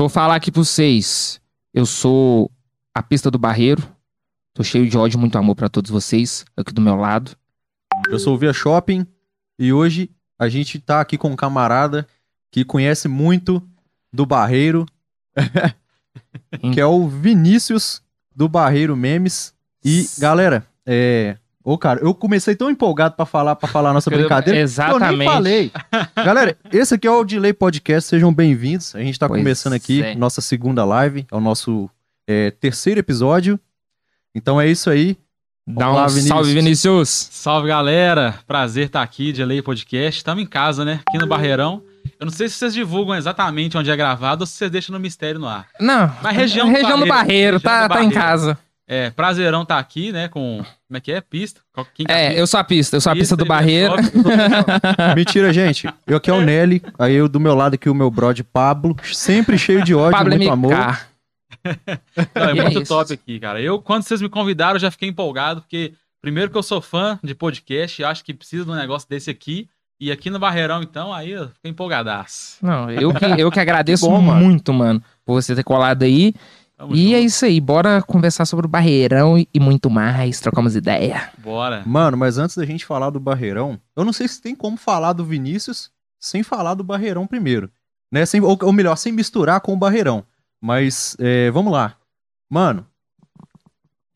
[0.00, 1.38] Deixa eu falar aqui pra vocês.
[1.74, 2.50] Eu sou
[2.94, 3.86] a pista do Barreiro.
[4.54, 7.36] Tô cheio de ódio e muito amor pra todos vocês aqui do meu lado.
[8.08, 9.06] Eu sou o Via Shopping
[9.58, 12.08] e hoje a gente tá aqui com um camarada
[12.50, 13.62] que conhece muito
[14.10, 14.86] do Barreiro,
[16.72, 18.02] que é o Vinícius
[18.34, 19.52] do Barreiro Memes.
[19.84, 21.36] E, galera, é.
[21.70, 24.42] Ô, cara, eu comecei tão empolgado pra falar, pra falar a nossa brincadeira.
[24.42, 25.24] que Eu nem Exatamente.
[25.30, 25.72] falei.
[26.16, 28.92] Galera, esse aqui é o Delay Podcast, sejam bem-vindos.
[28.96, 30.16] A gente tá Pois começando aqui é.
[30.16, 31.88] nossa segunda live, é o nosso
[32.26, 33.56] é, terceiro episódio.
[34.34, 35.16] Então é isso aí.
[35.64, 36.26] Dá um Vinícius.
[36.26, 37.08] salve, Vinícius.
[37.30, 40.18] Salve galera, prazer estar aqui de Lei Podcast.
[40.18, 40.98] Estamos em casa, né?
[41.06, 41.84] Aqui no Barreirão.
[42.18, 44.98] Eu não sei se vocês divulgam exatamente onde é gravado ou se vocês deixam no
[44.98, 45.68] mistério no ar.
[45.78, 48.20] Não, Mas região do região do Barreiro, Barreiro, tá, região do tá em Barreiro.
[48.20, 48.58] casa.
[48.88, 50.26] É, prazerão tá aqui, né?
[50.26, 50.64] Com.
[50.90, 51.20] Como é que é?
[51.20, 51.60] Pista?
[51.72, 53.94] Qual- Quem que É, eu sou a pista, eu sou a pista do Aí, Barreiro.
[53.94, 55.14] pessoal.
[55.14, 55.88] Mentira, gente.
[56.04, 58.96] Eu aqui é o Nelly, aí eu do meu lado aqui o meu brother Pablo,
[59.04, 60.52] sempre cheio de ódio, Pablo muito MK.
[60.52, 60.72] amor.
[62.34, 62.88] Não, é E é muito isso.
[62.92, 63.60] top aqui, cara.
[63.60, 67.18] Eu, quando vocês me convidaram, eu já fiquei empolgado, porque primeiro que eu sou fã
[67.22, 69.68] de podcast, acho que precisa de um negócio desse aqui.
[70.02, 72.56] E aqui no Barreirão, então, aí eu fiquei empolgadaço.
[72.62, 74.40] Não, eu que, eu que agradeço Que bom, mano.
[74.42, 76.34] muito, mano, por você ter colado aí.
[76.80, 77.14] Tamo E junto.
[77.14, 81.20] é isso aí, bora conversar sobre o Barreirão e, muito mais, trocar umas ideias.
[81.36, 81.82] Bora.
[81.84, 85.12] Mano, mas antes da gente falar do Barreirão, eu não sei se tem como falar
[85.12, 87.70] do Vinícius sem falar do Barreirão primeiro.
[88.10, 88.24] Né?
[88.24, 90.24] Sem, ou, ou melhor, sem misturar com o Barreirão.
[90.58, 91.96] Mas, é, vamos lá.
[92.48, 92.86] Mano,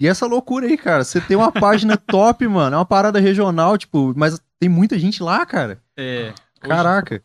[0.01, 1.05] e essa loucura aí, cara?
[1.05, 2.77] Você tem uma página top, mano.
[2.77, 5.83] É uma parada regional, tipo, mas tem muita gente lá, cara.
[5.99, 6.33] É.
[6.61, 7.17] Caraca.
[7.17, 7.23] Hoje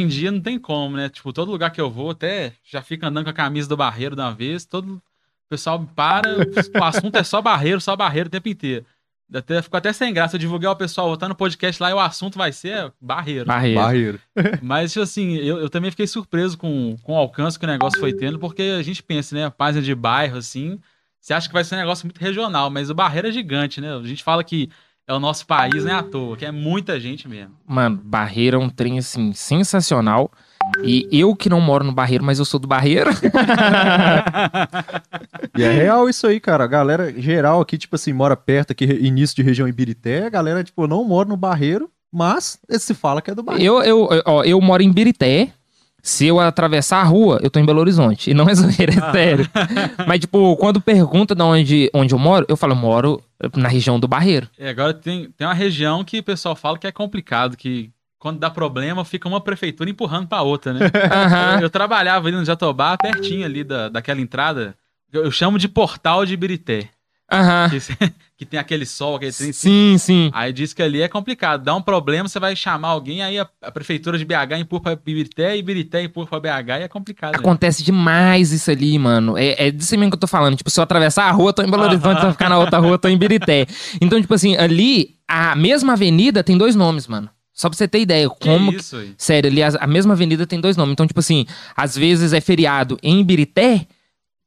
[0.00, 1.08] em dia não tem como, né?
[1.08, 4.14] Tipo, todo lugar que eu vou, até já fica andando com a camisa do barreiro
[4.14, 5.02] de uma vez, todo o
[5.48, 6.28] pessoal me para,
[6.78, 8.86] o assunto é só barreiro, só barreiro o tempo inteiro.
[9.34, 10.36] Até, ficou até sem graça.
[10.36, 13.46] Eu divulguei o pessoal voltando no podcast lá e o assunto vai ser barreiro.
[13.46, 13.80] Barreiro.
[13.80, 14.20] Barreiro.
[14.60, 17.98] Mas, tipo assim, eu, eu também fiquei surpreso com, com o alcance que o negócio
[17.98, 19.48] foi tendo, porque a gente pensa, né?
[19.48, 20.78] Página de bairro, assim,
[21.18, 23.94] você acha que vai ser um negócio muito regional, mas o barreiro é gigante, né?
[23.94, 24.68] A gente fala que
[25.06, 25.92] é o nosso país, né?
[25.92, 27.52] À toa, que é muita gente mesmo.
[27.66, 30.30] Mano, Barreiro é um trem, assim, sensacional.
[30.84, 33.10] E eu que não moro no Barreiro, mas eu sou do Barreiro.
[35.54, 36.64] E é real isso aí, cara.
[36.64, 40.26] A galera geral aqui, tipo assim, mora perto aqui, início de região Ibirité.
[40.26, 43.82] A galera, tipo, não mora no Barreiro, mas se fala que é do Barreiro.
[43.82, 45.50] eu, eu, ó, eu moro em Birité.
[46.02, 48.30] Se eu atravessar a rua, eu tô em Belo Horizonte.
[48.30, 49.48] E não é zoeira, é sério.
[50.06, 53.22] Mas, tipo, quando pergunta de onde, onde eu moro, eu falo, eu moro
[53.56, 54.48] na região do Barreiro.
[54.58, 58.38] É, agora tem, tem uma região que o pessoal fala que é complicado, que quando
[58.38, 60.80] dá problema fica uma prefeitura empurrando pra outra, né?
[61.10, 61.56] Aham.
[61.56, 64.76] eu, eu trabalhava ali no Jatobá, pertinho ali da, daquela entrada.
[65.12, 66.88] Eu, eu chamo de portal de Ibirité.
[67.70, 67.78] Que,
[68.44, 69.52] que tem aquele sol, aquele trem.
[69.52, 70.30] Sim, sim.
[70.34, 71.64] Aí diz que ali é complicado.
[71.64, 74.92] Dá um problema, você vai chamar alguém, aí a, a prefeitura de BH empurra pra
[74.92, 77.32] Ibirité, Ibirité empurra pra BH e é complicado.
[77.32, 77.38] né?
[77.38, 79.36] Acontece demais isso ali, mano.
[79.38, 80.56] É, é disso mesmo que eu tô falando.
[80.56, 82.78] Tipo, se eu atravessar a rua, tô em Belo Horizonte, se eu ficar na outra
[82.78, 83.66] rua, tô em Birité.
[84.00, 87.28] Então, tipo assim, ali, a mesma avenida tem dois nomes, mano.
[87.52, 88.28] Só pra você ter ideia.
[88.30, 88.72] Que Como.
[88.72, 89.12] isso aí?
[89.16, 90.92] Sério, ali a, a mesma avenida tem dois nomes.
[90.92, 93.86] Então, tipo assim, às vezes é feriado em Birité,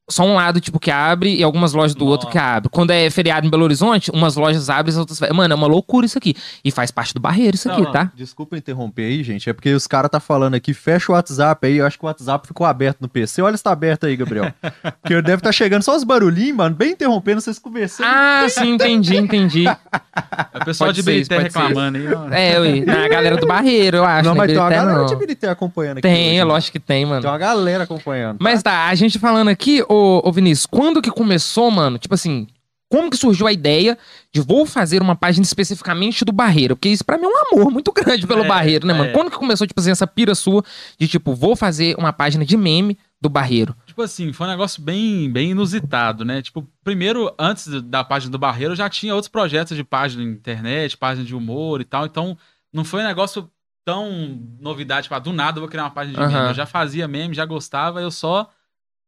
[0.08, 2.70] só um lado, tipo, que abre e algumas lojas do outro que abre.
[2.70, 5.20] Quando é feriado em Belo Horizonte, umas lojas abrem e as outras.
[5.32, 6.36] Mano, é uma loucura isso aqui.
[6.64, 8.12] E faz parte do barreiro isso Não, aqui, não, tá?
[8.16, 9.50] Desculpa interromper aí, gente.
[9.50, 11.78] É porque os caras tá falando aqui, fecha o WhatsApp aí.
[11.78, 13.42] Eu acho que o WhatsApp ficou aberto no PC.
[13.42, 14.54] Olha se tá aberto aí, Gabriel.
[15.02, 18.06] porque deve estar chegando só os barulhinhos, mano, bem interrompendo vocês conversando.
[18.08, 19.68] Ah, sim, entendi, entendi.
[19.68, 21.42] É o pessoal Pode de ser.
[21.42, 22.14] reclamando aí.
[22.14, 22.30] ó.
[22.30, 24.24] É, ui, a galera do barreiro, eu acho.
[24.24, 24.38] não, né?
[24.38, 25.06] mas tem uma galera não.
[25.06, 26.08] de Ibirité acompanhando aqui.
[26.08, 27.22] Tem, hoje, é lógico que tem, mano.
[27.22, 28.38] Tem uma galera acompanhando.
[28.40, 31.98] Mas tá, a gente falando aqui, ô, ô Vinícius, quando que começou, mano?
[31.98, 32.48] Tipo assim,
[32.90, 33.98] como que surgiu a ideia
[34.32, 36.76] de vou fazer uma página especificamente do Barreiro?
[36.76, 39.10] Porque isso pra mim é um amor muito grande pelo É, Barreiro, né, mano?
[39.10, 39.14] é.
[39.14, 40.64] Quando que começou, tipo assim, essa pira sua
[41.00, 43.76] de tipo, vou fazer uma página de meme do Barreiro?
[43.88, 46.42] Tipo assim, foi um negócio bem, bem inusitado, né?
[46.42, 50.30] Tipo, primeiro, antes da página do Barreiro, eu já tinha outros projetos de página na
[50.30, 52.06] internet, página de humor e tal.
[52.06, 52.38] Então,
[52.72, 53.50] não foi um negócio
[53.84, 56.34] tão novidade, tipo, ah, do nada eu vou criar uma página de Aham.
[56.34, 56.48] meme.
[56.50, 58.50] Eu já fazia meme, já gostava, eu só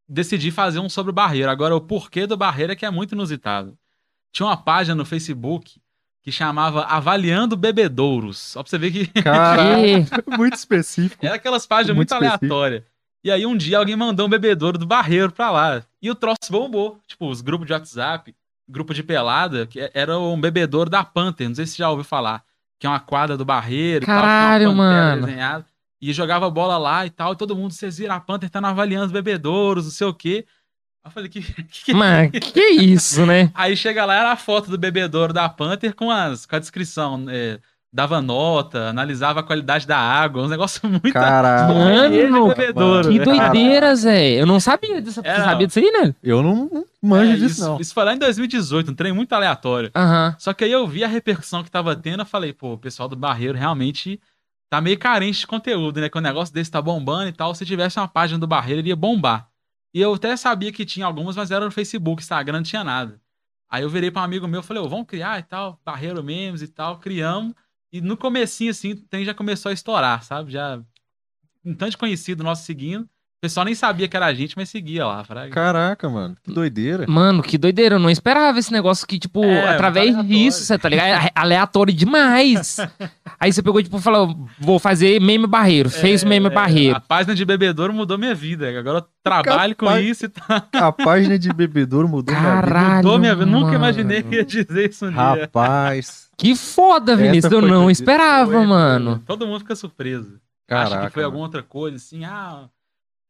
[0.08, 1.50] decidi fazer um sobre o Barreiro.
[1.50, 3.76] Agora, o porquê do Barreiro é que é muito inusitado.
[4.32, 5.80] Tinha uma página no Facebook
[6.22, 8.38] que chamava Avaliando Bebedouros.
[8.38, 10.06] Só pra você ver que Caralho,
[10.36, 11.24] muito específico.
[11.24, 12.82] era aquelas páginas Muito muito, aleatórias.
[13.24, 15.82] E aí um dia alguém mandou um bebedouro do Barreiro pra lá.
[16.00, 17.00] E o troço bombou.
[17.06, 18.34] Tipo, os grupos de WhatsApp,
[18.68, 21.48] grupo de pelada, que era um bebedouro da Panther.
[21.48, 22.42] Não sei se você já ouviu falar.
[22.78, 24.04] Que é uma quadra do Barreiro.
[24.04, 24.76] e tal, Caralho, pantera
[25.16, 25.26] mano.
[25.26, 25.66] desenhada.
[26.00, 27.32] E jogava bola lá e tal.
[27.32, 30.46] E todo mundo, vocês viram, a Panther tá avaliando os bebedouros, não sei o quê.
[31.04, 33.50] Aí eu falei, que, que Mano, que isso, né?
[33.54, 37.24] Aí chega lá, era a foto do bebedouro da Panther com, as, com a descrição.
[37.28, 37.58] é,
[37.90, 41.12] dava nota, analisava a qualidade da água, um negócio muito.
[41.12, 41.74] Caralho.
[41.74, 43.24] Mano, bebedouro, Que né?
[43.24, 44.32] doideira, Zé.
[44.40, 45.22] Eu não sabia disso.
[45.22, 46.14] Você É, sabia disso aí, né?
[46.22, 47.80] Eu não não manjo É, disso, isso, não.
[47.80, 49.90] isso foi lá em 2018, um trem muito aleatório.
[50.38, 53.08] Só que aí eu vi a repercussão que tava tendo, eu falei, pô, o pessoal
[53.08, 54.20] do Barreiro realmente
[54.68, 56.08] tá meio carente de conteúdo, né?
[56.08, 57.54] Que o negócio desse tá bombando e tal.
[57.54, 59.50] Se tivesse uma página do Barreiro, ele ia bombar.
[59.92, 63.20] E eu até sabia que tinha algumas, mas era no Facebook, Instagram, não tinha nada.
[63.70, 66.62] Aí eu virei pra um amigo meu, falei, ô, vamos criar e tal, Barreiro Memes
[66.62, 67.54] e tal, criamos.
[67.92, 70.52] E no comecinho, assim, o trem já começou a estourar, sabe?
[70.52, 70.82] Já
[71.64, 73.08] um tanto conhecido nosso seguindo.
[73.38, 75.50] O pessoal nem sabia que era a gente, mas seguia lá, fraga.
[75.52, 76.36] Caraca, mano.
[76.42, 77.04] Que doideira.
[77.06, 77.94] Mano, que doideira.
[77.94, 81.24] Eu não esperava esse negócio que, tipo, É, através muito disso, você tá ligado?
[81.24, 82.78] É aleatório demais.
[83.38, 85.88] Aí você pegou, tipo, falou, vou fazer meme barreiro.
[85.88, 86.96] Fez o meme É, barreiro.
[86.96, 88.76] A página de bebedouro mudou minha vida.
[88.76, 90.04] Agora eu trabalho com Capaz.
[90.04, 90.66] isso e tá.
[90.72, 92.72] A página de bebedouro mudou minha vida.
[92.72, 92.96] Caralho.
[92.96, 93.46] Mudou minha vida.
[93.46, 95.16] Nunca imaginei que ia dizer isso um dia.
[95.20, 96.28] Rapaz.
[96.36, 97.44] Que foda, Vinícius.
[97.44, 99.22] Essa Eu não esperava, Foi, mano.
[99.24, 100.40] Todo mundo fica surpreso.
[100.66, 100.96] Caraca.
[100.96, 101.26] Acha que foi mano.
[101.26, 102.64] alguma outra coisa, assim, ah.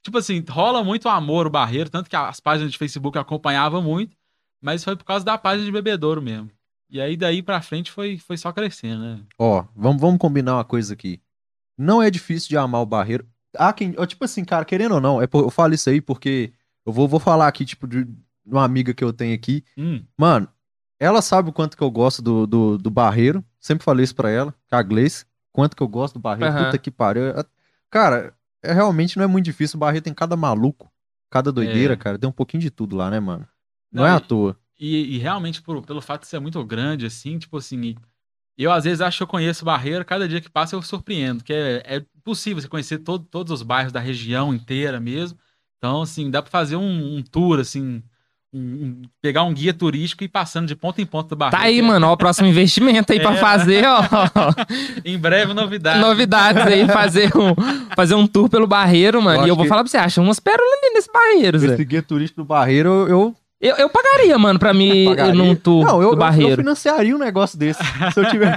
[0.02, 4.16] Tipo assim, rola muito amor o barreiro, tanto que as páginas de Facebook acompanhavam muito,
[4.60, 6.50] mas foi por causa da página de bebedouro mesmo.
[6.90, 9.20] E aí daí pra frente foi, foi só crescendo, né?
[9.38, 11.20] Ó, vamos, vamos combinar uma coisa aqui.
[11.76, 13.26] Não é difícil de amar o barreiro.
[13.56, 13.92] Há quem.
[13.92, 16.52] Tipo assim, cara, querendo ou não, é por- eu falo isso aí porque
[16.86, 18.06] eu vou, vou falar aqui, tipo, de
[18.46, 19.62] uma amiga que eu tenho aqui.
[19.76, 20.48] Hum, Mano,
[20.98, 23.44] ela sabe o quanto que eu gosto do, do, do barreiro.
[23.60, 25.26] Sempre falei isso pra ela, com a Gleice.
[25.52, 26.50] Quanto que eu gosto do barreiro.
[26.52, 26.64] Aham.
[26.66, 27.22] Puta que pariu.
[27.90, 29.76] Cara, é, realmente não é muito difícil.
[29.76, 30.90] O barreiro tem cada maluco,
[31.30, 31.96] cada doideira, É.
[31.96, 32.18] cara.
[32.18, 33.46] Tem um pouquinho de tudo lá, né, mano?
[33.92, 34.58] Não, Não, é à e- toa.
[34.80, 37.96] E, e realmente, por- pelo fato de ser muito grande, assim, tipo assim, e-
[38.58, 41.44] eu às vezes acho que eu conheço o Barreiro, cada dia que passa eu surpreendo,
[41.44, 45.38] que é, é possível você conhecer todo- todos os bairros da região inteira mesmo.
[45.78, 48.02] Então, assim, dá pra fazer um, um tour, assim,
[49.20, 51.58] pegar um guia turístico e ir passando de ponta em ponta do Barreiro.
[51.62, 52.06] Tá aí, mano.
[52.08, 53.36] Ó, o próximo investimento aí pra É.
[53.36, 54.00] fazer, ó.
[55.04, 56.00] Em breve, novidade.
[56.00, 57.54] Novidades aí, fazer um,
[57.94, 59.42] fazer um tour pelo barreiro, mano.
[59.42, 61.58] Eu e eu acho vou que- falar pra você, acha umas pérolas ali nesse barreiro,
[61.58, 61.74] Zé.
[61.74, 65.52] Esse guia turístico do barreiro, eu- eu Eu, eu pagaria, mano, pra mim ir num
[65.56, 66.56] tour Não, eu, do eu- eu barreiro.
[66.62, 67.80] financiaria um negócio desse.
[68.14, 68.56] Se eu tivesse.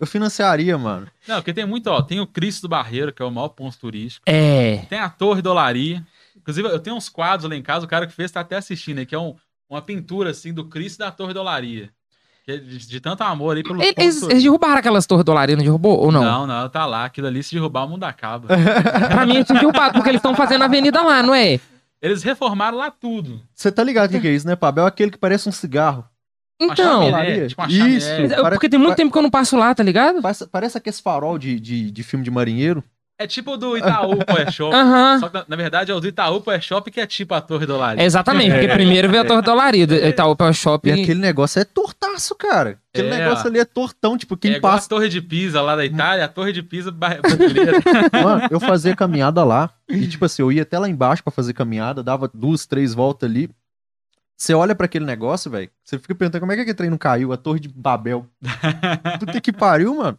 [0.00, 1.06] eu financiaria, mano.
[1.26, 3.76] Não, porque tem muito, ó, tem o Cristo do Barreiro, que é o maior ponto
[3.78, 4.22] turístico.
[4.26, 4.84] É.
[4.88, 6.02] Tem a Torre Dolaria.
[6.42, 8.98] Inclusive, eu tenho uns quadros lá em casa, o cara que fez tá até assistindo
[8.98, 9.34] aí, que é um-
[9.70, 11.90] uma pintura, assim, do Cristo da Torre Dolaria.
[12.46, 15.96] É de, de tanto amor aí pelo Eles, eles- derrubaram aquelas torres dólares, não derrubou
[16.00, 16.22] ou não?
[16.24, 17.04] Não, não, tá lá.
[17.04, 18.48] Aquilo ali, se derrubar, o mundo acaba.
[19.08, 21.60] Pra mim, eles tinham derrubado, porque eles estão fazendo a avenida lá, não é?
[22.02, 23.40] Eles reformaram lá tudo.
[23.54, 24.84] Você tá ligado o que, que é isso, né, Pabel?
[24.84, 26.04] É aquele que parece um cigarro.
[26.60, 28.06] Então, chaminé, tipo Isso.
[28.08, 28.38] chaminé.
[28.38, 30.20] eu- porque tem muito tempo que eu não passo lá, tá ligado?
[30.20, 32.82] Parece, parece aquele farol de, de, de filme de marinheiro.
[33.22, 34.72] É tipo o do Itaú Power Shop.
[34.76, 35.18] Aham.
[35.20, 37.40] Só que, na, na verdade, é o do Itaú Power Shop que é tipo a
[37.40, 38.02] Torre Dolaria.
[38.04, 40.90] Exatamente, porque primeiro veio a Torre Dolaria, do Itaú Pau E Shopping.
[41.02, 42.78] aquele negócio é tortaço, cara.
[42.92, 44.86] Aquele É, negócio ali é tortão, tipo, quem é igual passa.
[44.86, 47.80] a Torre de Pisa lá da Itália, a Torre de Pisa brasileira.
[48.22, 49.70] Mano, eu fazia caminhada lá.
[49.88, 53.28] E, tipo assim, eu ia até lá embaixo pra fazer caminhada, dava duas, três voltas
[53.30, 53.48] ali.
[54.36, 55.70] Você olha pra aquele negócio, velho.
[55.84, 57.32] Você fica perguntando como é que aquele trem não caiu?
[57.32, 58.26] A Torre de Babel.
[59.20, 60.18] Puta que pariu, mano.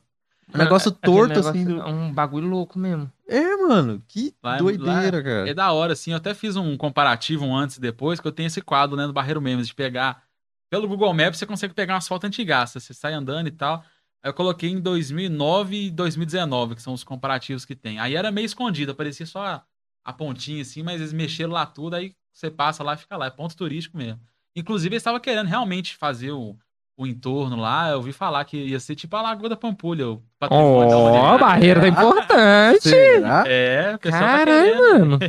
[0.53, 1.65] Um negócio Aquele torto, negócio assim.
[1.65, 3.11] do- É um bagulho louco mesmo.
[3.27, 4.03] É, mano.
[4.07, 5.49] Que Lá é- doideira, lá cara.
[5.49, 6.11] É da hora, assim.
[6.11, 9.07] Eu até fiz um comparativo um antes e depois, que eu tenho esse quadro, né,
[9.07, 10.23] do Barreiro Memes, de pegar.
[10.69, 12.71] Pelo Google Maps, você consegue pegar umas fotos antigas.
[12.71, 13.83] Você sai andando e tal.
[14.23, 17.99] Aí eu coloquei em 2009 e 2019, que são os comparativos que tem.
[17.99, 19.63] Aí era meio escondido, aparecia só a,
[20.03, 23.25] a pontinha assim, mas eles mexeram lá tudo, aí você passa lá e fica lá.
[23.27, 24.19] É ponto turístico mesmo.
[24.55, 26.55] Inclusive, eles estavam querendo realmente fazer o,
[26.97, 27.89] o entorno lá.
[27.89, 31.25] Eu ouvi falar que ia ser tipo a Lagoa da Pampulha, o humanidade.
[31.33, 32.89] a barreira tá importante.
[32.89, 33.43] Será?
[33.47, 34.99] É, o pessoal tá Caralho, querendo.
[35.09, 35.19] mano.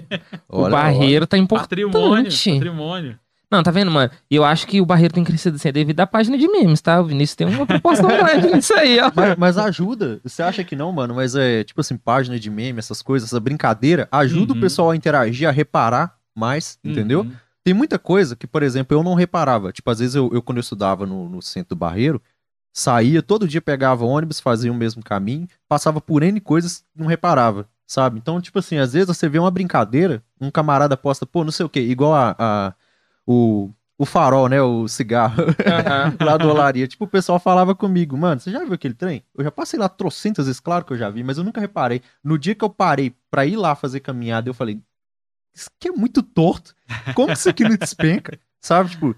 [0.49, 1.85] o Olha, barreiro tá importante.
[1.87, 3.19] Patrimônio, patrimônio.
[3.51, 4.11] Não, tá vendo, mano?
[4.29, 6.81] E eu acho que o barreiro tem crescido assim, é devido à página de memes,
[6.81, 7.01] tá?
[7.01, 9.13] O Vinícius tem uma proporção grande nisso aí, ó.
[9.15, 10.19] Mas, mas ajuda.
[10.25, 11.15] Você acha que não, mano?
[11.15, 14.59] Mas é tipo assim, página de meme, essas coisas, essa brincadeira, ajuda Uhum.
[14.59, 17.21] o pessoal a interagir, a reparar mais, entendeu?
[17.21, 17.33] Uhum.
[17.65, 19.73] Tem muita coisa que, por exemplo, eu não reparava.
[19.73, 22.21] Tipo, às vezes eu, eu quando eu estudava no, no centro do Barreiro,
[22.75, 27.69] saía, todo dia pegava ônibus, fazia o mesmo caminho, passava por N coisas, não reparava,
[27.87, 28.19] sabe?
[28.19, 31.67] Então, tipo assim, às vezes você vê uma brincadeira, um camarada posta, pô, não sei
[31.67, 32.75] o quê, igual a, a-
[33.27, 34.61] o, o farol, né?
[34.63, 35.45] O cigarro
[36.21, 36.87] lá do Olaria.
[36.87, 39.25] Tipo, o pessoal falava comigo, mano, você já viu aquele trem?
[39.35, 42.03] Eu já passei lá trocentas vezes, claro que eu já vi, mas eu nunca reparei.
[42.23, 44.81] No dia que eu parei pra ir lá fazer caminhada, eu falei,
[45.55, 46.75] isso aqui é muito torto.
[47.15, 48.39] Como que isso aqui não despenca?
[48.61, 49.15] Sabe, tipo.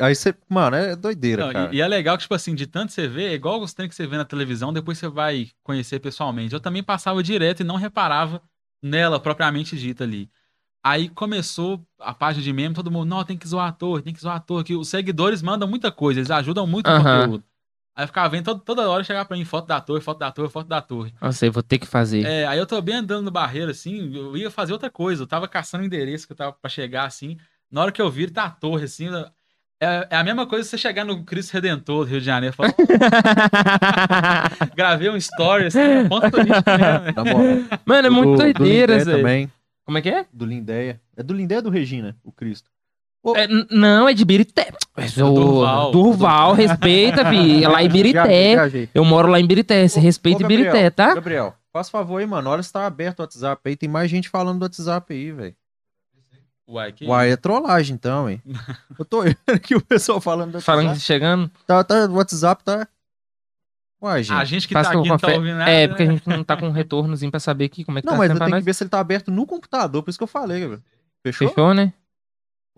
[0.00, 1.74] Aí você, mano, é doideira, Não, cara.
[1.74, 3.88] e, e é legal que, tipo assim, de tanto você ver, é igual os trem
[3.88, 6.54] que você vê na televisão, depois você vai conhecer pessoalmente.
[6.54, 8.40] Eu também passava direto e não reparava
[8.80, 10.30] nela propriamente dita ali.
[10.82, 14.20] Aí começou a página de meme, todo mundo, não, tem que zoar ator, tem que
[14.20, 17.22] zoar ator, que os seguidores mandam muita coisa, eles ajudam muito Aham.
[17.22, 17.44] conteúdo.
[17.98, 20.30] Aí eu ficava vendo todo- toda hora chegar pra mim foto da torre, foto da
[20.30, 21.12] torre, foto da torre.
[21.20, 22.24] Nossa, eu vou ter que fazer.
[22.24, 25.24] É, aí eu tô bem andando no barreiro, assim, eu ia fazer outra coisa.
[25.24, 27.36] Eu tava caçando o endereço que eu tava pra chegar, assim.
[27.68, 29.08] Na hora que eu vi, tá a torre, assim.
[29.80, 32.54] É, é a mesma coisa você chegar no Cristo Redentor do Rio de Janeiro.
[32.54, 32.72] Falar,
[34.76, 37.24] Gravei um story, assim, ponto turístico mesmo.
[37.24, 37.32] né?
[37.32, 37.80] Moral.
[37.84, 39.16] Mano, é muito Do- do doideira, Zé.
[39.16, 39.50] também.
[39.84, 40.26] Como é que é?
[40.32, 41.00] Do Lindéia.
[41.16, 42.70] É do Lindéia ou do Regina, o Cristo?
[43.34, 44.72] É, não, é de Birité.
[44.96, 45.90] É do Durval.
[45.90, 47.64] Durval, respeita, fi.
[47.64, 48.54] É lá em Birité.
[48.54, 48.88] viajei.
[48.94, 49.86] Eu moro lá em Birité.
[49.86, 51.14] Você respeita ô, Birité, Gabriel, tá?
[51.14, 52.48] Gabriel, faz favor aí, mano.
[52.48, 53.76] Olha se tá aberto o WhatsApp aí.
[53.76, 55.54] Tem mais gente falando do WhatsApp aí, velho.
[56.66, 58.42] Uai, que Uai, é trollagem então, hein?
[58.98, 60.78] Eu tô vendo aqui o pessoal falando do WhatsApp.
[60.78, 61.50] Falando que chegando.
[61.66, 62.86] Tá, tá, o WhatsApp tá...
[64.00, 64.36] Uai, gente.
[64.36, 65.38] A gente que Faz tá com aqui não tá café.
[65.38, 65.70] ouvindo nada.
[65.70, 66.12] É, porque a né?
[66.12, 68.28] gente não tá com um retornozinho pra saber aqui como é que Não, tá mas
[68.28, 70.28] sendo eu tenho que ver se ele tá aberto no computador, por isso que eu
[70.28, 70.82] falei, Gabriel.
[71.22, 71.48] Fechou?
[71.48, 71.92] Fechou, né?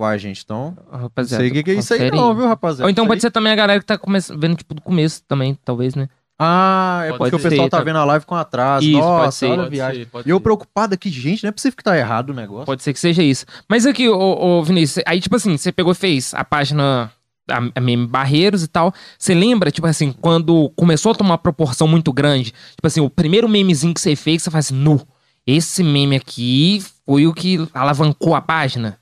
[0.01, 0.77] Uai, gente, então...
[0.91, 1.43] Rapaziada.
[1.43, 2.85] sei o que, que é isso aí não, viu, rapaziada?
[2.85, 4.19] Ou então pode aí- ser também a galera que tá come...
[4.39, 6.09] vendo, tipo, do começo também, talvez, né?
[6.43, 8.87] Ah, é Pode porque o ser, pessoal tá tá- vendo a live com atraso.
[8.87, 9.47] Isso, pode Nossa, ser.
[9.47, 10.05] olha a Pode viagem.
[10.05, 10.43] ser, pode E eu ser.
[10.43, 12.65] preocupado aqui, gente, não é possível que tá errado o negócio.
[12.65, 13.45] Pode ser que seja isso.
[13.69, 14.19] Mas aqui, ô,
[14.59, 17.13] ô Vinícius, aí, tipo assim, você pegou e fez a página
[17.51, 18.91] a, a meme Barreiros e tal.
[19.19, 22.55] Você lembra, tipo assim, quando começou a tomar uma proporção muito grande?
[22.71, 24.99] Tipo assim, o primeiro memezinho que você fez, você faz assim, nu,
[25.47, 28.97] esse meme aqui foi o que alavancou a página?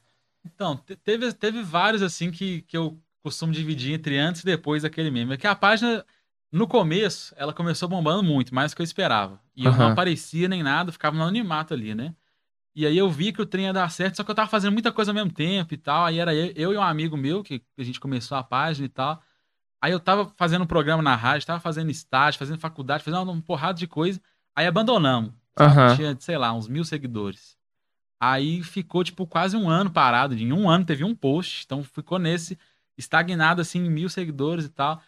[0.54, 4.82] Então, te- teve, teve vários assim que, que eu costumo dividir entre antes e depois
[4.82, 5.34] daquele meme.
[5.34, 6.04] É que a página,
[6.50, 9.40] no começo, ela começou bombando muito, mais do que eu esperava.
[9.54, 12.14] E eu não aparecia nem nada, ficava no anonimato ali, né?
[12.74, 14.72] E aí eu vi que o trem ia dar certo, só que eu tava fazendo
[14.72, 16.04] muita coisa ao mesmo tempo e tal.
[16.06, 18.88] Aí era eu, eu e um amigo meu, que a gente começou a página e
[18.88, 19.20] tal.
[19.82, 23.42] Aí eu tava fazendo um programa na rádio, tava fazendo estágio, fazendo faculdade, fazendo uma
[23.42, 24.20] porrada de coisa.
[24.54, 25.32] Aí abandonamos.
[25.58, 25.96] Aham.
[25.96, 27.57] Tinha, sei lá, uns mil seguidores.
[28.20, 30.34] Aí ficou, tipo, quase um ano parado.
[30.34, 31.64] Em um ano teve um post.
[31.64, 32.58] Então ficou nesse,
[32.98, 35.00] estagnado, assim, em mil seguidores e tal.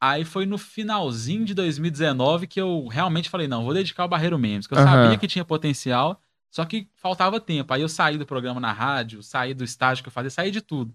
[0.00, 4.38] Aí foi no finalzinho de 2019 que eu realmente falei, não, vou dedicar o Barreiro
[4.38, 4.66] Memes.
[4.66, 5.04] Que eu Aham.
[5.04, 7.72] sabia que tinha potencial, só que faltava tempo.
[7.72, 10.60] Aí eu saí do programa na rádio, saí do estágio que eu fazia, saí de
[10.60, 10.92] tudo.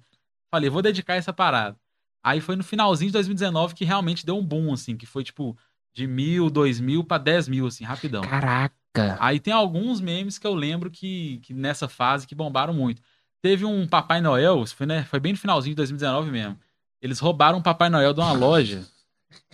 [0.51, 1.77] Falei, vou dedicar essa parada.
[2.21, 5.57] Aí foi no finalzinho de 2019 que realmente deu um boom, assim, que foi, tipo,
[5.93, 8.21] de mil, dois mil pra dez mil, assim, rapidão.
[8.21, 8.75] Caraca.
[9.19, 13.01] Aí tem alguns memes que eu lembro que, que nessa fase que bombaram muito.
[13.41, 16.57] Teve um Papai Noel, foi, né, foi bem no finalzinho de 2019 mesmo.
[17.01, 18.87] Eles roubaram um Papai Noel de uma loja.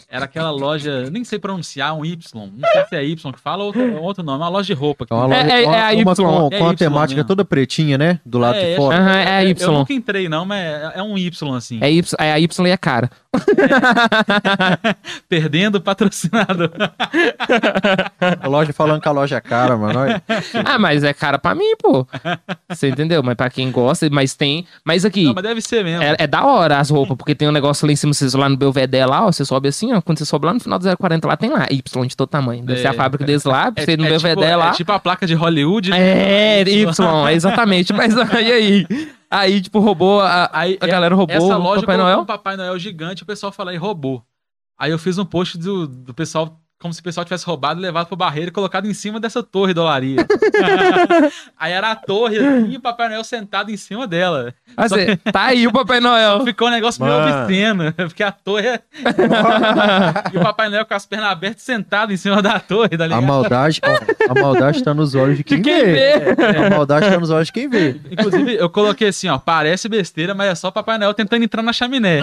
[0.10, 2.18] Era aquela loja, nem sei pronunciar, um Y.
[2.34, 4.40] Não sei se é Y que fala ou outro, outro nome.
[4.40, 5.06] Uma loja de roupa.
[5.06, 6.16] que É uma é- é uma- a uma Y.
[6.16, 7.28] com, É com a temática mesmo.
[7.28, 8.20] toda pretinha, né?
[8.26, 8.96] Do lado É, de é, fora.
[8.96, 9.62] É a Y.
[9.68, 11.80] Eu nunca entrei, não, mas é, é um Y, assim.
[11.82, 13.10] É Y, é a Y e a cara.
[15.28, 16.72] Perdendo o patrocinador.
[18.42, 20.00] A loja falando que a loja é cara, mano.
[20.00, 20.22] Olha.
[20.66, 22.08] ah, mas é cara pra mim, pô.
[22.70, 23.22] Você entendeu?
[23.24, 24.66] Mas pra quem gosta, mas tem.
[24.84, 25.26] Mas aqui.
[25.26, 26.04] Não, mas deve ser mesmo.
[26.04, 28.50] É, é da hora as roupas, porque tem um negócio lá em cima, vocês lá
[28.50, 30.98] no Belvedere lá, ó, você sobe assim, ó, quando você sobe lá no final do
[30.98, 32.64] 040 lá, tem lá, Y de todo tamanho.
[32.66, 32.94] Deve ser a É.
[32.94, 34.70] fábrica deles lá, É, você ir no é tipo, lá.
[34.70, 35.92] é tipo a placa de Hollywood.
[35.94, 36.86] É, Y,
[37.34, 37.94] exatamente.
[37.94, 38.88] Mas aí, aí,
[39.30, 42.20] aí, tipo, roubou, a, Aí, a galera roubou Essa o loja Papai colocou Noel.
[42.22, 44.24] um Papai Noel gigante, o pessoal falou e roubou.
[44.78, 48.08] Aí eu fiz um post do, do pessoal, como se o pessoal tivesse roubado, levado
[48.08, 50.26] pro barreiro e colocado em cima dessa torre da olaria.
[51.60, 52.38] aí era a torre
[52.70, 54.54] e o Papai Noel sentado em cima dela.
[54.78, 56.42] Ah, cê- tá aí o Papai Noel.
[56.48, 58.80] Ficou um negócio meio obsceno, porque a torre é...
[60.34, 63.22] e o Papai Noel com as pernas abertas sentado em cima da torre, tá A
[63.22, 65.94] maldade, ó, a maldade tá nos olhos de quem, Quem vê.
[65.94, 66.58] vê?
[66.66, 68.00] A maldade tá nos olhos de quem vê.
[68.10, 71.74] Inclusive, eu coloquei assim, ó, parece besteira, mas é só Papai Noel tentando entrar na
[71.74, 72.22] chaminé.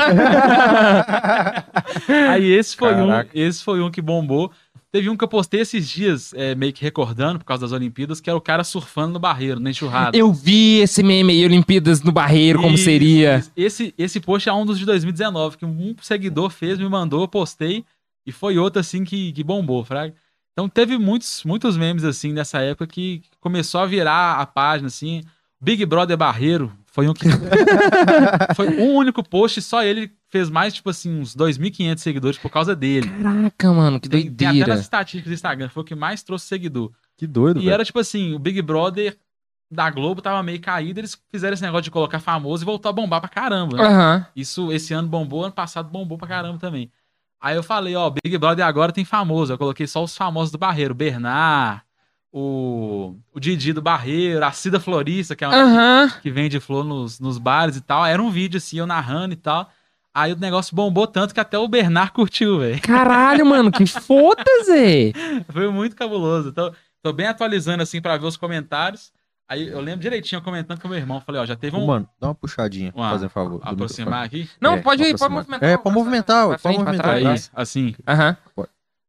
[2.30, 3.28] Aí esse foi Caraca.
[3.34, 4.45] um, esse foi um que bombou.
[4.92, 8.20] Teve um que eu postei esses dias, é, meio que recordando por causa das Olimpíadas,
[8.20, 10.16] que era o cara surfando no barreiro, na enxurrada.
[10.16, 13.44] Eu vi esse meme aí, Olimpíadas no Barreiro, como seria.
[13.56, 17.28] Esse, esse post é um dos de 2019, que um seguidor fez, me mandou, eu
[17.28, 17.84] postei,
[18.24, 20.14] e foi outro assim que, que bombou, fraga.
[20.52, 25.22] Então teve muitos, muitos memes assim nessa época que começou a virar a página, assim.
[25.60, 27.26] Big Brother Barreiro foi um que.
[28.56, 32.74] foi um único post, só ele fez mais, tipo assim, uns 2.500 seguidores por causa
[32.74, 33.08] dele.
[33.08, 34.74] Caraca, mano, que Tem, tem até doideira.
[34.74, 36.90] nas estatísticas do Instagram, foi o que mais trouxe seguidor.
[37.16, 37.74] Que doido, E velho.
[37.74, 39.16] era tipo assim, o Big Brother
[39.70, 42.92] da Globo tava meio caído, eles fizeram esse negócio de colocar famoso e voltou a
[42.92, 43.76] bombar pra caramba.
[43.76, 43.84] né?
[43.84, 44.26] Aham.
[44.36, 46.90] Isso esse ano bombou, ano passado bombou pra caramba também.
[47.40, 49.52] Aí eu falei, ó, Big Brother agora tem famoso.
[49.52, 51.82] Eu coloquei só os famosos do Barreiro, Bernard,
[52.32, 56.10] o, o Didi do Barreiro, a Cida Florista, que é uma Aham.
[56.22, 58.04] que vende flor nos, nos bares e tal.
[58.04, 59.70] Era um vídeo assim, eu narrando e tal.
[60.18, 62.80] Aí o negócio bombou tanto que até o Bernard curtiu, velho.
[62.80, 65.12] Caralho, mano, que foda, Zé.
[65.52, 66.52] Foi muito cabuloso.
[66.52, 69.12] Tô, tô bem atualizando assim pra ver os comentários.
[69.46, 71.20] Aí eu lembro direitinho, comentando com meu irmão.
[71.20, 71.86] Falei, ó, já teve Ô, um.
[71.86, 73.60] Mano, dá uma puxadinha, Uma- fazendo favor.
[73.60, 74.48] do aproximar aqui.
[74.58, 75.68] Não, É, pode ir, pode movimentar.
[75.68, 77.14] É, pode movimentar, Pra pode movimentar.
[77.14, 77.94] Aí, assim.
[78.08, 78.36] Aham.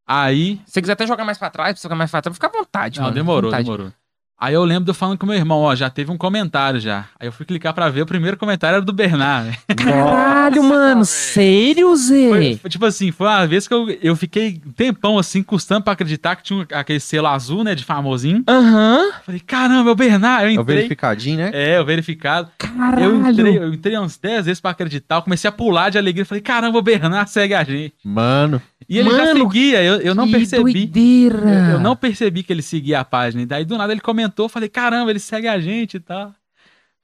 [0.06, 0.62] Aí.
[0.66, 2.48] Se você quiser até jogar mais pra trás, pra você jogar mais pra trás, fica
[2.48, 3.16] à vontade, Não, mano.
[3.16, 3.64] demorou, Vontade.
[3.66, 3.94] demorou.
[4.40, 7.06] Aí eu lembro de eu falando com meu irmão, ó, já teve um comentário já.
[7.20, 9.50] Aí eu fui clicar pra ver, o primeiro comentário era do Bernard.
[9.50, 9.58] né?
[9.76, 12.30] Caralho, mano, sério, Zê?
[12.30, 15.82] Foi, foi tipo assim, foi uma vez que eu, eu fiquei um tempão assim, custando
[15.84, 18.44] pra acreditar que tinha aquele selo azul, né, de famosinho.
[18.48, 19.10] Aham.
[19.26, 20.44] Falei, caramba, é o Bernard.
[20.44, 20.76] Eu É o entrei.
[20.78, 21.52] verificadinho, né?
[21.54, 22.50] É, o verificado.
[22.60, 23.04] Caralho.
[23.06, 25.16] Eu entrei, eu entrei umas 10 vezes pra acreditar.
[25.16, 26.24] Eu comecei a pular de alegria.
[26.26, 27.94] Falei, caramba, o Bernard segue a gente.
[28.04, 30.64] Mano, E ele já Mano, seguia, eu, eu não que percebi.
[30.74, 31.38] doideira.
[31.50, 33.42] Eu, eu não percebi que ele seguia a página.
[33.42, 36.34] E daí do nada ele comentou, falei, caramba, ele segue a gente e tal.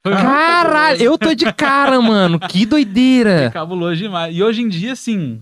[0.02, 2.38] Foi muito Caralho, eu tô de cara, mano.
[2.38, 3.50] Que doideira.
[3.54, 4.36] cabuloso demais.
[4.36, 5.40] E hoje em dia, assim,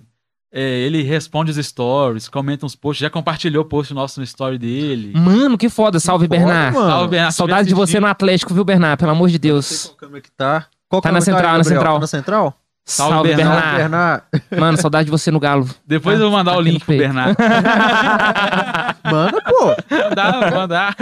[0.53, 5.13] é, ele responde os stories, comenta uns posts, já compartilhou post nosso no story dele.
[5.17, 5.99] Mano, que foda.
[5.99, 6.77] Salve, Foda, Bernard.
[6.77, 7.35] Salve, Bernard.
[7.35, 8.99] Saudade de você no Atlético, viu, Bernard?
[8.99, 9.85] Pelo amor de não sei Deus.
[9.87, 10.67] qual câmera que tá.
[10.89, 11.65] Qual Tá câmera na que central, na Gabriel?
[11.65, 11.95] central.
[11.95, 12.62] Tá na central?
[12.85, 13.77] Salve, Salve, Bernard.
[13.77, 14.23] Bernard.
[14.59, 15.69] Mano, saudade de você no Galo.
[15.87, 17.01] Depois eu vou mandar Tá o link pro peito.
[17.01, 17.37] Bernard.
[19.05, 19.77] Manda, pô.
[20.09, 20.97] Mandar, vou mandar.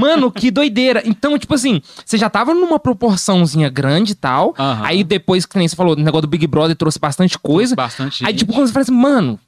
[0.00, 1.02] Mano, que doideira.
[1.04, 4.54] Então, tipo assim, você já tava numa proporçãozinha grande e tal.
[4.58, 4.84] Aham.
[4.84, 7.74] Aí depois, que nem você falou, o negócio do Big Brother trouxe bastante coisa.
[7.76, 8.24] Bastante.
[8.24, 8.38] Aí, gente.
[8.40, 9.38] tipo, quando você fala assim, mano,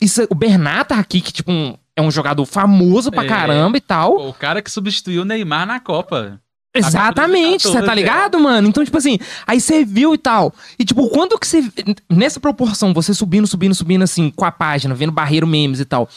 [0.00, 3.28] isso, o Bernard tá aqui, que, tipo, um- é um jogador famoso pra É.
[3.28, 4.16] caramba e tal.
[4.28, 6.40] O cara que substituiu o Neymar na Copa.
[6.72, 7.94] Exatamente, você tá é.
[7.94, 8.68] ligado, mano?
[8.68, 10.54] Então, tipo assim, aí você viu e tal.
[10.78, 11.62] E, tipo, quando que você.
[12.08, 16.08] Nessa proporção, você subindo, subindo, subindo, assim, com a página, vendo barreiro memes e tal.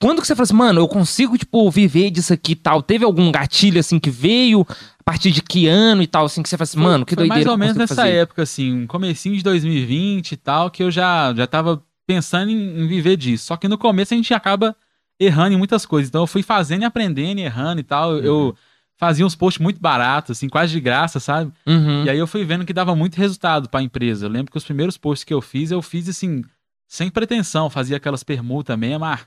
[0.00, 2.82] Quando que você fala assim, mano, eu consigo, tipo, viver disso aqui e tal?
[2.82, 4.66] Teve algum gatilho, assim, que veio?
[4.98, 7.28] A partir de que ano e tal, assim, que você fala assim, mano, que Foi
[7.28, 7.34] doideira.
[7.44, 8.10] mais ou menos nessa fazer.
[8.10, 12.86] época, assim, comecinho de 2020 e tal, que eu já, já tava pensando em, em
[12.86, 13.46] viver disso.
[13.46, 14.74] Só que no começo a gente acaba
[15.18, 16.08] errando em muitas coisas.
[16.08, 18.16] Então eu fui fazendo e aprendendo errando e tal.
[18.16, 18.56] Eu- Eu
[19.00, 21.50] fazia uns posts muito baratos, assim, quase de graça, sabe?
[21.66, 22.04] Uhum.
[22.04, 24.26] E aí eu fui vendo que dava muito resultado pra empresa.
[24.26, 26.44] Eu lembro que os primeiros posts que eu fiz, eu fiz assim,
[26.86, 27.70] sem pretensão.
[27.70, 29.06] Fazia aquelas permutas mesmo.
[29.06, 29.18] Ah,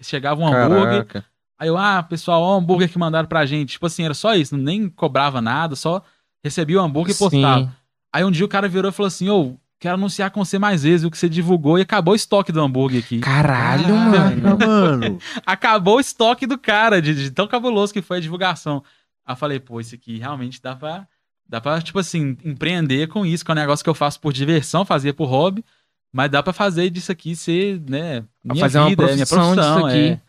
[0.00, 1.04] chegava um hambúrguer.
[1.04, 1.24] Caraca.
[1.58, 3.70] Aí eu, ah, pessoal, ó o hambúrguer que mandaram pra gente.
[3.70, 4.56] Tipo assim, era só isso.
[4.56, 6.04] Nem cobrava nada, só
[6.44, 7.64] recebia o hambúrguer e postava.
[7.64, 7.70] Sim.
[8.12, 10.84] Aí um dia o cara virou e falou assim: Ô, quero anunciar com você mais
[10.84, 13.18] vezes o que você divulgou e acabou o estoque do hambúrguer aqui.
[13.18, 14.56] Caralho, mano.
[14.56, 15.18] Mano.
[15.44, 18.84] Acabou o estoque do cara, de, de tão cabuloso que foi a divulgação.
[19.26, 21.06] Aí eu falei, pô, isso aqui realmente dá pra,
[21.48, 24.32] dá pra, tipo assim, empreender com isso, que é um negócio que eu faço por
[24.32, 25.64] diversão, fazia por hobby,
[26.12, 29.56] mas dá pra fazer disso aqui ser, né, minha fazer uma vida, é minha profissão
[29.56, 29.86] disso profissão.
[29.86, 29.98] aqui.
[29.98, 30.20] é.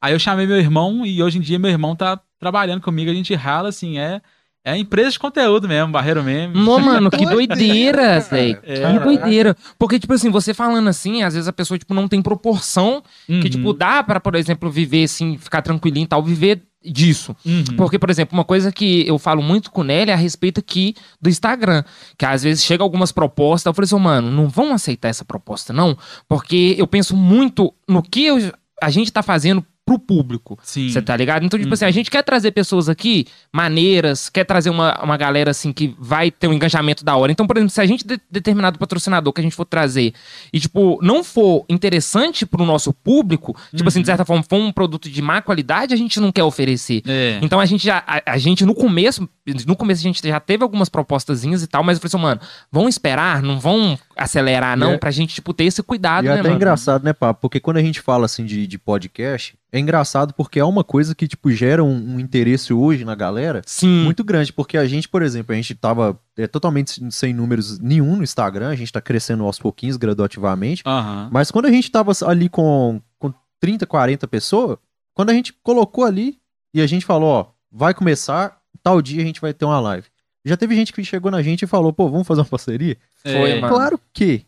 [0.00, 3.14] Aí eu chamei meu irmão e hoje em dia meu irmão tá trabalhando comigo, a
[3.14, 4.20] gente rala, assim, é,
[4.62, 6.54] é empresa de conteúdo mesmo, barreiro mesmo.
[6.54, 8.58] Não, mano, que doideira, velho.
[8.62, 8.92] É.
[8.92, 9.56] Que doideira.
[9.78, 13.32] Porque, tipo assim, você falando assim, às vezes a pessoa, tipo, não tem proporção que,
[13.32, 17.34] Uhum, tipo, dá pra, por exemplo, viver assim, ficar tranquilinho e tal, viver disso.
[17.44, 17.64] uhum.
[17.76, 20.94] Porque, por exemplo, uma coisa que eu falo muito com Nelly é a respeito aqui
[21.20, 21.82] do Instagram.
[22.18, 25.72] Que às vezes chega algumas propostas, eu falei assim, mano, não vão aceitar essa proposta,
[25.72, 25.96] não.
[26.28, 30.58] Porque eu penso muito no que eu- a gente tá fazendo pro público.
[30.62, 30.88] Sim.
[30.88, 31.44] Você tá ligado?
[31.44, 31.74] Então, tipo Uhum.
[31.74, 35.94] assim, a gente quer trazer pessoas aqui maneiras, quer trazer uma, uma galera assim que
[35.98, 37.30] vai ter um engajamento da hora.
[37.30, 40.12] Então, por exemplo, se a gente de, determinado patrocinador que a gente for trazer
[40.52, 44.72] e, tipo, não for interessante pro nosso público, tipo assim, de certa forma, for um
[44.72, 47.02] produto de má qualidade, a gente não quer oferecer.
[47.06, 47.38] É.
[47.42, 49.28] Então a gente já, a, a gente no começo,
[49.66, 52.40] no começo a gente já teve algumas propostazinhas e tal, mas eu falei assim, mano,
[52.70, 56.30] vão esperar, não vão acelerar não, é- pra gente, tipo, ter esse cuidado, E é
[56.30, 56.56] né, até mano?
[56.56, 57.42] engraçado, né, Papo?
[57.42, 61.16] Porque quando a gente fala assim de, de podcast, é engraçado porque é uma coisa
[61.16, 64.04] que, tipo, gera um, um interesse hoje na galera Sim.
[64.04, 64.52] muito grande.
[64.52, 68.68] Porque a gente, por exemplo, a gente tava é, totalmente sem números nenhum no Instagram,
[68.68, 70.84] a gente tá crescendo aos pouquinhos, graduativamente.
[70.86, 71.28] Aham.
[71.32, 74.78] Mas quando a gente tava ali com, com 30, 40 pessoas,
[75.12, 76.38] quando a gente colocou ali
[76.72, 80.06] e a gente falou, ó, vai começar, tal dia a gente vai ter uma live.
[80.44, 82.96] Já teve gente que chegou na gente e falou, pô, vamos fazer uma parceria?
[83.24, 83.60] Foi, É.
[83.60, 83.74] mano.
[83.74, 84.46] Claro que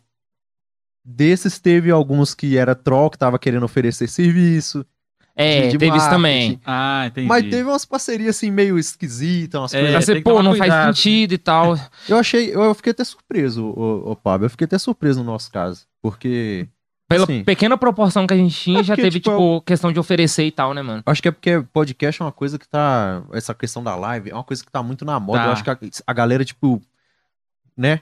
[1.03, 4.85] desses teve alguns que era troll, que tava querendo oferecer serviço.
[5.37, 6.59] É, de teve isso também.
[6.65, 7.27] Ah, entendi.
[7.27, 10.05] Mas teve umas parcerias assim meio esquisitas, umas É, coisas.
[10.05, 10.69] você, que pô, não cuidado.
[10.69, 11.77] faz sentido e tal.
[12.09, 14.45] Eu achei, eu, eu fiquei até surpreso, o, Pablo.
[14.45, 15.85] Eu fiquei até surpreso no nosso caso.
[16.01, 16.67] Porque
[17.07, 17.43] Pela Sim.
[17.43, 20.45] pequena proporção que a gente tinha, É já porque, teve, tipo, tipo, questão de oferecer
[20.45, 21.03] e tal, né, mano?
[21.05, 23.23] Acho que é porque podcast é uma coisa que tá.
[23.31, 25.39] Essa questão da live é uma coisa que tá muito na moda.
[25.39, 25.45] Tá.
[25.45, 26.81] Eu acho que a, a galera, tipo.
[27.77, 28.01] Né?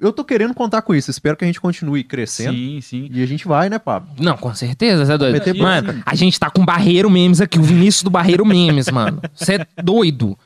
[0.00, 1.10] Eu tô querendo contar com isso.
[1.10, 2.54] Espero que a gente continue crescendo.
[2.56, 3.08] Sim, sim.
[3.12, 4.10] E a gente vai, né, Pablo?
[4.18, 5.32] Não, com certeza, você é doido.
[5.32, 6.02] Meter Mano, sim.
[6.06, 9.20] a gente tá com Barreiro Memes aqui, o Vinícius do Barreiro Memes, mano.
[9.34, 10.38] Você é doido.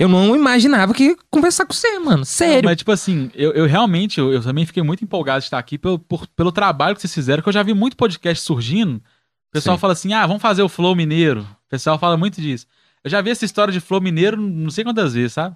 [0.00, 2.24] Eu não imaginava que ia conversar com você, mano.
[2.24, 2.64] Sério.
[2.64, 5.76] Mas, tipo assim, eu, eu realmente, eu, eu também fiquei muito empolgado de estar aqui
[5.76, 8.96] pelo, por- pelo trabalho que vocês fizeram, que eu já vi muito podcast surgindo.
[8.96, 9.80] O pessoal Sim.
[9.80, 11.42] fala assim, ah, vamos fazer o Flow Mineiro.
[11.42, 12.66] O pessoal fala muito disso.
[13.04, 15.54] Eu já vi essa história de Flow Mineiro não sei quantas vezes, sabe?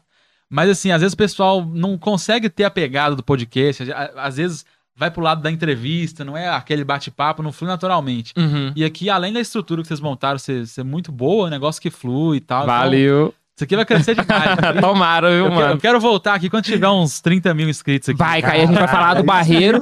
[0.51, 3.85] Mas assim, às vezes o pessoal não consegue ter a pegada do podcast.
[4.17, 4.65] Às vezes
[4.99, 8.35] vai pro lado da entrevista, não é aquele bate-papo, não flui naturalmente.
[8.37, 8.73] Uhum.
[8.75, 12.39] E aqui, além da estrutura que vocês montaram ser, ser muito boa, negócio que flui
[12.39, 12.65] e tal.
[12.65, 13.35] então, Valeu.
[13.59, 14.57] Isso aqui vai crescer demais.
[14.81, 15.81] Tomara, viu, eu, quero, eu mano?
[15.81, 18.17] quero voltar aqui quando tiver uns 30 mil inscritos aqui.
[18.19, 19.81] Vai, Caio, a gente vai falar do Barreiro.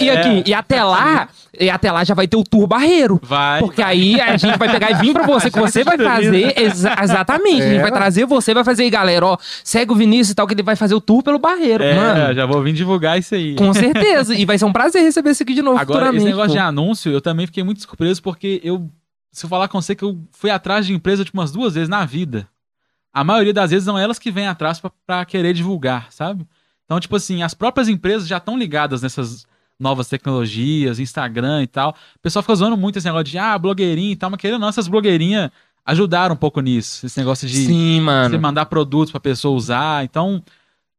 [0.00, 3.20] E, e aqui, e até lá, e até lá já vai ter o Tour Barreiro.
[3.22, 3.60] Vai.
[3.60, 6.52] Porque aí a gente vai pegar e vir pra você, que você vai fazer.
[6.60, 7.62] exa- exatamente.
[7.62, 7.82] A gente É.
[7.82, 9.24] vai trazer você, vai fazer aí, galera.
[9.24, 11.84] Ó, segue o Vinícius e tal, que ele vai fazer o tour pelo Barreiro.
[11.84, 13.54] É, Mano, já vou vir divulgar isso aí.
[13.54, 14.34] com certeza.
[14.34, 16.54] E vai ser um prazer receber esse aqui de novo Agora, esse negócio pô.
[16.54, 18.90] de anúncio, eu também fiquei muito surpreso porque eu,
[19.30, 21.88] se eu falar com você que eu fui atrás de empresa tipo, umas duas vezes
[21.88, 22.48] na vida.
[23.12, 26.46] A maioria das vezes são elas que vêm atrás pra- pra querer divulgar, sabe?
[26.84, 29.46] Então, tipo assim, as próprias empresas já estão ligadas nessas
[29.78, 31.90] novas tecnologias, Instagram e tal.
[32.16, 34.60] O pessoal fica zoando muito esse negócio de, ah, blogueirinha e tal, mas querendo ou
[34.60, 35.50] não, essas blogueirinhas
[35.84, 37.04] ajudaram um pouco nisso.
[37.04, 38.40] Esse negócio de Sim, você mano.
[38.40, 40.04] mandar produtos pra pessoa usar.
[40.04, 40.42] Então,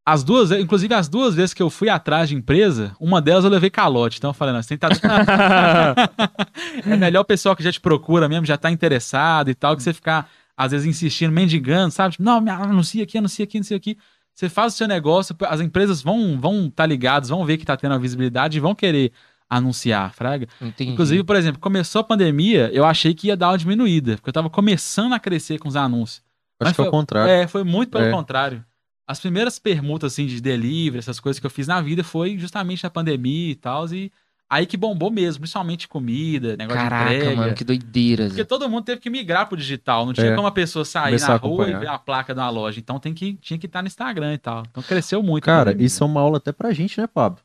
[0.06, 3.49] as duas, inclusive as duas vezes que eu fui atrás de empresa, uma delas eu
[3.49, 4.17] levei calote.
[4.17, 5.95] Então eu falei, não, você tem que tá...
[6.86, 9.84] É melhor o pessoal que já te procura mesmo, já tá interessado e tal, que
[9.84, 12.11] você ficar, às vezes, insistindo, mendigando, sabe?
[12.13, 13.97] Tipo, não, me anuncia aqui, anuncia aqui, anuncia aqui.
[14.35, 17.77] Você faz o seu negócio, as empresas vão vão tá ligadas, vão ver que tá
[17.77, 19.11] tendo a visibilidade e vão querer
[19.49, 20.47] anunciar, fraga.
[20.61, 20.91] Entendi.
[20.91, 24.33] Inclusive, por exemplo, começou a pandemia, eu achei que ia dar uma diminuída, porque eu
[24.33, 26.23] tava começando a crescer com os anúncios.
[26.59, 27.31] Acho Mas que é o foi- contrário.
[27.31, 28.11] É, foi muito pelo É.
[28.11, 28.65] contrário.
[29.07, 32.83] As primeiras permutas, assim, de delivery, essas coisas que eu fiz na vida foi justamente
[32.83, 34.11] na pandemia e tal, e
[34.49, 37.36] aí que bombou mesmo, principalmente comida, negócio Caraca, de entrega.
[37.36, 38.27] mano, que doideira.
[38.27, 40.36] Porque todo mundo teve que migrar pro digital, não tinha É.
[40.36, 42.79] como a pessoa sair Começar na rua e ver a placa de uma loja.
[42.79, 44.63] Então tem que, tinha que estar no Instagram e tal.
[44.69, 45.43] Então cresceu muito.
[45.43, 45.86] Cara, pandemia.
[45.88, 47.39] isso é uma aula até pra gente, né, Pablo?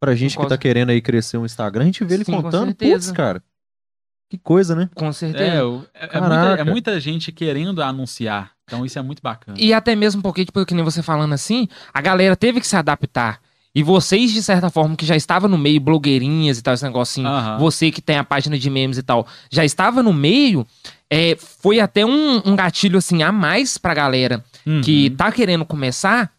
[0.00, 2.42] Pra gente que tá querendo aí crescer um Instagram, a gente vê ele Sim, com
[2.42, 2.92] contando, certeza.
[2.94, 3.42] putz, cara.
[4.28, 4.90] Que coisa, né?
[4.94, 5.44] Com certeza.
[5.44, 6.62] É, é, é muita, Caraca.
[6.62, 8.50] é muita gente querendo anunciar.
[8.64, 9.56] Então isso é muito bacana.
[9.60, 12.74] E até mesmo porque, tipo, que nem você falando assim, a galera teve que se
[12.76, 13.40] adaptar.
[13.76, 17.28] E vocês, de certa forma, que já estavam no meio, blogueirinhas e tal, esse negocinho,
[17.28, 17.58] Aham.
[17.58, 20.66] você que tem a página de memes e tal, já estava no meio,
[21.10, 24.80] é, foi até um, um gatilho, assim, a mais pra galera Uhum.
[24.80, 26.30] que tá querendo começar.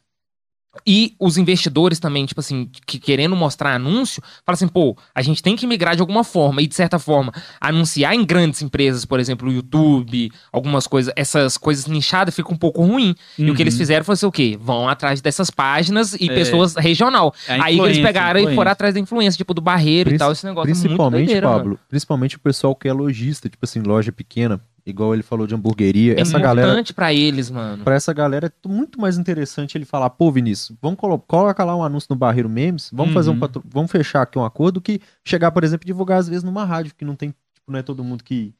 [0.86, 5.42] E os investidores também, tipo assim, que querendo mostrar anúncio, fala assim, pô, a gente
[5.42, 6.62] tem que migrar de alguma forma.
[6.62, 11.58] E, de certa forma, anunciar em grandes empresas, por exemplo, o YouTube, algumas coisas, essas
[11.58, 13.16] coisas nichadas, fica um pouco ruim.
[13.38, 13.80] E o que eles Uhum.
[13.80, 14.58] fizeram foi assim, o quê?
[14.60, 16.34] Vão atrás dessas páginas e É.
[16.34, 17.34] pessoas regional.
[17.48, 20.32] É Aí eles pegaram e foram atrás da influência, tipo, do Barreiro e Princi- tal,
[20.32, 21.80] esse negócio é muito Principalmente, doideira, Pablo, mano.
[21.90, 26.15] principalmente o pessoal que é lojista, tipo assim, loja pequena, igual ele falou de hamburgueria.
[26.17, 27.84] É essa galera, importante pra eles, mano.
[27.84, 31.76] pra essa galera é muito mais interessante ele falar, pô, Vinícius, vamos colo colocar lá
[31.76, 33.39] um anúncio no Barreiro Memes, vamos fazer um Uhum.
[33.39, 33.63] patro...
[33.67, 36.93] vamos fechar aqui um acordo que chegar, por exemplo, e divulgar às vezes numa rádio,
[36.97, 38.54] que não tem, tipo, não é todo mundo que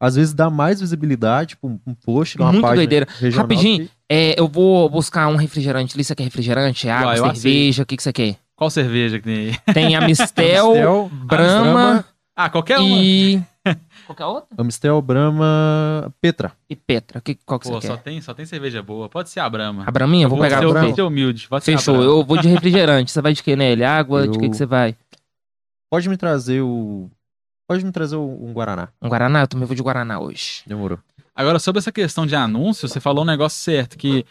[0.00, 3.08] às vezes dá mais visibilidade, tipo, um, post, uma Muito página doideira.
[3.18, 6.04] regional Rapidinho, que- É, eu vou buscar um refrigerante ali.
[6.04, 6.88] Você quer refrigerante?
[6.90, 7.82] Água, Uai, eu cerveja?
[7.84, 8.36] O que, que você quer?
[8.54, 9.74] Qual cerveja que tem aí?
[9.74, 12.04] Tem a Mistel, Amstel, Brahma
[12.36, 12.98] Ah, qualquer uma.
[12.98, 13.42] e.
[14.06, 14.48] Qualquer outra?
[14.58, 16.52] Amstel, Brahma, Petra.
[16.68, 17.20] E Petra.
[17.20, 18.02] Que, qual que Pô, você só quer?
[18.02, 19.08] tem, só tem cerveja boa.
[19.08, 19.84] Pode ser a Brahma.
[19.86, 20.28] A Braminha?
[20.28, 20.86] Vou pegar a Brahma.
[20.88, 21.48] vou ser humilde.
[21.48, 23.10] Pode Fechou, eu vou de refrigerante.
[23.10, 23.84] Você vai de que nele?
[23.84, 24.28] Água?
[24.28, 24.94] De que, Eu- que você vai?
[25.90, 27.08] Pode me trazer o.
[27.66, 28.88] Pode me trazer o- um Guaraná.
[29.00, 29.40] Um Guaraná?
[29.42, 30.62] Eu também vou de Guaraná hoje.
[30.66, 30.98] Demorou.
[31.34, 34.24] Agora, sobre essa questão de anúncio, você falou um negócio certo, que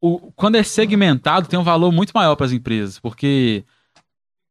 [0.00, 3.64] o, quando é segmentado, tem um valor muito maior para as empresas, porque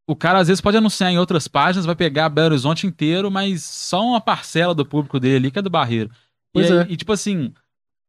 [0.07, 3.63] o cara às vezes pode anunciar em outras páginas, vai pegar Belo Horizonte inteiro, mas
[3.63, 6.09] só uma parcela do público dele ali, que é do Barreiro.
[6.11, 6.13] E,
[6.53, 6.87] Pois aí- é.
[6.89, 7.53] e, tipo assim,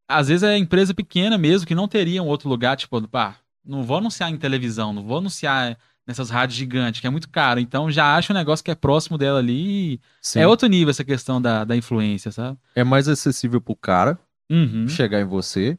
[0.09, 3.83] às vezes é empresa pequena mesmo, que não teria um outro lugar, tipo, pá, não
[3.83, 7.59] vou anunciar em televisão, não vou anunciar nessas rádios gigantes, que é muito caro.
[7.59, 9.95] Então já acha um negócio que é próximo dela ali.
[9.95, 10.39] e Sim.
[10.41, 12.57] É outro nível essa questão da, da influência, sabe?
[12.77, 14.17] É mais acessível pro cara
[14.49, 14.87] Uhum.
[14.87, 15.77] chegar em você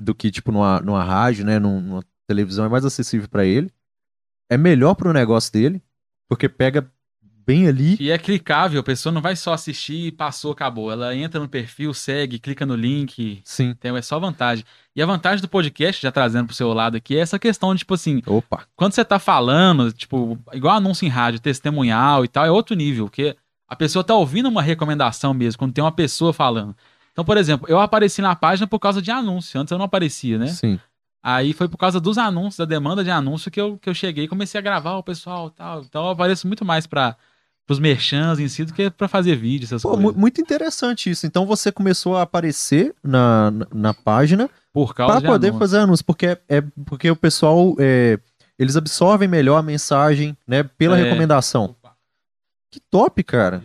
[0.00, 1.58] do que, tipo, numa, numa rádio, né?
[1.58, 2.64] num- Numa televisão.
[2.64, 3.70] É mais acessível pra ele.
[4.50, 5.80] É melhor pro negócio dele,
[6.28, 6.90] porque pega
[7.46, 7.96] bem ali.
[7.98, 10.90] E é clicável, a pessoa não vai só assistir e passou, acabou.
[10.90, 13.40] Ela entra no perfil, segue, clica no link.
[13.44, 13.70] Sim.
[13.70, 14.64] Então é só vantagem.
[14.94, 17.80] E a vantagem do podcast, já trazendo pro seu lado aqui, é essa questão de,
[17.80, 18.64] tipo assim, Opa.
[18.76, 23.06] quando você tá falando, tipo, igual anúncio em rádio, testemunhal e tal, é outro nível,
[23.06, 23.36] porque
[23.68, 26.76] a pessoa tá ouvindo uma recomendação mesmo, quando tem uma pessoa falando.
[27.12, 30.38] Então, por exemplo, eu apareci na página por causa de anúncio, antes eu não aparecia,
[30.38, 30.48] né?
[30.48, 30.78] Sim.
[31.22, 34.24] Aí foi por causa dos anúncios, da demanda de anúncio, que eu, que eu cheguei
[34.24, 35.82] e comecei a gravar o pessoal e tal.
[35.82, 37.14] Então eu apareço muito mais para
[37.68, 40.04] os merchans em si do que pra fazer vídeo, essas Pô, coisas.
[40.14, 41.26] mu- muito interessante isso.
[41.26, 45.58] Então você começou a aparecer na, na, na página Por causa para de poder anúncio.
[45.60, 48.18] fazer anúncio, porque é, é- porque o pessoal é,
[48.58, 51.02] eles absorvem melhor a mensagem, né, pela É.
[51.04, 51.76] recomendação.
[52.72, 53.62] Que top, cara.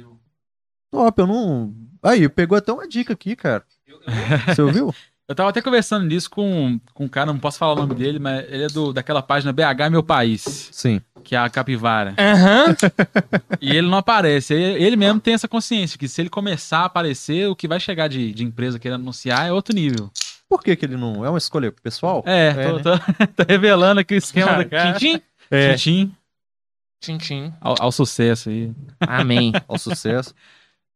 [0.92, 1.74] Top, eu não.
[2.04, 3.64] Aí, pegou até uma dica aqui, cara.
[3.88, 4.00] Eu,
[4.48, 4.94] Você ouviu?
[5.28, 8.20] Eu tava até conversando nisso com, com um cara, não posso falar o nome dele,
[8.20, 11.02] mas ele é do, daquela página BH Meu País, Sim.
[11.24, 12.14] que é a capivara.
[12.18, 12.76] Aham.
[13.60, 14.54] E ele não aparece.
[14.54, 17.80] Ele, ele mesmo tem essa consciência que se ele começar a aparecer, o que vai
[17.80, 20.12] chegar de, de empresa querendo anunciar é outro nível.
[20.48, 21.26] Por que, que ele não.
[21.26, 22.24] É uma escolha pessoal?
[22.28, 22.82] É, É, tô, né?
[22.84, 24.94] tô- tô revelando aqui o esquema do cara.
[25.00, 25.74] Tchim, É.
[25.74, 26.12] Tchim,
[27.02, 27.54] tchim, tchim.
[27.60, 28.72] ao, ao sucesso aí.
[29.00, 29.52] Amém.
[29.68, 30.36] Ao sucesso.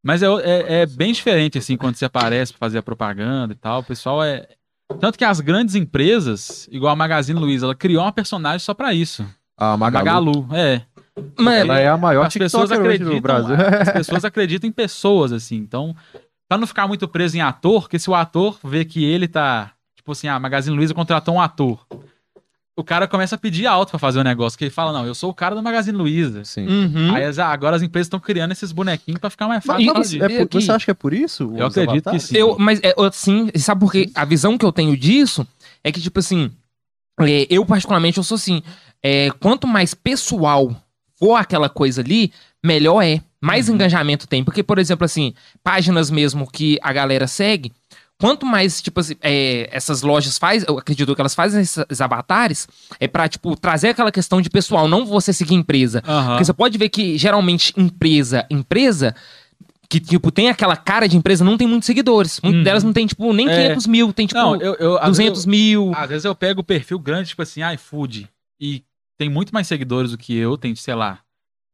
[0.04, 3.56] Mas é, é, é bem diferente, assim, quando você aparece pra fazer a propaganda e
[3.56, 3.80] tal.
[3.82, 4.48] O pessoal é.
[5.00, 8.94] Tanto que as grandes empresas, igual a Magazine Luiza, ela criou uma personagem só pra
[8.94, 9.26] isso.
[9.58, 10.06] A Magalu.
[10.06, 10.82] Magalu, é.
[11.38, 13.56] Mano, Ela é a maior As pessoas acreditam, do Brasil.
[13.56, 15.58] as pessoas acreditam em pessoas, assim.
[15.58, 15.96] Então,
[16.48, 19.74] pra não ficar muito preso em ator, porque se o ator vê que ele tá.
[19.98, 21.86] Tipo assim, a Magazine Luiza contratou um ator.
[22.80, 25.14] O cara começa a pedir alto pra fazer o negócio, que ele fala, não, eu
[25.14, 26.46] sou o cara da Magazine Luiza.
[26.46, 26.66] Sim.
[26.66, 27.14] uhum.
[27.14, 29.92] Aí agora as empresas estão criando esses bonequinhos pra ficar mais fácil.
[30.24, 31.54] é por- você acha que é por isso?
[31.58, 32.24] Eu acredito que avatares?
[32.24, 32.38] sim.
[32.38, 34.10] Eu, mas é, eu, sim, sabe por quê?
[34.16, 35.46] A visão que eu tenho disso
[35.84, 36.50] é que, tipo assim,
[37.20, 38.62] é, eu particularmente, eu sou assim,
[39.04, 40.74] é, quanto mais pessoal
[41.18, 42.32] for aquela coisa ali,
[42.64, 43.22] melhor é.
[43.42, 43.76] Mais Uhum.
[43.76, 44.44] engajamento tem.
[44.44, 47.72] Porque, por exemplo, assim, páginas mesmo que a galera segue,
[48.20, 52.68] quanto mais, tipo assim, é, essas lojas fazem, eu acredito que elas fazem esses avatares,
[53.00, 56.04] é pra, tipo, trazer aquela questão de pessoal, não você seguir empresa.
[56.06, 56.28] Aham.
[56.32, 59.16] Porque você pode ver que, geralmente, empresa, empresa,
[59.90, 62.40] que, tipo, tem aquela cara de empresa, não tem muitos seguidores.
[62.44, 62.64] Muitas Uhum.
[62.64, 63.56] delas não tem, tipo, nem É.
[63.70, 65.88] 500 mil, tem, tipo, Não, eu, eu, às 200 vezes mil.
[65.88, 68.28] eu, às vezes eu pego o perfil grande, tipo assim, iFood,
[68.60, 68.84] e
[69.18, 71.20] tem muito mais seguidores do que eu, tem, sei lá,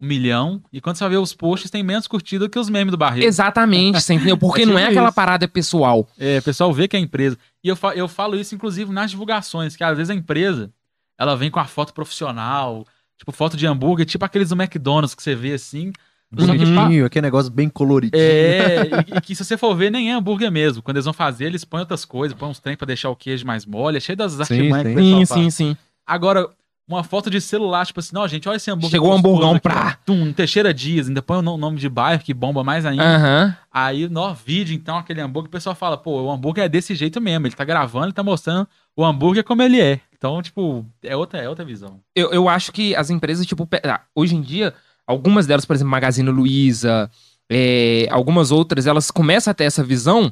[0.02, 2.92] um milhão, e quando você vai ver os posts, tem menos curtida que os memes
[2.92, 3.28] do Barreiro.
[3.28, 4.38] Exatamente, você entendeu?
[4.38, 5.16] Porque É não é tipo aquela isso.
[5.16, 6.08] parada pessoal.
[6.20, 7.38] É, o pessoal vê que é empresa.
[7.64, 10.70] E eu, fa- eu falo isso, inclusive, nas divulgações, que às vezes a empresa,
[11.18, 12.86] ela vem com a foto profissional,
[13.18, 15.92] tipo foto de hambúrguer, tipo aqueles do McDonald's que você vê assim.
[16.36, 18.22] Que, tipo, Bonitinho, aquele negócio bem coloridinho.
[18.22, 20.82] É, e, e que se você for ver, nem é hambúrguer mesmo.
[20.84, 23.46] Quando eles vão fazer, eles põem outras coisas, põem uns trem pra deixar o queijo
[23.46, 24.96] mais mole, é cheio das artimanhas sim.
[25.00, 25.78] Sim, sim, sim.
[26.06, 26.50] Agora,
[26.88, 28.92] uma foto de celular, tipo assim, não, gente, olha esse hambúrguer.
[28.92, 29.98] Chegou o gostoso hamburgão pra-.
[30.06, 33.04] Tum, Teixeira Dias, ainda põe o no- nome de bairro que bomba mais ainda.
[33.04, 33.58] Aham.
[33.74, 37.20] Aí, no vídeo, então, aquele hambúrguer, o pessoal fala, pô, o hambúrguer é desse jeito
[37.20, 37.48] mesmo.
[37.48, 40.00] Ele tá gravando, ele tá mostrando o hambúrguer como ele é.
[40.18, 42.00] Então, tipo, é outra, é outra visão.
[42.16, 44.74] Eu, eu acho que as empresas, tipo, ah, hoje em dia,
[45.08, 47.10] algumas delas, por exemplo, Magazine Luiza,
[47.52, 50.32] é, algumas outras, elas começam a ter essa visão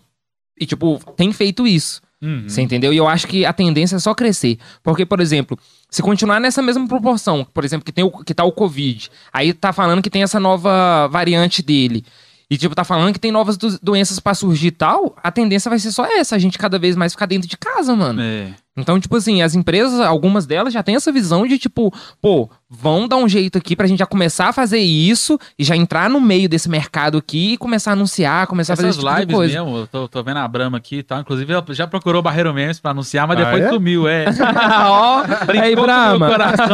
[0.59, 2.01] e, tipo, tem feito isso.
[2.21, 2.47] Uhum.
[2.47, 2.93] Você entendeu?
[2.93, 4.57] E eu acho que a tendência é só crescer.
[4.81, 5.59] Porque, por exemplo,
[5.93, 9.53] se continuar nessa mesma proporção, por exemplo, que, tem o, que tá o Covid, aí
[9.53, 12.03] tá falando que tem essa nova variante dele.
[12.49, 15.69] E, tipo, tá falando que tem novas do- doenças pra surgir e tal, a tendência
[15.69, 18.21] vai ser só essa, a gente cada vez mais ficar dentro de casa, mano.
[18.21, 18.53] É.
[18.75, 23.07] Então, tipo assim, as empresas, algumas delas já têm essa visão de, tipo, pô, vão
[23.07, 26.19] dar um jeito aqui pra gente já começar a fazer isso e já entrar no
[26.19, 29.21] meio desse mercado aqui e começar a anunciar, começar a fazer Essas esse tipo de
[29.21, 29.63] lives coisa.
[29.63, 31.19] mesmo, eu tô, tô vendo a Brahma aqui e tal.
[31.19, 33.69] Inclusive, ela já procurou o Barreiro Memes pra anunciar, mas Ah, depois é?
[33.69, 34.25] sumiu, é.
[34.89, 35.23] Ó,
[35.61, 36.17] aí, Brahma.
[36.27, 36.67] meu coração,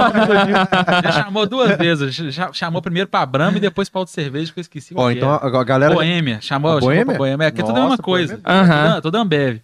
[1.04, 2.16] Já chamou duas vezes.
[2.16, 4.94] Já chamou primeiro pra Brahma e depois pra outra cerveja que eu esqueci.
[4.96, 5.46] Ó, que então era.
[5.60, 5.94] a, galera.
[5.96, 6.40] Boêmia.
[6.42, 7.06] Chamou, A chamou Boêmia?
[7.06, 7.46] pra Boêmia.
[7.48, 8.38] É que é tudo a mesma Nossa, coisa.
[8.38, 8.62] Boêmia.
[8.62, 8.90] Aham.
[8.92, 9.58] Tudo, tudo Ambev.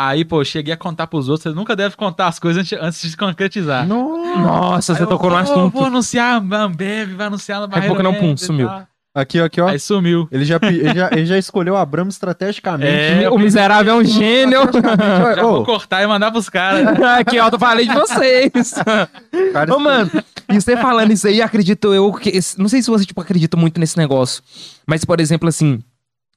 [0.00, 1.50] Aí, pô, cheguei a contar pros outros.
[1.52, 3.84] Você nunca deve contar as coisas antes, de se concretizar.
[3.84, 4.38] Nossa.
[4.38, 5.72] Nossa, você Aí eu, tocou no "Pô, assunto.
[5.72, 8.70] Vou anunciar a Ambev, vai anunciar na Daqui a pouco não, pum, sumiu.
[9.12, 9.66] Aqui, aqui, ó.
[9.66, 10.28] Aí sumiu.
[10.30, 13.24] Ele já, ele, já, ele já escolheu a Brahma estrategicamente.
[13.24, 14.60] É, o miserável é um gênio.
[15.34, 16.86] Já vou cortar e mandar pros caras.
[17.18, 18.74] Aqui, ó, eu falei de vocês.
[19.52, 20.12] cara, Ô, mano,
[20.48, 22.38] e você falando isso aí, acredito eu que.
[22.56, 24.44] Não sei se você, tipo, acredita muito nesse negócio.
[24.86, 25.82] Mas, por exemplo, assim,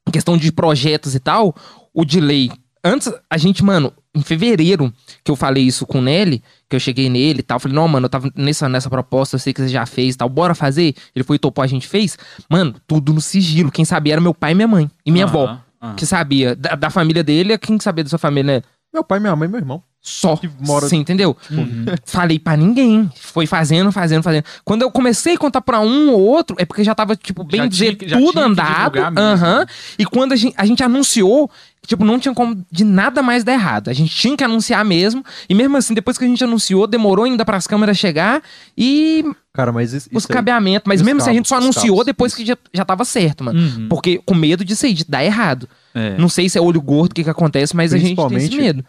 [0.08, 1.56] em questão de projetos e tal,
[1.93, 2.50] o delay.
[2.84, 4.91] Antes, a gente, mano, em fevereiro,
[5.24, 7.88] que eu falei isso com o Nelly, que eu cheguei nele e tal, falei, não,
[7.88, 10.56] mano, eu tava nessa, nessa proposta, eu sei que você já fez e tal, bora
[10.56, 10.96] fazer?
[11.15, 12.17] Ele foi e topou, a gente fez.
[12.50, 13.72] Mano, tudo no sigilo.
[13.72, 14.89] Quem sabia era meu pai e minha mãe.
[15.06, 15.96] E minha avó, Aham, aham.
[15.96, 16.56] que sabia.
[16.56, 18.63] Da, da família dele, quem sabia da sua família, né?
[18.94, 19.84] Meu pai, minha mãe e meu irmão.
[20.02, 20.36] Só.
[20.36, 21.38] Que mora- Você entendeu?
[21.52, 21.86] Uhum.
[22.06, 23.08] Falei pra ninguém.
[23.16, 24.44] Foi fazendo, fazendo, fazendo.
[24.66, 27.62] Quando eu comecei a contar pra um ou outro, é porque já tava, tipo, bem
[27.62, 28.98] Já dizer, tinha tudo andado.
[29.16, 29.66] Aham.
[30.00, 31.52] E quando a gente, a gente anunciou,
[31.86, 33.90] tipo, não tinha como de nada mais dar errado.
[33.90, 35.24] A gente tinha que anunciar mesmo.
[35.48, 38.42] E mesmo assim, depois que a gente anunciou, demorou ainda pras câmeras chegar
[38.76, 40.88] e Cara, mas isso, os cabeamentos.
[40.88, 42.42] Mas mesmo assim, a gente só anunciou cabos, depois isso.
[42.42, 43.60] que já, já tava certo, mano.
[43.60, 43.88] Uhum.
[43.88, 45.70] Porque com medo disso aí, de dar errado.
[45.94, 46.18] É.
[46.18, 48.56] Não sei se é olho gordo, o que que acontece, mas a gente tem esse
[48.56, 48.84] medo.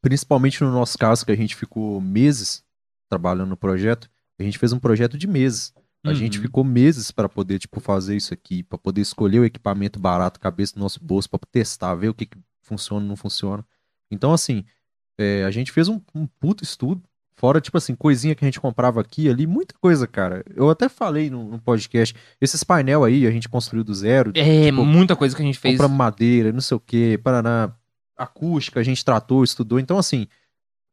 [0.00, 2.62] Principalmente no nosso caso, que a gente ficou meses
[3.08, 4.08] trabalhando no projeto,
[4.38, 5.72] a gente fez um projeto de meses.
[6.04, 6.14] A Uhum.
[6.14, 10.40] gente ficou meses para poder, tipo, fazer isso aqui, para poder escolher o equipamento barato,
[10.40, 13.62] cabeça do nosso bolso, para testar, ver o que, que funciona não funciona.
[14.10, 14.64] Então, assim,
[15.18, 17.02] é, a gente fez um, um puto estudo,
[17.36, 20.42] fora, tipo assim, coisinha que a gente comprava aqui e ali, muita coisa, cara.
[20.54, 24.70] Eu até falei no, no podcast, esses painel aí a gente construiu do zero, É,
[24.70, 25.74] tipo, muita coisa que a gente fez.
[25.74, 27.74] compramos madeira, não sei o que, Paraná.
[28.22, 29.78] Acústica, a gente tratou, estudou.
[29.78, 30.26] Então, assim,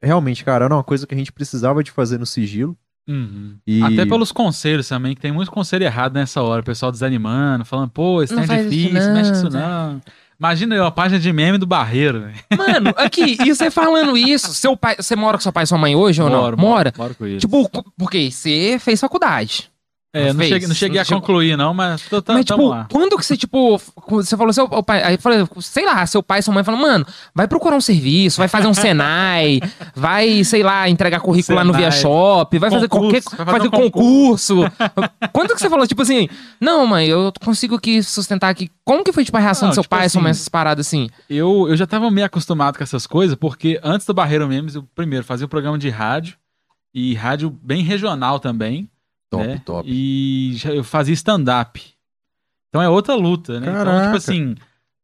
[0.02, 2.78] realmente, cara, era uma coisa que a gente precisava de fazer no sigilo.
[3.08, 3.56] Uhum.
[3.66, 3.82] E...
[3.84, 6.62] Até pelos conselhos também, que tem muito conselho errado nessa hora.
[6.62, 9.60] O pessoal desanimando, falando, pô, isso Não isso difícil, não, mexe com isso tá.
[9.60, 10.02] não.
[10.40, 12.30] Imagina eu, a página de meme do Barreiro.
[12.56, 15.80] Mano, aqui, e você falando isso, seu pai, você mora com seu pai e sua
[15.80, 16.42] mãe hoje ou não?
[16.42, 16.94] Moro, Mora?
[16.96, 17.40] Moro com ele.
[17.40, 19.72] Tipo, porque você fez faculdade.
[20.14, 22.68] É, não fez, cheguei, não cheguei a chegou- concluir, não, mas tô, tá, Mas, tipo,
[22.68, 22.88] lá.
[22.92, 26.40] quando que você, tipo, você falou seu o pai, aí falou, sei lá, seu pai
[26.40, 29.60] e sua mãe falam, mano, vai procurar um serviço, vai fazer um Senai,
[29.96, 31.74] vai, sei lá, entregar currículo lá no.
[31.74, 34.56] Via Shop, vai fazer Concurso, qualquer, vai fazer, fazer um concurso.
[35.32, 36.28] quando que você falou, tipo assim,
[36.60, 38.72] não, mãe, eu consigo aqui sustentar aqui.
[38.84, 40.38] Como que foi, tipo, a reação Não, do seu tipo pai e sua mãe, assim,
[40.40, 41.10] essas paradas assim?
[41.30, 44.84] Eu, eu já tava meio acostumado com essas coisas, porque antes do Barreiro Memes, eu
[44.96, 46.36] primeiro fazia um programa de rádio,
[46.94, 48.90] e rádio bem regional também.
[49.30, 49.62] Top, né?
[49.66, 49.90] top.
[49.90, 51.82] E já- eu fazia stand-up.
[52.70, 53.68] Então é outra luta, né?
[53.70, 54.06] Então, Caraca.
[54.06, 54.56] tipo assim,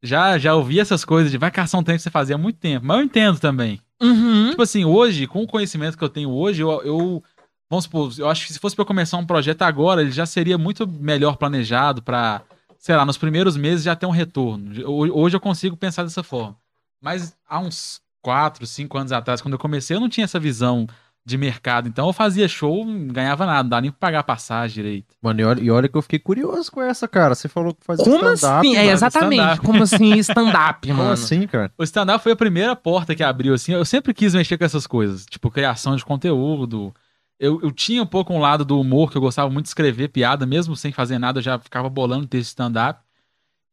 [0.02, 2.58] já, já ouvi essas coisas de vai caçar um tempo que você fazia há muito
[2.60, 3.80] tempo, mas eu entendo também.
[4.02, 4.50] Uhum.
[4.52, 7.24] Tipo assim, hoje, com o conhecimento que eu tenho hoje, eu, eu-
[7.70, 10.26] vamos supor, eu acho que se fosse pra eu começar um projeto agora, ele já
[10.26, 12.42] seria muito melhor planejado pra,
[12.78, 14.74] sei lá, nos primeiros meses já ter um retorno.
[14.90, 16.56] Ho- Hoje eu consigo pensar dessa forma.
[17.02, 20.88] Mas há uns 4, 5 anos atrás, quando eu comecei, eu não tinha essa visão
[21.26, 21.88] de mercado.
[21.88, 25.16] Então eu fazia show, não ganhava nada, não dava nem pra pagar passagem direito.
[25.22, 27.34] Mano, e olha, e olha que eu fiquei curioso com essa, cara.
[27.34, 28.68] Você falou que fazia Como stand-up.
[28.68, 28.76] assim?
[28.76, 29.40] É, exatamente.
[29.42, 29.66] stand-up.
[29.66, 31.12] Como assim stand-up, Como mano?
[31.14, 31.72] assim, cara?
[31.78, 33.72] O stand-up foi a primeira porta que abriu, assim.
[33.74, 36.94] Eu sempre quis mexer com essas coisas, tipo criação de conteúdo.
[37.40, 40.10] Eu, eu tinha um pouco um lado do humor, que eu gostava muito de escrever
[40.10, 43.02] piada, mesmo sem fazer nada, eu já ficava bolando texto de stand-up.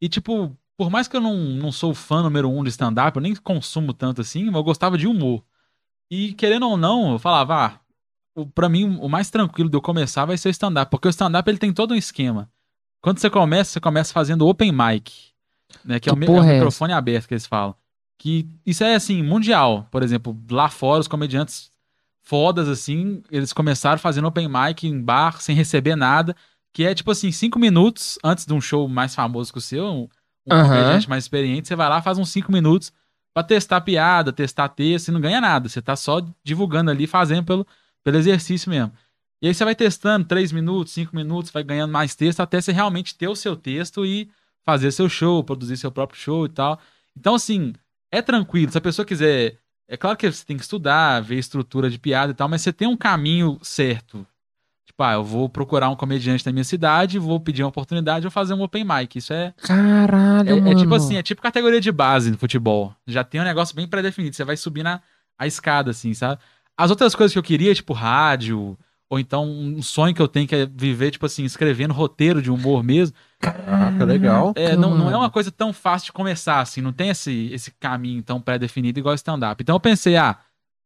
[0.01, 3.21] E, tipo, por mais que eu não, não sou fã número um de stand-up, eu
[3.21, 5.43] nem consumo tanto assim, mas eu gostava de humor.
[6.11, 7.79] E, querendo ou não, eu falava, ah,
[8.35, 11.09] o, pra mim, o mais tranquilo de eu começar vai ser o stand-up, porque o
[11.09, 12.51] stand-up ele tem todo um esquema.
[13.01, 15.31] Quando você começa, você começa fazendo open mic,
[15.85, 17.73] né, que, é o, Que é o é microfone aberto que eles falam.
[18.19, 19.87] Que isso é assim, mundial.
[19.89, 21.71] Por exemplo, lá fora, os comediantes
[22.21, 26.35] fodas, assim, eles começaram fazendo open mic em bar, sem receber nada.
[26.73, 29.85] Que é tipo assim, cinco minutos antes de um show mais famoso que o seu,
[29.85, 30.09] um,
[30.45, 30.67] um Aham.
[30.67, 32.91] comediante mais experiente, você vai lá, faz uns cinco minutos
[33.33, 35.69] pra testar piada, testar texto, e não ganha nada.
[35.69, 37.67] Você tá só divulgando ali, fazendo pelo,
[38.03, 38.91] pelo exercício mesmo.
[39.41, 42.71] E aí você vai testando três minutos, cinco minutos, vai ganhando mais texto, até você
[42.71, 44.29] realmente ter o seu texto e
[44.63, 46.79] fazer seu show, produzir seu próprio show e tal.
[47.17, 47.73] Então, assim,
[48.11, 48.71] é tranquilo.
[48.71, 49.57] Se a pessoa quiser.
[49.87, 52.71] É claro que você tem que estudar, ver estrutura de piada e tal, mas você
[52.71, 54.25] tem um caminho certo.
[54.85, 58.31] Tipo, ah, eu vou procurar um comediante da minha cidade, vou pedir uma oportunidade, vou
[58.31, 59.15] fazer um open mic.
[59.17, 59.53] Isso é.
[59.61, 60.75] Caralho, É, é mano.
[60.79, 62.93] tipo assim, é tipo categoria de base no futebol.
[63.07, 64.35] Já tem um negócio bem pré-definido.
[64.35, 64.99] Você vai subir na
[65.37, 66.39] a escada, assim, sabe?
[66.77, 68.77] As outras coisas que eu queria, tipo rádio,
[69.09, 72.51] ou então um sonho que eu tenho que é viver, tipo assim, escrevendo roteiro de
[72.51, 73.15] humor mesmo.
[73.39, 74.53] Caraca, legal.
[74.55, 77.71] É, não, não é uma coisa tão fácil de começar, assim, não tem esse, esse
[77.79, 79.61] caminho tão pré-definido igual stand-up.
[79.61, 80.37] Então eu pensei, ah,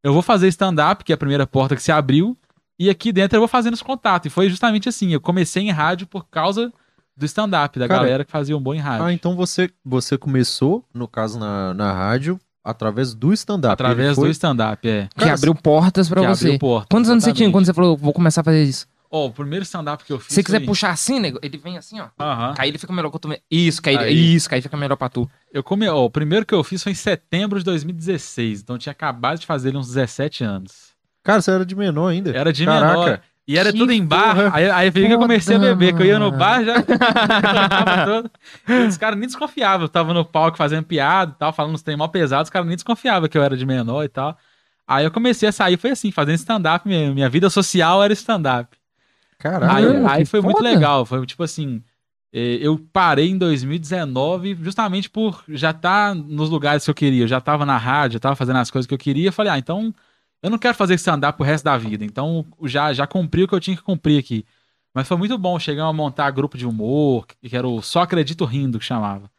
[0.03, 2.37] eu vou fazer stand-up, que é a primeira porta que se abriu,
[2.79, 4.27] e aqui dentro eu vou fazendo os contatos.
[4.27, 6.71] E foi justamente assim, eu comecei em rádio por causa
[7.17, 9.05] do stand-up, da Cara, galera que fazia um bom em rádio.
[9.05, 13.71] Ah, então você, você começou, no caso, na, na rádio, através do stand-up.
[13.73, 15.07] Através foi- do stand-up, é.
[15.17, 16.45] Que abriu portas pra que você.
[16.47, 16.87] abriu porta.
[16.91, 17.53] Quantos anos você tinha exatamente.
[17.53, 18.85] quando você falou, vou começar a fazer isso?
[19.09, 21.57] Ó, o primeiro stand-up que eu fiz Se você quiser foi- puxar assim, nego, ele
[21.57, 22.07] vem assim, ó.
[22.19, 22.53] Aham.
[22.57, 23.39] Aí ele fica melhor que eu tomei.
[23.49, 24.35] Isso, que aí, Aí.
[24.35, 25.29] isso, que aí fica melhor pra tu.
[25.53, 25.87] Eu come...
[25.87, 29.39] ó, o primeiro que eu fiz foi em setembro de 2016, então eu tinha acabado
[29.39, 30.84] de fazer ele uns 17 anos.
[31.25, 32.31] Cara, você era de menor ainda.
[32.31, 32.93] Era de Caraca.
[32.99, 33.19] menor.
[33.47, 34.33] E era Que tudo em bar.
[34.35, 36.75] porra Aí, aí que eu comecei a beber, que eu ia no bar já.
[38.05, 38.31] todo.
[38.67, 39.85] E os caras nem desconfiavam.
[39.85, 42.67] Eu tava no palco fazendo piada e tal, falando uns trem mal pesados, os caras
[42.67, 44.37] nem desconfiavam que eu era de menor e tal.
[44.87, 47.13] Aí eu comecei a sair, foi assim, fazendo stand-up mesmo.
[47.15, 48.75] Minha vida social era stand-up.
[49.39, 49.73] Caraca.
[49.75, 50.69] Aí, aí que foi muito foda.
[50.69, 51.05] legal.
[51.05, 51.83] Foi tipo assim.
[52.33, 57.23] eh, Eu parei em 2019 justamente por já estar nos lugares que eu queria.
[57.23, 59.29] Eu já tava na rádio, já tava fazendo as coisas que eu queria.
[59.29, 59.93] Eu falei, ah, então
[60.43, 62.03] eu não quero fazer stand-up pro resto da vida.
[62.05, 64.45] Então já, já cumpri o que eu tinha que cumprir aqui.
[64.93, 65.59] Mas foi muito bom.
[65.59, 69.29] Chegamos a montar grupo de humor, que era o Só Acredito Rindo, que chamava.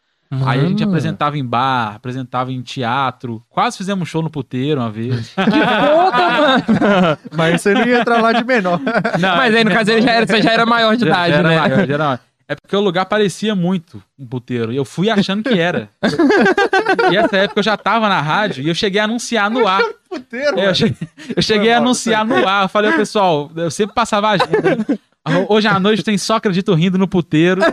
[0.44, 3.40] Aí a gente apresentava em bar, apresentava em teatro.
[3.48, 5.32] Quase fizemos um show no puteiro uma vez.
[5.38, 7.18] Que foda, mano.
[7.36, 8.80] Mas você não ia entrar lá de menor.
[9.20, 11.32] Não, Mas aí, no caso, ele já era, você já era maior de Já- idade,
[11.32, 11.58] já era né?
[11.60, 12.20] maior, já era maior.
[12.48, 14.72] É porque o lugar parecia muito um puteiro.
[14.72, 15.88] E eu fui achando que era.
[17.12, 19.82] e essa época eu já tava na rádio e eu cheguei a anunciar no ar.
[20.08, 22.64] Puteiro, É, eu cheguei, eu cheguei a anunciar no ar.
[22.64, 24.86] Eu falei, "Ô, pessoal, eu sempre passava a agenda.
[25.48, 27.60] Hoje à noite tem só acredito rindo no puteiro.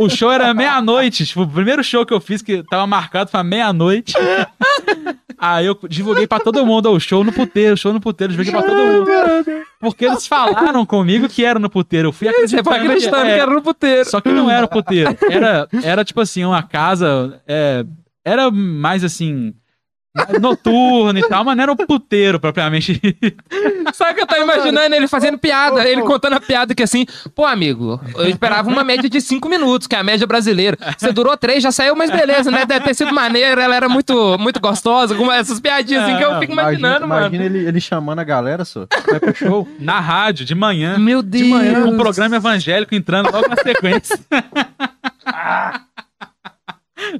[0.00, 1.26] O show era meia-noite.
[1.26, 4.14] Tipo, o primeiro show que eu fiz que tava marcado pra meia-noite.
[5.38, 8.62] Aí eu divulguei pra todo mundo, o show no puteiro, show no puteiro, divulguei pra
[8.62, 9.10] todo mundo.
[9.80, 12.08] Porque eles falaram comigo que era no puteiro.
[12.08, 14.08] Eu fui Você foi acreditando é, que era no puteiro.
[14.08, 15.16] Só que não era o puteiro.
[15.28, 17.84] Era, era tipo assim, uma casa é,
[18.24, 19.54] era mais assim.
[20.40, 23.00] Noturno e tal, mas não era um puteiro propriamente.
[23.94, 27.46] Sabe que eu tô imaginando ele fazendo piada, ele contando a piada que assim, pô,
[27.46, 30.76] amigo, eu esperava uma média de cinco minutos, que é a média brasileira.
[30.98, 32.66] Você durou três, já saiu, mas beleza, né?
[32.66, 36.38] Deve ter sido maneiro, ela era muito, muito gostosa, com essas piadinhas assim que eu
[36.40, 37.34] fico imaginando, imagina, mano.
[37.34, 38.86] Imagina ele, ele chamando a galera, só.
[39.08, 39.66] Vai pro show.
[39.80, 40.98] Na rádio, de manhã.
[40.98, 41.44] Meu Deus.
[41.44, 44.18] De manhã, com um programa evangélico entrando logo na sequência.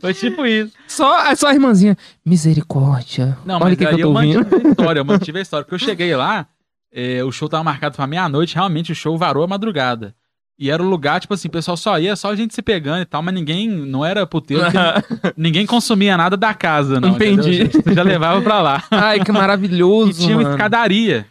[0.00, 0.72] Foi tipo isso.
[0.88, 3.36] Só, só a irmãzinha, misericórdia.
[3.44, 4.38] Não, Olha mas que, que aí eu tô ouvindo.
[4.40, 5.64] mantive a história, eu mantive a história.
[5.64, 6.46] Porque eu cheguei lá,
[6.92, 10.14] é, o show tava marcado pra meia-noite, realmente o show varou a madrugada.
[10.58, 13.02] E era o lugar, tipo assim, o pessoal só ia, só a gente se pegando
[13.02, 14.62] e tal, mas ninguém, não era puteiro,
[15.36, 17.08] ninguém consumia nada da casa, não.
[17.10, 17.62] Entendi.
[17.62, 17.94] entendeu?
[17.94, 18.84] Já levava pra lá.
[18.90, 20.54] Ai, que E maravilhoso, tinha uma mano.
[20.54, 21.26] escadaria.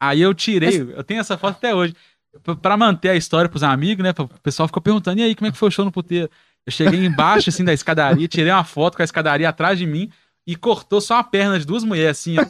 [0.00, 1.94] Aí eu tirei, eu tenho essa foto até hoje.
[2.60, 4.12] Pra manter a história pros amigos, né?
[4.16, 6.30] O pessoal ficou perguntando, e aí, como é que foi o show no puteiro?
[6.66, 10.10] Eu cheguei embaixo, assim, da escadaria, tirei uma foto com a escadaria atrás de mim
[10.46, 12.44] e cortou só a perna de duas mulheres, assim, ó.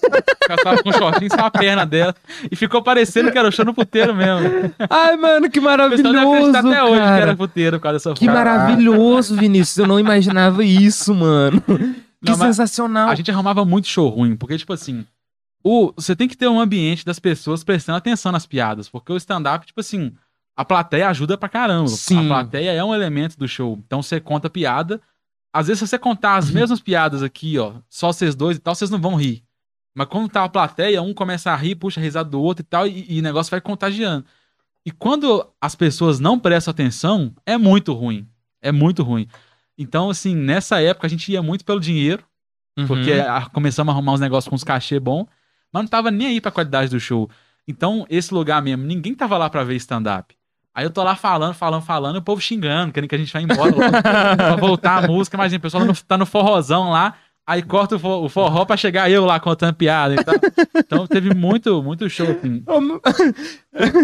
[0.63, 2.15] Tava com um shortinho, só a perna dela.
[2.51, 4.73] E ficou parecendo que era o show no puteiro mesmo.
[4.89, 7.23] Ai, mano, que O maravilhoso, acreditar até hoje que cara.
[7.23, 9.79] era puteiro por causa dessa Que maravilhoso, Vinícius.
[9.79, 11.61] Eu não imaginava isso, mano.
[11.61, 13.09] Que Não, sensacional.
[13.09, 15.05] A gente arrumava muito show ruim, porque, tipo assim,
[15.65, 19.17] o, você tem que ter um ambiente das pessoas prestando atenção nas piadas, porque o
[19.17, 20.13] stand-up, tipo assim,
[20.57, 21.89] a plateia ajuda pra caramba.
[21.89, 22.25] Sim.
[22.25, 23.79] A plateia é um elemento do show.
[23.87, 25.01] Então você conta piada.
[25.53, 28.75] Às vezes, se você contar as mesmas piadas aqui, ó, só vocês dois e tal,
[28.75, 29.43] vocês não vão rir.
[29.95, 32.67] Mas quando tá a plateia, um começa a rir, puxa a risada do outro e
[32.67, 34.25] tal, e, e o negócio vai contagiando.
[34.85, 38.29] E quando as pessoas não prestam atenção, é muito ruim.
[38.61, 39.27] É muito ruim.
[39.79, 42.23] Então, assim, nessa época a gente ia muito pelo dinheiro.
[42.79, 42.87] Uhum.
[42.87, 45.27] Porque a- começamos a arrumar uns negócios com uns cachê bom,
[45.73, 47.31] mas não tava nem aí pra qualidade do show.
[47.67, 50.36] Então, esse lugar mesmo, ninguém tava lá pra ver stand-up.
[50.77, 53.33] Aí eu tô lá falando, falando, falando, e o povo xingando, querendo que a gente
[53.33, 53.91] vá embora logo,
[54.37, 55.35] pra voltar a música.
[55.35, 57.15] Imagina, o pessoal tá no, tá no forrozão lá,
[57.47, 60.35] aí corta o, for- o forró pra chegar eu lá contando piada e tal.
[60.77, 62.63] Então teve muito, muito show, assim.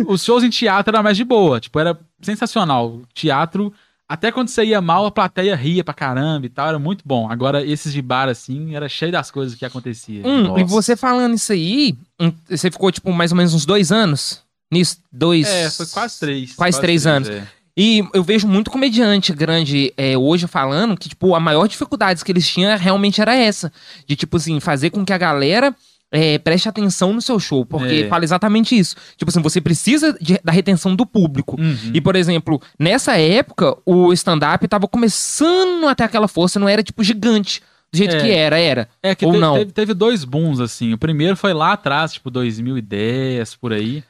[0.06, 3.02] Os shows em teatro era mais de boa, tipo, era sensacional.
[3.14, 3.72] Teatro,
[4.08, 7.30] até quando você ia mal, a plateia ria pra caramba e tal, era muito bom.
[7.30, 10.26] Agora, esses de bar, assim, era cheio das coisas que acontecia.
[10.26, 11.94] Hum, e você falando isso aí,
[12.48, 14.42] você ficou, tipo, mais ou menos uns dois anos
[14.72, 14.98] nisso?
[15.12, 15.46] Dois.
[15.48, 16.52] É, foi quase três.
[16.54, 17.28] Quase três anos.
[17.28, 17.46] é.
[17.74, 22.30] E eu vejo muito comediante grande é, hoje falando que, tipo, a maior dificuldade que
[22.30, 23.72] eles tinham realmente era essa.
[24.06, 25.74] De, tipo assim, fazer com que a galera
[26.14, 27.64] é, preste atenção no seu show.
[27.64, 28.08] Porque É.
[28.08, 28.94] fala exatamente isso.
[29.16, 31.58] Tipo assim, você precisa de- da retenção do público.
[31.58, 31.90] Uhum.
[31.94, 36.82] E, por exemplo, nessa época, o stand-up tava começando a ter aquela força, não era,
[36.82, 37.62] tipo, gigante.
[37.90, 38.20] Do jeito É.
[38.20, 38.88] que era, era.
[39.02, 39.54] É que Ou não.
[39.54, 40.92] Teve, teve dois booms, assim.
[40.92, 44.02] O primeiro foi lá atrás, tipo 2010, por aí.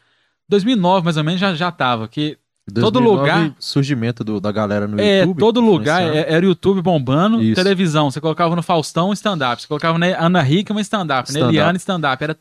[0.48, 2.06] 2009, mais ou menos, já, já tava.
[2.08, 2.36] Que
[2.72, 5.38] Todo 2009, lugar- Surgimento do- da galera no é, YouTube.
[5.38, 6.30] todo lugar influenciando.
[6.30, 7.56] é- era YouTube bombando, Isso.
[7.56, 8.10] televisão.
[8.10, 9.60] Você colocava no Faustão um stand-up.
[9.60, 11.28] Você colocava na Ana Hickman stand-up.
[11.28, 11.54] Na Stand-up.
[11.56, 12.22] Eliane stand-up.
[12.22, 12.36] Era,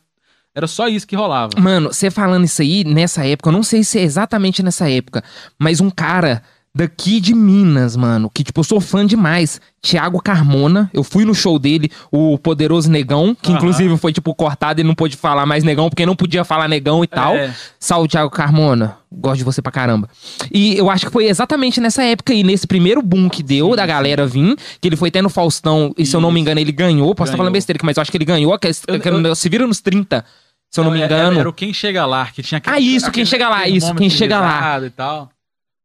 [0.54, 1.58] era só isso que rolava.
[1.58, 5.24] Mano, você falando isso aí, nessa época, eu não sei se é exatamente nessa época,
[5.58, 6.42] mas um cara
[6.74, 11.34] daqui de Minas, mano, que, tipo, eu sou fã demais, Thiago Carmona, eu fui no
[11.34, 13.58] show dele, o Poderoso Negão, que Aham.
[13.58, 17.04] inclusive foi, tipo, cortado e não pôde falar mais Negão, porque não podia falar Negão
[17.04, 17.34] e tal.
[17.36, 17.54] É.
[17.78, 18.96] Salve, Thiago Carmona.
[19.14, 20.08] Gosto de você pra caramba.
[20.50, 23.84] E eu acho que foi exatamente nessa época aí, nesse primeiro boom que deu da
[23.84, 26.72] galera vir, que ele foi até no Faustão, e se eu não me engano, ele
[26.72, 27.08] ganhou.
[27.14, 27.36] Posso estar Ganhou.
[27.38, 29.66] falando besteira, aqui, mas eu acho que ele ganhou, que, Eu- que eu- se vira
[29.66, 30.24] nos 30,
[30.70, 31.38] se eu não, me era- engano.
[31.40, 34.40] Era, o Quem Chega Lá, que tinha Ah, isso, Quem Chega Lá, isso, Quem Chega
[34.40, 34.80] Lá.
[34.82, 35.28] E tal.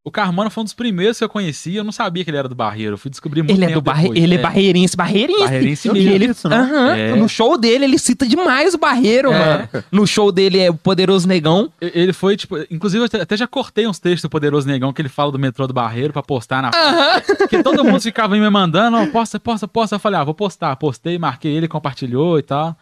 [0.07, 1.75] O Carmona foi um dos primeiros que eu conheci.
[1.75, 2.93] Eu não sabia que ele era do Barreiro.
[2.93, 4.07] Eu fui descobrir muito Ele é do barre...
[4.15, 5.43] ele é barreirense, barreirense.
[5.43, 6.09] Barreirense E mesmo.
[6.11, 6.47] ele, Isso?
[6.47, 7.13] Aham, É.
[7.15, 9.37] no show dele ele cita demais o Barreiro, É.
[9.67, 9.69] mano.
[9.91, 11.69] No show dele é o Poderoso Negão.
[11.81, 15.09] Ele foi, tipo, inclusive eu até- já cortei uns textos do Poderoso Negão que ele
[15.09, 16.69] fala do metrô do Barreiro pra postar na.
[16.69, 17.21] Aham.
[17.39, 19.95] Porque todo mundo ficava me mandando, posta, posta, posta.
[19.95, 20.73] Eu falei, ah, vou postar.
[20.77, 22.77] Postei, marquei ele, compartilhou e tal.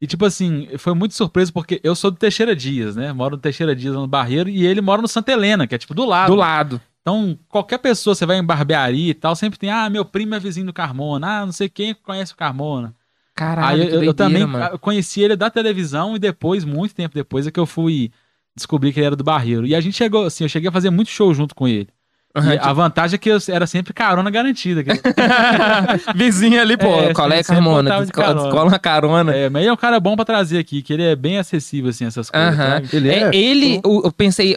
[0.00, 3.12] E, tipo assim, foi muito surpreso porque eu sou do Teixeira Dias, né?
[3.12, 5.78] Moro no Teixeira Dias, lá no Barreiro, e ele mora no Santa Helena, que é,
[5.78, 6.32] tipo, do lado.
[6.32, 6.80] Do lado.
[7.02, 10.40] Então, qualquer pessoa, você vai em barbearia e tal, sempre tem, ah, meu primo é
[10.40, 12.94] vizinho do Carmona, ah, não sei quem conhece o Carmona.
[13.34, 14.64] Caralho, Aí eu, eu doideira, também mano.
[14.64, 18.10] ah, conheci ele da televisão e depois, muito tempo depois, é que eu fui
[18.54, 19.66] descobrir que ele era do Barreiro.
[19.66, 21.88] E a gente chegou, assim, eu cheguei a fazer muito show junto com ele.
[22.32, 24.84] E a vantagem é que eu era sempre carona garantida.
[24.84, 24.90] que-
[26.14, 26.86] Vizinho ali, pô.
[27.00, 27.90] É, qual é, sempre Carmona?
[28.00, 28.42] Descola, carona.
[28.44, 29.34] descola uma carona.
[29.34, 31.90] é, mas ele é um cara bom pra trazer aqui, que ele é bem acessível,
[31.90, 32.56] assim, essas coisas.
[32.56, 32.88] Sabe?
[32.92, 33.30] Ele É, é.
[33.34, 34.54] ele, o- eu pensei,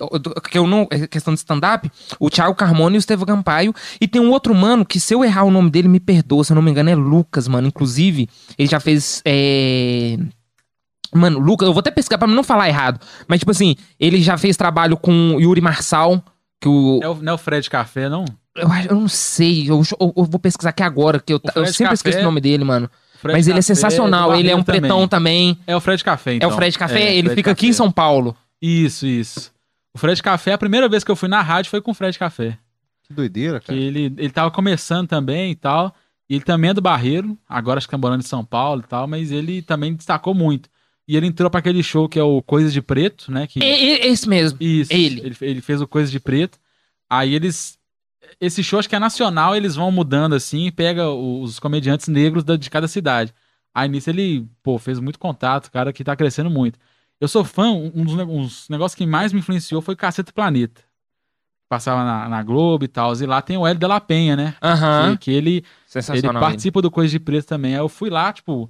[0.51, 3.73] que eu não, é questão de stand-up, o Thiago Carmona e o Estevão Campaio.
[3.99, 6.51] E tem um outro mano que, se eu errar o nome dele, me perdoa, se
[6.51, 7.67] eu não me engano, é Lucas, mano.
[7.67, 9.19] Inclusive, ele já fez.
[9.25, 10.17] é,
[11.15, 12.99] Mano, Lucas, eu vou até pesquisar pra não falar errado.
[13.27, 16.23] Mas, tipo assim, ele já fez trabalho com o Yuri Marçal,
[16.63, 16.99] que o.
[17.03, 18.25] É o, não é o Fred Café, não?
[18.55, 21.93] Eu, eu não sei, eu, eu- eu vou pesquisar aqui agora, que eu, eu sempre
[21.93, 22.89] esqueço Café- o nome dele, mano.
[23.19, 25.57] Fred Mas ele é Café sensacional, do ele é um Barreiro pretão também.
[25.65, 26.49] É o Fred Café, É então.
[26.49, 27.77] o Fred Café, É, ele Fred fica aqui em Café.
[27.77, 28.35] São Paulo.
[28.61, 29.51] Isso, isso.
[29.93, 32.17] O Fred Café, a primeira vez que eu fui na rádio foi com o Fred
[32.19, 32.57] Café.
[33.07, 33.79] Que doideira, Que cara.
[33.79, 35.93] ele, ele tava começando também e tal.
[36.29, 38.87] E ele também é do Barreiro, agora acho que tá morando em São Paulo e
[38.87, 40.69] tal, mas ele também destacou muito.
[41.07, 43.45] E ele entrou pra aquele show que é o Coisas de Preto, né?
[43.47, 43.59] Que...
[43.59, 44.57] E- e- esse mesmo.
[44.61, 44.91] Isso.
[44.93, 45.19] ele.
[45.21, 45.35] ele.
[45.41, 46.57] Ele fez o Coisas de Preto.
[47.09, 47.77] Aí eles.
[48.39, 52.43] Esse show acho que é nacional, eles vão mudando assim e pega os comediantes negros
[52.43, 53.33] de cada cidade.
[53.73, 56.79] Aí nisso ele, pô, fez muito contato, cara que tá crescendo muito.
[57.19, 60.81] Eu sou fã, um dos negócios que mais me influenciou foi Caceta Planeta.
[61.69, 63.13] Passava na, na Globo e tal.
[63.15, 64.55] E lá tem o Hélio de la Penha, né?
[64.61, 65.15] Aham.
[65.17, 65.65] Que, que ele,
[66.13, 67.73] ele participa do Coisa de Preto também.
[67.73, 68.69] Aí eu fui lá, tipo,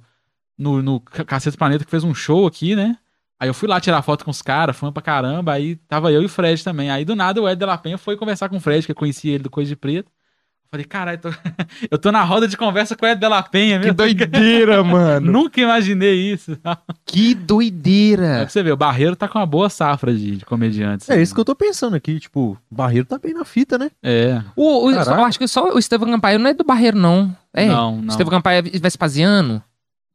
[0.58, 2.96] no, no Ca- Cacete Planeta que fez um show aqui, né?
[3.40, 5.52] Aí eu fui lá tirar foto com os caras, fã pra caramba.
[5.52, 6.90] Aí tava eu e o Fred também.
[6.90, 8.96] Aí do nada o Ed de la Penha foi conversar com o Fred, que eu
[8.96, 10.08] conhecia ele do Coisa de Preto.
[10.08, 11.28] Eu falei, caralho, tô...
[11.90, 13.94] eu tô na roda de conversa com o Ed de la Penha, Que meu.
[13.94, 15.30] doideira, mano.
[15.32, 16.56] Nunca imaginei isso.
[17.04, 18.38] Que doideira.
[18.40, 21.08] pra você ver, o Barreiro tá com uma boa safra de, de comediantes.
[21.10, 23.90] É isso que eu tô pensando aqui, tipo, o Barreiro tá bem na fita, né?
[24.02, 24.40] É.
[24.56, 27.36] O, o- eu acho que só o Estevão Campaio não é do Barreiro, não.
[27.52, 27.66] É.
[27.66, 28.08] Não, não.
[28.08, 29.62] Estevão Campaio é Vespasiano?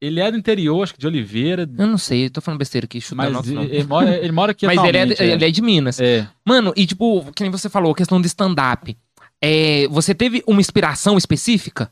[0.01, 1.69] Ele é do interior, acho que de Oliveira.
[1.77, 4.51] Eu não sei, eu tô falando besteira aqui, chutando Mas alto ele, mora, ele mora
[4.51, 5.99] aqui Mas ele é, atualmente, ele é de Minas.
[5.99, 6.27] é.
[6.45, 8.97] Mano, e tipo, que nem você falou, a questão do stand-up.
[9.41, 11.91] É, você teve uma inspiração específica?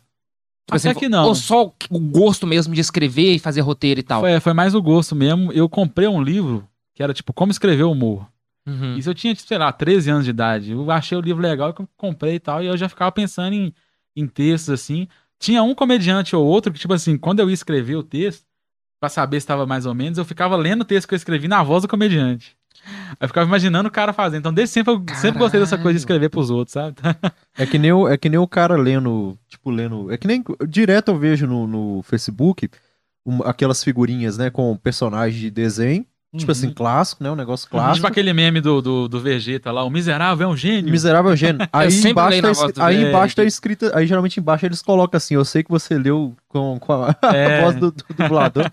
[0.65, 1.25] Tipo Até que não.
[1.25, 4.21] Ou só o gosto mesmo de escrever e fazer roteiro e tal?
[4.21, 5.51] Foi, foi mais o gosto mesmo.
[5.53, 8.27] Eu comprei um livro que era tipo Como Escrever Humor.
[8.67, 8.97] Uhum.
[8.97, 10.71] Isso eu tinha, tipo, sei lá, 13 anos de idade.
[10.73, 13.73] Eu achei o livro legal, comprei e tal, e eu já ficava pensando em,
[14.13, 15.07] em textos assim.
[15.39, 18.45] Tinha um comediante ou outro que, tipo assim, quando eu ia escrever o texto,
[18.99, 21.47] pra saber se estava mais ou menos, eu ficava lendo o texto que eu escrevi
[21.47, 22.57] na voz do comediante.
[23.11, 24.39] Aí eu ficava imaginando o cara fazendo.
[24.39, 25.97] Então, desde sempre eu sempre gostei dessa coisa de Caralho.
[25.97, 26.95] escrever pros outros, sabe?
[27.57, 30.11] É que nem o, é que nem o cara lendo, tipo, lendo.
[30.11, 30.43] É que nem.
[30.67, 32.69] Direto eu vejo no, no Facebook
[33.25, 36.05] um- aquelas figurinhas, né, com personagens de desenho.
[36.37, 37.29] Tipo assim, clássico, né?
[37.31, 37.95] Um negócio clássico.
[37.95, 40.91] Tipo aquele meme do, do, do Vegeta lá, o miserável é um gênio.
[40.91, 41.67] Miserável gênio.
[41.73, 43.91] Aí sempre embaixo, leio tá, na escri- voz do aí embaixo tá escrito.
[43.93, 47.59] Aí geralmente embaixo eles colocam assim: Eu sei que você leu com, com a, É.
[47.59, 48.71] a voz do, do dublador.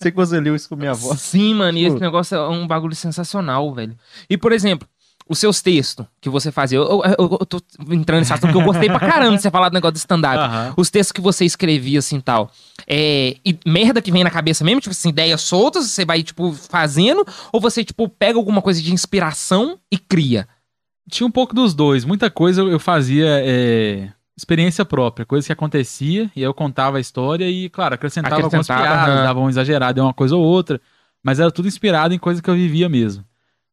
[0.00, 1.20] sei que você leu isso com a minha voz.
[1.20, 2.00] Sim, mano, e esse Pô.
[2.00, 3.96] negócio é um bagulho sensacional, velho.
[4.30, 4.86] E, por exemplo,
[5.28, 6.78] os seus textos que você fazia.
[6.78, 7.60] Eu, eu, eu- eu tô
[7.90, 10.36] entrando nesse assunto porque eu gostei pra caramba de você falar do negócio do stand-up.
[10.38, 10.74] Aham.
[10.76, 12.50] Os textos que você escrevia, assim, tal.
[12.88, 16.52] É, e merda que vem na cabeça mesmo, tipo assim, ideias soltas, você vai, tipo,
[16.52, 20.46] fazendo, ou você, tipo, pega alguma coisa de inspiração e cria?
[21.10, 22.04] Tinha um pouco dos dois.
[22.04, 27.48] Muita coisa eu fazia é, experiência própria, coisa que acontecia, e eu contava a história
[27.48, 29.24] e, claro, acrescentava, algumas Acrescentava, piadas, aham.
[29.24, 30.80] dava um exagerado em uma coisa ou outra,
[31.22, 33.24] mas era tudo inspirado em coisa que eu vivia mesmo.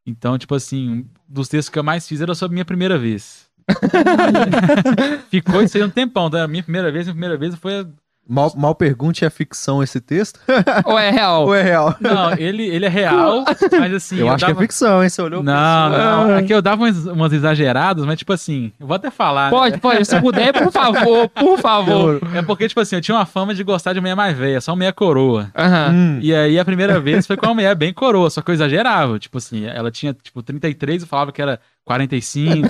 [0.05, 3.47] Então, tipo assim, um dos textos que eu mais fiz era sobre minha primeira vez.
[5.29, 7.87] Ficou isso aí um tempão, da minha primeira vez, minha primeira vez foi.
[8.27, 10.39] Mal, mal pergunte, é ficção esse texto?
[10.85, 11.45] ou é real?
[11.45, 11.93] Ou é real?
[11.99, 13.43] Não, ele, ele é real,
[13.77, 14.17] mas assim.
[14.19, 14.53] eu, acho dava...
[14.53, 15.09] que é ficção, hein?
[15.09, 16.27] Você olhou pra Não, pessoa.
[16.27, 16.37] não.
[16.37, 19.45] Aqui eu dava umas, umas exageradas, mas tipo assim, eu vou até falar.
[19.45, 19.57] né?
[19.57, 20.05] Pode, pode.
[20.05, 22.21] Se puder, por favor, por favor.
[22.33, 24.73] É porque, tipo assim, eu tinha uma fama de gostar de mulher mais velha, só
[24.75, 25.51] mulher coroa.
[25.55, 25.89] Aham.
[25.93, 28.53] Hum, E aí a primeira vez foi com uma mulher bem coroa, só que eu
[28.55, 29.19] exagerava.
[29.19, 32.67] Tipo assim, ela tinha tipo 33, eu falava que era 45.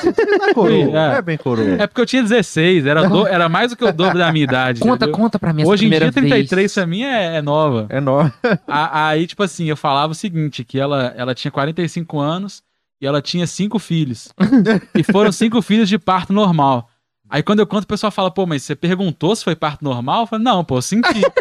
[0.50, 1.14] é coroa.
[1.14, 1.18] É.
[1.18, 1.76] É bem coroa.
[1.82, 4.44] é porque eu tinha 16, era, do- era mais do que o dobro da minha
[4.44, 4.80] idade.
[4.80, 5.14] Conta, entendeu?
[5.16, 6.74] conta pra mim Hoje em dia, 33 vez.
[6.74, 7.86] pra mim é, é nova.
[7.90, 8.30] É nó.
[8.68, 12.64] A- Aí, tipo assim, eu falava o seguinte: que ela, ela tinha 45 anos
[13.00, 14.30] e ela tinha cinco filhos.
[14.96, 16.90] e foram cinco filhos de parto normal.
[17.30, 20.22] Aí quando eu conto, o pessoal fala, pô, mas você perguntou se foi parto normal?
[20.22, 21.22] Eu falo, não, pô, eu senti.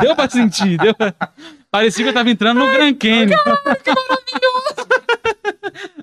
[0.00, 1.14] deu pra sentir, deu pra...
[1.70, 3.28] Parecia que eu tava entrando no Grand Canyon.
[3.38, 4.97] que maravilhoso!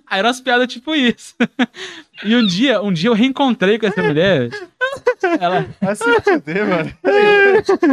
[0.08, 1.34] Aí eram umas piadas tipo isso.
[2.24, 4.50] E um dia, um dia eu reencontrei com essa mulher.
[5.38, 6.94] Ela, Vai se fuder, mano.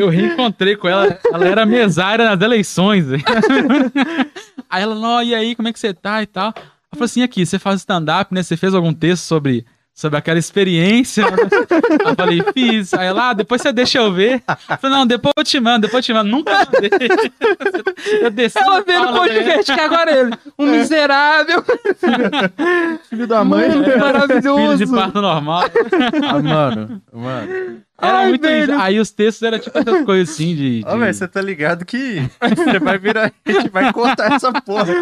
[0.00, 3.04] eu reencontrei com ela, ela era mesária nas eleições.
[4.70, 6.54] Aí ela, não, e aí, como é que você tá e tal?
[6.56, 8.42] Eu falei assim, aqui, você faz stand-up, né?
[8.44, 11.24] Você fez algum texto sobre, sobre aquela experiência?
[12.04, 12.94] eu falei, fiz.
[12.94, 14.42] Aí ela, ah, depois você deixa eu ver.
[14.68, 16.30] Eu falei, não, depois eu te mando, depois eu te mando.
[16.30, 17.08] Nunca mandei.
[18.20, 20.30] Eu desci Ela veio no podcast que agora é ele.
[20.58, 21.64] Um miserável.
[23.08, 23.68] Filho da mãe.
[23.68, 24.84] Mano, Filho maravilhoso.
[24.86, 25.64] de parto normal.
[26.22, 27.82] Ah, mano, mano.
[28.02, 28.72] Era Ai, muito velho.
[28.72, 28.82] isso.
[28.82, 30.82] Aí os textos eram tipo essas coisas assim de...
[30.86, 33.32] Ó, de- velho, você tá ligado que você vai virar.
[33.46, 34.92] A gente vai cortar essa porra.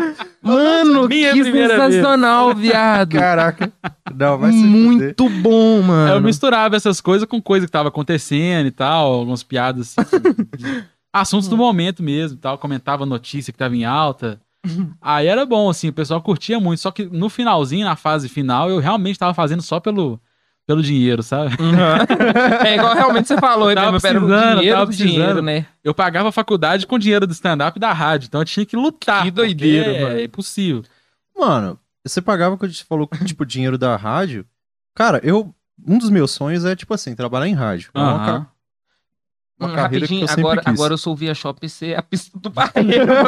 [0.42, 1.94] Mano, Minha que primeira vez.
[1.94, 3.12] sensacional, viado.
[3.16, 3.72] Caraca.
[4.14, 4.74] Não, vai se fuder.
[4.76, 6.14] Muito bom, mano.
[6.14, 10.18] Eu misturava essas coisas com coisa que tava acontecendo e tal, algumas piadas assim,
[10.56, 14.40] de assuntos do momento mesmo e tal, comentava notícia que tava em alta.
[15.00, 16.80] Aí era bom, assim, o pessoal curtia muito.
[16.80, 20.20] Só que no finalzinho, na fase final, eu realmente tava fazendo só pelo,
[20.70, 21.56] pelo dinheiro, sabe?
[22.64, 25.22] É igual realmente você falou, aí, Tava mesmo, era o precisando, dinheiro tava do dinheiro,
[25.24, 25.42] precisando.
[25.42, 25.66] né?
[25.82, 28.76] Eu pagava a faculdade com dinheiro do stand-up e da rádio, então eu tinha que
[28.76, 29.24] lutar.
[29.24, 30.18] Que doideira, porque mano.
[30.20, 30.84] É impossível.
[31.36, 34.46] Mano, você pagava quando a gente falou, tipo, dinheiro da rádio.
[34.94, 35.52] Cara, eu.
[35.84, 37.90] Um dos meus sonhos é, tipo assim, trabalhar em rádio.
[37.94, 38.46] É uma
[39.60, 40.72] uma Hum, carreira que rapidinho, eu sempre agora, quis.
[40.74, 43.12] agora eu sou o Via Shop ser a pista do barreiro.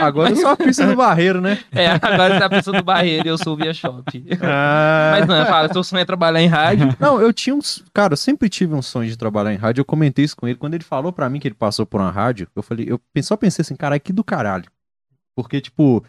[0.00, 1.58] Agora eu sou a pista do barreiro, né?
[1.72, 4.02] é, agora você é a pista do barreiro e eu sou o Via Shop.
[4.42, 5.10] Ah.
[5.18, 6.94] Mas não, fala, seu sonho é trabalhar em rádio.
[6.98, 7.84] Não, eu tinha uns.
[7.92, 9.80] Cara, eu sempre tive um sonho de trabalhar em rádio.
[9.80, 10.56] Eu comentei isso com ele.
[10.58, 13.36] Quando ele falou pra mim que ele passou por uma rádio, eu falei, eu só
[13.36, 14.64] pensei assim, caralho, que do caralho.
[15.34, 16.04] Porque, tipo,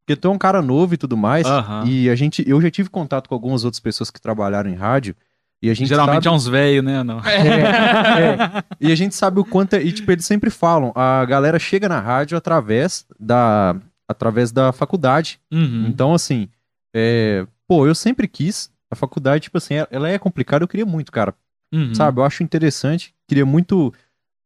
[0.00, 1.46] porque tu é um cara novo e tudo mais.
[1.46, 1.84] Aham.
[1.86, 2.48] E a gente.
[2.48, 5.14] Eu já tive contato com algumas outras pessoas que trabalharam em rádio.
[5.60, 7.02] E a gente Geralmente sabe, é uns velhos, né?
[7.02, 7.18] Não.
[7.20, 8.62] é.
[8.80, 9.82] E a gente sabe o quanto é.
[9.82, 13.74] E, tipo, eles sempre falam, a galera chega na rádio através da.
[14.06, 15.40] através da faculdade.
[15.52, 15.86] Uhum.
[15.88, 16.48] Então, assim,
[16.94, 18.70] é, pô, eu sempre quis.
[18.90, 21.34] A faculdade, tipo assim, ela é complicada, eu queria muito, cara.
[21.74, 21.94] Uhum.
[21.94, 22.20] Sabe?
[22.20, 23.12] Eu acho interessante.
[23.26, 23.92] Queria muito.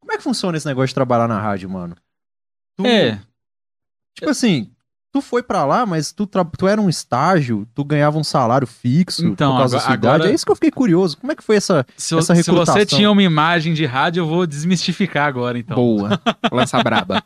[0.00, 1.94] Como é que funciona esse negócio de trabalhar na rádio, mano?
[2.76, 3.20] Tu- É.
[4.14, 4.71] Tipo assim,
[5.12, 8.66] tu foi pra lá, mas tu, tra- tu era um estágio, tu ganhava um salário
[8.66, 10.14] fixo Então, por causa agora- da sua idade.
[10.16, 11.18] agora- É isso que eu fiquei curioso.
[11.18, 11.84] Como é que foi essa.
[11.96, 12.86] Se, essa se você recrutação.
[12.86, 15.76] tinha uma imagem de rádio, eu vou desmistificar agora, então.
[15.76, 16.18] Boa.
[16.50, 17.22] Lança braba.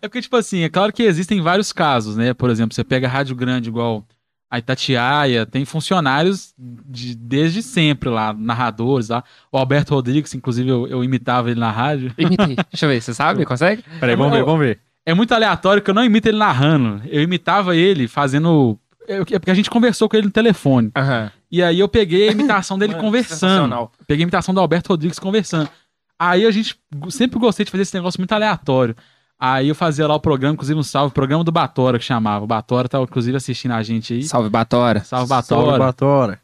[0.00, 2.32] É porque, tipo assim, é claro que existem vários casos, né?
[2.32, 4.06] Por exemplo, você pega rádio grande igual
[4.50, 9.22] a Itatiaia, tem funcionários de- desde sempre lá, narradores lá.
[9.52, 12.10] O Alberto Rodrigues, inclusive, eu, eu imitava ele na rádio.
[12.16, 12.56] Imitei.
[12.70, 13.44] Deixa eu ver, você sabe?
[13.44, 13.84] Consegue?
[14.00, 14.80] Peraí, vamos ver, vamos ver.
[15.08, 17.00] É muito aleatório que eu não imito ele narrando.
[17.06, 18.78] Eu imitava ele fazendo.
[19.06, 20.90] É porque a gente conversou com ele no telefone.
[20.94, 21.32] Aham.
[21.50, 23.90] E aí eu peguei a imitação dele Mano, conversando.
[24.06, 25.70] Peguei a imitação do Alberto Rodrigues conversando.
[26.18, 26.78] Aí a gente
[27.08, 28.94] sempre gostei de fazer esse negócio muito aleatório.
[29.40, 32.44] Aí eu fazia lá o programa, inclusive um salve, o programa do Batora que chamava.
[32.44, 34.24] O Batora tá inclusive assistindo a gente aí.
[34.24, 35.02] Salve, Batora.
[35.04, 35.78] Salve Salve, Batora.
[35.78, 36.40] Batora.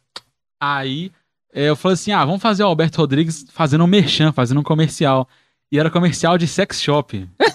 [0.58, 1.12] Aí
[1.52, 4.64] é, eu falei assim: ah, vamos fazer o Alberto Rodrigues fazendo um merchan, fazendo um
[4.64, 5.28] comercial.
[5.70, 7.28] E era comercial de sex shop.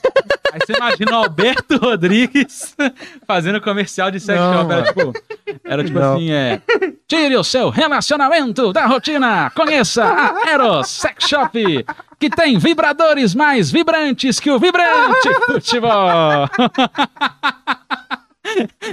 [0.52, 2.76] Aí você imagina o Alberto Rodrigues
[3.28, 4.72] fazendo comercial de sex shop.
[4.72, 5.14] Era tipo,
[5.64, 6.14] era tipo Não.
[6.16, 6.62] assim: é.
[7.08, 9.52] Tire o seu relacionamento da rotina.
[9.56, 11.86] Conheça a Eros Sex Shop,
[12.20, 16.50] que tem vibradores mais vibrantes que o vibrante futebol.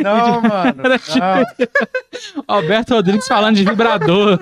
[0.03, 0.75] Não, mano.
[0.85, 1.21] Era tipo-
[2.47, 4.39] Alberto Rodrigues falando de vibrador.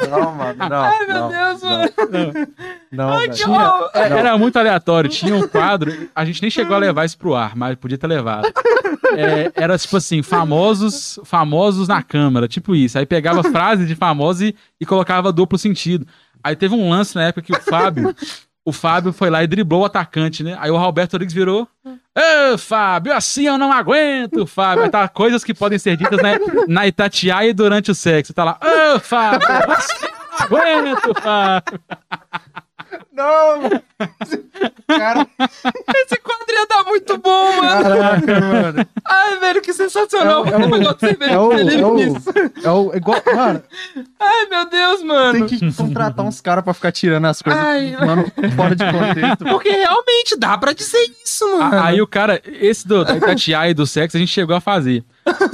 [0.00, 0.68] Não, não, mano.
[0.68, 2.48] Não, Ai, meu não, Deus, não, mano.
[2.90, 3.90] Não, Ai, que horror.
[3.94, 5.10] É, Era muito aleatório.
[5.10, 6.08] Tinha um quadro.
[6.14, 8.48] A gente nem chegou a levar isso pro ar, mas podia ter levado.
[9.16, 12.98] É, era tipo assim, famosos, famosos na câmera, tipo isso.
[12.98, 16.06] Aí pegava frases de famosos e, e colocava duplo sentido.
[16.42, 18.14] Aí teve um lance na época que o Fábio,
[18.64, 20.56] o Fábio foi lá e driblou o atacante, né?
[20.60, 21.66] Aí o Roberto Rodrigues virou.
[22.18, 24.90] Ô, Fábio, assim eu não aguento, Fábio.
[24.90, 26.30] Tá coisas que podem ser ditas na,
[26.66, 28.34] na Itatiaia durante o sexo.
[28.34, 28.58] Tá lá,
[28.94, 31.80] ô, Fábio, assim eu não aguento, Fábio.
[33.12, 33.82] Não.
[34.86, 35.26] Cara,
[35.96, 36.16] Esse
[36.48, 37.82] quadro ia dar muito bom, mano.
[37.82, 38.86] caraca, mano.
[39.04, 40.44] Ai, velho, que sensacional.
[40.46, 42.28] É o- é o- É o, é o, nisso.
[42.64, 43.62] é o, igual, mano,
[44.20, 45.46] Ai, meu Deus, mano.
[45.46, 47.96] tem que contratar uns caras pra ficar tirando as coisas, Ai.
[47.98, 48.24] mano,
[48.56, 49.44] fora de contexto.
[49.44, 51.76] Porque realmente dá pra dizer isso, mano.
[51.76, 54.60] A- Aí o cara, esse do, da Itatiaia e do sexo, a gente chegou a
[54.60, 55.04] fazer.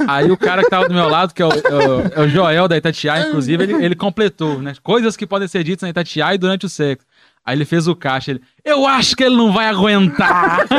[0.07, 2.29] Aí o cara que tava do meu lado, que é o, é o- é o
[2.29, 4.73] Joel da Itatiaia, inclusive, ele, ele completou, né?
[4.81, 7.05] Coisas que podem ser ditas na Itatiaia e durante o sexo.
[7.45, 10.65] Aí ele fez o caixa, ele, eu acho que ele não vai aguentar.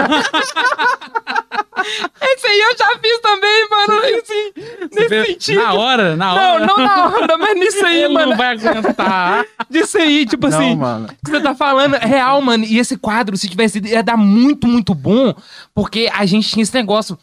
[2.20, 3.98] Esse aí eu já fiz também, mano.
[4.18, 4.52] Assim,
[4.92, 5.62] nesse sentido.
[5.62, 6.66] na hora, na Não, hora.
[6.66, 8.30] não na hora, mas nisso aí, ele mano.
[8.30, 9.44] não vai aguentar.
[9.70, 10.76] Disso aí, tipo Não, assim.
[10.76, 11.08] mano.
[11.24, 12.64] que você tá falando é real, mano.
[12.64, 15.34] E esse quadro, se tivesse ido, ia dar muito, muito bom,
[15.74, 17.16] porque a gente tinha esse negócio.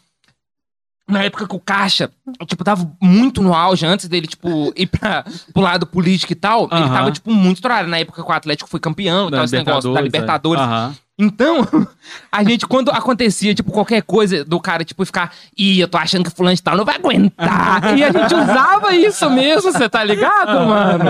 [1.09, 2.09] Na época que o Caixa,
[2.47, 6.63] tipo, tava muito no auge, antes dele, tipo, ir pra, pro lado político e tal,
[6.71, 7.89] ele tava, tipo, muito estourado.
[7.89, 10.63] Na época que o Atlético foi campeão e tal, esse negócio da Libertadores.
[10.91, 11.03] é.
[11.17, 11.67] Então,
[12.31, 16.23] a gente, quando acontecia, tipo, qualquer coisa do cara, tipo, ficar, ih, eu tô achando
[16.29, 17.97] que fulano de tal não vai aguentar.
[17.97, 21.05] E a gente usava isso mesmo, você tá ligado, mano?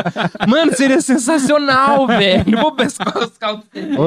[0.48, 2.58] Mano, seria sensacional, velho.
[2.60, 3.66] Vou pescar os caldos.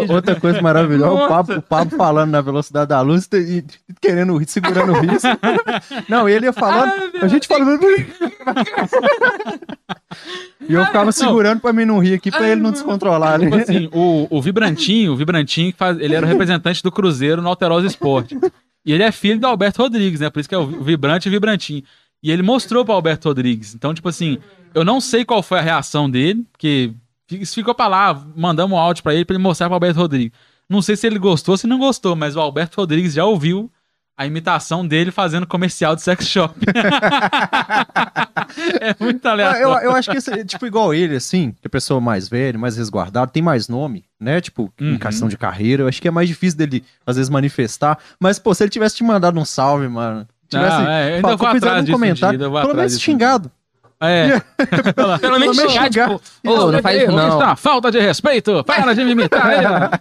[0.09, 1.29] Outra coisa maravilhosa, o.
[1.29, 3.65] Pablo, o Pablo falando na velocidade da luz e,
[4.01, 5.29] querendo, segurando o risco.
[6.09, 7.81] Não, ele ia falando, Ai, meu a gente falando.
[10.69, 13.63] E eu ficava segurando pra mim não rir aqui, pra ele não descontrolar, Tipo né?
[13.63, 17.49] assim, o, o Vibrantinho, o Vibrantinho, que faz, ele era o representante do Cruzeiro no
[17.49, 18.39] Alterosa Esporte.
[18.85, 20.31] E ele é filho do Alberto Rodrigues, né?
[20.31, 21.83] Por isso que é o Vibrante e Vibrantinho.
[22.23, 23.75] E ele mostrou pro Alberto Rodrigues.
[23.75, 24.39] Então, tipo assim,
[24.75, 26.93] eu não sei qual foi a reação dele, porque
[27.31, 30.33] isso ficou pra lá, mandamos um áudio pra ele pra ele mostrar pro Alberto Rodrigues.
[30.69, 33.71] Não sei se ele gostou ou se não gostou, mas o Alberto Rodrigues já ouviu
[34.17, 36.55] a imitação dele fazendo comercial de sex shop.
[38.81, 39.63] é muito Ah, aleatório.
[39.63, 42.77] eu, eu acho que, esse, tipo, igual ele, assim, que é pessoa mais velha, mais
[42.77, 44.41] resguardada, tem mais nome, né?
[44.41, 44.95] Tipo, Uhum.
[44.95, 47.99] em questão de carreira, eu acho que é mais difícil dele, às vezes, manifestar.
[48.19, 50.27] Mas, pô, se ele tivesse te mandado um salve, mano.
[50.49, 53.51] Tivesse, Não, é, eu ainda fala- vou atrás um dia, comentário, vou pelo menos xingado.
[54.01, 54.41] É.
[55.21, 56.09] Pelo menos menos xingar, xingar.
[56.09, 57.39] tipo, ô, não faz isso não.
[57.39, 58.63] tá falta de respeito.
[58.65, 60.01] Para de me imitar.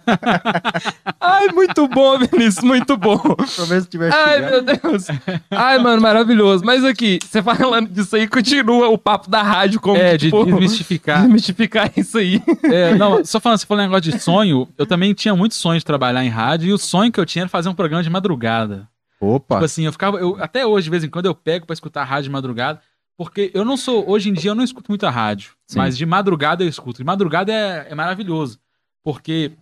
[1.20, 3.18] Ai, muito bom, Vinícius, muito bom.
[3.18, 5.06] Pelo menos tivesse Ai, meu Deus.
[5.50, 6.64] Ai, mano, maravilhoso.
[6.64, 10.44] Mas aqui, você falando disso aí, continua o papo da rádio como, É, de tipo,
[10.44, 11.22] desmistificar.
[11.22, 12.42] desmistificar isso aí.
[12.64, 15.78] É, não, só falando, você falou um negócio de sonho, eu também tinha muito sonho
[15.78, 18.10] de trabalhar em rádio, e o sonho que eu tinha era fazer um programa de
[18.10, 18.88] madrugada.
[19.20, 19.54] Opa.
[19.56, 20.18] Tipo assim, eu ficava.
[20.18, 22.80] Eu, até hoje, de vez em quando, eu pego pra escutar rádio de madrugada.
[23.16, 24.08] Porque eu não sou.
[24.08, 25.52] Hoje em dia eu não escuto muito a rádio.
[25.66, 25.78] Sim.
[25.78, 26.98] Mas de madrugada eu escuto.
[26.98, 28.58] De madrugada é, é maravilhoso.
[29.02, 29.52] Porque,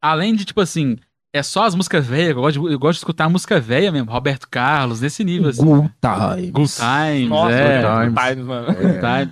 [0.00, 0.96] além de, tipo assim,
[1.32, 2.30] é só as músicas velhas.
[2.36, 4.10] Eu gosto, de, eu gosto de escutar música velha mesmo.
[4.10, 5.64] Roberto Carlos, nesse nível, assim.
[5.64, 6.50] Good times.
[6.50, 7.82] Good Times, Nossa, é.
[7.82, 8.28] Good Times.
[8.30, 8.66] times, mano.
[8.66, 9.28] Good Times.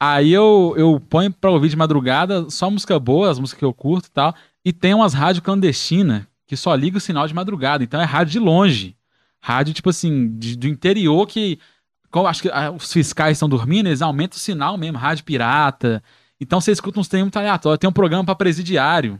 [0.00, 3.74] Aí eu, eu ponho pra ouvir de madrugada só música boa, as músicas que eu
[3.74, 4.34] curto e tal.
[4.64, 7.82] E tem umas rádios clandestinas que só liga o sinal de madrugada.
[7.84, 8.96] Então é rádio de longe.
[9.40, 11.58] Rádio, tipo assim, de- do interior que.
[12.10, 16.02] Como acho que ah, os fiscais estão dormindo, eles aumentam o sinal mesmo, rádio pirata.
[16.40, 17.78] Então você escuta uns tempos muito aleatórios.
[17.78, 19.18] Tem um programa pra presidiário.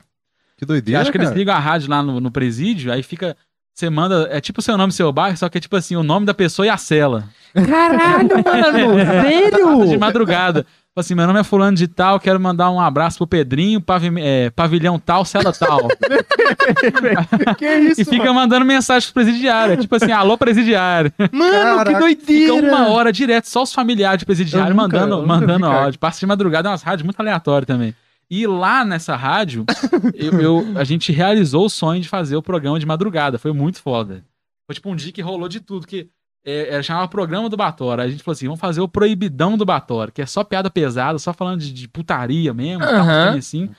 [0.56, 3.36] Que Eu doideira, acho que eles ligam a rádio lá no, no presídio, aí fica.
[3.74, 4.28] Você manda.
[4.30, 6.26] É tipo o seu nome e seu bairro, só que é tipo assim, o nome
[6.26, 7.28] da pessoa e a cela.
[7.54, 9.04] Caralho, mano.
[9.22, 9.86] Sério?
[9.86, 10.66] de madrugada.
[10.98, 14.12] Tipo assim, meu nome é fulano de tal, quero mandar um abraço pro Pedrinho, pavi-
[14.20, 15.86] é, pavilhão tal, cela tal.
[17.56, 19.76] Que isso, e fica mandando mensagem pro presidiário.
[19.76, 21.12] Tipo assim, alô presidiário.
[21.30, 22.52] Mano, Caraca, que doideira.
[22.54, 26.00] Fica uma hora direto, só os familiares de presidiário Eu nunca- mandando, nunca mandando áudio.
[26.00, 27.94] Passa de madrugada, é umas rádios muito aleatórias também.
[28.28, 29.64] E lá nessa rádio,
[30.14, 33.38] eu, eu- a gente realizou o sonho de fazer o programa de madrugada.
[33.38, 34.24] Foi muito foda.
[34.66, 36.08] Foi tipo um dia que rolou de tudo, que
[36.44, 38.02] é, é, chamava Programa do Batora.
[38.04, 41.18] A gente falou assim, vamos fazer o Proibidão do Batora, que é só piada pesada,
[41.18, 43.34] só falando de, de putaria mesmo, tal, Aham.
[43.34, 43.70] um assim.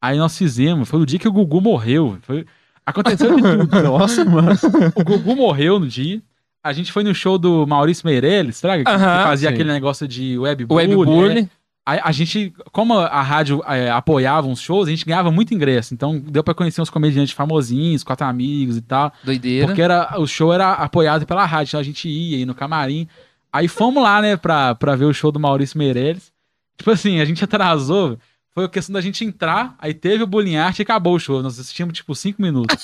[0.00, 2.18] Aí nós fizemos, foi o dia que o Gugu morreu.
[2.22, 2.44] Foi,
[2.84, 3.66] aconteceu de tudo.
[3.82, 4.52] Nossa, mano.
[4.94, 6.22] O Gugu morreu no dia.
[6.62, 8.60] A gente foi no show do Maurício Meirelles?
[8.60, 8.82] Que, Aham,
[9.18, 9.54] que fazia sim.
[9.54, 10.94] aquele negócio de O webbullying.
[10.96, 11.42] Webbully.
[11.42, 11.50] né?
[11.86, 15.94] A, a gente, como a rádio é, apoiava uns shows, a gente ganhava muito ingresso.
[15.94, 19.12] Então deu pra conhecer uns comediantes famosinhos, quatro amigos e tal.
[19.22, 19.66] Doideira.
[19.68, 23.06] Porque era, o show era apoiado pela rádio, então a gente ia, ia no camarim.
[23.52, 26.32] Aí fomos lá, né, pra, pra ver o show do Maurício Meirelles.
[26.76, 28.18] Tipo assim, a gente atrasou.
[28.52, 31.42] Foi a questão da gente entrar, aí teve o bullying art e acabou o show.
[31.42, 32.82] Nós assistimos, tipo, cinco minutos.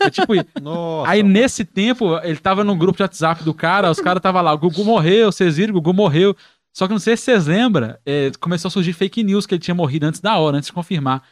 [0.00, 0.46] Foi tipo isso.
[0.62, 1.10] Nossa.
[1.10, 4.52] Aí nesse tempo, ele tava no grupo de WhatsApp do cara, os caras tava lá,
[4.52, 6.36] o Gugu morreu, vocês viram, o Gugu morreu.
[6.72, 9.62] Só que não sei se vocês lembram, é, começou a surgir fake news que ele
[9.62, 11.22] tinha morrido antes da hora, antes de confirmar.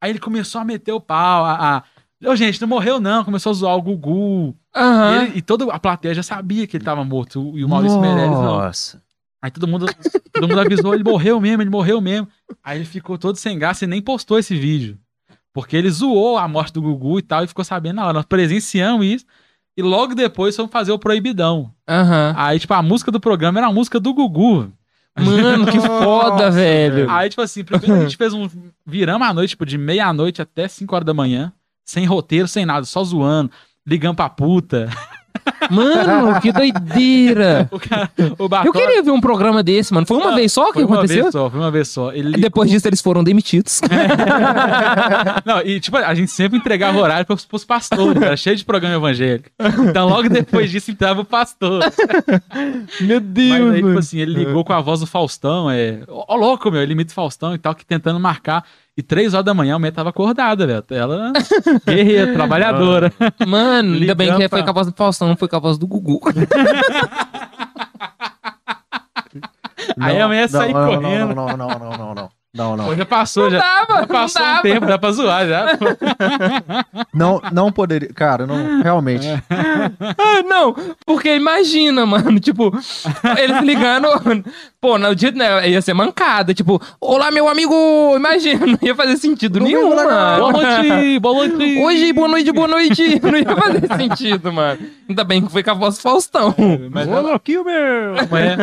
[0.00, 1.76] Aí ele começou a meter o pau, a.
[1.78, 1.82] a
[2.30, 3.24] Ô, gente, não morreu, não.
[3.24, 4.56] Começou a zoar o Gugu.
[4.74, 5.22] E, Aham.
[5.22, 7.52] ele- e toda a plateia já sabia que ele tava morto.
[7.56, 8.42] E o Maurício Meirelles não.
[8.58, 9.00] Nossa.
[9.40, 9.86] Aí todo mundo,
[10.32, 12.26] todo mundo avisou, ele morreu mesmo, ele morreu mesmo.
[12.62, 14.98] Aí ele ficou todo sem graça e nem postou esse vídeo.
[15.52, 18.14] Porque ele zoou a morte do Gugu e tal, e ficou sabendo na hora.
[18.14, 19.24] Nós presenciamos isso.
[19.76, 21.72] E logo depois fomos fazer o Proibidão.
[21.88, 22.34] Aham.
[22.36, 24.72] Aí, tipo, a música do programa era a música do Gugu.
[25.24, 26.94] Mano, que foda, Nossa, velho.
[26.94, 27.10] velho.
[27.10, 28.48] Aí, tipo assim, primeiro a gente fez um.
[28.86, 31.52] Viramos a noite, tipo, de meia-noite até 5 horas da manhã.
[31.84, 33.50] Sem roteiro, sem nada, só zoando.
[33.86, 34.88] Ligando pra puta.
[35.70, 37.68] Mano, que doideira.
[37.78, 40.06] O, cara, o Eu queria ver um programa desse, mano.
[40.06, 41.22] Foi uma Não, vez só que foi uma aconteceu?
[41.24, 42.12] vez só, foi uma vez só.
[42.12, 43.80] Ele Depois disso, eles foram demitidos.
[45.44, 48.96] Não, e tipo, a gente sempre entregava horário pros, pros pastores, era cheio de programa
[48.96, 49.48] evangélico.
[49.88, 51.82] Então logo depois disso entrava o pastor.
[53.00, 56.00] Meu Deus, Mas aí, tipo assim, ele ligou com a voz do Faustão, é.
[56.08, 58.64] Ó, ó, louco, meu, ele imita o Faustão e tal, que tentando marcar.
[58.98, 60.84] E três horas da manhã a mulher tava acordada, velho.
[60.90, 61.32] Ela
[61.86, 63.12] guerreira, trabalhadora.
[63.46, 65.78] Mano, ainda bem que foi com a voz do Faustão, não foi com a voz
[65.78, 66.20] do Gugu.
[70.00, 71.32] Aí a mulher Não, saiu não, correndo.
[71.32, 72.37] Não, não, não, não, não, não.
[72.54, 72.86] Não, não.
[72.86, 75.66] Pô, já passou, já, dava, já não passou um tempo, dá pra zoar já.
[77.14, 78.12] Não, não poderia.
[78.14, 79.26] Cara, não, realmente.
[79.50, 80.74] Ah, não,
[81.04, 82.72] porque imagina, mano, tipo,
[83.38, 84.08] eles ligando,
[84.80, 87.74] pô, no dia, né, ia ser mancada, tipo, olá, meu amigo,
[88.16, 89.90] imagina, não ia fazer sentido Domingo nenhum.
[89.94, 90.52] Boa mano.
[90.52, 91.78] noite, boa noite.
[91.80, 94.78] Hoje, boa noite, boa noite, não ia fazer sentido, mano.
[95.08, 96.54] Ainda bem que foi com a voz do Faustão.
[96.90, 98.18] Mas Ô, louquinho, meu!
[98.18, 98.58] A mulher-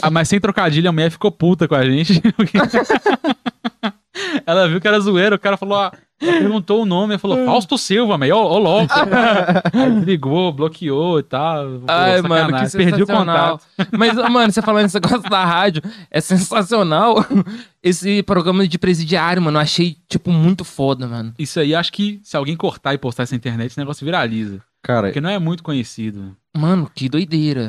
[0.00, 2.20] ah, mas sem trocadilho, a mulher ficou puta com a gente.
[2.32, 2.58] porque-
[4.46, 7.78] Ela viu que era zoeira, o cara falou, ah, ela perguntou o nome, falou, Fausto
[7.78, 8.92] Silva, meio, ô, ô louco.
[9.72, 11.80] Aí ligou, bloqueou e tal.
[11.80, 13.64] Pô, Ai, mano, que Perdi o contato.
[13.90, 17.24] Mas, mano, você falando esse negócio da rádio, é sensacional
[17.82, 19.58] esse programa de presidiário, mano.
[19.58, 21.32] Eu achei, tipo, muito foda, mano.
[21.38, 24.60] Isso aí, acho que se alguém cortar e postar essa internet, esse negócio viraliza.
[24.82, 26.36] Cara, Porque não é muito conhecido.
[26.56, 27.68] Mano, que doideira.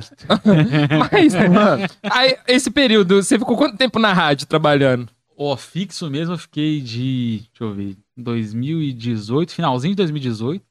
[1.12, 5.10] Mas, mano, aí, esse período, você ficou quanto tempo na rádio trabalhando?
[5.44, 7.38] Ó, fixo mesmo, eu fiquei de.
[7.50, 7.98] Deixa eu ver.
[8.16, 10.64] 2018, finalzinho de 2018.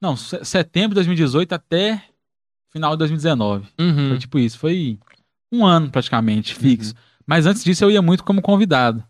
[0.00, 2.04] Não, se- setembro de 2018 até
[2.70, 3.66] final de 2019.
[3.80, 4.08] Uhum.
[4.10, 4.58] Foi tipo isso.
[4.58, 4.98] Foi
[5.50, 6.94] um ano praticamente fixo.
[7.26, 9.02] Mas antes disso eu ia muito como convidado.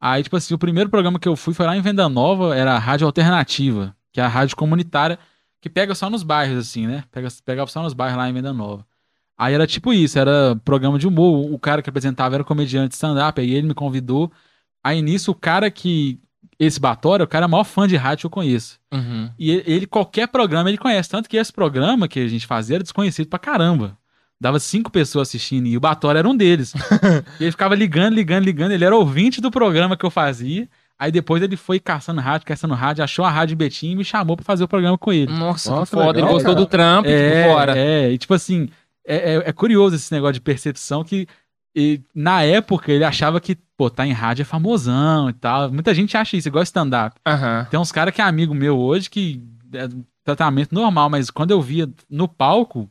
[0.00, 2.74] Aí, tipo assim, o primeiro programa que eu fui foi lá em Venda Nova, era
[2.74, 5.18] a Rádio Alternativa, que é a rádio comunitária
[5.60, 7.04] que pega só nos bairros, assim, né?
[7.10, 8.84] Pega, pegava só nos bairros lá em Venda Nova.
[9.38, 11.52] Aí era tipo isso, era programa de humor.
[11.52, 14.30] O cara que apresentava era comediante de stand-up, aí ele me convidou.
[14.84, 16.18] Aí nisso, o cara que.
[16.58, 18.78] Esse Batória, o cara é o maior fã de rádio que eu conheço.
[18.92, 19.30] Uhum.
[19.36, 21.08] E ele, qualquer programa, ele conhece.
[21.08, 23.96] Tanto que esse programa que a gente fazia era desconhecido pra caramba.
[24.40, 26.72] Dava cinco pessoas assistindo e o Batória era um deles.
[27.40, 28.72] e ele ficava ligando, ligando, ligando.
[28.72, 30.68] Ele era ouvinte do programa que eu fazia.
[30.98, 34.04] Aí depois ele foi caçando rádio, caçando rádio, achou a rádio em Betim e me
[34.04, 35.32] chamou pra fazer o programa com ele.
[35.32, 36.12] Nossa, Nossa, que foda.
[36.12, 36.64] legal, Ele gostou cara.
[36.64, 37.76] do trampo, tipo, fora.
[37.76, 38.68] É, e tipo assim,
[39.06, 41.26] é, é- é curioso esse negócio de percepção que
[41.74, 45.72] e, na época ele achava que, pô, tá em rádio é famosão e tal.
[45.72, 47.18] Muita gente acha isso, igual stand-up.
[47.26, 47.66] Aham.
[47.70, 49.42] Tem uns caras que é amigo meu hoje que
[49.72, 49.88] é
[50.22, 52.90] tratamento normal, mas quando eu via no palco,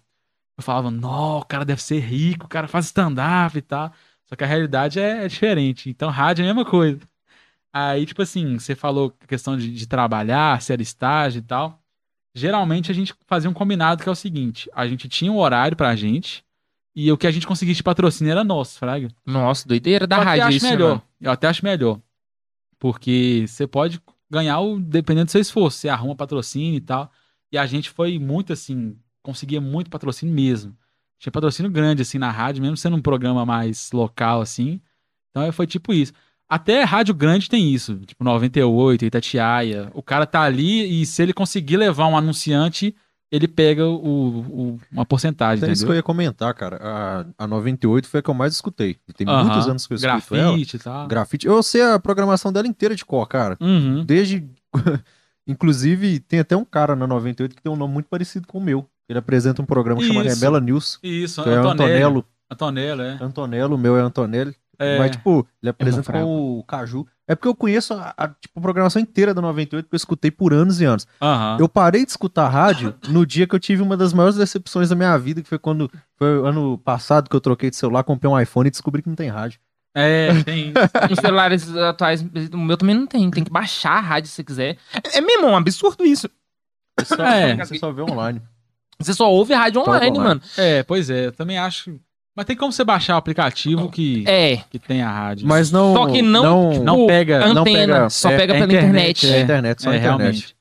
[0.57, 3.91] eu falava, não, o cara deve ser rico, o cara faz stand-up e tal.
[4.27, 5.89] Só que a realidade é, é diferente.
[5.89, 6.99] Então, rádio é a mesma coisa.
[7.73, 11.80] Aí, tipo assim, você falou a questão de, de trabalhar, se era estágio e tal.
[12.33, 15.75] Geralmente a gente fazia um combinado que é o seguinte: a gente tinha um horário
[15.75, 16.43] pra gente
[16.95, 19.09] e o que a gente conseguia de patrocínio era nosso, Fraga.
[19.25, 20.89] Nossa, doideira da eu rádio até acho isso, né, melhor.
[20.89, 21.01] mano?
[21.19, 21.99] Eu até acho melhor.
[22.79, 25.77] Porque você pode ganhar o dependendo do seu esforço.
[25.77, 27.11] Você arruma patrocínio e tal.
[27.51, 30.75] E a gente foi muito assim, conseguia muito patrocínio mesmo.
[31.19, 34.81] Tinha patrocínio grande assim na rádio, mesmo sendo um programa mais local assim.
[35.29, 36.13] Então foi tipo isso.
[36.51, 39.89] Até rádio grande tem isso, tipo 98, Itatiaia.
[39.93, 42.93] O cara tá ali e se ele conseguir levar um anunciante,
[43.31, 43.95] ele pega o,
[44.75, 46.77] o- uma porcentagem, é isso que eu ia comentar, cara.
[47.37, 48.97] A, a 98 foi a que eu mais escutei.
[49.15, 50.47] Tem muitos anos que eu escuto ela.
[50.49, 51.07] Grafite e tal.
[51.07, 51.47] Grafite.
[51.47, 53.55] Eu sei a programação dela inteira de cor, cara.
[53.61, 54.03] Uhum.
[54.03, 54.45] Desde.
[55.47, 58.61] Inclusive, tem até um cara na 98 que tem um nome muito parecido com o
[58.61, 58.87] meu.
[59.09, 60.19] Ele apresenta um programa Isso.
[60.19, 60.99] Rebela News.
[61.03, 61.71] Isso, Que é Antonello.
[61.71, 62.25] Antonello.
[62.49, 63.17] Antonello, é.
[63.21, 64.55] Antonello, o meu é Antonelli.
[64.81, 64.97] É.
[64.97, 67.05] Mas, tipo, ele apresenta o Caju.
[67.27, 70.31] É porque eu conheço a, a, tipo, a programação inteira da 98, porque eu escutei
[70.31, 71.07] por anos e anos.
[71.21, 71.57] Aham.
[71.59, 74.95] Eu parei de escutar rádio no dia que eu tive uma das maiores decepções da
[74.95, 78.39] minha vida, que foi quando foi ano passado que eu troquei de celular, comprei um
[78.39, 79.59] iPhone e descobri que não tem rádio.
[79.95, 80.73] É, tem.
[81.09, 82.21] Nos celulares atuais,
[82.53, 83.29] o meu também não tem.
[83.29, 84.77] Tem que baixar a rádio se você quiser.
[84.93, 86.29] É, é mesmo, é um absurdo isso.
[86.99, 87.55] Você só, É.
[87.55, 88.41] você só vê online.
[88.99, 90.23] Você só ouve rádio online, online.
[90.23, 90.41] mano.
[90.57, 91.99] É, pois é, eu também acho.
[92.35, 94.57] Mas tem como você baixar o aplicativo que, É.
[94.69, 95.45] que tem a rádio.
[95.47, 95.93] Mas não.
[95.93, 99.25] Só que não, tipo, não pega- antena, não pega- só é- pega é pela internet.
[99.25, 100.19] internet, É internet, só é, internet.
[100.21, 100.55] realmente.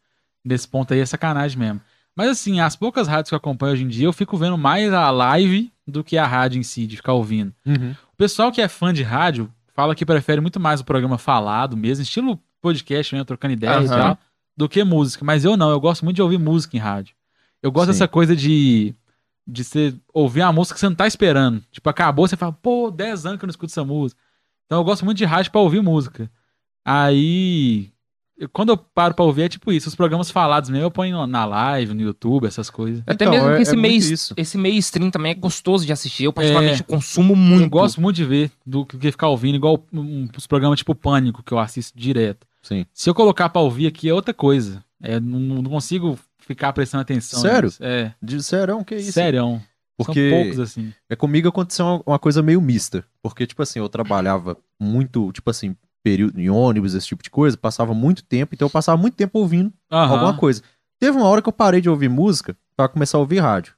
[0.44, 1.80] Nesse ponto aí é sacanagem mesmo.
[2.16, 4.92] Mas assim, as poucas rádios que eu acompanho hoje em dia, eu fico vendo mais
[4.92, 7.52] a live do que a rádio em si, de ficar ouvindo.
[7.64, 7.92] Uhum.
[8.12, 11.76] O pessoal que é fã de rádio fala que prefere muito mais o programa falado
[11.76, 13.86] mesmo, estilo podcast mesmo, trocando ideia e Aham.
[13.86, 14.18] tal,
[14.56, 15.24] do que música.
[15.24, 17.14] Mas eu não, eu gosto muito de ouvir música em rádio.
[17.62, 17.92] Eu gosto Sim.
[17.92, 18.94] dessa coisa de,
[19.50, 21.62] de você ouvir uma música que você não tá esperando.
[21.70, 24.20] Tipo, acabou, você fala, pô, 10 anos que eu não escuto essa música.
[24.66, 26.30] Então eu gosto muito de rádio pra ouvir música.
[26.84, 27.90] Aí,
[28.36, 29.88] eu- quando eu paro pra ouvir, é tipo isso.
[29.88, 33.02] Os programas falados mesmo, eu ponho na live, no YouTube, essas coisas.
[33.06, 34.34] Até Então, mesmo é- que esse é meio, isso.
[34.36, 36.24] esse meio stream também é gostoso de assistir.
[36.24, 36.84] Eu, particularmente, É.
[36.84, 37.64] consumo muito.
[37.64, 41.42] Eu gosto muito de ver do que ficar ouvindo, igual um, os programas tipo Pânico,
[41.42, 42.46] que eu assisto direto.
[42.62, 42.84] Sim.
[42.92, 44.84] Se eu colocar pra ouvir aqui é outra coisa.
[45.02, 46.18] É, não, não consigo
[46.50, 47.40] ficar prestando atenção.
[47.40, 47.72] Sério?
[47.80, 49.12] É, De serão, que isso?
[49.12, 49.62] sério.
[49.96, 50.92] Porque São poucos assim.
[51.08, 53.04] é comigo aconteceu uma, uma coisa meio mista.
[53.22, 57.56] Porque, tipo assim, eu trabalhava muito, tipo assim, período em ônibus, esse tipo de coisa,
[57.56, 60.62] passava muito tempo, então eu passava muito tempo ouvindo alguma coisa.
[60.98, 63.74] Teve uma hora que eu parei de ouvir música pra começar a ouvir rádio.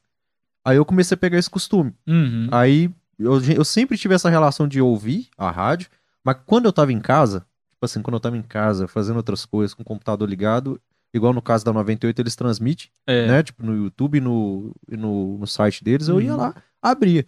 [0.65, 1.93] Aí eu comecei a pegar esse costume.
[2.07, 2.47] Uhum.
[2.51, 5.89] Aí eu, eu sempre tive essa relação de ouvir a rádio,
[6.23, 9.45] mas quando eu tava em casa, tipo assim, quando eu tava em casa fazendo outras
[9.45, 10.79] coisas, com o computador ligado,
[11.13, 13.27] igual no caso da 98, eles transmitem, É.
[13.27, 13.43] né?
[13.43, 16.37] Tipo, no YouTube e no, no, no site deles, eu ia Uhum.
[16.37, 17.25] lá, abria.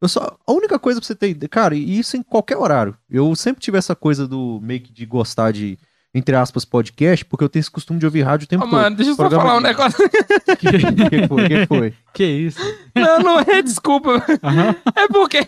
[0.00, 2.96] Eu só, a única coisa pra você ter, cara, e isso em qualquer horário.
[3.10, 5.76] Eu sempre tive essa coisa do meio que de gostar de,
[6.14, 8.94] entre aspas, podcast, porque eu tenho esse costume de ouvir rádio o tempo Ô, mano,
[8.94, 9.98] deixa eu só falar um negócio.
[10.08, 10.54] todo.
[10.54, 10.56] O
[11.10, 11.44] que foi?
[11.44, 11.94] O que foi?
[12.14, 12.60] Que isso?
[12.94, 14.24] Não, não é desculpa.
[14.42, 14.74] Aham.
[14.94, 15.38] É porque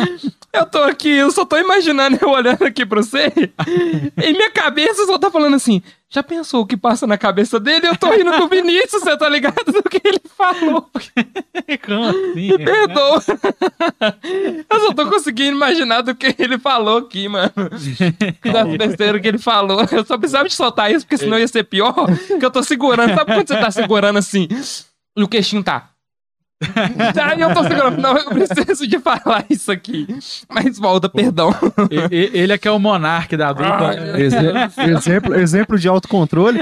[0.52, 3.32] eu tô aqui, eu só tô imaginando eu olhando aqui pra você.
[4.22, 5.82] E minha cabeça só tá falando assim.
[6.14, 7.88] Já pensou o que passa na cabeça dele?
[7.88, 10.82] Eu tô rindo do Vinícius, você tá ligado do que ele falou?
[11.84, 12.34] Como assim?
[12.36, 13.20] Me perdoa.
[14.70, 17.50] Eu só tô conseguindo imaginar do que ele falou aqui, mano.
[18.44, 19.80] Da besteira que ele falou.
[19.90, 21.92] Eu só precisava de soltar isso, porque senão ia ser pior.
[22.38, 23.12] Que eu tô segurando.
[23.12, 24.46] Sabe quando você tá segurando assim?
[25.16, 25.93] E o queixinho tá.
[27.24, 27.98] Aí eu tô segurando.
[28.00, 30.06] Não, eu preciso de falar isso aqui.
[30.48, 31.50] Mas volta, perdão.
[31.90, 33.94] E- e- Ele é que é o monarca da dupla.
[34.18, 34.36] Exe-
[34.90, 36.60] exemplo, exemplo de autocontrole.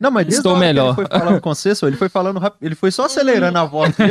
[0.00, 0.86] Não, mas desde Estou melhor.
[0.88, 3.64] Ele foi falando com você, só, ele foi falando rápido, ele foi só acelerando a
[3.64, 3.94] voz.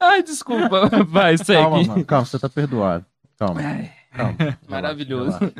[0.00, 0.88] Ai, desculpa.
[1.06, 1.60] Vai, segue.
[1.62, 3.04] calma, mano, calma, você tá perdoado.
[3.38, 4.58] Calma, Ai, calma.
[4.68, 5.38] maravilhoso.
[5.38, 5.52] Relaxa.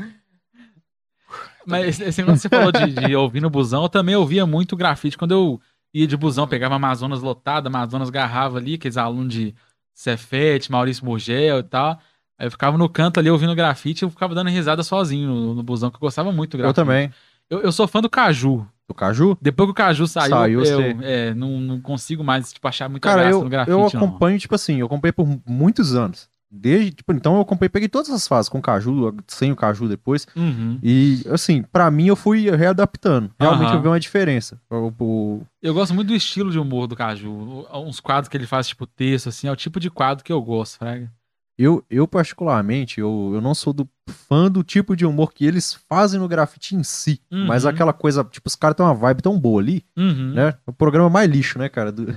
[1.67, 4.77] Mas esse negócio que você falou de, de ouvir no busão, eu também ouvia muito
[4.77, 5.17] grafite.
[5.19, 5.61] Quando eu
[5.93, 9.55] ia de busão, pegava Amazonas lotada, Amazonas garrava ali, aqueles alunos de
[9.95, 11.99] Cefete, Maurício Murgel e tal.
[12.39, 15.63] Aí eu ficava no canto ali ouvindo grafite, eu ficava dando risada sozinho no, no
[15.63, 16.77] busão, que eu gostava muito do Eu grafite.
[16.77, 17.13] também.
[17.49, 18.67] Eu, eu sou fã do Caju.
[18.89, 19.37] Do Caju?
[19.41, 23.09] Depois que o Caju saiu, Saiu, eu é, não, não consigo mais tipo, achar muita
[23.09, 23.87] Cara, graça eu, no grafite, eu não.
[23.87, 26.29] acompanho, tipo assim, eu acompanhei por muitos anos.
[26.55, 29.88] Desde, tipo, então eu acompanhei, peguei todas as fases, com o Caju, sem o Caju
[29.88, 30.26] depois.
[30.36, 30.78] Uhum.
[30.82, 33.30] E, assim, pra mim eu fui readaptando.
[33.40, 33.76] Realmente Aham.
[33.76, 34.61] eu vi uma diferença.
[34.70, 37.66] O, o- Eu gosto muito do estilo de humor do Caju.
[37.72, 40.42] Uns quadros que ele faz, tipo, texto, assim, é o tipo de quadro que eu
[40.42, 41.11] gosto, fraga.
[41.59, 43.88] eu, eu, particularmente, eu, eu não sou do
[44.28, 47.20] fã do tipo de humor que eles fazem no grafite em si.
[47.30, 47.46] Uhum.
[47.46, 50.34] Mas aquela coisa, tipo, os caras têm uma vibe tão boa ali, Uhum.
[50.34, 50.55] né?
[50.66, 51.90] O programa mais lixo, né, cara?
[51.92, 52.14] Do-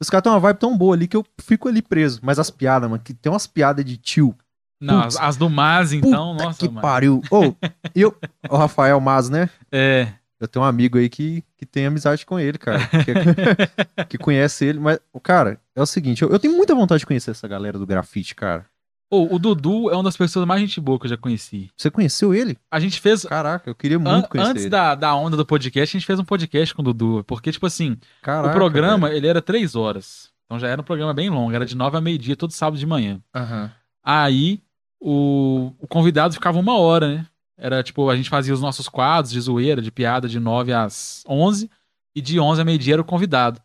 [0.00, 2.20] Os caras têm uma vibe tão boa ali que eu fico ali preso.
[2.22, 4.34] Mas as piadas, mano, que tem umas piadas de tio.
[4.80, 5.16] Não, Putz.
[5.18, 6.82] as, do Mas, então, Puta nossa, que mano.
[6.82, 7.22] pariu.
[7.30, 7.54] Ô,
[7.94, 8.14] eu,
[8.48, 9.48] o Rafael Mas, né?
[9.72, 10.08] É.
[10.38, 12.80] Eu tenho um amigo aí que, que tem amizade com ele, cara.
[12.86, 14.78] Que, que conhece ele.
[14.78, 17.78] Mas, o cara, é o seguinte, eu, eu tenho muita vontade de conhecer essa galera
[17.78, 18.66] do grafite, cara.
[19.10, 21.70] Ô, o Dudu é uma das pessoas mais gente boa que eu já conheci.
[21.76, 22.58] Você conheceu ele?
[22.70, 23.24] A gente fez.
[23.24, 24.70] Caraca, eu queria an- muito conhecer antes ele.
[24.70, 27.22] da, da onda do podcast, a gente fez um podcast com o Dudu.
[27.24, 29.16] Porque, tipo assim, Caraca, o programa, velho.
[29.18, 30.30] ele era três horas.
[30.44, 32.86] Então já era um programa bem longo, era de nove a meio-dia, todo sábado de
[32.86, 33.20] manhã.
[33.34, 33.70] Aham.
[34.02, 34.60] Aí
[35.00, 37.26] o, o convidado ficava uma hora, né?
[37.58, 41.22] Era tipo, a gente fazia os nossos quadros de zoeira, de piada, de 9 às
[41.28, 41.70] 11,
[42.14, 43.60] e de 11 a meio-dia era o convidado.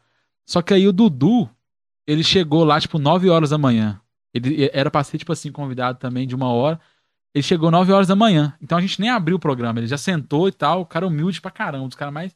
[0.46, 1.50] Só que aí o Dudu,
[2.08, 4.00] ele chegou lá, tipo, 9 horas da manhã.
[4.34, 6.80] Ele era pra ser, tipo assim, convidado também de uma hora.
[7.34, 8.54] Ele chegou 9 horas da manhã.
[8.62, 10.82] Então a gente nem abriu o programa, ele já sentou e tal.
[10.82, 12.36] O cara humilde pra caramba, os caras mais.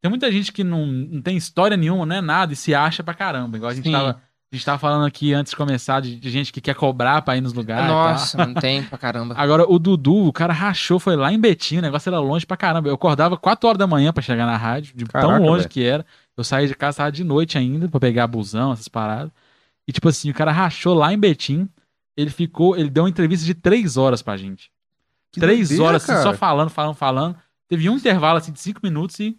[0.00, 3.02] Tem muita gente que não, não tem história nenhuma, não é nada, e se acha
[3.02, 3.56] pra caramba.
[3.56, 3.92] Igual a gente Sim.
[3.92, 4.20] tava.
[4.52, 7.36] A gente tava falando aqui antes de começar de, de gente que quer cobrar pra
[7.36, 7.88] ir nos lugares.
[7.88, 9.34] Nossa, não tem pra caramba.
[9.36, 12.56] Agora, o Dudu, o cara rachou, foi lá em Betim, o negócio era longe pra
[12.56, 12.88] caramba.
[12.88, 15.68] Eu acordava 4 horas da manhã pra chegar na rádio, de Caraca, tão longe velho.
[15.68, 16.06] que era.
[16.36, 19.32] Eu saí de casa, tava de noite ainda, pra pegar busão, essas paradas.
[19.88, 21.68] E, tipo assim, o cara rachou lá em Betim.
[22.16, 24.70] Ele ficou, ele deu uma entrevista de 3 horas pra gente.
[25.32, 27.36] Que 3 doideira, horas, assim, só falando, falando, falando.
[27.68, 29.36] Teve um intervalo, assim, de 5 minutos e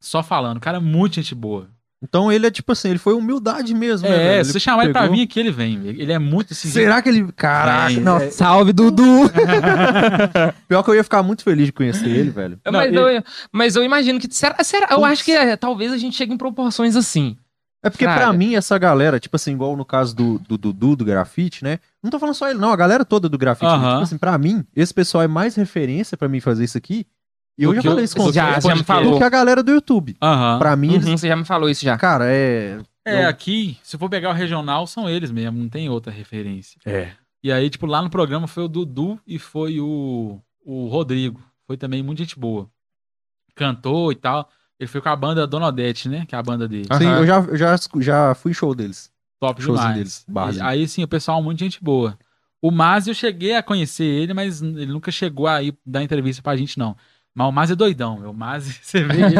[0.00, 0.58] só falando.
[0.58, 1.68] O cara é muito gente boa.
[2.02, 4.14] Então ele é tipo assim, ele foi humildade mesmo, né?
[4.14, 4.44] É, velho?
[4.44, 5.86] se você chamar ele pra vir aqui, ele vem.
[5.86, 6.68] Ele é muito assim.
[6.68, 7.32] Será que ele.
[7.32, 8.18] Caraca, Vem, não.
[8.18, 8.30] é.
[8.30, 9.02] Salve, Dudu!
[10.68, 12.60] Pior que eu ia ficar muito feliz de conhecer ele, velho.
[12.64, 14.28] Não, mas, ele- eu, mas eu imagino que.
[14.34, 17.38] Será, será, eu acho que é, talvez a gente chegue em proporções assim.
[17.84, 21.04] É porque pra mim, essa galera, tipo assim, igual no caso do do Dudu, do,
[21.04, 21.78] grafite, né?
[22.02, 23.66] Não tô falando só ele, não, a galera toda do grafite.
[23.66, 23.90] Aham.
[23.92, 27.06] Tipo assim, pra mim, esse pessoal é mais referência pra mim fazer isso aqui.
[27.56, 29.12] E eu Do já falei isso com do Já, o já me falou.
[29.12, 30.16] do que a galera do YouTube.
[30.20, 30.58] Aham.
[30.58, 31.96] Pra mim, eles, Uhum, você já me falou isso já.
[31.96, 32.80] cara, é.
[33.04, 36.80] É, eu- aqui, se for pegar o regional, são eles mesmo, não tem outra referência.
[36.86, 37.10] É.
[37.42, 41.40] E aí, tipo, lá no programa foi o Dudu e foi o, o Rodrigo.
[41.66, 42.68] Foi também muita gente boa.
[43.54, 44.48] Cantou e tal.
[44.78, 46.26] Ele foi com a banda Dona Odete, né?
[46.26, 46.88] Que é a banda dele.
[46.92, 47.18] Sim, Aham.
[47.18, 49.12] eu já, eu já, já fui show deles.
[49.40, 49.96] Top showzinho demais.
[49.96, 50.64] deles, barzinho.
[50.64, 52.18] E aí, sim, o pessoal, muita gente boa.
[52.60, 56.56] O Maz, eu cheguei a conhecer ele, mas ele nunca chegou aí dar entrevista pra
[56.56, 56.96] gente, não.
[57.36, 58.30] Mas o Maz é doidão, meu.
[58.30, 59.34] O Maz, você vê ele,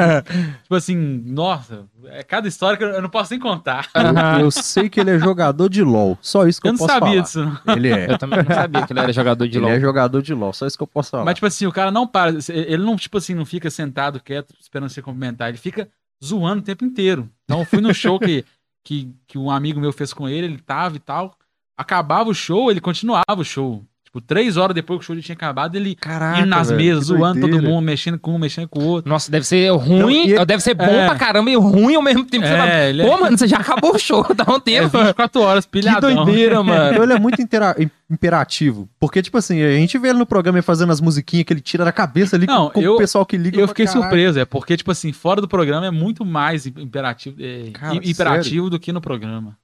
[0.62, 3.88] tipo assim, nossa, é cada história que eu eu não posso nem contar.
[3.94, 4.40] Aham.
[4.40, 6.18] Eu sei que ele é jogador de LOL.
[6.20, 7.22] Só isso que Eu eu, não posso sabia falar.
[7.22, 7.76] disso, não.
[7.76, 8.10] Ele é.
[8.10, 9.74] Eu também não sabia que ele era jogador de Ele LOL.
[9.74, 10.52] é jogador de LOL.
[10.52, 11.24] Só isso que eu posso falar.
[11.24, 12.32] Mas, tipo assim, o cara não para.
[12.48, 15.48] Ele não, tipo assim, não fica sentado quieto esperando você cumprimentar.
[15.48, 15.88] Ele fica
[16.24, 17.30] zoando o tempo inteiro.
[17.44, 18.44] Então, eu fui no show que,
[18.82, 21.32] que, que um amigo meu fez com ele, ele tava e tal.
[21.76, 23.84] Acabava o show, ele continuava o show.
[24.14, 26.80] Tipo, três horas depois que o show já tinha acabado, ele Caraca, indo nas velho,
[26.80, 29.08] mesas, que zoando todo mundo, mexendo com um, mexendo com o outro.
[29.10, 31.06] Nossa, deve ser ruim, Não, e- deve ser bom É.
[31.08, 32.46] pra caramba e ruim ao mesmo tempo.
[32.46, 34.60] Você É, fala, ele é- Pô, mano, você já acabou o show, dá um É
[34.60, 34.96] tempo.
[34.98, 36.24] 24 horas, que pilhadão.
[36.24, 36.92] doideira, mano.
[36.94, 38.88] Então ele é muito intera- im- imperativo.
[39.00, 41.84] Porque, tipo assim, a gente vê ele no programa fazendo as musiquinhas que ele tira
[41.84, 43.60] da cabeça ali Não, com, com eu- o pessoal que liga.
[43.60, 44.02] Eu fiquei caralho.
[44.02, 48.70] surpreso, é porque, tipo assim, fora do programa é muito mais imperativo, é, Cara, imperativo
[48.70, 49.56] do que no programa.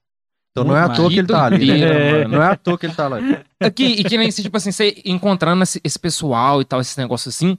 [0.53, 1.67] Então não é à toa que ele tá ali.
[1.81, 2.25] Né?
[2.29, 3.19] Não é à toa que ele tá lá.
[3.61, 6.97] Aqui, e que nem se, tipo assim, você encontrando esse, esse pessoal e tal, esses
[6.97, 7.57] negócios assim.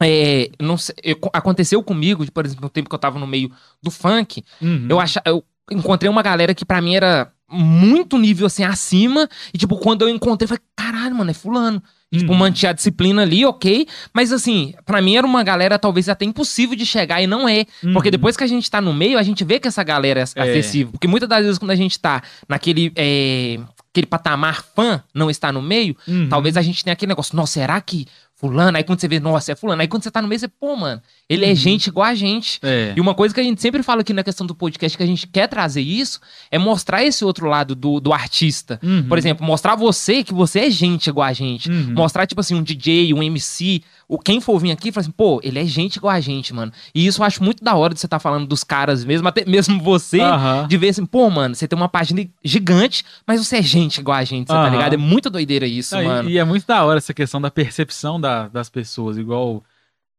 [0.00, 3.52] É, não sei, eu- aconteceu comigo, por exemplo, no tempo que eu tava no meio
[3.80, 4.86] do funk, Uhum.
[4.88, 9.58] eu acha, eu encontrei uma galera que pra mim era muito nível assim acima, e
[9.58, 11.80] tipo, quando eu encontrei, eu falei, caralho, mano, é fulano.
[12.12, 12.38] E, Tipo, Uhum.
[12.38, 13.86] manter a disciplina ali, ok.
[14.12, 17.64] Mas assim, pra mim era uma galera talvez até impossível de chegar e não é.
[17.92, 18.12] Porque Uhum.
[18.12, 20.92] depois que a gente tá no meio, a gente vê que essa galera é acessível.
[20.92, 23.58] Porque muitas das vezes quando a gente tá naquele é,
[23.90, 26.28] aquele patamar fã, não está no meio, Uhum.
[26.28, 28.06] talvez a gente tenha aquele negócio, nossa, será que
[28.42, 28.76] fulano?
[28.76, 29.80] Aí quando você vê, nossa, é fulano.
[29.80, 32.58] Aí quando você tá no meio, você, pô, mano, ele é gente igual a gente.
[32.60, 32.92] É.
[32.96, 35.06] E uma coisa que a gente sempre fala aqui na questão do podcast, que a
[35.06, 36.20] gente quer trazer isso,
[36.50, 38.80] é mostrar esse outro lado do, do artista.
[38.82, 39.04] Uhum.
[39.04, 41.70] Por exemplo, mostrar você que você é gente igual a gente.
[41.70, 41.94] Uhum.
[41.94, 43.84] Mostrar, tipo assim, um DJ, um MC,
[44.14, 46.70] o quem for vir aqui, fala assim, pô, ele é gente igual a gente, mano.
[46.94, 49.44] E isso eu acho muito da hora de você estar falando dos caras mesmo, até
[49.44, 50.18] mesmo você,
[50.66, 54.18] de ver assim, pô, mano, você tem uma página gigante, mas você é gente igual
[54.18, 54.92] a gente, tá ligado?
[54.94, 56.28] É muito doideira isso, e- mano.
[56.28, 59.62] E, é muito da hora essa questão da percepção da- das pessoas, igual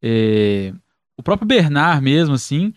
[0.02, 0.74] é,
[1.18, 2.74] o próprio Bernard mesmo, assim.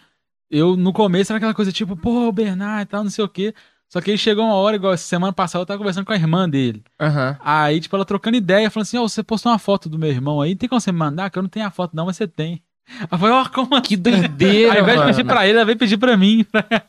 [0.51, 3.29] Eu, no começo, era aquela coisa tipo, pô, o Bernard e tal, não sei o
[3.29, 3.53] quê.
[3.89, 6.17] Só que aí chegou uma hora, igual essa semana passada, eu tava conversando com a
[6.17, 6.83] irmã dele.
[7.01, 7.37] Aham.
[7.41, 10.41] Aí, tipo, ela trocando ideia, falando assim, ó, você postou uma foto do meu irmão
[10.41, 11.31] aí, tem como você me mandar?
[11.31, 12.63] Que eu não tenho a foto não, mas você tem.
[13.11, 13.83] Eu falei, ó, como assim?
[13.83, 16.47] Que doideira, Ao invés de pedir pra ele, ela veio pedir pra mim.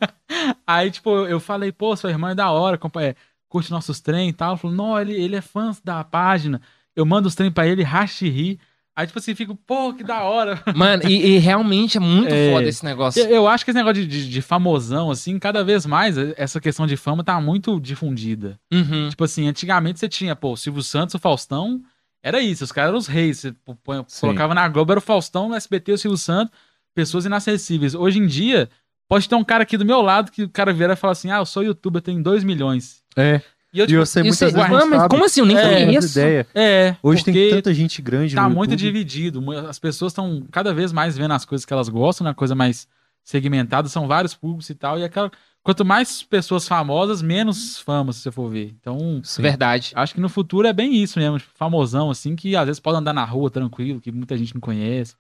[0.65, 3.15] Aí, tipo, eu falei, pô, sua irmã é da hora, compa- é,
[3.49, 4.49] curte nossos trem e tal.
[4.49, 6.61] Ela falou, não, ele, ele é fã da página.
[6.95, 8.59] Eu mando os trem pra ele, racha e ri.
[8.97, 10.59] Aí, tipo assim, fico, pô, que da hora.
[10.75, 12.51] Mano, e, e realmente é muito É.
[12.51, 13.21] foda esse negócio.
[13.21, 16.59] Eu, eu acho que esse negócio de, de, de famosão, assim, cada vez mais, essa
[16.59, 18.59] questão de fama tá muito difundida.
[18.73, 19.07] Uhum.
[19.09, 21.79] Tipo assim, antigamente você tinha, pô, o Silvio Santos, o Faustão,
[22.23, 23.37] era isso, os caras eram os reis.
[23.37, 26.51] Você põe- colocava na Globo, era o Faustão, no SBT, o Silvio Santos,
[26.95, 27.93] pessoas inacessíveis.
[27.93, 28.67] Hoje em dia,
[29.07, 31.29] pode ter um cara aqui do meu lado que o cara vier e fala assim:
[31.29, 33.03] ah, eu sou youtuber, tenho 2 milhões.
[33.15, 33.41] É.
[33.73, 35.09] E eu, E tipo, E muitas você- vezes Ué, não mas sabe.
[35.09, 35.39] como assim?
[35.41, 36.19] Eu nem É, conheço.
[36.19, 36.47] ideia.
[36.55, 38.77] é, Hoje tem tanta gente grande tá muito YouTube.
[38.77, 39.51] dividido.
[39.67, 42.87] As pessoas estão cada vez mais vendo as coisas que elas gostam, na coisa mais
[43.23, 44.97] segmentada, são vários públicos e tal.
[44.97, 45.29] E aquela.
[45.61, 48.73] Quanto mais pessoas famosas, menos fama, se você for ver.
[48.79, 49.41] Então, Sim.
[49.41, 49.91] Verdade.
[49.95, 52.97] Acho que no futuro é bem isso mesmo, tipo, famosão, assim, que às vezes pode
[52.97, 55.13] andar na rua tranquilo, que muita gente não conhece.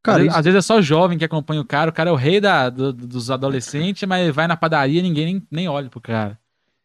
[0.00, 2.10] Cara, às, isso- vezes, às vezes é só jovem que acompanha o cara, o cara
[2.10, 5.68] é o rei da, do- dos adolescentes, mas vai na padaria e ninguém nem, nem
[5.68, 6.38] olha pro cara.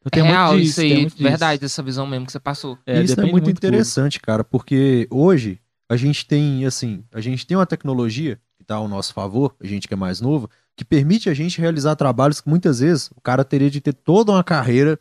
[0.05, 0.93] Então, tem é muito real, disso, isso aí.
[0.95, 1.23] muito disso.
[1.23, 2.77] Verdade, essa visão mesmo que você passou.
[2.85, 3.51] É, isso é muito público.
[3.51, 8.75] interessante, cara, porque hoje a gente tem, assim, a gente tem uma tecnologia que tá
[8.75, 12.41] ao nosso favor, a gente que é mais novo, que permite a gente realizar trabalhos
[12.41, 14.99] que muitas vezes o cara teria de ter toda uma carreira,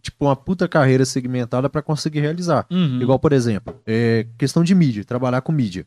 [0.00, 2.66] tipo uma puta carreira segmentada pra conseguir realizar.
[2.70, 3.00] Uhum.
[3.00, 5.86] Igual, por exemplo, é, questão de mídia, trabalhar com mídia.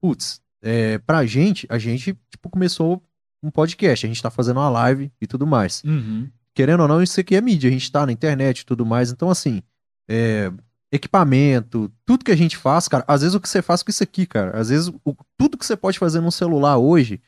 [0.00, 3.02] Putz, é, pra gente, a gente, tipo, começou
[3.42, 6.28] um podcast, a gente tá fazendo uma live e tudo mais Uhum.
[6.54, 9.10] Querendo ou não, isso aqui é mídia, a gente tá na internet e tudo mais.
[9.10, 9.62] Então, assim,
[10.08, 10.50] é,
[10.90, 14.02] equipamento, tudo que a gente faz, cara, às vezes o que você faz com isso
[14.02, 17.20] aqui, cara, às vezes o- tudo que você pode fazer num celular hoje,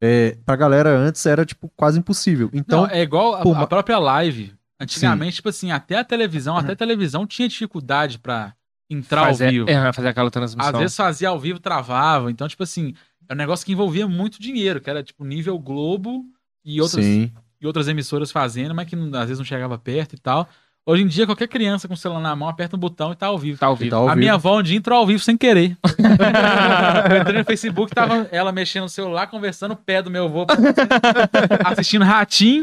[0.00, 2.50] é, pra galera antes era, tipo, quase impossível.
[2.52, 4.54] Então, Não, é igual a, pô, a própria live.
[4.78, 8.54] Antigamente, tipo assim, até a televisão, até a televisão tinha dificuldade pra
[8.90, 9.70] entrar fazer, ao vivo.
[9.70, 10.70] É, fazer aquela transmissão.
[10.74, 12.30] Às vezes fazia ao vivo, travava.
[12.30, 12.94] Então, tipo assim,
[13.26, 16.26] é um negócio que envolvia muito dinheiro, que era tipo nível Globo
[16.62, 20.18] e outras, sim, e outras emissoras fazendo, mas que às vezes não chegava perto e
[20.18, 20.48] tal.
[20.88, 23.26] Hoje em dia, qualquer criança com o celular na mão aperta um botão e tá
[23.26, 23.58] ao vivo.
[23.58, 23.90] Tá ao vivo.
[23.90, 24.20] tá ao a vivo.
[24.20, 25.76] minha avó um dia entrou ao vivo sem querer.
[27.10, 30.46] eu entrei no Facebook, tava ela mexendo no celular, conversando o pé do meu avô,
[31.66, 32.62] assistindo Ratinho.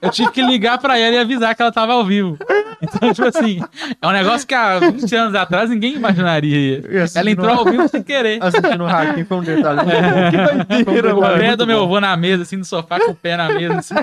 [0.00, 2.36] Eu tive que ligar pra ela e avisar que ela tava ao vivo.
[2.82, 3.60] Então, tipo assim,
[4.00, 6.82] é um negócio que há 20 anos atrás ninguém imaginaria.
[7.14, 8.42] Ela entrou ao vivo sem querer.
[8.42, 9.80] Assistindo o hacking foi um detalhe.
[9.92, 10.64] É.
[10.64, 13.36] Que doideira, o pé do meu avô na mesa, assim, no sofá, com o pé
[13.36, 13.78] na mesa.
[13.78, 13.94] Assim.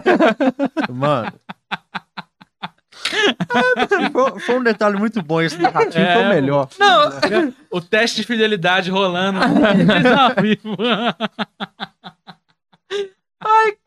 [0.89, 1.33] Mano.
[4.11, 5.41] Foi, foi um detalhe muito bom.
[5.41, 6.69] Esse do ratinho É, foi o melhor.
[6.77, 7.09] Não,
[7.71, 9.39] O teste de fidelidade rolando.
[9.39, 10.77] ao vivo.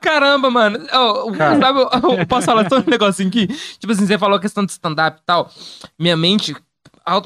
[0.00, 0.78] caramba, mano.
[0.92, 1.58] Ô, Cara.
[1.60, 3.46] sabe, eu, eu posso falar só um negocinho aqui?
[3.78, 5.50] Tipo assim, você falou a questão de stand-up e tal.
[5.98, 6.54] Minha mente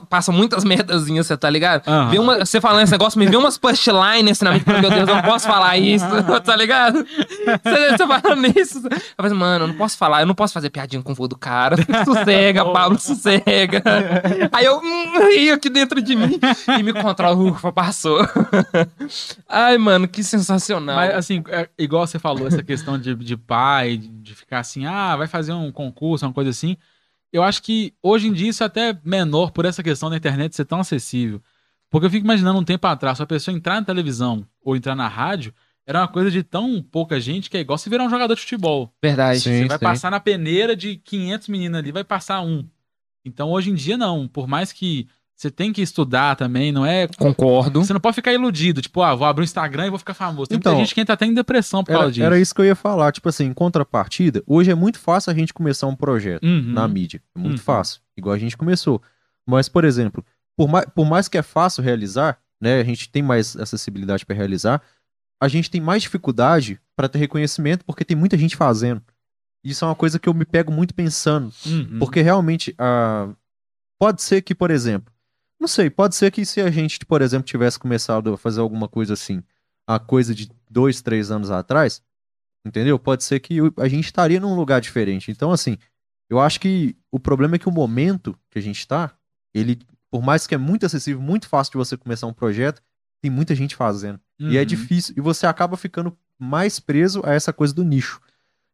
[0.08, 1.86] passa muitas merdazinhas, você tá ligado?
[1.86, 2.10] Aham.
[2.10, 5.08] Vê uma, você falando esse negócio, me vê umas punchlines assim na mente, meu Deus,
[5.08, 6.04] eu não posso falar isso,
[6.44, 7.04] tá ligado?
[7.04, 10.54] Você, você falando isso, eu falo assim, mano, eu não posso falar, eu não posso
[10.54, 11.76] fazer piadinha com o vô do cara.
[12.04, 13.82] Sossega, Pablo, sossega.
[14.52, 16.38] Aí eu hum, ri aqui dentro de mim
[16.78, 18.26] e me controlo, ufa, passou.
[19.48, 20.96] Ai, mano, que sensacional.
[20.96, 25.16] Mas, assim, é, igual você falou, essa questão de, de pai, de ficar assim, ah,
[25.16, 26.76] vai fazer um concurso, uma coisa assim.
[27.32, 30.54] Eu acho que hoje em dia isso é até menor por essa questão da internet
[30.54, 31.42] ser tão acessível.
[31.90, 34.94] Porque eu fico imaginando um tempo atrás, se a pessoa entrar na televisão ou entrar
[34.94, 35.54] na rádio,
[35.86, 38.40] era uma coisa de tão pouca gente que é igual se virar um jogador de
[38.40, 38.92] futebol.
[39.00, 39.40] Verdade.
[39.40, 39.62] Sim.
[39.62, 42.68] Você vai passar na peneira de 500 meninas ali, vai passar um.
[43.24, 47.06] Então hoje em dia não, por mais que você tem que estudar também, não é
[47.08, 47.84] Concordo.
[47.84, 50.48] você não pode ficar iludido, tipo, ah, vou abrir um Instagram e vou ficar famoso.
[50.48, 52.24] Tem Então, muita gente que entra até em depressão por causa Era, disso.
[52.24, 53.12] era isso que eu ia falar.
[53.12, 56.72] Tipo assim, em contrapartida, hoje é muito fácil a gente começar um projeto Uhum.
[56.72, 57.22] na mídia.
[57.34, 57.64] É muito Uhum.
[57.64, 58.00] fácil.
[58.16, 59.02] Igual a gente começou.
[59.46, 60.24] Mas, por exemplo,
[60.56, 62.80] por mais, por mais que é fácil realizar, né?
[62.80, 64.80] A gente tem mais acessibilidade para realizar,
[65.38, 69.02] a gente tem mais dificuldade para ter reconhecimento porque tem muita gente fazendo.
[69.62, 71.52] Isso é uma coisa que eu me pego muito pensando.
[71.66, 71.98] Uhum.
[71.98, 73.28] Porque realmente, ah,
[73.98, 75.12] pode ser que, por exemplo,
[75.66, 78.86] não sei, pode ser que se a gente, por exemplo, tivesse começado a fazer alguma
[78.86, 79.42] coisa assim,
[79.84, 82.00] a coisa de dois, três anos atrás,
[82.64, 83.00] entendeu?
[83.00, 85.28] Pode ser que a gente estaria num lugar diferente.
[85.28, 85.76] Então, assim,
[86.30, 89.12] eu acho que o problema é que o momento que a gente tá,
[89.52, 92.80] ele, por mais que é muito acessível, muito fácil de você começar um projeto,
[93.20, 94.20] tem muita gente fazendo.
[94.38, 94.66] E é Uhum.
[94.66, 95.14] difícil.
[95.16, 98.20] E você acaba ficando mais preso a essa coisa do nicho.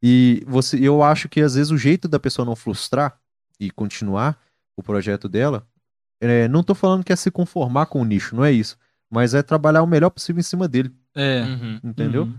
[0.03, 3.19] E você, eu acho que às vezes o jeito da pessoa não frustrar
[3.59, 4.39] e continuar
[4.77, 5.67] o projeto dela,
[6.31, 8.77] é, não tô falando que é se conformar com o nicho, não é isso.
[9.11, 11.43] Mas é trabalhar o melhor possível em cima dele, É.
[11.43, 11.81] Uhum.
[11.85, 12.23] entendeu?
[12.25, 12.35] Uhum.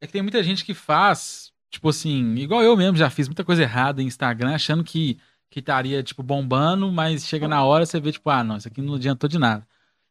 [0.00, 3.44] É que tem muita gente que faz, tipo assim, igual eu mesmo já fiz muita
[3.44, 5.18] coisa errada em Instagram, achando que
[5.52, 8.80] que estaria, tipo, bombando, mas chega na hora você vê, tipo, ah, não, isso aqui
[8.80, 9.66] não adiantou de nada.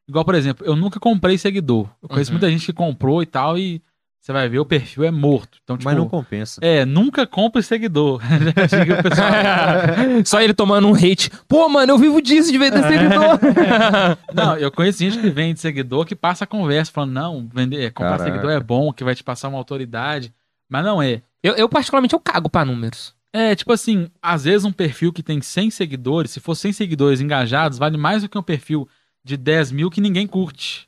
[0.05, 1.89] Igual, por exemplo, eu nunca comprei seguidor.
[2.03, 2.33] Eu conheço Uhum.
[2.39, 3.81] muita gente que comprou e tal, e
[4.19, 5.59] você vai ver, o perfil é morto.
[5.63, 6.59] Então, tipo, Mas não compensa.
[6.61, 8.21] é, nunca compre seguidor.
[9.01, 9.31] Pessoal.
[10.25, 11.31] Só ele tomando um hate.
[11.47, 13.39] Pô, mano, eu vivo disso de vender seguidor.
[14.33, 17.89] Não, eu conheço gente que vende seguidor que passa a conversa, falando, não, vender, é,
[17.89, 18.31] comprar Caraca.
[18.31, 20.33] seguidor é bom, que vai te passar uma autoridade.
[20.69, 21.21] Mas não é.
[21.41, 23.15] eu, eu, particularmente, eu cago pra números.
[23.33, 27.21] É, tipo assim, às vezes um perfil que tem 100 seguidores, se for 100 seguidores
[27.21, 28.87] engajados, vale mais do que um perfil
[29.23, 30.87] de 10 mil que ninguém curte.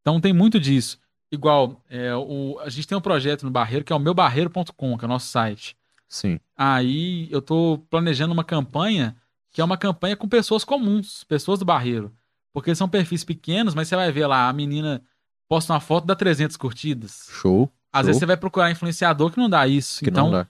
[0.00, 0.98] Então tem muito disso.
[1.30, 5.04] Igual, é, o, a gente tem um projeto no Barreiro que é o meubarreiro.com, que
[5.04, 5.76] é o nosso site.
[6.08, 6.40] Sim.
[6.56, 9.14] Aí eu tô planejando uma campanha
[9.50, 12.12] que é uma campanha com pessoas comuns, pessoas do Barreiro.
[12.52, 15.02] Porque são perfis pequenos, mas você vai ver lá, a menina
[15.48, 17.28] posta uma foto, dá 300 curtidas.
[17.30, 17.70] Show.
[17.92, 18.06] Às Show.
[18.06, 20.00] vezes você vai procurar influenciador que não dá isso.
[20.00, 20.48] Que então, não dá.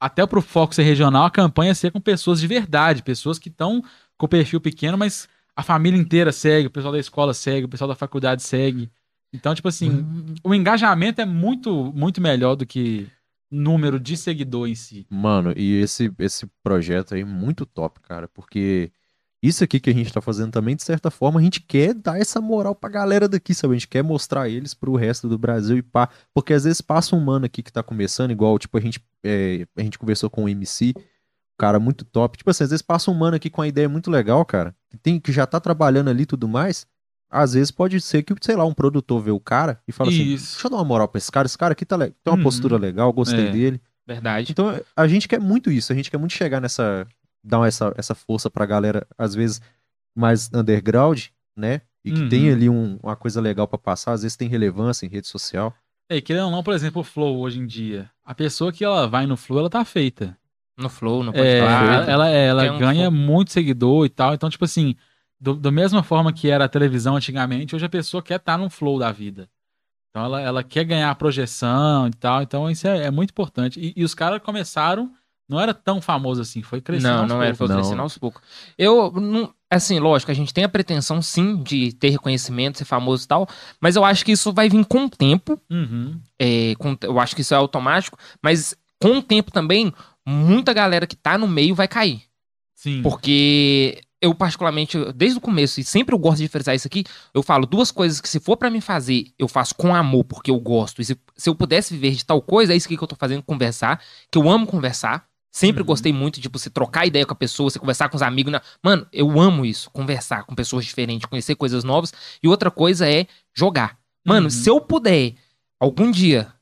[0.00, 3.82] até pro foco ser regional, a campanha ser com pessoas de verdade, pessoas que estão
[4.16, 7.88] com perfil pequeno, mas a família inteira segue, o pessoal da escola segue, o pessoal
[7.88, 8.90] da faculdade segue.
[9.32, 10.34] Então, tipo assim, Hum.
[10.44, 13.08] o engajamento é muito, muito melhor do que
[13.50, 15.06] número de seguidor em si.
[15.10, 18.90] Mano, e esse, esse projeto aí é muito top, cara, porque
[19.42, 22.18] isso aqui que a gente tá fazendo também, de certa forma, a gente quer dar
[22.18, 23.72] essa moral pra galera daqui, sabe?
[23.74, 26.08] A gente quer mostrar eles pro resto do Brasil e pá.
[26.32, 29.66] Porque às vezes passa um mano aqui que tá começando, igual, tipo, a gente, é,
[29.76, 30.94] a gente conversou com o MC,
[31.58, 32.38] cara muito top.
[32.38, 34.96] Tipo assim, às vezes passa um mano aqui com uma ideia muito legal, cara, que,
[34.96, 36.86] tem, que já tá trabalhando ali e tudo mais.
[37.32, 40.22] Às vezes pode ser que, sei lá, um produtor vê o cara e fala assim:
[40.34, 40.52] Isso.
[40.52, 42.36] deixa eu dar uma moral pra esse cara, esse cara aqui tá le- tem uma
[42.36, 42.42] Uhum.
[42.42, 43.50] postura legal, gostei É.
[43.50, 43.80] dele.
[44.06, 44.52] Verdade.
[44.52, 47.06] Então, a gente quer muito isso, a gente quer muito chegar nessa.
[47.44, 49.60] dar essa, essa força pra galera, às vezes,
[50.14, 51.24] mais underground,
[51.56, 51.80] né?
[52.04, 52.28] E que Uhum.
[52.28, 55.74] tem ali um- uma coisa legal pra passar, às vezes tem relevância em rede social.
[56.08, 58.08] É, querendo ou não, por exemplo, o Flow hoje em dia.
[58.24, 60.36] A pessoa que ela vai no Flow, ela tá feita.
[60.78, 62.10] No Flow, no É, podcast.
[62.10, 63.20] ela, ela Tem um ganha Flow.
[63.20, 64.34] muito seguidor e tal.
[64.34, 64.94] Então, tipo assim,
[65.42, 68.70] do, da mesma forma que era a televisão antigamente, hoje a pessoa quer estar no
[68.70, 69.48] flow da vida.
[70.10, 72.42] Então ela, ela quer ganhar projeção e tal.
[72.42, 73.80] Então isso é, é muito importante.
[73.80, 75.10] E, e os caras começaram,
[75.48, 77.12] não era tão famoso assim, foi crescendo.
[77.14, 78.40] Não, aos não era, foi crescendo aos poucos.
[78.78, 83.24] Eu, não, assim, lógico, a gente tem a pretensão, sim, de ter reconhecimento, ser famoso
[83.24, 83.48] e tal,
[83.80, 86.20] mas eu acho que isso vai vir com o tempo, Uhum.
[86.38, 89.92] é, com- eu acho que isso é automático, mas com o tempo também,
[90.24, 92.22] muita galera que tá no meio vai cair.
[92.74, 93.00] Sim.
[93.02, 97.04] Porque eu, particularmente, desde o começo, e sempre eu gosto de frisar isso aqui,
[97.34, 100.50] eu falo duas coisas que se for pra me fazer, eu faço com amor, porque
[100.50, 101.02] eu gosto.
[101.02, 103.42] E se, se eu pudesse viver de tal coisa, é isso que eu tô fazendo,
[103.42, 104.00] conversar,
[104.30, 105.26] que eu amo conversar.
[105.54, 105.86] Sempre Uhum.
[105.88, 108.50] gostei muito de você trocar ideia com a pessoa, você conversar com os amigos.
[108.52, 112.10] na- Mano, eu amo isso, conversar com pessoas diferentes, conhecer coisas novas.
[112.42, 113.98] E outra coisa é jogar.
[114.24, 114.50] Mano, Uhum.
[114.50, 115.34] se eu puder
[115.78, 116.54] algum dia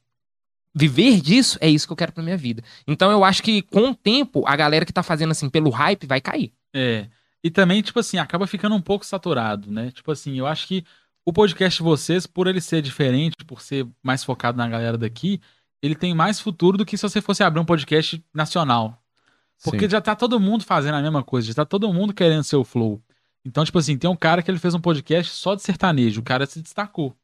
[0.74, 2.62] viver disso, é isso que eu quero pra minha vida.
[2.86, 6.06] Então eu acho que com o tempo, a galera que tá fazendo assim pelo hype
[6.06, 6.52] vai cair.
[6.74, 7.06] É.
[7.42, 9.90] E também, tipo assim, acaba ficando um pouco saturado, né?
[9.90, 10.84] Tipo assim, eu acho que
[11.24, 15.40] o podcast de vocês, por ele ser diferente, por ser mais focado na galera daqui,
[15.82, 19.02] ele tem mais futuro do que se você fosse abrir um podcast nacional.
[19.62, 19.90] Porque Sim.
[19.90, 22.64] já tá todo mundo fazendo a mesma coisa, já tá todo mundo querendo ser o
[22.64, 23.02] flow.
[23.44, 26.24] Então, tipo assim, tem um cara que ele fez um podcast só de sertanejo, o
[26.24, 27.14] cara se destacou.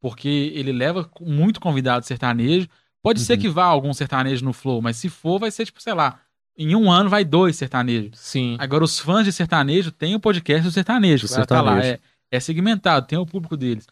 [0.00, 2.68] Porque ele leva muito convidado sertanejo.
[3.02, 3.40] Pode ser Uhum.
[3.40, 6.20] que vá algum sertanejo no flow, mas se for, vai ser tipo, sei lá,
[6.58, 8.18] em um ano vai dois sertanejos.
[8.18, 8.56] Sim.
[8.58, 11.28] Agora, os fãs de sertanejo têm o podcast do sertanejo.
[11.28, 12.00] Do Vai tá lá, sertanejo.
[12.32, 13.86] é, é segmentado, tem o público deles.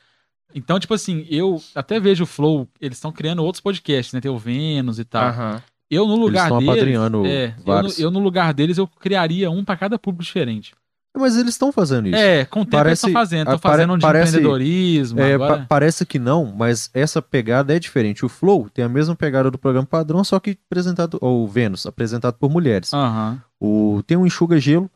[0.55, 4.21] Então, tipo assim, eu até vejo o Flow, eles estão criando outros podcasts, né?
[4.21, 5.29] Tem o Vênus e tal.
[5.29, 5.63] Aham.
[5.89, 6.99] Eu, no lugar estão deles.
[7.27, 10.75] é, eu, no, eu, no lugar deles, eu criaria um pra cada público diferente.
[11.19, 12.17] Mas eles estão fazendo isso.
[12.17, 13.53] É, com o tempo Parece- eles estão fazendo.
[13.55, 15.21] Estão fazendo um de parece- empreendedorismo.
[15.21, 15.59] É, agora...
[15.61, 18.25] pa- parece que não, mas essa pegada é diferente.
[18.25, 22.35] O Flow tem a mesma pegada do programa padrão, só que apresentado, ou Vênus, apresentado
[22.35, 22.93] por mulheres.
[22.93, 23.41] Aham.
[23.61, 24.91] O, tem um Enxuga Gelo,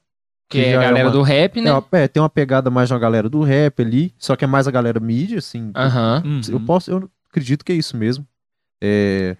[0.48, 1.72] Que é já a é galera uma- do rap, é, né?
[1.72, 4.68] uma- é, tem uma pegada mais na galera do rap ali, só que é mais
[4.68, 5.70] a galera mídia, assim.
[5.74, 6.22] Aham.
[6.24, 6.40] Uhum.
[6.50, 8.26] Eu posso, eu acredito que é isso mesmo.
[8.82, 9.36] É,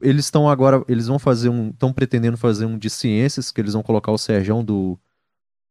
[0.00, 3.72] eles estão agora, eles vão fazer um, estão pretendendo fazer um de ciências, que eles
[3.72, 4.98] vão colocar o Serjão do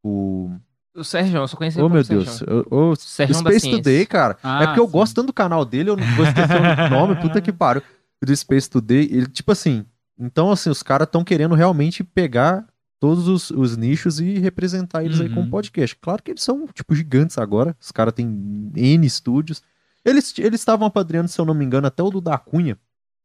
[0.08, 0.52] o
[1.00, 3.70] O Sérgio, eu só conheci Oh ele meu Deus, o, o Sérgio Space.
[3.70, 4.38] Today, cara.
[4.42, 4.92] Ah, é porque eu sim.
[4.92, 7.82] gosto tanto do canal dele, eu não vou esquecer o nome, puta que pariu.
[8.24, 9.86] Do Space Today, ele, tipo assim.
[10.20, 12.66] Então, assim, os caras estão querendo realmente pegar
[13.00, 15.36] todos os, os nichos e representar eles aí Uhum.
[15.36, 15.96] como podcast.
[16.02, 17.76] Claro que eles são, tipo, gigantes agora.
[17.80, 19.62] Os caras têm N estúdios.
[20.04, 22.76] Eles eles estavam apadrinhando, se eu não me engano, até o do da Cunha,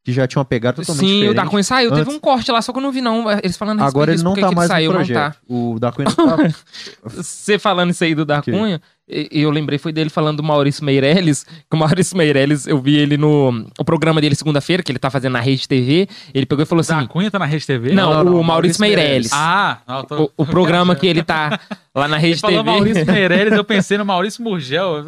[0.05, 1.37] que já tinha uma pegada totalmente Sim, o diferente.
[1.37, 1.91] da Cunha saiu.
[1.91, 3.31] Teve Antes- um corte lá, só que eu não vi, não.
[3.31, 4.97] Eles falando a Agora ele não disso, tá por que mais ele no saiu, não
[4.99, 5.33] projeto.
[5.35, 5.37] tá.
[5.49, 6.37] O da Cunha não tá.
[7.05, 8.51] Você falando isso aí do da Que?
[9.09, 12.97] E- eu lembrei foi dele falando do Maurício Meirelles, que o Maurício Meirelles, eu vi
[12.97, 16.63] ele no o programa dele segunda-feira, que ele tá fazendo na Rede TV, ele pegou
[16.63, 17.93] e falou assim, Da Cunha tá na Rede TV?
[17.93, 21.23] não, Não, não, o Maurício Maurício Meirelles, Ah, não, tô- o, o programa que ele
[21.23, 21.59] tá
[21.95, 25.05] lá na Ele Rede falou TV, Maurício Meirelles, eu pensei no Maurício Murgel.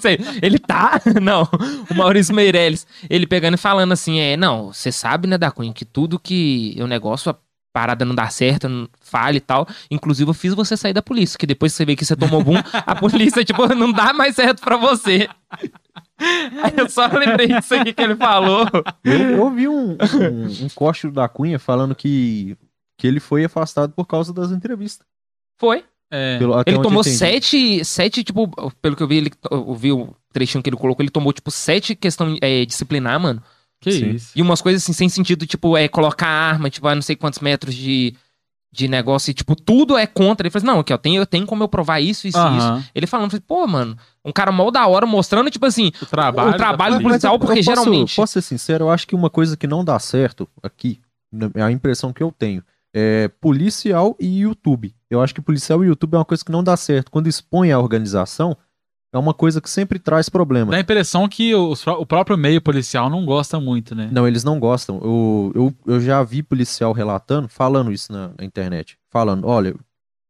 [0.00, 1.48] Sei, ele tá, não,
[1.90, 5.72] o Maurício Meirelles, ele pegando e falando assim, é, não, você sabe, né, da Cunha,
[5.72, 7.34] que tudo que o negócio,
[7.80, 11.38] parada não dá certo, não falha e tal, inclusive eu fiz você sair da polícia,
[11.38, 14.34] que depois que você vê que você tomou boom, a polícia, tipo, não dá mais
[14.34, 15.28] certo pra você.
[16.18, 18.66] Aí eu só lembrei disso aqui que ele falou.
[19.04, 22.56] Eu, eu vi um, um, um corte do da Cunha falando que,
[22.96, 25.06] que ele foi afastado por causa das entrevistas.
[25.56, 25.84] Foi.
[26.10, 26.38] É.
[26.38, 28.48] Pelo- Ele tomou sete, sete, tipo,
[28.82, 31.50] pelo que eu vi, ele, eu vi o trechinho que ele colocou, ele tomou, tipo,
[31.50, 33.42] sete questão é, disciplinar, mano.
[33.80, 34.10] Que Sim.
[34.10, 34.32] isso.
[34.34, 37.38] E umas coisas assim, sem sentido, tipo, é colocar arma, tipo, a não sei quantos
[37.38, 38.14] metros de,
[38.72, 40.46] de negócio, e, tipo, tudo é contra.
[40.46, 42.56] Ele falou assim, não, aqui, ó, tem, eu tenho como eu provar isso, isso e
[42.58, 42.90] isso.
[42.94, 46.50] Ele falando, falei, pô, mano, um cara mal da hora mostrando, tipo assim, O trabalho.
[46.50, 47.28] O trabalho da do polícia.
[47.30, 49.66] policial, eu- porque eu posso, geralmente- Posso ser sincero, eu acho que uma coisa que
[49.66, 51.00] não dá certo aqui,
[51.32, 54.92] na- é a impressão que eu tenho, é policial e YouTube.
[55.08, 57.10] Eu acho que policial e YouTube é uma coisa que não dá certo.
[57.12, 58.56] Quando expõe a organização,
[59.12, 60.70] é uma coisa que sempre traz problema.
[60.70, 64.08] Dá a impressão que os o próprio meio policial não gosta muito, né?
[64.12, 65.00] Não, eles não gostam.
[65.02, 68.98] Eu, eu, eu já vi policial relatando, falando isso na, na internet.
[69.10, 69.74] Falando, olha,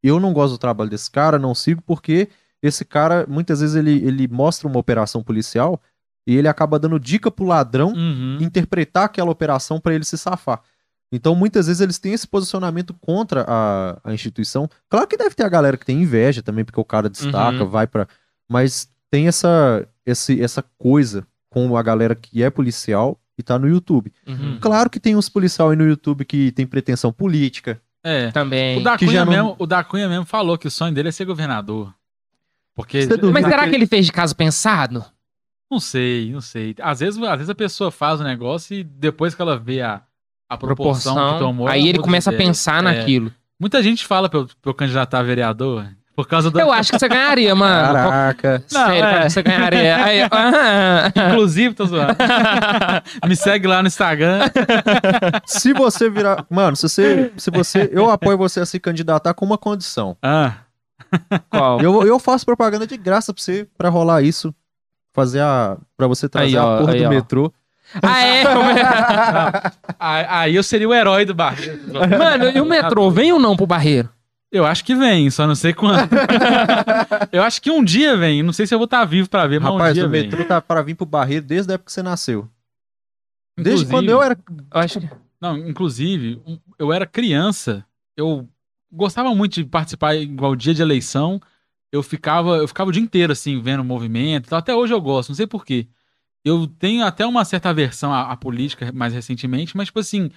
[0.03, 2.29] eu não gosto do trabalho desse cara, não sigo, porque
[2.63, 5.81] esse cara, muitas vezes, ele, ele mostra uma operação policial
[6.27, 8.39] e ele acaba dando dica pro ladrão Uhum.
[8.41, 10.61] interpretar aquela operação para ele se safar.
[11.11, 14.69] Então, muitas vezes, eles têm esse posicionamento contra a, a instituição.
[14.91, 17.71] Claro que deve ter a galera que tem inveja também, porque o cara destaca, Uhum.
[17.71, 18.07] vai para
[18.49, 23.69] Mas tem essa, esse, essa coisa com a galera que é policial e tá no
[23.69, 24.12] YouTube.
[24.27, 27.81] uhum, Claro que tem uns policial aí no YouTube que tem pretensão política.
[28.03, 28.31] É.
[28.31, 28.79] também.
[28.79, 31.09] O da, Que Cunha não- mesmo, o da Cunha mesmo falou que o sonho dele
[31.09, 31.93] é ser governador.
[32.75, 33.03] Porque.
[33.03, 35.05] Você duvida Mas será que- que ele fez de caso pensado?
[35.70, 36.75] Não sei, não sei.
[36.81, 40.01] Às vezes, às vezes a pessoa faz o negócio e depois que ela vê a,
[40.49, 41.39] a proporção, que Proporção.
[41.47, 41.69] tomou.
[41.69, 42.83] Aí ele começa a pensar É.
[42.83, 43.33] naquilo.
[43.61, 45.87] Muita gente fala pra eu, pra eu candidatar a vereador
[46.19, 46.59] por causa do.
[46.59, 47.95] Eu acho que você ganharia, mano.
[47.95, 48.65] Caraca.
[48.73, 49.28] Não, Sério, é.
[49.31, 50.05] você ganharia.
[50.05, 51.12] Aí, ah.
[51.31, 52.16] Inclusive, tô zoando.
[53.24, 54.40] Me segue lá no Instagram.
[55.47, 56.45] se você virar.
[56.51, 57.89] Mano, se você, se você.
[57.93, 60.16] Eu apoio você a se candidatar com uma condição.
[60.20, 60.55] Ah,
[61.49, 61.81] Qual?
[61.81, 64.53] Eu, eu faço propaganda de graça pra você, pra rolar isso.
[65.15, 65.77] Fazer a.
[65.97, 67.11] Pra você trazer Aí, a ó, porra aí, do ó.
[67.11, 67.53] metrô.
[68.03, 68.43] Ah, é?
[70.01, 71.78] aí aí eu seria o herói do barreiro.
[72.19, 74.11] Mano, e o metrô, vem ou não pro Barreiro?
[74.51, 76.09] Eu acho que vem, só não sei quando.
[77.33, 78.43] eu acho que um dia vem.
[78.43, 80.23] Não sei se eu vou estar vivo pra ver, mas um Rapaz, dia o vem.
[80.23, 82.49] metrô tá para vir pro Barreiro desde a época que você nasceu.
[83.57, 84.39] Desde Inclusive- quando eu era.
[84.49, 85.11] Eu acho que.
[85.41, 87.85] Não, inclusive, um- eu era criança,
[88.16, 88.49] eu
[88.91, 91.41] gostava muito de participar igual dia de eleição.
[91.93, 94.55] Eu ficava, eu ficava o dia inteiro assim, vendo o movimento.
[94.55, 95.87] Até hoje eu gosto, não sei porquê.
[96.45, 100.31] Eu tenho até uma certa aversão à, à política mais recentemente, mas, tipo assim,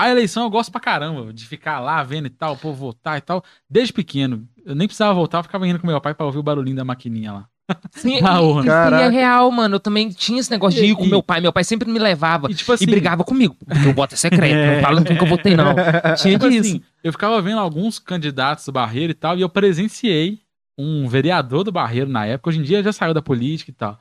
[0.00, 3.18] A eleição eu gosto pra caramba, de ficar lá vendo e tal, o povo votar
[3.18, 3.44] e tal.
[3.68, 4.46] Desde pequeno.
[4.64, 6.84] Eu nem precisava voltar, eu ficava indo com meu pai pra ouvir o barulhinho da
[6.84, 7.48] maquininha lá.
[7.92, 8.72] Sim, Na e- urna.
[8.72, 9.76] e, e é real, mano.
[9.76, 11.40] Eu também tinha esse negócio de ir com E- meu pai.
[11.40, 13.56] Meu pai sempre me levava E tipo e assim, brigava comigo.
[13.64, 14.74] Porque o voto é secreto.
[14.74, 15.74] Não fala que eu votei, não.
[16.20, 16.60] Tinha tipo disso.
[16.70, 20.40] assim, eu ficava vendo alguns candidatos do Barreiro e tal, e eu presenciei
[20.76, 22.48] um vereador do Barreiro na época.
[22.50, 23.98] Hoje em dia já saiu da política e tal.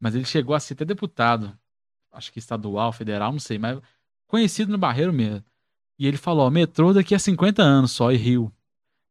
[0.00, 1.52] Mas ele chegou a ser até deputado.
[2.12, 3.78] Acho que estadual, federal, não sei, mas
[4.26, 5.44] conhecido no Barreiro mesmo.
[5.98, 8.52] E ele falou: ó, metrô daqui a 50 anos só, e Rio.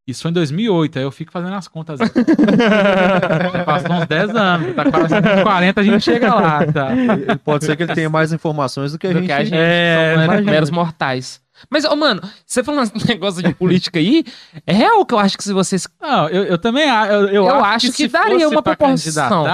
[0.08, 2.00] Isso foi em 2008, aí eu fico fazendo as contas.
[3.66, 6.90] Passou uns 10 anos, tá quase uns 40, a gente chega lá, tá?
[7.44, 9.26] Pode ser que ele tenha mais informações do que a do gente.
[9.26, 9.56] que a gente.
[9.56, 10.52] É, somos imagina.
[10.52, 11.42] meros mortais.
[11.72, 14.24] Mas, ô, mano, você falando esse negócio de política aí,
[14.68, 15.88] é real que eu acho que se vocês.
[16.00, 19.46] Não, eu, eu também eu, eu, Eu acho, acho que se daria uma pra proporção.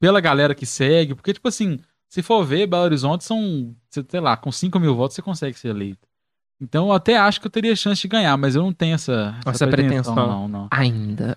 [0.00, 1.78] pela galera que segue, porque, tipo assim,
[2.12, 5.68] se for ver, Belo Horizonte são, sei lá, com 5 mil votos você consegue ser
[5.68, 6.06] eleito.
[6.60, 9.34] Então eu até acho que eu teria chance de ganhar, mas eu não tenho essa,
[9.46, 10.14] Essa pretensão.
[10.14, 10.68] Não, não.
[10.70, 11.34] Ainda.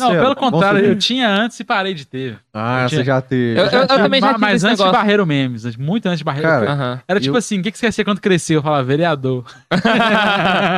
[0.00, 2.38] Não, pelo contrário, eu tinha antes e parei de ter.
[2.52, 3.58] Ah, eu você tinha- já teve.
[3.60, 4.92] Eu- eu- também já tive Mas esse antes de negócio.
[4.92, 6.48] Barreiro Memes, muito antes de Barreiro.
[6.48, 7.00] Cara, Aham.
[7.06, 8.58] Era tipo eu- assim, o que que você ia ser quando cresceu?
[8.58, 9.44] Eu falava, vereador.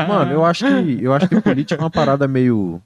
[0.08, 2.80] Mano, eu acho que eu acho que política é uma parada meio.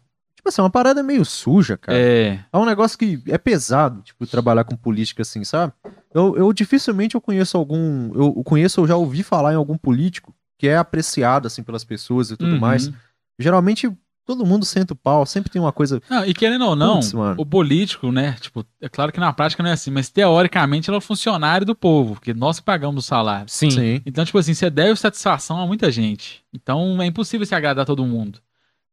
[0.45, 1.97] Tipo assim, é uma parada meio suja, cara.
[1.97, 5.73] É, É um negócio que é pesado, tipo, trabalhar com política assim, sabe?
[6.13, 8.15] Eu, eu dificilmente eu conheço algum.
[8.15, 12.31] Eu conheço, eu já ouvi falar em algum político que é apreciado, assim, pelas pessoas
[12.31, 12.61] e tudo uhum.
[12.61, 12.91] mais.
[13.39, 13.91] Geralmente,
[14.27, 16.03] todo mundo senta o pau, sempre tem uma coisa.
[16.11, 17.37] Não, e querendo ou não, mano.
[17.41, 18.37] o político, né?
[18.39, 21.67] Tipo, é claro que na prática não é assim, mas teoricamente ele é o funcionário
[21.67, 23.47] do povo, porque nós que pagamos o salário.
[23.49, 23.71] Sim.
[23.71, 24.03] Sim.
[24.05, 26.45] Então, tipo assim, você deve satisfação a muita gente.
[26.53, 28.41] Então é impossível se agradar todo mundo.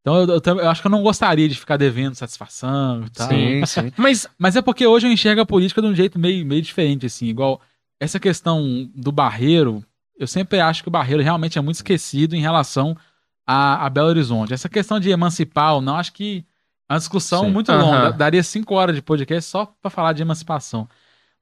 [0.02, 3.30] Então eu, eu eu acho que eu não gostaria de ficar devendo satisfação e tal.
[3.30, 3.92] Sim, sim.
[3.98, 7.06] Mas, Mas é porque hoje eu enxergo a política de um jeito meio, meio diferente,
[7.06, 7.28] assim.
[7.28, 7.62] Igual
[8.00, 9.84] essa questão do Barreiro,
[10.18, 12.98] eu sempre acho que o Barreiro realmente é muito esquecido em relação
[13.46, 14.54] a, a Belo Horizonte.
[14.54, 16.44] Essa questão de emancipar ou não, acho que
[16.90, 17.52] é uma discussão Sim.
[17.52, 17.82] muito Aham.
[17.84, 18.02] longa.
[18.12, 20.90] Da- Daria cinco horas de podcast só pra falar de emancipação.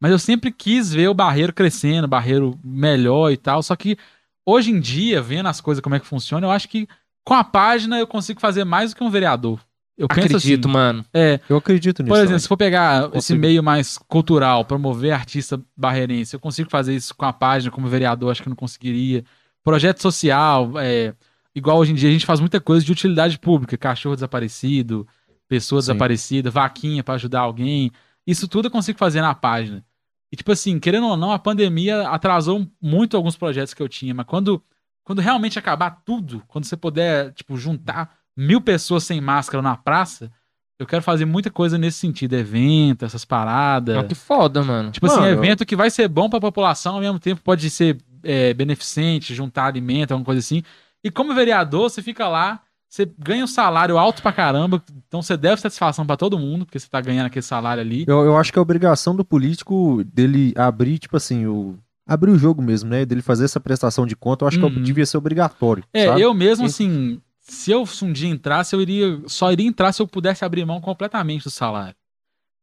[0.02, 3.64] Mas eu sempre quis ver o Barreiro crescendo, o Barreiro melhor e tal.
[3.64, 3.98] Só que
[4.46, 6.88] hoje em dia, vendo as coisas como é que funciona, eu acho que
[7.30, 9.60] com a página eu consigo fazer mais do que um vereador.
[9.96, 11.06] Eu penso acredito, assim, mano.
[11.14, 12.08] é, Eu acredito nisso.
[12.08, 12.40] por exemplo, também.
[12.40, 17.26] se for pegar esse meio mais cultural, promover artista barreirense, eu consigo fazer isso com
[17.26, 19.24] a página como vereador, acho que eu não conseguiria.
[19.64, 21.14] Projeto social, é,
[21.54, 25.06] igual hoje em dia a gente faz muita coisa de utilidade pública, cachorro desaparecido,
[25.48, 25.88] pessoa Sim.
[25.92, 27.92] desaparecida, vaquinha pra ajudar alguém.
[28.26, 29.84] Isso tudo eu consigo fazer na página.
[30.32, 34.14] E tipo assim, querendo ou não, a pandemia atrasou muito alguns projetos que eu tinha,
[34.16, 34.64] mas quando,
[35.10, 40.32] quando realmente acabar tudo, quando você puder, tipo, juntar mil pessoas sem máscara na praça,
[40.78, 43.98] eu quero fazer muita coisa nesse sentido, evento, essas paradas.
[43.98, 44.92] Ó, que foda, mano.
[44.92, 47.98] Tipo assim, Mano, evento que vai ser bom pra população, ao mesmo tempo pode ser
[48.22, 50.62] é, beneficente, juntar alimento, alguma coisa assim.
[51.04, 55.36] E como vereador, você fica lá, você ganha um salário alto pra caramba, então você
[55.36, 58.06] deve satisfação pra todo mundo, porque você tá ganhando aquele salário ali.
[58.08, 61.80] Eu, eu acho que é obrigação do político dele abrir, tipo assim, o.
[62.10, 63.06] Abrir o jogo mesmo, né?
[63.06, 64.82] Dele fazer essa prestação de conta, eu acho que Uhum.
[64.82, 65.84] devia ser obrigatório.
[65.94, 66.22] É, sabe?
[66.22, 66.88] eu mesmo, Sim.
[66.90, 69.22] assim, se eu um dia entrasse, eu iria.
[69.28, 71.96] Só iria entrar se eu pudesse abrir mão completamente do salário.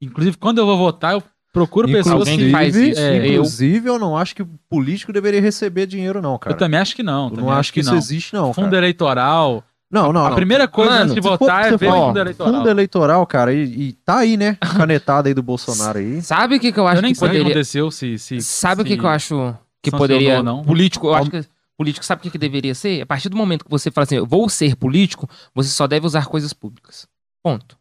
[0.01, 2.37] Inclusive, quando eu vou votar, eu procuro pessoas que.
[2.37, 3.01] que faz isso.
[3.01, 6.55] É, eu- inclusive, eu não acho que o político deveria receber dinheiro, não, cara.
[6.55, 7.31] Eu também acho que não.
[7.31, 7.97] Eu não acho que, isso não.
[7.99, 8.53] existe, não.
[8.53, 8.77] Fundo cara.
[8.79, 9.65] eleitoral.
[9.91, 10.37] Não, não, a não.
[10.37, 12.55] primeira coisa Mano, antes de votar é ver o fundo eleitoral.
[12.55, 14.59] Fundo eleitoral, cara, e, e tá aí, né?
[14.77, 16.21] Canetada aí do Bolsonaro aí.
[16.23, 17.53] Sabe o que, que eu acho eu nem que sei o que poderia.
[17.53, 18.19] aconteceu se.
[18.19, 20.39] se Sabe o que, que eu acho que poderia.
[20.39, 20.63] ou não?
[20.65, 21.45] Político, eu acho que.
[21.79, 23.03] Político, sabe o que, que deveria ser?
[23.03, 26.07] A partir do momento que você fala assim, eu vou ser político, você só deve
[26.07, 27.07] usar coisas públicas.
[27.43, 27.77] Ponto.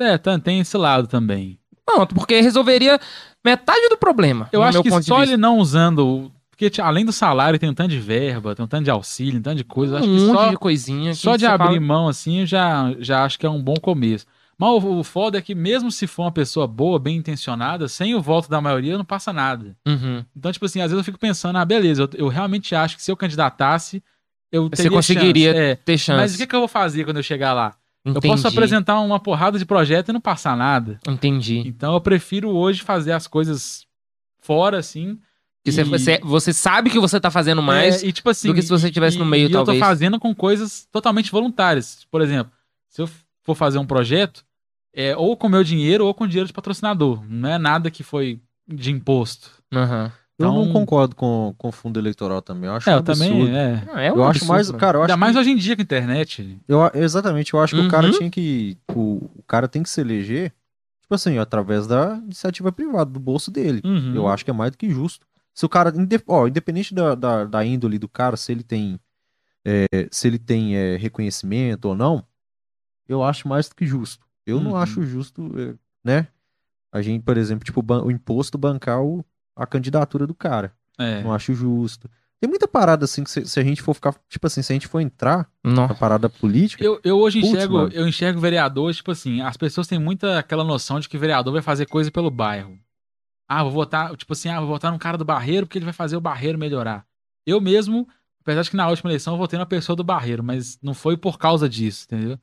[0.00, 1.58] É, tá- tem esse lado também.
[1.84, 2.98] Ponto, porque resolveria
[3.44, 4.48] metade do problema.
[4.52, 6.30] Eu acho meu que só ele não usando.
[6.56, 9.42] Porque além do salário, tem um tanto de verba, tem um tanto de auxílio, um
[9.42, 9.98] tanto de coisa.
[9.98, 11.14] Acho um que monte só, de coisinha.
[11.14, 14.26] só de abrir fala- mão assim, já, já acho que é um bom começo.
[14.58, 18.14] Mas o, o foda é que, mesmo se for uma pessoa boa, bem intencionada, sem
[18.14, 19.76] o voto da maioria, não passa nada.
[19.86, 20.24] Uhum.
[20.34, 23.02] Então, tipo assim, às vezes eu fico pensando, ah, beleza, eu, eu realmente acho que
[23.02, 24.02] se eu candidatasse,
[24.50, 25.62] eu Você conseguiria chance.
[25.62, 26.16] É, ter chance.
[26.18, 27.74] mas o que, que eu vou fazer quando eu chegar lá?
[28.02, 28.28] Entendi.
[28.28, 30.98] Eu posso apresentar uma porrada de projeto e não passar nada.
[31.06, 31.62] Entendi.
[31.66, 33.84] Então eu prefiro hoje fazer as coisas
[34.38, 35.18] fora, assim.
[35.66, 38.02] Que você, e- você, você sabe que você tá fazendo mais.
[38.02, 39.76] É, e, tipo assim, do que se você tivesse e- no meio, e talvez.
[39.76, 42.06] eu tô fazendo com coisas totalmente voluntárias.
[42.10, 42.52] Por exemplo,
[42.88, 43.08] se eu
[43.42, 44.44] for fazer um projeto,
[44.94, 47.22] é ou com meu dinheiro ou com dinheiro de patrocinador.
[47.28, 49.50] Não é nada que foi de imposto.
[49.72, 50.10] Aham.
[50.38, 52.68] Eu não Então- concordo com, com fundo eleitoral também.
[52.68, 53.56] Eu acho É, um eu também.
[53.56, 53.82] É.
[53.92, 54.78] Ah, é um Eu acho absurdo, mais, mano.
[54.78, 56.58] cara, eu acho Ainda mais que, hoje em dia com a internet.
[56.68, 57.86] eu, exatamente, eu acho que Uhum.
[57.88, 60.52] o cara tinha que o, o cara tem que se eleger,
[61.00, 63.80] tipo assim, através da iniciativa privada, do bolso dele.
[63.82, 64.14] Uhum.
[64.14, 65.26] Eu acho que é mais do que justo.
[65.56, 65.90] Se o cara,
[66.28, 69.00] ó, independente da, da, da índole do cara, se ele tem,
[69.64, 72.22] é, se ele tem é, reconhecimento ou não,
[73.08, 74.26] eu acho mais do que justo.
[74.44, 74.76] Eu não Uhum.
[74.76, 75.74] acho justo, é,
[76.04, 76.28] né?
[76.92, 79.24] A gente, por exemplo, tipo, o imposto bancar o,
[79.56, 80.72] a candidatura do cara.
[80.98, 81.22] É.
[81.22, 82.08] Não acho justo.
[82.38, 84.74] Tem muita parada assim que se, se a gente for ficar, tipo assim, se a
[84.74, 85.88] gente for entrar Não.
[85.88, 87.90] na parada política, Eu, eu hoje Putz, enxergo, mano.
[87.94, 91.62] eu enxergo vereador, tipo assim, as pessoas têm muita aquela noção de que vereador vai
[91.62, 92.78] fazer coisa pelo bairro.
[93.48, 95.94] Ah, vou votar, tipo assim, ah, vou votar num cara do Barreiro porque ele vai
[95.94, 97.06] fazer o Barreiro melhorar.
[97.46, 98.08] Eu mesmo,
[98.40, 101.16] apesar de que na última eleição eu votei na pessoa do Barreiro, mas não foi
[101.16, 102.38] por causa disso, entendeu?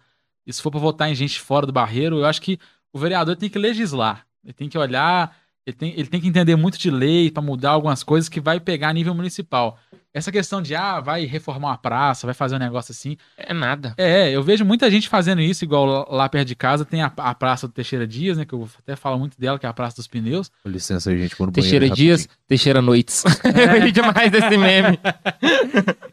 [0.46, 2.58] E se for pra votar em gente fora do Barreiro, eu acho que
[2.92, 4.26] o vereador tem que legislar.
[4.44, 7.72] Ele tem que olhar, ele tem, ele tem que entender muito de lei pra mudar
[7.72, 9.78] algumas coisas que vai pegar a nível municipal.
[10.14, 13.96] Essa questão de, ah, vai reformar uma praça, vai fazer um negócio assim, É nada.
[13.98, 17.34] é, eu vejo muita gente fazendo isso, igual lá- perto de casa tem a, a
[17.34, 18.46] Praça do Teixeira Dias, né?
[18.46, 20.52] Que eu até falo muito dela, que é a Praça dos Pneus.
[20.62, 22.40] com licença aí, gente, no Teixeira banheiro Dias, rapidinho.
[22.48, 23.24] Teixeira Noites.
[23.44, 25.00] Eu ri demais desse meme.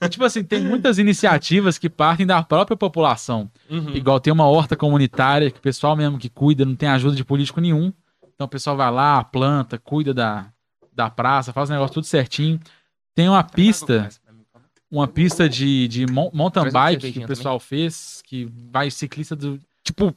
[0.02, 3.51] E, tipo assim, tem muitas iniciativas que partem da própria população.
[3.68, 3.94] Uhum.
[3.94, 7.22] Igual tem uma horta comunitária, que o pessoal mesmo que cuida, não tem ajuda de
[7.22, 7.93] político nenhum.
[8.41, 10.51] Então o pessoal vai lá, planta, cuida da,
[10.95, 12.59] da praça, faz o negócio tudo certinho.
[13.15, 14.09] Tem uma pista,
[14.91, 20.17] uma pista de, de mountain bike que o pessoal fez, que vai ciclista do, Tipo,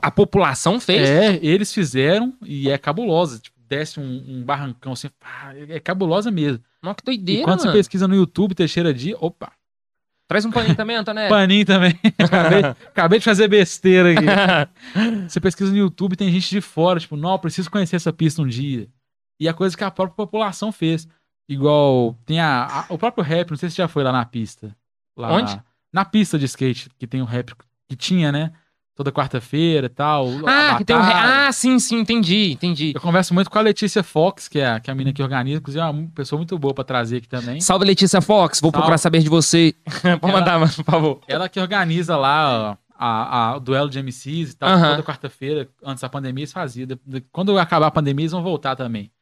[0.00, 1.08] a população fez?
[1.08, 3.40] É, eles fizeram e é cabulosa.
[3.40, 6.62] Tipo, desce um, um barrancão assim, pá, é cabulosa mesmo.
[6.80, 7.76] Nossa, que E doideira, quando você mano.
[7.76, 9.50] pesquisa no YouTube, Teixeira Dia, opa,
[10.28, 11.28] Traz um paninho também, Antoné.
[11.28, 11.98] paninho também.
[12.22, 14.26] acabei, acabei de fazer besteira aqui.
[15.26, 18.46] Você pesquisa no YouTube, tem gente de fora, tipo, não, preciso conhecer essa pista um
[18.46, 18.88] dia.
[19.40, 21.08] E a coisa que a própria população fez.
[21.48, 24.24] Igual, tem a, a- o próprio rap, não sei se você já foi lá na
[24.26, 24.76] pista.
[25.16, 25.58] Lá Onde?
[25.90, 27.54] Na pista de skate, que tem o rap
[27.88, 28.52] que tinha, né?
[28.98, 30.26] Toda quarta-feira e tal.
[30.44, 31.00] ah, que tem um...
[31.00, 31.12] re-.
[31.14, 32.90] Ah, sim, sim, entendi, entendi.
[32.92, 35.22] Eu converso muito com a Letícia Fox, que é a, que é a menina que
[35.22, 37.60] organiza, inclusive é uma pessoa muito boa pra trazer aqui também.
[37.60, 38.60] Salve, Letícia Fox.
[38.60, 38.82] Vou Salve.
[38.82, 39.72] procurar saber de você.
[40.20, 41.20] Pode mandar, mano, por favor.
[41.28, 46.02] Ela que organiza lá a, a- o duelo de MCs e tal, toda quarta-feira, antes
[46.02, 46.88] da pandemia, eles faziam.
[47.30, 49.12] Quando acabar a pandemia, eles vão voltar também.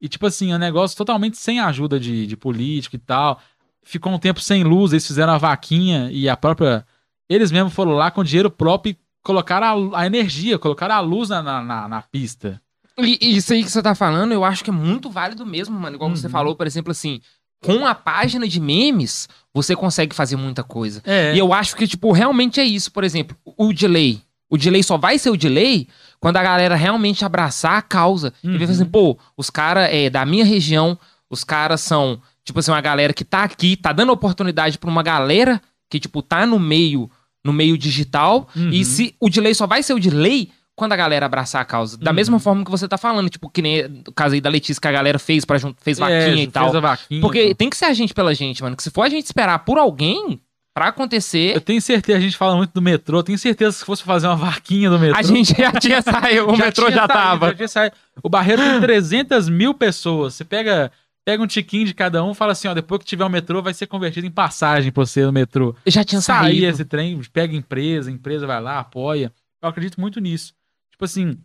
[0.00, 3.40] E, tipo assim, é um negócio totalmente sem ajuda de, de político e tal.
[3.82, 6.86] Ficou um tempo sem luz, eles fizeram a vaquinha e a própria.
[7.28, 11.28] Eles mesmos foram lá com dinheiro próprio e colocaram a, a energia, colocaram a luz
[11.28, 12.60] na, na, na- pista.
[12.98, 15.96] E, isso aí que você tá falando, eu acho que é muito válido mesmo, mano.
[15.96, 16.32] Igual você Uhum.
[16.32, 17.20] falou, por exemplo, assim,
[17.64, 21.00] com a página de memes, você consegue fazer muita coisa.
[21.04, 21.32] É.
[21.34, 22.90] E eu acho que, tipo, realmente é isso.
[22.90, 24.20] Por exemplo, o delay.
[24.50, 25.86] O delay só vai ser o delay
[26.18, 28.32] quando a galera realmente abraçar a causa.
[28.42, 28.70] E ver Uhum.
[28.72, 30.98] assim, pô, os caras é da minha região,
[31.30, 35.02] os caras são, tipo assim, uma galera que tá aqui, tá dando oportunidade pra uma
[35.04, 37.08] galera que, tipo, tá no meio,
[37.48, 38.48] no meio digital.
[38.54, 38.70] Uhum.
[38.70, 41.98] E se o delay só vai ser o delay quando a galera abraçar a causa.
[41.98, 42.14] Da Uhum.
[42.14, 44.86] mesma forma que você tá falando, tipo, que nem o caso aí da Letícia que
[44.86, 46.76] a galera fez para fez vaquinha É, e fez tal.
[46.76, 48.76] a vaquinha, Porque tem que ser a gente pela gente, mano.
[48.76, 50.40] Que se for a gente esperar por alguém
[50.72, 53.84] pra Eu acontecer, tenho certeza, a gente fala muito do metrô, tenho certeza que se
[53.84, 55.18] fosse fazer uma vaquinha do metrô.
[55.18, 57.48] a gente já tinha saído, o metrô já saído, tava.
[57.48, 57.96] já tinha saído.
[58.22, 60.34] O Barreiro tem 300 mil pessoas.
[60.34, 60.92] Você pega,
[61.28, 63.60] pega um tiquinho de cada um e fala assim: ó, depois que tiver o metrô,
[63.60, 65.76] vai ser convertido em passagem pra você no metrô.
[65.86, 66.64] Já tinha Sair saído.
[66.64, 69.30] esse trem, pega empresa, empresa vai lá, apoia.
[69.60, 70.54] Eu acredito muito nisso.
[70.90, 71.38] Tipo assim,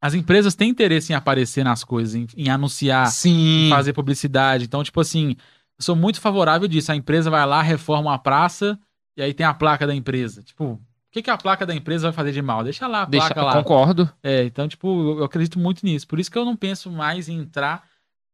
[0.00, 3.66] as empresas têm interesse em aparecer nas coisas, em, em anunciar, Sim.
[3.66, 4.64] em fazer publicidade.
[4.64, 5.36] Então, tipo assim,
[5.78, 6.90] eu sou muito favorável disso.
[6.90, 8.78] A empresa vai lá, reforma uma praça
[9.18, 10.42] e aí tem a placa da empresa.
[10.42, 10.80] Tipo, o
[11.12, 12.64] que, que a placa da empresa vai fazer de mal?
[12.64, 13.52] Deixa lá a Deixa, placa lá.
[13.62, 14.10] concordo.
[14.22, 16.08] É, então, tipo, eu, eu acredito muito nisso.
[16.08, 17.84] Por isso que eu não penso mais em entrar.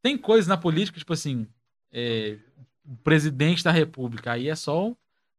[0.03, 1.47] Tem coisas na política, tipo assim,
[1.93, 2.37] é,
[2.85, 4.33] o presidente da república.
[4.33, 4.93] Aí é só,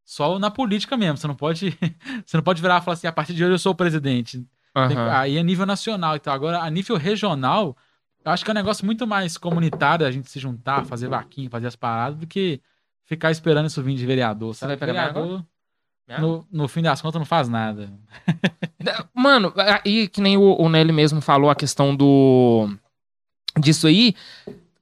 [0.04, 1.18] só na política mesmo.
[1.18, 1.78] Você não pode,
[2.26, 4.46] você não pode virar e falar assim, a partir de hoje eu sou o presidente.
[4.88, 5.12] Tem- Aham.
[5.12, 6.34] aí é nível nacional e tal.
[6.34, 7.76] Agora, a nível regional,
[8.24, 11.50] eu acho que é um negócio muito mais comunitário a gente se juntar, fazer vaquinha,
[11.50, 12.62] fazer as paradas, do que
[13.04, 14.54] ficar esperando isso vir de vereador.
[14.56, 14.72] Sabe?
[14.72, 15.46] vai pegar vereador,
[16.22, 17.92] no, no fim das contas, não faz nada.
[19.14, 22.70] Mano, aí que nem o, o Nelly mesmo falou a questão do
[23.60, 24.16] disso aí,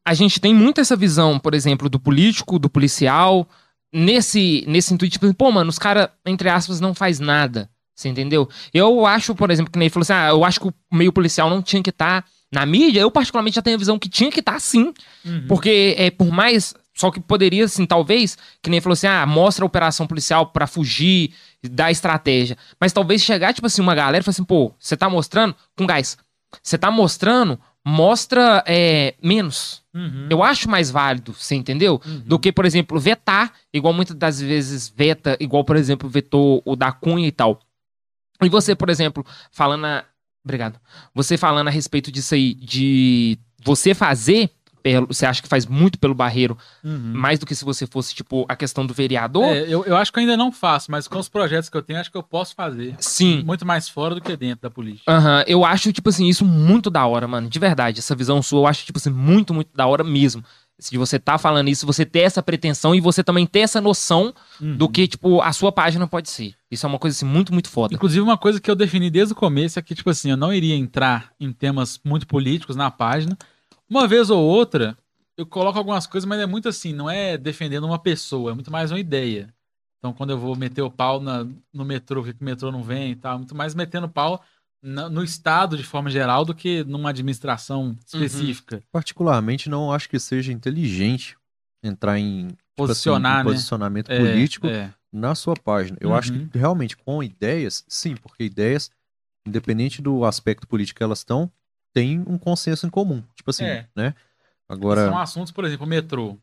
[0.06, 3.48] a gente tem muito essa visão, por exemplo, do político, do policial,
[3.94, 7.70] nesse nesse intuito, tipo, pô, mano, os caras, entre aspas, não faz nada.
[8.00, 8.48] Você entendeu?
[8.74, 11.12] Eu acho, por exemplo, que nem ele falou assim: ah, eu acho que o meio
[11.12, 13.02] policial não tinha que estar na mídia.
[13.02, 14.94] Eu, particularmente, já tenho a visão que tinha que estar sim.
[15.26, 15.46] Uhum.
[15.48, 16.74] Porque, é, por mais.
[16.96, 20.48] Só que poderia, assim, talvez, que nem ele falou assim: ah, mostra a operação policial
[20.48, 22.58] pra fugir, dar estratégia.
[22.80, 25.86] Mas talvez chegar, tipo assim, uma galera e falar assim: pô, você tá mostrando com
[25.86, 26.18] gás.
[26.64, 29.84] Você tá mostrando, mostra é, menos.
[29.94, 30.28] Uhum.
[30.30, 32.02] Eu acho mais válido, você entendeu?
[32.06, 32.20] Uhum.
[32.26, 36.76] Do que, por exemplo, vetar, igual muitas das vezes veta, igual, por exemplo, vetou o
[36.76, 37.60] da Cunha e tal.
[38.42, 39.86] E você, por exemplo, falando.
[39.86, 40.06] A...
[40.44, 40.80] Obrigado.
[41.14, 44.50] Você falando a respeito disso aí, de você fazer
[44.94, 47.12] pelo, você acha que faz muito pelo Barreiro, Uhum.
[47.14, 49.44] mais do que se você fosse, tipo, a questão do vereador?
[49.46, 51.82] É, eu, eu acho que eu ainda não faço, mas com os projetos que eu
[51.82, 52.96] tenho, acho que eu posso fazer.
[53.00, 53.44] Sim.
[53.46, 55.12] Muito mais fora do que dentro da política.
[55.12, 57.50] Aham, eu acho, tipo assim, isso muito da hora, mano.
[57.50, 60.44] De verdade, essa visão sua, eu acho, tipo assim, muito, muito da hora mesmo.
[60.90, 64.34] De você tá falando isso, você ter essa pretensão e você também ter essa noção
[64.62, 64.92] do Uhum.
[64.92, 66.54] que, tipo, a sua página pode ser.
[66.72, 67.94] Isso é uma coisa, assim, muito, muito foda.
[67.94, 70.54] Inclusive, uma coisa que eu defini desde o começo é que, tipo assim, eu não
[70.54, 73.38] iria entrar em temas muito políticos na página.
[73.90, 74.98] Uma vez ou outra,
[75.36, 78.72] eu coloco algumas coisas, mas é muito assim, não é defendendo uma pessoa, é muito
[78.72, 79.54] mais uma ideia.
[79.98, 83.12] Então, quando eu vou meter o pau na- no metrô, porque o metrô não vem
[83.12, 84.42] e tal, muito mais metendo pau
[84.82, 88.82] na- no Estado de forma geral do que numa administração específica.
[88.92, 91.36] Particularmente, não acho que seja inteligente
[91.84, 93.52] entrar em tipo Posicionar, assim, em né?
[93.56, 94.94] posicionamento É, político é.
[95.12, 95.98] na sua página.
[96.00, 96.16] Eu Uhum.
[96.16, 98.90] acho que realmente com ideias, sim, porque ideias,
[99.46, 101.52] independente do aspecto político que elas estão,
[101.94, 103.24] tem um consenso em comum.
[103.36, 103.88] Tipo assim, É.
[103.96, 104.16] né?
[104.68, 106.38] Agora, São assuntos, por exemplo, o metrô.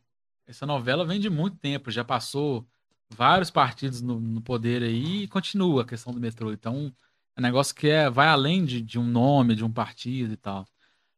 [0.45, 2.65] Essa novela vem de muito tempo, já passou
[3.09, 6.51] vários partidos no, no poder aí e continua a questão do metrô.
[6.51, 6.93] Então,
[7.35, 10.37] é um negócio que é, vai além de, de um nome, de um partido e
[10.37, 10.65] tal.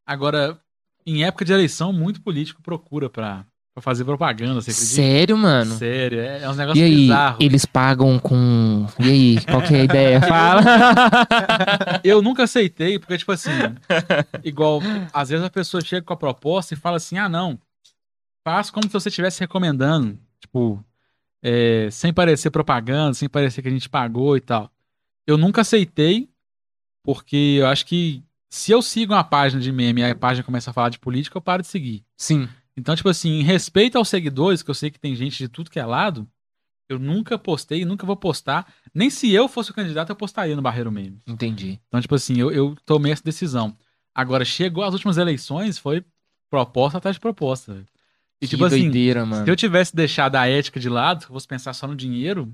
[0.06, 0.60] Agora,
[1.06, 3.46] em época de eleição, muito político procura pra,
[3.80, 4.96] pra fazer propaganda, você acredita?
[4.96, 5.76] Sério, mano?
[5.76, 7.38] Sério, é, é uns negócios E aí, bizarros.
[7.46, 8.86] eles pagam com.
[9.00, 10.22] E aí, qual que é a ideia?
[10.28, 10.62] Fala.
[12.04, 13.50] Eu nunca aceitei, porque, tipo assim,
[14.44, 14.82] igual,
[15.14, 17.58] às vezes a pessoa chega com a proposta e fala assim: ah, não,
[18.44, 20.84] faz como se você estivesse recomendando, tipo,
[21.42, 24.72] é, sem parecer propaganda, sem parecer que a gente pagou e tal.
[25.26, 26.30] Eu nunca aceitei,
[27.04, 30.72] porque eu acho que se eu sigo uma página de meme e a página começa
[30.72, 32.04] a falar de política, eu paro de seguir.
[32.18, 32.50] Sim.
[32.80, 35.70] Então, tipo assim, em respeito aos seguidores, que eu sei que tem gente de tudo
[35.70, 36.26] que é lado,
[36.88, 38.72] eu nunca postei, nunca vou postar.
[38.94, 41.22] Nem se eu fosse o candidato, eu postaria no Barreiro Memes.
[41.28, 41.78] Entendi.
[41.88, 43.78] Então, tipo assim, eu, eu tomei essa decisão.
[44.16, 46.04] Agora, chegou as últimas eleições, foi
[46.50, 47.86] proposta atrás de proposta.
[48.42, 49.44] E, que tipo assim, doideira, mano.
[49.44, 52.52] se eu tivesse deixado a ética de lado, se eu fosse pensar só no dinheiro,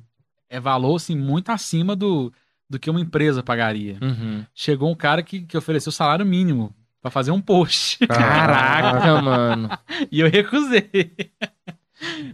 [0.49, 2.34] é valor, assim, muito acima do,
[2.68, 3.99] do que uma empresa pagaria.
[4.02, 4.43] Uhum.
[4.56, 6.76] Chegou um cara que, que ofereceu salário mínimo
[7.06, 7.99] pra fazer um post.
[8.07, 9.69] Caraca, mano.
[10.11, 10.90] e eu recusei.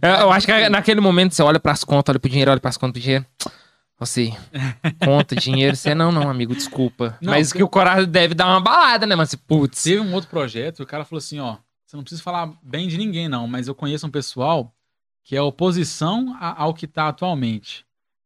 [0.00, 2.78] Eu, eu acho que naquele momento você olha pras contas, olha pro dinheiro, olha pras
[2.78, 3.26] contas do dinheiro.
[3.98, 4.32] Você,
[5.04, 7.18] conta, dinheiro, você não, não, amigo, desculpa.
[7.20, 9.82] Não, Mas que o coração deve dar uma balada, né, mas putz.
[9.82, 12.96] Teve um outro projeto, o cara falou assim, ó, você não precisa falar bem de
[12.96, 14.74] ninguém não, mas eu conheço um pessoal
[15.22, 17.84] que é oposição ao que tá atualmente.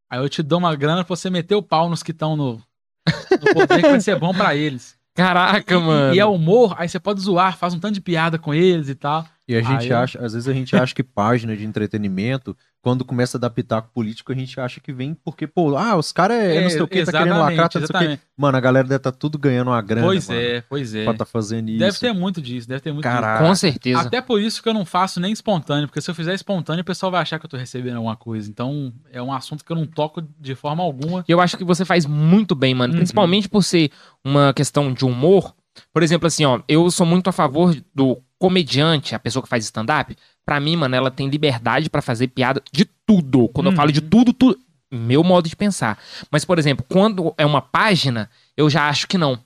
[0.09, 2.52] Aí eu te dou uma grana pra você meter o pau nos que estão no,
[2.55, 4.95] no poder, que vai ser bom pra eles.
[5.16, 6.14] Caraca, E- mano.
[6.14, 8.94] E, é humor, aí você pode zoar, faz um tanto de piada com eles e
[8.94, 9.26] tal.
[9.48, 12.56] E a gente Aí acha, às vezes a gente acha que página de entretenimento,
[12.86, 16.12] quando começa a dar pitaco político, a gente acha que vem porque, pô, ah, os
[16.12, 18.04] caras é, não sei o que, tá querendo lacrar, tá não sei o quê.
[18.04, 18.22] exatamente.
[18.36, 21.02] Mano, a galera deve estar tudo ganhando uma grana, Pois mano, é, pois é.
[21.02, 21.80] pra tá fazendo isso.
[21.80, 23.42] Deve ter muito disso, deve ter muito Caraca.
[23.42, 23.62] Com disso.
[23.62, 24.02] certeza.
[24.02, 26.84] Até por isso que eu não faço nem espontâneo, porque se eu fizer espontâneo, o
[26.84, 28.48] pessoal vai achar que eu tô recebendo alguma coisa.
[28.48, 31.24] Então, é um assunto que eu não toco de forma alguma.
[31.26, 32.92] E eu acho que você faz muito bem, mano.
[32.92, 33.00] Uhum.
[33.00, 33.90] Principalmente por ser
[34.24, 35.56] uma questão de humor.
[35.92, 39.64] Por exemplo, assim, ó, eu sou muito a favor do comediante, a pessoa que faz
[39.64, 40.16] stand-up.
[40.47, 43.48] Pra mim, mano, ela tem liberdade pra fazer piada de tudo.
[43.48, 43.77] Quando eu Uhum.
[43.77, 44.59] falo de tudo, tudo.
[44.90, 45.98] Meu modo de pensar.
[46.31, 49.36] Mas, por exemplo, quando é uma página, eu já acho que não.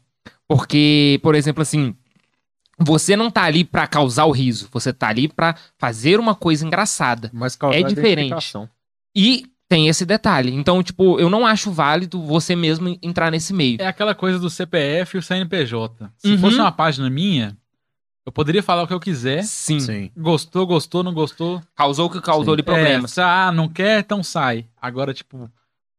[0.47, 1.95] Porque, por exemplo, assim.
[2.83, 6.67] Você não tá ali pra causar o riso, você tá ali pra fazer uma coisa
[6.67, 7.31] engraçada.
[7.33, 8.35] Mas causar É diferente.
[9.15, 10.51] E tem esse detalhe.
[10.55, 13.77] Então, tipo, eu não acho válido você mesmo entrar nesse meio.
[13.81, 16.11] É aquela coisa do CPF e o CNPJ.
[16.17, 16.39] Se Uhum.
[16.39, 17.55] fosse uma página minha,
[18.25, 19.43] eu poderia falar o que eu quiser.
[19.45, 19.81] Sim.
[19.81, 20.11] Sim.
[20.17, 21.63] Gostou, gostou, não gostou.
[21.75, 22.53] Causou o que causou Sim.
[22.53, 23.17] ali problemas.
[23.17, 24.67] É, ah, não quer, então sai.
[24.81, 25.51] Agora, tipo,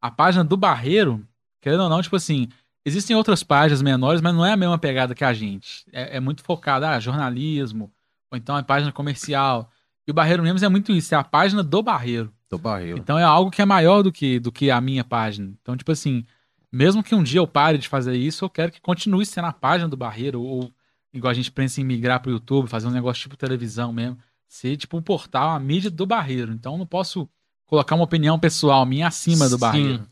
[0.02, 1.26] a página do Barreiro,
[1.62, 2.48] querendo ou não, tipo assim,
[2.86, 5.86] existem outras páginas menores, mas não é a mesma pegada que a gente.
[5.92, 7.92] É, é muito focada, ah, jornalismo,
[8.32, 9.70] ou então é página comercial.
[10.08, 12.32] E o Barreiro Memes é muito isso, é a página do Barreiro.
[12.50, 12.98] Do barreiro.
[12.98, 15.54] Então é algo que é maior do que, do que a minha página.
[15.62, 16.26] Então, tipo assim,
[16.70, 19.54] mesmo que um dia eu pare de fazer isso, eu quero que continue sendo a
[19.54, 20.70] página do Barreiro, ou
[21.14, 24.18] igual a gente pensa em migrar pro YouTube, fazer um negócio tipo televisão mesmo,
[24.48, 26.52] ser tipo um portal, a mídia do Barreiro.
[26.54, 27.30] Então eu não posso
[27.66, 29.60] colocar uma opinião pessoal minha acima do Sim.
[29.60, 30.08] Barreiro.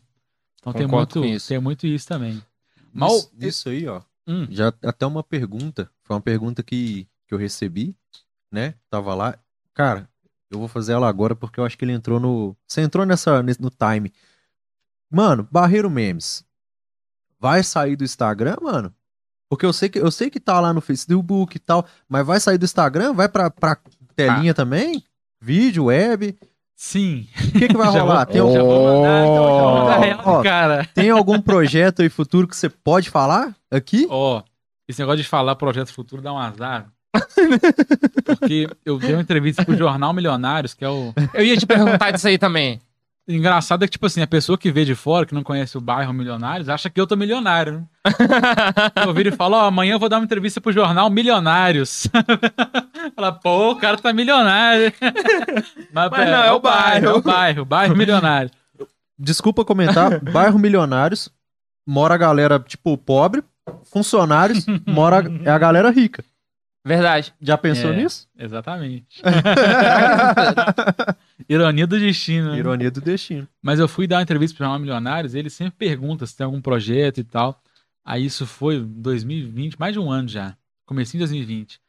[0.60, 1.48] Então tem muito, isso.
[1.48, 2.42] tem muito isso também.
[2.92, 4.02] Mas Isso, isso aí, ó.
[4.26, 4.46] Hum.
[4.50, 5.90] Já até uma pergunta.
[6.04, 7.96] Foi uma pergunta que, que eu recebi,
[8.52, 8.74] né?
[8.90, 9.38] Tava lá.
[9.72, 10.08] Cara,
[10.50, 12.54] eu vou fazer ela agora porque eu acho que ele entrou no.
[12.66, 14.12] Você entrou nessa, nesse- no time.
[15.10, 16.44] Mano, Barreiro Memes.
[17.38, 18.94] Vai sair do Instagram, mano?
[19.50, 22.38] Porque eu sei que eu sei que tá lá no Facebook e tal, mas vai
[22.40, 23.12] sair do Instagram?
[23.12, 23.76] Vai pra, pra
[24.16, 25.02] telinha também?
[25.42, 26.38] Vídeo, web?
[26.76, 27.26] sim.
[27.48, 28.24] O que, que vai rolar?
[28.24, 30.42] vou- Tem, já algum- vou mandar, então, já vou mandar Ó, real, ó.
[30.42, 30.88] cara.
[30.94, 34.06] tem algum projeto aí futuro que você pode falar aqui?
[34.08, 34.42] Ó,
[34.88, 36.86] esse negócio de falar projeto futuro dá um azar.
[38.24, 41.12] Porque eu dei uma entrevista pro Jornal Milionários, que é o.
[41.34, 42.80] Eu ia te perguntar disso aí também.
[43.36, 45.80] Engraçado é que, tipo assim, a pessoa que vê de fora, que não conhece o
[45.80, 47.84] bairro Milionários, acha que eu tô milionário, né?
[49.06, 52.08] Eu viro e falo, ó, amanhã eu vou dar uma entrevista pro jornal Milionários.
[53.14, 54.92] Fala, pô, o cara tá milionário.
[55.92, 57.06] Mas, Mas não, é o bairro.
[57.06, 58.50] É o bairro, bairro milionário.
[59.18, 61.28] Desculpa comentar, bairro Milionários,
[61.86, 63.42] mora a galera, tipo, pobre,
[63.84, 66.24] funcionários, mora é a galera rica.
[66.82, 67.34] Verdade.
[67.40, 67.96] Já pensou É.
[67.96, 68.26] nisso?
[68.38, 69.20] Exatamente.
[71.52, 72.52] Ironia do destino.
[72.52, 72.58] né?
[72.58, 73.48] Ironia do destino.
[73.60, 76.60] Mas eu fui dar uma entrevista pro Jornal Milionários, ele sempre pergunta se tem algum
[76.60, 77.60] projeto e tal.
[78.04, 80.56] Aí isso foi em 2020, mais de um ano já.
[80.86, 81.80] Comecinho de 2020.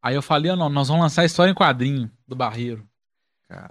[0.00, 2.86] Aí eu falei, ó, não, nós vamos lançar a história em quadrinho do Barreiro.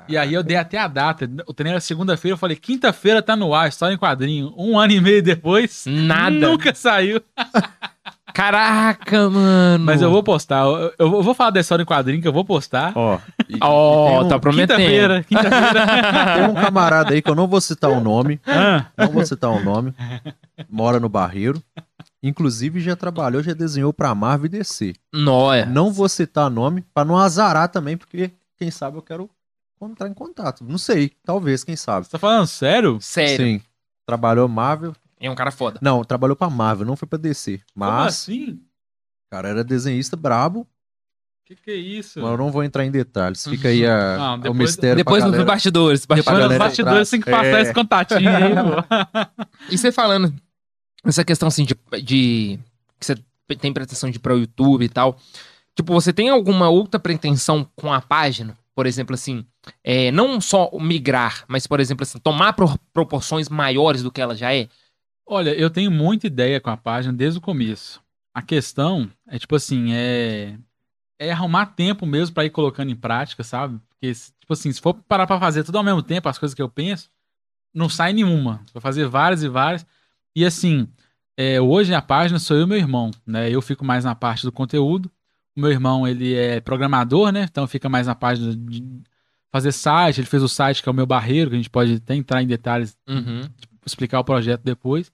[0.09, 1.29] E aí eu dei até a data.
[1.45, 4.53] O treino era segunda-feira, eu falei, quinta-feira tá no ar, história em quadrinho.
[4.57, 6.31] Um ano e meio depois, Nada.
[6.31, 7.21] nunca saiu.
[8.37, 9.83] Caraca, mano.
[9.83, 10.63] Mas eu vou postar.
[10.65, 12.93] Eu, eu vou falar da história em quadrinho que eu vou postar.
[12.95, 13.17] Ó,
[13.61, 14.77] Ó, tem um- tá prometendo.
[14.77, 15.87] Quinta-feira, quinta-feira.
[16.37, 19.49] Tem um camarada aí que eu não vou citar o nome, Ah, não vou citar
[19.49, 19.91] o nome,
[20.69, 21.61] mora no Barreiro.
[22.21, 24.93] Inclusive já trabalhou, já desenhou pra Marvel e DC.
[25.13, 25.65] Nóia.
[25.65, 29.29] Não vou citar nome pra não azarar também, porque quem sabe eu quero
[29.81, 30.63] entrar em contato.
[30.63, 32.05] Não sei, talvez, quem sabe.
[32.05, 32.97] você tá falando sério?
[33.01, 33.37] Sério.
[33.45, 33.61] Sim.
[34.05, 34.93] Trabalhou Marvel.
[35.19, 35.79] É um cara foda.
[35.81, 37.57] Não, trabalhou pra Marvel, não foi pra DC.
[37.73, 38.59] Como Mas, assim?
[39.31, 40.67] cara, era desenhista brabo,
[41.45, 42.21] Que que é isso?
[42.21, 43.43] mas eu não vou entrar em detalhes.
[43.47, 46.01] Fica aí a, Não, o depois- mistério Depois nos bastidores.
[46.01, 46.49] Depois bastidores.
[46.49, 47.61] nos bastidores tem que passar É.
[47.61, 49.47] esse contatinho aí, pô.
[49.71, 50.33] E você falando
[51.03, 52.59] essa questão assim de, de
[52.99, 53.15] que você
[53.59, 55.17] tem pretensão de ir para o YouTube e tal.
[55.75, 58.57] Tipo, você tem alguma outra pretensão com a página?
[58.75, 59.45] Por exemplo, assim,
[59.83, 64.35] é, não só migrar, mas, por exemplo, assim, tomar pro- proporções maiores do que ela
[64.35, 64.67] já é?
[65.27, 68.01] Olha, eu tenho muita ideia com a página desde o começo.
[68.33, 70.57] A questão é, tipo assim, é,
[71.19, 73.79] é arrumar tempo mesmo pra ir colocando em prática, sabe?
[73.89, 76.61] Porque, tipo assim, se for parar pra fazer tudo ao mesmo tempo, as coisas que
[76.61, 77.09] eu penso,
[77.73, 78.63] não sai nenhuma.
[78.73, 79.85] Vou fazer várias e várias.
[80.35, 80.87] E assim,
[81.35, 83.49] é, hoje a página sou eu e meu irmão, né?
[83.49, 85.11] Eu fico mais na parte do conteúdo.
[85.55, 87.43] O meu irmão, ele é programador, né?
[87.49, 89.01] Então fica mais na página de
[89.51, 90.21] fazer site.
[90.21, 92.41] Ele fez o site que é o meu barreiro, que a gente pode até entrar
[92.41, 93.41] em detalhes Uhum.
[93.85, 95.11] explicar o projeto depois.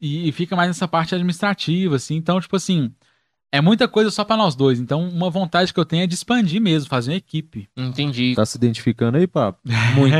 [0.00, 2.16] E, e fica mais nessa parte administrativa, assim.
[2.16, 2.92] Então, tipo assim,
[3.50, 4.78] é muita coisa só pra nós dois.
[4.78, 7.68] Então, uma vontade que eu tenho é de expandir mesmo, fazer uma equipe.
[7.76, 8.34] Entendi.
[8.34, 9.60] Tá se identificando aí, papo?
[9.96, 10.14] Muito.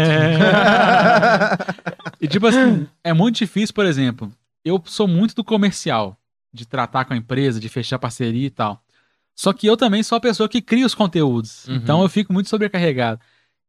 [2.21, 4.33] e, tipo assim, é muito difícil, por exemplo,
[4.65, 6.17] eu sou muito do comercial,
[6.53, 8.83] de tratar com a empresa, de fechar parceria e tal.
[9.35, 11.67] Só que eu também sou a pessoa que cria os conteúdos.
[11.69, 11.77] Uhum.
[11.77, 13.21] Então, eu fico muito sobrecarregado.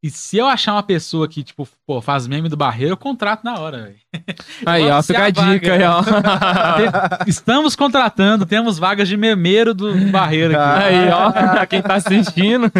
[0.02, 3.44] E se eu achar uma pessoa que, tipo, pô, faz meme do barreiro, eu contrato
[3.44, 3.98] na hora, velho.
[4.66, 6.02] Aí, ó, fica a dica aí, ó.
[7.28, 10.84] Estamos contratando, temos vagas de memeiro do barreiro aqui.
[10.84, 12.72] Aí, ó, quem tá assistindo.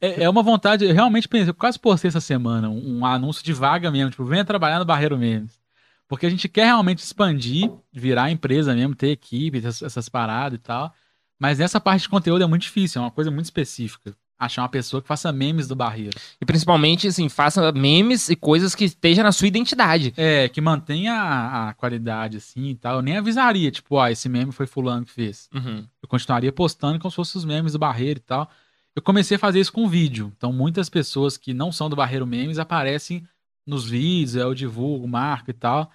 [0.00, 3.44] É, é uma vontade, eu realmente pensei, eu quase postei essa semana um, um anúncio
[3.44, 5.58] de vaga mesmo, tipo, venha trabalhar no Barreiro Memes.
[6.06, 10.62] Porque a gente quer realmente expandir, virar empresa mesmo, ter equipe, essas, essas paradas e
[10.62, 10.94] tal.
[11.38, 14.14] Mas nessa parte de conteúdo é muito difícil, é uma coisa muito específica.
[14.44, 16.18] Achar uma pessoa que faça memes do Barreiro.
[16.40, 20.12] E principalmente, assim, faça memes e coisas que estejam na sua identidade.
[20.16, 22.96] É, que mantenha a, a qualidade assim e tal.
[22.96, 25.48] Eu nem avisaria, tipo, ó, esse meme foi fulano que fez.
[25.54, 25.86] Uhum.
[26.02, 28.50] eu continuaria postando como se fossem os memes do Barreiro e tal.
[28.94, 30.32] Eu comecei a fazer isso com vídeo.
[30.36, 33.26] Então, muitas pessoas que não são do Barreiro Memes aparecem
[33.66, 35.90] nos vídeos, eu divulgo, marco e tal.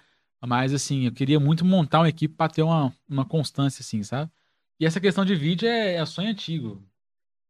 [0.46, 4.30] Mas, assim, eu queria muito montar uma equipe para ter uma, uma constância, assim, sabe?
[4.78, 6.82] E essa questão de vídeo é, é sonho antigo.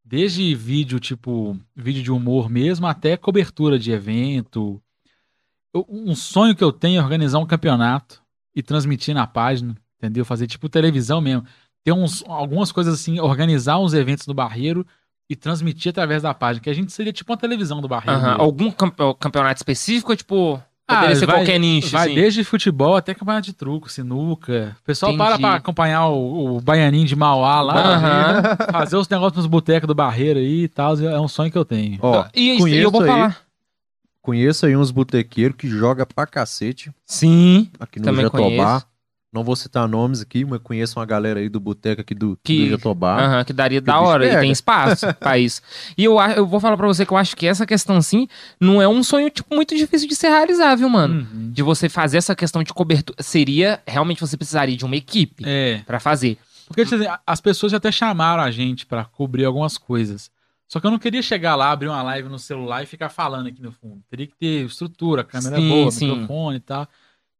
[0.04, 4.80] Desde vídeo, tipo, vídeo de humor mesmo, até cobertura de evento.
[5.72, 8.20] Eu- um sonho que eu tenho é organizar um campeonato
[8.54, 10.24] e transmitir na página, entendeu?
[10.24, 11.44] Fazer tipo televisão mesmo
[11.84, 14.86] ter uns, algumas coisas assim, organizar uns eventos do Barreiro
[15.30, 18.20] e transmitir através da página, que a gente seria tipo uma televisão do Barreiro.
[18.30, 18.42] Mesmo.
[18.42, 20.62] Algum campe- campeonato específico ou, tipo,
[20.94, 22.14] poderia Ah, ser vai- qualquer nicho, Vai assim?
[22.14, 24.76] desde futebol até campeonato de truco, sinuca.
[24.80, 25.42] O pessoal para Entendi.
[25.42, 28.56] pra acompanhar o, o Baianinho de Mauá lá, Aham.
[28.72, 30.98] fazer os negócios nos botecos do Barreiro aí e tal.
[31.00, 31.98] É um sonho que eu tenho.
[32.02, 33.06] Ó, E, e conheço eu vou aí.
[33.08, 33.36] falar.
[34.22, 37.68] conheço aí uns botequeiros que joga pra cacete Sim.
[37.80, 38.44] aqui no Também Jatobá.
[38.44, 38.86] conheço.
[39.32, 42.64] Não vou citar nomes aqui, mas conheço uma galera aí do boteco aqui do, Que-
[42.64, 43.16] do Jatobá.
[43.22, 44.40] Aham, que daria Que da hora, e pega.
[44.40, 45.62] tem espaço pra isso.
[45.96, 48.26] E eu, eu vou falar pra você que eu acho que essa questão, assim,
[48.60, 51.28] não é um sonho, tipo, muito difícil de ser realizável, mano.
[51.32, 51.52] Uhum.
[51.52, 53.22] De você fazer essa questão de cobertura.
[53.22, 55.80] Seria, realmente, você precisaria de uma equipe É.
[55.86, 56.36] pra fazer.
[56.66, 60.28] Porque tipo assim, as pessoas já até chamaram a gente pra cobrir algumas coisas.
[60.68, 63.48] Só que eu não queria chegar lá, abrir uma live no celular e ficar falando
[63.48, 64.00] aqui no fundo.
[64.08, 66.08] Teria que ter estrutura, câmera Sim, boa, sim.
[66.10, 66.88] microfone e tal.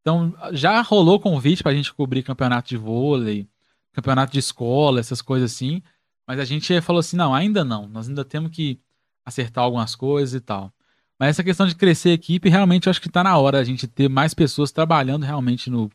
[0.00, 3.46] Então, já rolou convite pra gente cobrir campeonato de vôlei,
[3.92, 5.82] campeonato de escola, essas coisas assim.
[6.26, 7.88] Mas a gente falou assim: não, ainda não.
[7.88, 8.80] Nós ainda temos que
[9.24, 10.72] acertar algumas coisas e tal.
[11.18, 13.64] Mas essa questão de crescer a equipe, realmente eu acho que tá na hora a
[13.64, 15.90] gente ter mais pessoas trabalhando realmente no,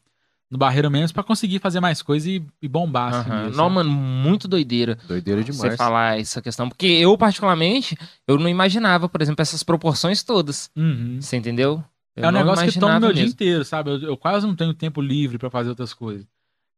[0.51, 4.47] no Barreiro mesmo pra conseguir fazer mais coisas e, e bombar assim Não, mano, muito
[4.47, 4.99] doideira.
[5.07, 5.75] Doideira Você demais.
[5.75, 6.69] falar essa questão.
[6.69, 10.69] Porque eu, particularmente, eu não imaginava, por exemplo, essas proporções todas.
[10.75, 11.17] Uhum.
[11.19, 11.83] Você entendeu?
[12.15, 13.91] Eu É um negócio que toma meu dia inteiro, sabe?
[13.91, 16.25] Eu, eu quase não tenho tempo livre pra fazer outras coisas.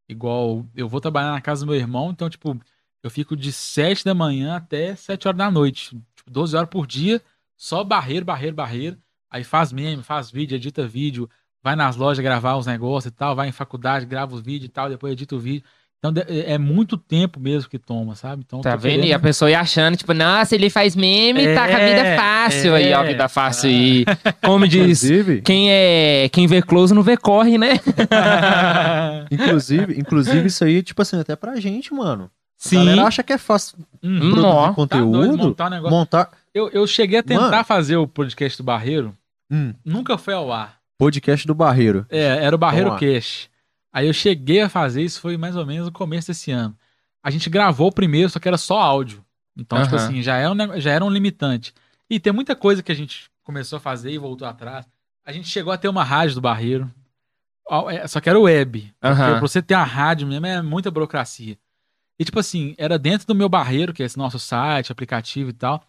[0.09, 2.57] Igual, eu vou trabalhar na casa do meu irmão, então, tipo,
[3.03, 5.97] eu fico de 7 da manhã até 7 horas da noite.
[6.15, 7.21] Tipo, 12 horas por dia,
[7.55, 8.97] só barreiro, barreiro, barreiro.
[9.29, 11.29] Aí faz meme, faz vídeo, edita vídeo,
[11.61, 14.71] vai nas lojas gravar os negócios e tal, vai em faculdade, grava os vídeos e
[14.71, 15.67] tal, depois edita o vídeo.
[15.99, 18.43] Então é é muito tempo mesmo que toma, sabe?
[18.45, 18.99] Então, Tá vendo?
[18.99, 22.01] E querendo- a pessoa ia achando, tipo, nossa, ele faz meme, tá com a vida
[22.05, 22.75] É, fácil.
[22.75, 23.07] Aí, ó, a é.
[23.07, 23.69] vida fácil.
[23.71, 24.05] E
[24.45, 26.29] como diz, Inclusive, quem é.
[26.31, 27.79] Quem vê close não vê corre, né?
[29.31, 32.25] inclusive, inclusive, isso aí, tipo assim, até pra gente, mano.
[32.25, 32.29] A
[32.69, 32.75] Sim.
[32.77, 34.51] galera acha que é fácil Hum, produzir Nó.
[34.51, 35.97] tá doido, conteúdo, montar um negócio.
[35.97, 36.29] montar.
[36.53, 37.63] Eu, eu cheguei a tentar Mano.
[37.65, 39.13] fazer o podcast do Barreiro,
[39.51, 40.77] Hum, nunca foi ao ar.
[40.97, 42.05] podcast do Barreiro.
[42.09, 42.95] É, era o Barreiro.
[42.97, 43.47] Cash.
[43.91, 46.77] Aí eu cheguei a fazer isso, foi mais ou menos no começo desse ano.
[47.23, 49.23] A gente gravou o primeiro, só que era só áudio.
[49.55, 50.05] Então, tipo Aham.
[50.05, 51.73] assim, já era, um, já era um limitante.
[52.09, 54.85] E tem muita coisa que a gente começou a fazer e voltou atrás.
[55.25, 56.89] A gente chegou a ter uma rádio do Barreiro.
[57.89, 58.93] É, Só que era web.
[59.03, 59.31] Aham.
[59.31, 61.57] pra você ter uma rádio mesmo é muita burocracia.
[62.19, 65.53] E tipo assim, era dentro do meu Barreiro, que é esse nosso site, aplicativo e
[65.53, 65.83] tal.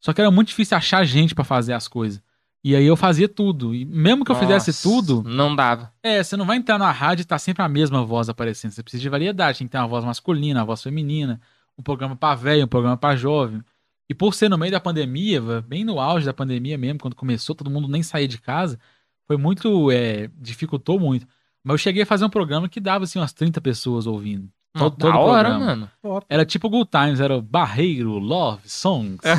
[0.00, 2.22] Só que era muito difícil achar gente pra fazer as coisas.
[2.68, 3.72] E aí eu fazia tudo.
[3.72, 5.92] E mesmo que eu fizesse Nossa, tudo, Não dava.
[6.02, 8.72] é, você não vai entrar na rádio e tá sempre a mesma voz aparecendo.
[8.72, 9.58] Você precisa de variedade.
[9.58, 11.40] Tem que ter uma voz masculina, uma voz feminina,
[11.78, 13.62] um programa pra velho, um programa pra jovem.
[14.08, 17.54] E por ser no meio da pandemia, bem no auge da pandemia mesmo, quando começou,
[17.54, 18.80] todo mundo nem saía de casa,
[19.28, 19.92] foi muito.
[19.92, 21.24] é, dificultou muito.
[21.62, 24.48] Mas eu cheguei a fazer um programa que dava assim umas 30 pessoas ouvindo.
[24.76, 25.90] Todo- da todo hora, programa.
[26.02, 26.22] mano.
[26.28, 29.18] Era tipo Good Times, era o Barreiro Love Songs.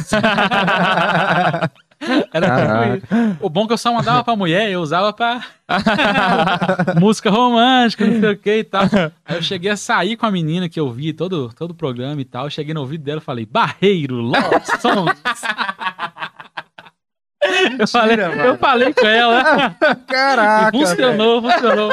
[2.33, 2.99] era.
[3.41, 5.41] O bom é que eu só mandava pra mulher, eu usava pra
[6.99, 8.83] música romântica, não sei o que e tal.
[9.25, 12.19] Aí eu cheguei a sair com a menina que eu vi todo, todo o programa
[12.21, 12.45] e tal.
[12.45, 15.21] Eu cheguei no ouvido dela e falei, Barreiro Love Songs.
[17.79, 19.75] Eu, falei, eu falei com ela.
[20.07, 20.75] Caraca.
[20.75, 21.91] E funcionou, funcionou.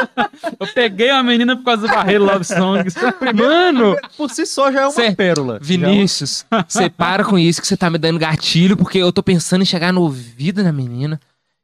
[0.60, 2.94] Eu peguei uma menina por causa do Barreiro Love Songs.
[3.34, 3.96] Mano.
[4.16, 5.58] Por si só já é uma Cê- pérola.
[5.60, 9.62] Vinícius, você para com isso que você tá me dando gatilho, porque eu tô pensando
[9.62, 11.20] em chegar no ouvido da menina.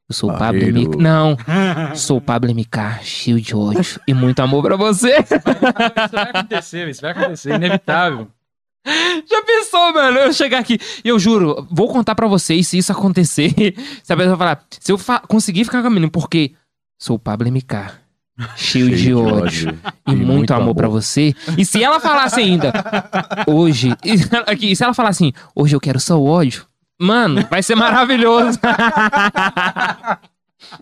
[0.09, 0.61] Eu sou o Pablo.
[0.61, 0.97] MK.
[1.01, 1.37] Não,
[1.95, 5.19] sou o Pablo MK, cheio de ódio e muito amor pra você.
[5.21, 8.27] Isso vai acontecer, isso vai acontecer, inevitável.
[9.31, 10.19] Já pensou, mano?
[10.19, 13.52] Eu chegar aqui e eu juro, vou contar pra vocês se isso acontecer.
[14.02, 16.52] Se a pessoa falar, se eu fa- conseguir ficar com a menina, porque
[16.98, 17.90] sou o Pablo MK,
[18.57, 19.78] cheio, de ódio.
[20.07, 21.35] E, muito, amor, pra você.
[21.59, 22.73] E se ela falasse ainda,
[23.47, 23.94] hoje.
[24.05, 24.15] e
[24.73, 26.65] e se ela falar assim, hoje eu quero só o ódio.
[27.02, 28.59] Mano, vai ser maravilhoso.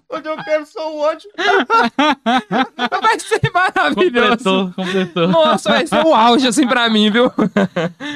[0.09, 1.29] Hoje eu quero só o ódio.
[3.01, 4.37] vai ser maravilhoso.
[4.37, 5.29] Completou, completou.
[5.29, 7.31] Nossa, vai ser o auge assim pra mim, viu?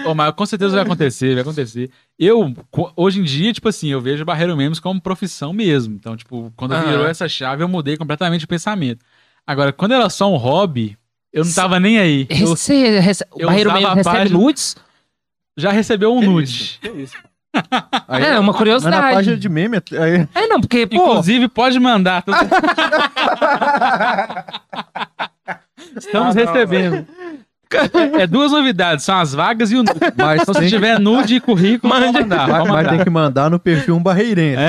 [0.06, 1.90] Ô, mas com certeza vai acontecer, vai acontecer.
[2.18, 2.55] Eu,
[2.97, 5.94] hoje em dia, tipo assim, eu vejo Barreiro Memes como profissão mesmo.
[5.94, 6.89] Então, tipo, quando Aham.
[6.90, 9.05] virou essa chave, eu mudei completamente o pensamento.
[9.47, 10.97] Agora, quando era só um hobby,
[11.32, 12.26] eu não tava nem aí.
[12.28, 13.24] Eu Você rece...
[13.36, 14.76] Eu Barreiro a recebe página- nudes?
[15.56, 16.80] já recebeu um Que nude.
[18.08, 18.96] Aí, É, uma Mas curiosidade.
[18.96, 22.22] na página de meme, aí, É, não, porque, pô, Inclusive, pode mandar.
[22.22, 22.32] Tô-
[25.96, 27.06] Estamos Ah, não, recebendo.
[27.77, 29.93] É, é duas novidades, são as vagas e o nude.
[30.16, 32.20] mas, Então, se que, tiver nude e currículo, pode Mande.
[32.20, 32.49] mandar.
[32.49, 32.90] mas, Pode mas mandar.
[32.97, 34.61] tem que mandar no perfil um barreirense.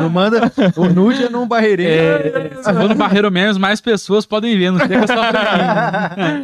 [0.00, 0.52] Não manda.
[0.76, 1.90] O nude é num barreirense.
[1.90, 6.42] É, se for no Barreiro Memes, mais pessoas podem ver, não chega só pra mim.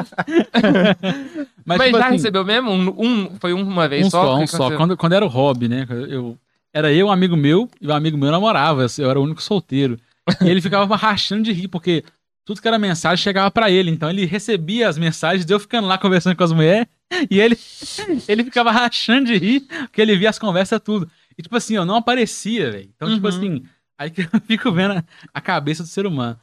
[1.64, 2.70] mas, tipo já assim, recebeu mesmo?
[2.70, 4.22] Um, um- foi uma vez um só?
[4.24, 4.76] só, um só.
[4.76, 5.86] Quando, quando era o hobby, né?
[6.08, 6.36] Eu,
[6.72, 8.86] era eu, um amigo meu, e o amigo meu namorava.
[8.98, 9.98] Eu era o único solteiro.
[10.42, 12.02] E ele ficava rachando de rir, porque
[12.44, 13.90] tudo que era mensagem chegava pra ele.
[13.90, 16.86] Então ele recebia as mensagens, eu ficando lá conversando com as mulheres,
[17.30, 17.56] e ele,
[18.28, 21.10] ele ficava rachando de rir, porque ele via as conversas tudo.
[21.38, 22.90] E tipo assim, eu não aparecia, velho.
[22.94, 23.36] Então, tipo Uhum.
[23.36, 23.64] assim,
[23.98, 26.38] aí que eu fico vendo a, a cabeça do ser humano.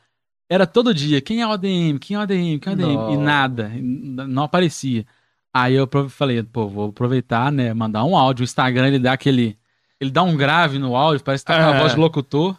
[0.49, 2.91] Era todo dia, quem é o ADM, quem é o ADM, quem é o ADM,
[2.91, 3.17] e Nossa.
[3.21, 5.05] nada, não aparecia.
[5.53, 8.43] Aí eu falei, pô, vou aproveitar, né, mandar um áudio.
[8.43, 9.57] O Instagram, ele dá aquele,
[9.99, 11.79] ele dá um grave no áudio, parece que tá com a Ah.
[11.79, 12.57] voz de locutor.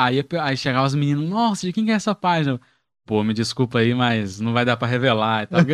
[0.00, 2.60] Aí, aí chegava os meninos, nossa, de quem que é essa página?
[3.04, 5.48] Pô, me desculpa aí, mas não vai dar pra revelar.
[5.50, 5.64] e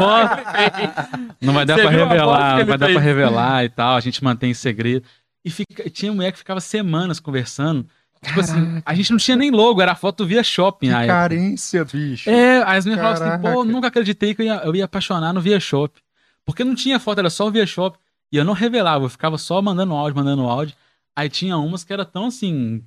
[0.00, 0.30] voz.
[1.40, 2.96] Não vai dar Você pra revelar, não vai dar fez?
[2.96, 3.96] pra revelar e tal.
[3.96, 5.06] A gente mantém em segredo.
[5.44, 7.86] E fica, tinha mulher que ficava semanas conversando.
[8.24, 10.88] Tipo assim, a gente não tinha nem logo, era foto via shopping.
[10.88, 12.30] Que Aí, carência, bicho.
[12.30, 15.34] é, aí as meninas falavam assim, pô, nunca acreditei que eu ia, eu ia apaixonar
[15.34, 16.00] no via shop.
[16.46, 17.98] Porque não tinha foto, era só o Via Shop.
[18.32, 20.74] E eu não revelava, eu ficava só mandando áudio, mandando áudio.
[21.16, 22.82] Aí tinha umas que era tão assim,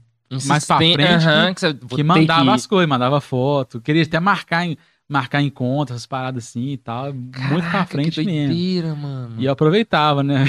[0.45, 3.79] mais pra frente aham, que, você- vou que ter mandava que- as coisas, mandava foto.
[3.81, 4.77] Queria até marcar em,
[5.07, 7.13] marcar encontros, essas paradas assim e tal.
[7.13, 8.47] muito pra Caraca, frente que mesmo.
[8.53, 9.35] doideira, mano.
[9.37, 10.45] E eu aproveitava, né?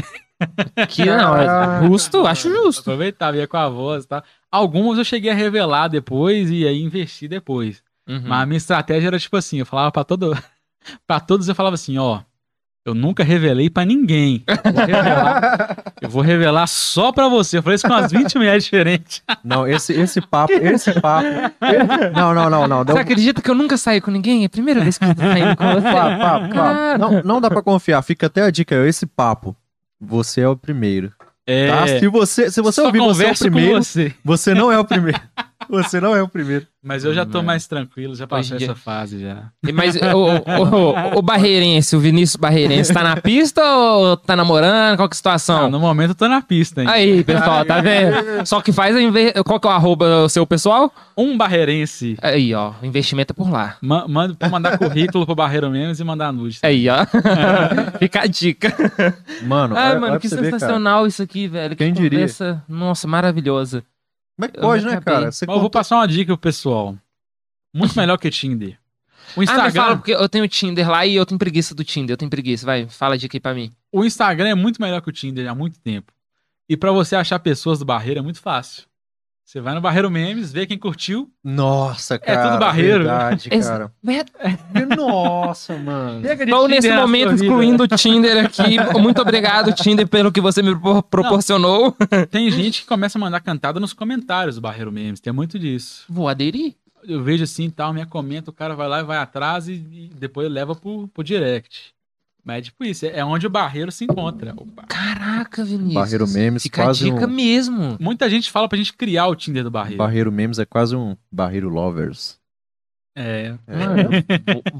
[0.89, 2.81] Que não, é justo, acho justo.
[2.81, 4.23] Aproveitava, ia com a voz e tal.
[4.51, 7.83] Algumas eu cheguei a revelar depois e aí investir depois.
[8.09, 8.23] Uhum.
[8.25, 10.33] Mas a minha estratégia era tipo assim, eu falava pra todo
[11.07, 12.21] para todos eu falava assim, ó,
[12.89, 14.43] eu nunca revelei pra ninguém.
[14.47, 17.59] Eu vou revelar, eu vou revelar só pra você.
[17.59, 19.23] Eu falei isso com umas 20 mulheres diferentes.
[19.45, 21.29] Não, esse, esse papo, esse papo.
[22.15, 22.85] Não, não, não, não.
[22.85, 22.95] Deu...
[22.97, 24.43] Você acredita que eu nunca saí com ninguém?
[24.43, 25.93] É a primeira vez que eu tô saindo com você.
[25.93, 26.99] Papo, papo, papo.
[26.99, 28.01] Não, não dá pra confiar.
[28.03, 29.55] Fica até a dica, esse papo.
[30.01, 31.13] Você é o primeiro.
[31.47, 31.87] É, Tá?
[31.87, 34.15] Se você, se você só ouvir você é o primeiro, você.
[34.25, 35.21] você não é o primeiro.
[35.85, 36.67] Você não é o primeiro.
[36.81, 39.49] Mas eu já tô mais tranquilo, já passei dia- essa fase já.
[39.75, 44.97] Mas o, o, o, o Barreirense, o Vinícius Barreirense, tá na pista ou tá namorando?
[44.97, 45.71] Qual que é a Ah, situação?
[45.71, 46.89] no momento eu tô na pista, hein?
[46.89, 48.47] Aí, pessoal, tá vendo?
[48.47, 49.33] Só que faz a inve...
[49.45, 50.91] Qual que é o arroba do seu pessoal?
[51.17, 52.17] Um barreirense.
[52.23, 53.77] Aí, ó, o investimento é por lá.
[53.83, 56.61] Ma manda pra mandar currículo pro Barreiro Menos e mandar nude.
[56.63, 57.05] Aí, ó.
[57.99, 58.73] Fica a dica.
[59.43, 60.61] Mano, Ai, olha- mano, olha que pra você ver, cara.
[60.61, 61.77] sensacional isso aqui, velho.
[61.77, 62.27] Quem que diria?
[62.69, 63.83] nossa, maravilhosa.
[64.39, 65.33] Como é que Eu pode, né, cara?
[65.33, 66.97] Você Mas eu vou passar uma dica pro pessoal.
[67.75, 68.79] Muito melhor que Tinder.
[69.37, 71.83] O Ah, me fala, Instagram, porque eu tenho Tinder lá e eu tenho preguiça do
[71.83, 72.15] Tinder.
[72.15, 73.73] Eu tenho preguiça, vai, fala a dica aí pra mim.
[73.93, 76.13] o Instagram é muito melhor que o Tinder há muito tempo.
[76.69, 78.85] E pra você achar pessoas do Barreiro é muito fácil.
[79.49, 81.33] Você vai no Barreiro Memes, vê quem curtiu.
[81.43, 82.51] Nossa, cara.
[82.51, 82.99] tudo barreiro.
[82.99, 83.91] Verdade, Ex- cara.
[84.07, 86.21] É, Nossa, mano.
[86.31, 88.77] Estou nesse momento excluindo o Tinder aqui.
[89.01, 91.97] Muito obrigado, Tinder, pelo que você me pro- proporcionou.
[92.31, 95.19] Tem gente que começa a mandar cantada nos comentários do Barreiro Memes.
[95.19, 96.05] Tem muito disso.
[96.11, 96.75] Vou aderir.
[97.05, 99.73] Eu vejo assim e tal, minha comenta, o cara vai lá e vai atrás e,
[99.73, 101.95] e depois leva pro, pro direct.
[102.49, 104.55] Mas é tipo isso, é onde o Barreiro se encontra.
[104.57, 104.85] Opa.
[104.89, 105.93] Caraca, Vinícius.
[105.93, 107.31] Barreiro Memes, Fica a quase dica um...
[107.31, 107.99] mesmo.
[108.01, 109.99] Muita gente fala pra gente criar o Tinder do Barreiro.
[109.99, 112.39] Barreiro Memes é quase um Barreiro Lovers.
[113.15, 113.51] É.
[113.67, 114.09] Mano,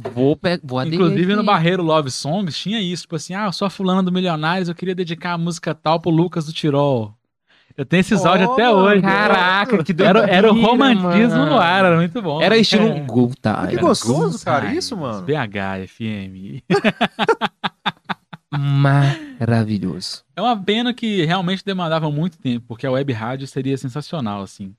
[0.03, 0.99] vou, vou, pe- vou aderir.
[0.99, 1.45] Inclusive no.
[1.45, 4.75] Barreiro Love Songs tinha isso, tipo assim, ah, eu sou a fulana do Milionários, eu
[4.75, 7.18] queria dedicar a música tal pro Lucas do Tirol.
[7.79, 9.03] Eu tenho esses Oh, áudios até hoje.
[9.03, 11.47] Caraca, que Era, era o romantismo mano.
[11.53, 12.43] no ar, era muito bom.
[12.43, 12.95] Era estilo É.
[12.95, 13.69] Time.
[13.71, 15.23] Que gostoso, cara, isso, mano.
[15.23, 16.65] BH, FM.
[18.51, 20.25] Maravilhoso.
[20.35, 24.75] É uma pena que realmente demandava muito tempo, porque a web rádio seria sensacional, assim.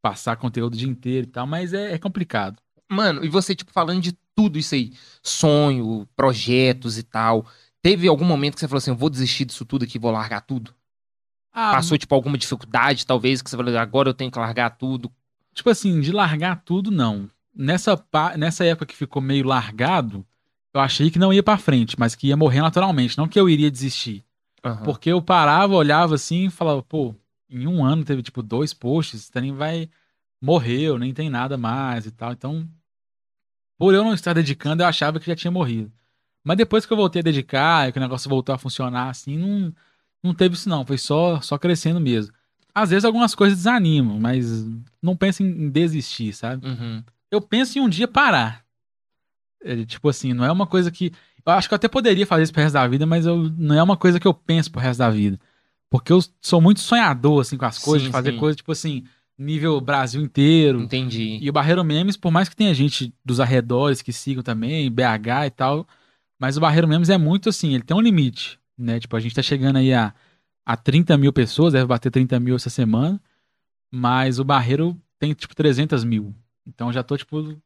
[0.00, 2.58] Passar conteúdo o dia inteiro e tal, mas é, é complicado.
[2.88, 4.92] Mano, e você, tipo, falando de tudo isso aí,
[5.24, 7.44] sonho, projetos e tal,
[7.82, 10.40] teve algum momento que você falou assim, eu vou desistir disso tudo aqui, vou largar
[10.42, 10.72] tudo?
[11.52, 15.10] Ah, Passou, tipo, alguma dificuldade, talvez, que você falou, agora eu tenho que largar tudo.
[15.52, 17.28] tipo assim, de largar tudo, não.
[17.54, 18.00] Nessa,
[18.36, 20.24] nessa época que ficou meio largado,
[20.72, 23.48] eu achei que não ia pra frente, mas que ia morrer naturalmente, não que eu
[23.48, 24.24] iria desistir.
[24.64, 24.84] Aham.
[24.84, 27.14] Porque eu parava, olhava assim e falava, pô,
[27.50, 29.88] em um ano teve tipo dois posts, esse trem vai.
[30.40, 32.30] Morreu, nem tem nada mais e tal.
[32.32, 32.68] Então,
[33.76, 35.90] por eu não estar dedicando, eu achava que já tinha morrido.
[36.44, 39.36] Mas depois que eu voltei a dedicar, e que o negócio voltou a funcionar assim,
[39.36, 39.74] não,
[40.22, 40.84] não teve isso não.
[40.84, 42.32] Foi só, só crescendo mesmo.
[42.74, 44.66] Às vezes algumas coisas desanimam, mas
[45.02, 46.66] não penso em, desistir, sabe?
[46.66, 47.02] Uhum.
[47.30, 48.64] eu penso em um dia parar.
[49.62, 51.12] É, tipo assim, não é uma coisa que.
[51.44, 53.74] Eu acho que eu até poderia fazer isso pro resto da vida, mas eu, não
[53.74, 55.40] é uma coisa que eu penso pro resto da vida.
[55.90, 58.38] Porque eu sou muito sonhador, assim, com as coisas, Sim, de fazer sim.
[58.38, 59.04] coisas, tipo assim,
[59.38, 60.80] nível Brasil inteiro.
[60.80, 61.38] Entendi.
[61.40, 65.46] E o Barreiro Memes, por mais que tenha gente dos arredores que sigam também, BH
[65.46, 65.86] e tal,
[66.38, 69.00] mas o Barreiro Memes é muito assim, ele tem um limite, né?
[69.00, 70.14] Tipo, a gente tá chegando aí a,
[70.64, 73.20] a 30 mil pessoas, deve bater 30 mil essa semana,
[73.90, 76.34] mas o Barreiro tem, tipo, 300 mil.
[76.66, 77.56] Então já tô, tipo...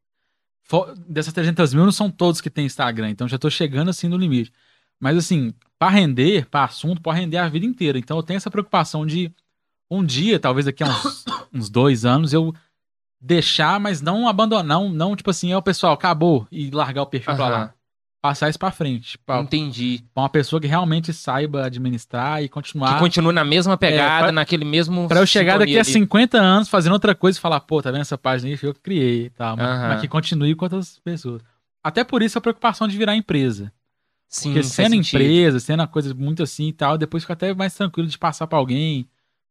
[1.07, 4.17] Dessas 300 mil não são todos que tem Instagram, então já tô chegando assim no
[4.17, 4.53] limite.
[4.99, 7.99] Mas assim, pra render, pra assunto, pode render a vida inteira.
[7.99, 9.31] Então eu tenho essa preocupação de
[9.91, 12.55] um dia, talvez daqui a uns, uns dois anos, eu
[13.21, 17.35] deixar, mas não abandonar, não, não tipo assim, ó, pessoal, acabou e largar o perfil
[17.37, 17.53] pra Aham.
[17.53, 17.75] lá.
[18.23, 20.05] Passar isso pra frente, pra, Entendi.
[20.15, 22.97] pra uma pessoa que realmente saiba administrar e Que continuar.
[23.01, 25.09] continua na mesma pegada, É, pra- naquele mesmo.
[25.09, 25.91] Pra eu chegar daqui a ali.
[25.91, 28.57] 50 anos fazendo outra coisa e falar, pô, tá vendo essa página aí?
[28.57, 29.57] Foi eu que criei e tal.
[29.57, 31.43] Mas, mas que continue com outras pessoas.
[31.83, 33.73] Até por isso a preocupação de virar empresa.
[34.29, 37.75] Sim, Porque sendo empresa, sendo uma coisa muito assim e tal, depois fica até mais
[37.75, 39.09] tranquilo de passar pra alguém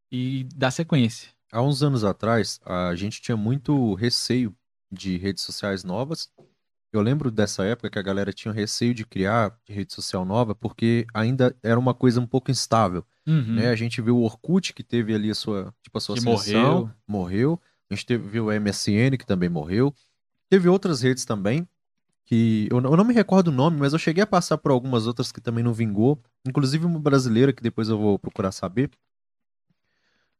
[0.10, 1.28] e dar sequência.
[1.52, 4.56] Há uns anos atrás, a gente tinha muito receio
[4.90, 6.30] de redes sociais novas.
[6.94, 11.06] Eu lembro dessa época que a galera tinha receio de criar rede social nova porque
[11.14, 13.56] ainda era uma coisa um pouco instável, Uhum.
[13.56, 13.70] né?
[13.70, 16.80] A gente viu o Orkut que teve ali a sua, tipo, a sua Que ascensão,
[16.80, 16.92] morreu.
[17.08, 17.62] morreu.
[17.90, 19.94] A gente teve, viu o MSN que também morreu.
[20.50, 21.66] Teve outras redes também
[22.26, 24.72] que eu, não- eu não me recordo o nome, mas eu cheguei a passar por
[24.72, 28.90] algumas outras que também não vingou, inclusive uma brasileira que depois eu vou procurar saber.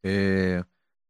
[0.02, 0.64] É,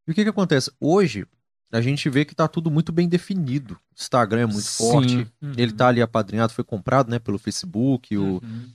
[0.07, 0.71] E o que que acontece?
[0.81, 1.27] Hoje
[1.73, 3.75] a gente vê que tá tudo muito bem definido.
[3.75, 4.85] O Instagram é muito Sim.
[4.91, 5.53] forte, Uhum.
[5.57, 8.69] ele tá ali apadrinhado, foi comprado, né, pelo Facebook, o, Uhum.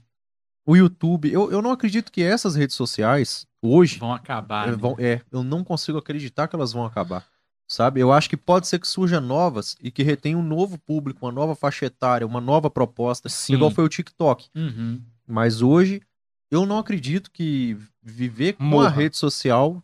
[0.66, 1.32] o YouTube.
[1.32, 4.68] Eu, eu não acredito que essas redes sociais hoje Vão acabar.
[4.68, 4.78] é, né?
[4.78, 7.26] vão- é, eu não consigo acreditar que elas vão acabar.
[7.70, 8.00] Sabe?
[8.00, 11.34] Eu acho que pode ser que surjam novas e que retenham um novo público, uma
[11.34, 13.56] nova faixa etária, uma nova proposta, Sim.
[13.56, 14.48] igual foi o TikTok.
[14.56, 15.02] Uhum.
[15.28, 16.02] Mas hoje,
[16.50, 18.90] eu não acredito que viver com a Morra.
[18.90, 19.84] rede social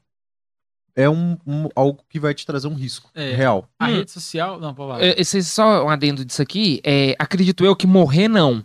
[0.95, 3.33] é um, um- algo que vai te trazer um risco É.
[3.33, 3.67] real.
[3.79, 3.95] A Hum.
[3.95, 4.59] rede social.
[4.59, 5.03] Não, pode falar.
[5.03, 8.63] É, Esse só um adendo disso aqui, é, acredito eu que morrer não.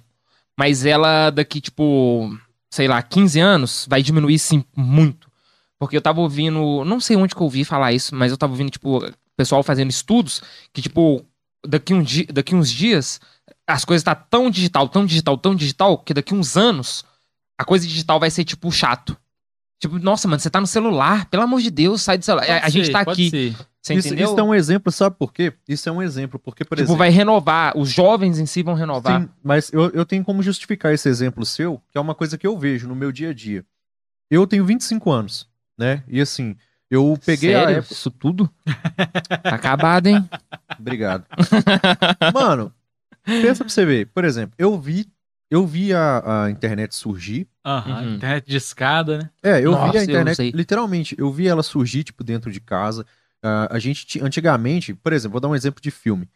[0.58, 2.36] Mas ela daqui, tipo,
[2.70, 5.28] sei lá, 15 anos, vai diminuir sim muito.
[5.78, 8.52] Porque eu tava ouvindo, não sei onde que eu ouvi falar isso, mas eu tava
[8.52, 9.00] ouvindo, tipo,
[9.36, 10.42] pessoal fazendo estudos
[10.72, 11.24] que, tipo,
[11.64, 13.20] daqui, um di daqui uns dias,
[13.64, 17.04] as coisas tá tão digital, tão digital, tão digital, que daqui uns anos,
[17.56, 19.16] a coisa digital vai ser, tipo, chato.
[19.80, 22.46] Tipo, nossa, mano, você tá no celular, pelo amor de Deus, sai do celular.
[22.46, 23.66] Pode a a gente ser, tá pode aqui, ser.
[23.80, 24.30] você Isso, entendeu?
[24.30, 25.52] isso é um exemplo, sabe por quê?
[25.68, 26.98] Isso é um exemplo, porque, por tipo, exemplo.
[26.98, 29.22] vai renovar, os jovens em si vão renovar.
[29.22, 32.46] Sim, mas eu, eu tenho como justificar esse exemplo seu, que é uma coisa que
[32.46, 33.64] eu vejo no meu dia a dia.
[34.28, 35.48] Eu tenho 25 anos,
[35.78, 36.02] né?
[36.08, 36.56] E assim,
[36.90, 37.76] eu peguei a Sério?
[37.76, 37.94] época.
[37.94, 38.50] Isso tudo?
[39.44, 40.28] tá acabado, hein?
[40.78, 41.24] Obrigado.
[42.34, 42.72] Mano,
[43.24, 44.06] pensa pra você ver.
[44.08, 45.06] Por exemplo, eu vi,
[45.50, 47.46] eu vi a, a internet surgir.
[47.68, 48.02] Aham.
[48.02, 48.14] Uhum.
[48.14, 49.30] Internet de escada, né?
[49.42, 50.50] É, eu Nossa, vi a eu internet, sei.
[50.54, 53.04] literalmente, eu vi ela surgir, tipo, dentro de casa.
[53.42, 56.28] Ah, a gente, ti- antigamente, por exemplo, vou dar um exemplo de filme.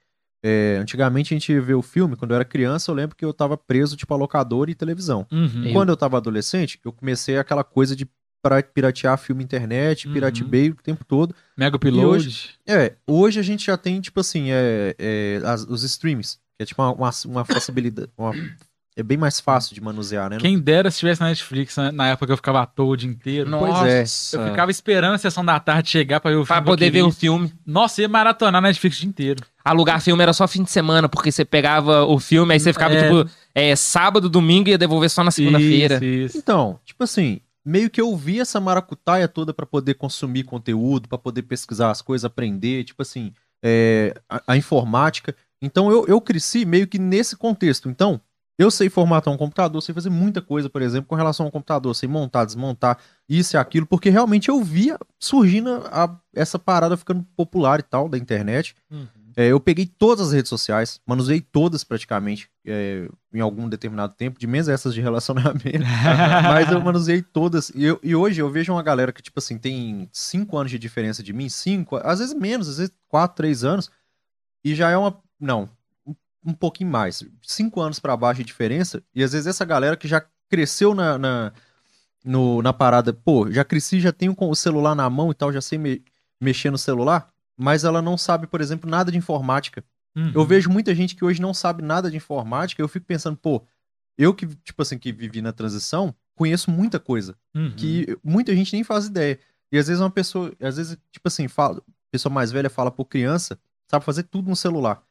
[0.45, 3.33] É, antigamente a gente vê o filme, quando eu era criança, eu lembro que eu
[3.33, 5.27] tava preso, tipo, a locadora e televisão.
[5.33, 5.65] Uhum.
[5.67, 8.07] Eu- Quando eu tava adolescente, eu comecei aquela coisa de
[8.75, 10.15] piratear filme internet, Uhum.
[10.15, 11.33] piratebei o tempo todo.
[11.57, 12.51] Mega Upload.
[12.67, 16.67] É, hoje a gente já tem, tipo assim, é, é, as- os streams, que é
[16.67, 18.35] tipo uma, uma, uma facilidade, uma-
[18.97, 20.37] é bem mais fácil de manusear, né?
[20.39, 22.97] Quem dera se tivesse na Netflix né, na época que eu ficava à toa o
[22.97, 23.49] dia inteiro.
[23.49, 23.89] Nossa.
[23.89, 24.03] é.
[24.43, 26.47] Eu ficava esperando a sessão da tarde chegar pra ver o filme.
[26.47, 27.53] Pra eu poder ver o filme.
[27.65, 29.45] Nossa, ia maratonar na Netflix o dia inteiro.
[29.65, 32.95] Alugar filme era só fim de semana, porque você pegava o filme, aí você ficava,
[32.95, 33.03] É.
[33.09, 35.99] tipo, é, sábado, domingo e ia devolver só na segunda-feira.
[36.35, 41.17] Então, tipo assim, meio que eu vi essa maracutaia toda pra poder consumir conteúdo, pra
[41.17, 43.33] poder pesquisar as coisas, aprender, tipo assim,
[43.63, 45.35] é, a, a informática.
[45.63, 47.89] Então eu, eu cresci meio que nesse contexto.
[47.89, 48.21] Então,
[48.59, 51.95] eu sei formatar um computador, sei fazer muita coisa, por exemplo, com relação ao computador,
[51.95, 52.99] sei montar, desmontar,
[53.29, 58.09] isso e aquilo, porque realmente eu via surgindo a- essa parada ficando popular e tal
[58.09, 58.75] da internet.
[59.35, 64.39] É, eu peguei todas as redes sociais, manuseei todas praticamente é, em algum determinado tempo,
[64.39, 65.63] de menos essas de relacionamento.
[66.45, 67.71] Mas eu manuseei todas.
[67.75, 70.79] E, eu- e hoje eu vejo uma galera que, tipo assim, tem cinco anos de
[70.79, 73.91] diferença de mim, cinco, às vezes menos, às vezes quatro, três anos,
[74.63, 75.19] e já é uma.
[75.41, 75.69] Não,
[76.45, 77.23] um, pouquinho mais.
[77.43, 81.19] Cinco anos pra baixo de diferença, e às vezes essa galera que já cresceu na,
[81.19, 81.53] na,
[82.25, 85.61] no- na parada, pô, já cresci, já tenho o celular na mão e tal, já
[85.61, 86.03] sei me-
[86.41, 89.85] mexer no celular, mas ela não sabe, por exemplo, nada de informática.
[90.17, 90.33] Uhum.
[90.35, 93.63] Eu vejo muita gente que hoje não sabe nada de informática, eu fico pensando, pô,
[94.19, 97.73] eu que, tipo assim, que vivi na transição, conheço muita coisa Uhum.
[97.77, 99.39] que muita gente nem faz ideia.
[99.71, 103.07] E às vezes uma pessoa, às vezes, tipo assim, fala, pessoa mais velha fala por
[103.07, 103.59] criança,
[103.91, 105.03] sabe fazer tudo no celular.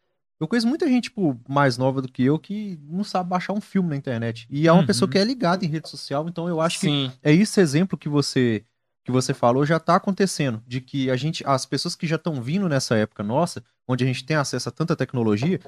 [0.41, 3.61] Eu conheço muita gente, tipo, mais nova do que eu, que não sabe baixar um
[3.61, 4.47] filme na internet.
[4.49, 4.87] E é uma Uhum.
[4.87, 7.11] pessoa que é ligada em rede social, então eu acho que Sim.
[7.21, 8.65] é esse exemplo que você
[9.03, 12.39] que você falou já tá acontecendo, de que a gente, as pessoas que já estão
[12.41, 15.59] vindo nessa época nossa, onde a gente tem acesso a tanta tecnologia,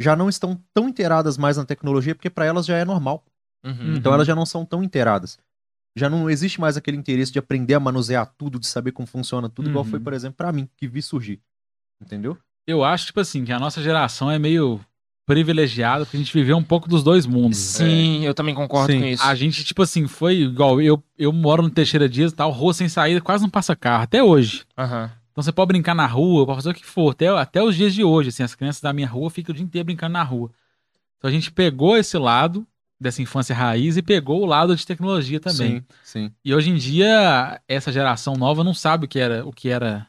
[0.00, 3.24] já não estão tão inteiradas mais na tecnologia, porque para elas já é normal.
[3.64, 3.94] Uhum.
[3.94, 5.38] Então elas já não são tão inteiradas.
[5.96, 9.48] Já não existe mais aquele interesse de aprender a manusear tudo, de saber como funciona
[9.48, 9.90] tudo, igual Uhum.
[9.90, 11.40] foi, por exemplo, pra mim, que vi surgir.
[12.00, 12.36] Entendeu?
[12.66, 14.80] Eu acho, tipo assim, que a nossa geração é meio
[15.26, 17.58] privilegiada, porque a gente viveu um pouco dos dois mundos.
[17.58, 19.00] Sim, eu também concordo Sim.
[19.00, 19.22] com isso.
[19.22, 20.80] A gente, tipo assim, foi igual.
[20.80, 24.04] Eu, eu moro no Teixeira Dias e tal, rua sem saída, quase não passa carro,
[24.04, 24.64] até hoje.
[24.76, 25.10] Aham.
[25.32, 27.94] Então você pode brincar na rua, pode fazer o que for, até, até os dias
[27.94, 30.50] de hoje, assim, as crianças da minha rua ficam o dia inteiro brincando na rua.
[31.16, 32.66] Então a gente pegou esse lado
[33.00, 35.78] dessa infância raiz e pegou o lado de tecnologia também.
[35.78, 36.32] Sim, sim.
[36.44, 40.06] E hoje em dia, essa geração nova não sabe o que era, o que era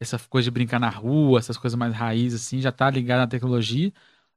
[0.00, 3.26] essa coisa de brincar na rua, essas coisas mais raízes, assim, já tá ligada na
[3.26, 3.92] tecnologia.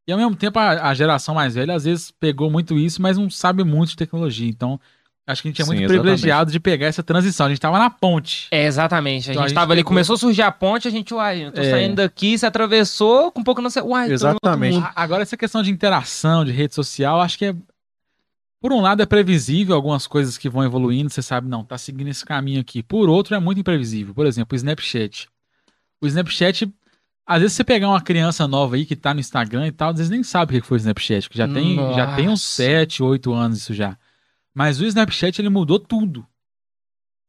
[0.06, 3.18] E ao mesmo tempo, a, a geração mais velha, às vezes, pegou muito isso, mas
[3.18, 4.49] não sabe muito de tecnologia.
[4.49, 4.77] Então,
[5.26, 6.02] acho que a gente é Sim, muito exatamente.
[6.03, 7.45] privilegiado de pegar essa transição.
[7.45, 8.49] A gente tava na ponte.
[8.52, 9.30] É, exatamente.
[9.30, 11.14] A Então, a gente gente tava ali, pegou- começou a surgir a ponte, a gente,
[11.14, 11.69] uai, eu tô É.
[11.72, 13.81] saindo daqui, se atravessou, com um pouco não sei.
[13.84, 14.76] Uai, Exatamente.
[14.76, 14.90] mundo.
[14.94, 17.56] Agora, essa questão de interação, de rede social, acho que é.
[18.61, 22.07] Por um lado, é previsível algumas coisas que vão evoluindo, você sabe, não, tá seguindo
[22.07, 22.81] esse caminho aqui.
[22.81, 24.14] Por outro, é muito imprevisível.
[24.14, 25.27] Por exemplo, o Snapchat.
[26.03, 26.69] O Snapchat
[27.25, 29.97] Às vezes você pegar uma criança nova aí que tá no Instagram e tal, às
[29.97, 32.63] vezes nem sabe o que foi o Snapchat, que já tem, já tem uns Nossa.
[32.63, 33.97] 7, 8 anos isso já.
[34.53, 36.25] Mas o Snapchat, ele mudou tudo.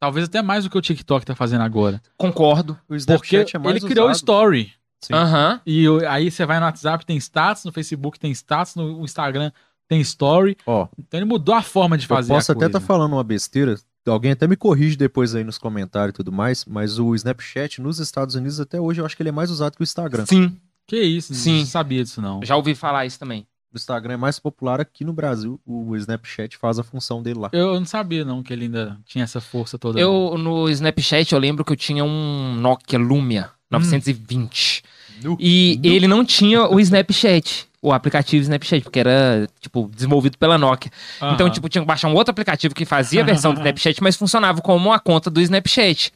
[0.01, 2.03] Talvez até mais do que o TikTok tá fazendo agora.
[2.19, 2.73] Concordo.
[2.73, 4.17] O Porque Snapchat é mais ele criou o usado.
[4.17, 4.73] Story.
[5.13, 5.61] Aham.
[5.65, 9.53] E aí você vai no WhatsApp, tem status, no Facebook tem status, no Instagram
[9.89, 10.57] tem story.
[10.67, 13.25] Ó, Então ele mudou a forma de eu fazer posso a até estar falando uma
[13.25, 13.77] besteira.
[14.07, 17.99] Alguém até me corrige depois aí nos comentários e tudo mais, mas o Snapchat nos
[17.99, 20.27] Estados Unidos até hoje eu acho que ele é mais usado que o Instagram.
[20.27, 20.57] Sim.
[20.87, 21.61] Que isso, Sim.
[21.61, 22.41] não sabia disso não.
[22.45, 23.47] Já ouvi falar isso também.
[23.73, 25.59] O Instagram é mais popular aqui no Brasil.
[25.67, 27.49] O Snapchat faz a função dele lá.
[27.53, 29.99] Eu não sabia não que ele ainda tinha essa força toda.
[29.99, 34.83] Eu, no Snapchat, eu lembro que eu tinha um Nokia Lumia 920.
[35.23, 35.37] Nu.
[35.41, 35.91] E Nu.
[35.91, 40.91] ele não tinha o Snapchat, o aplicativo Snapchat, porque era, tipo, desenvolvido pela Nokia.
[41.19, 41.51] Então, Aham.
[41.51, 44.63] tipo, tinha que baixar um outro aplicativo que fazia a versão do Snapchat, mas funcionava
[44.63, 46.11] como uma conta do Snapchat.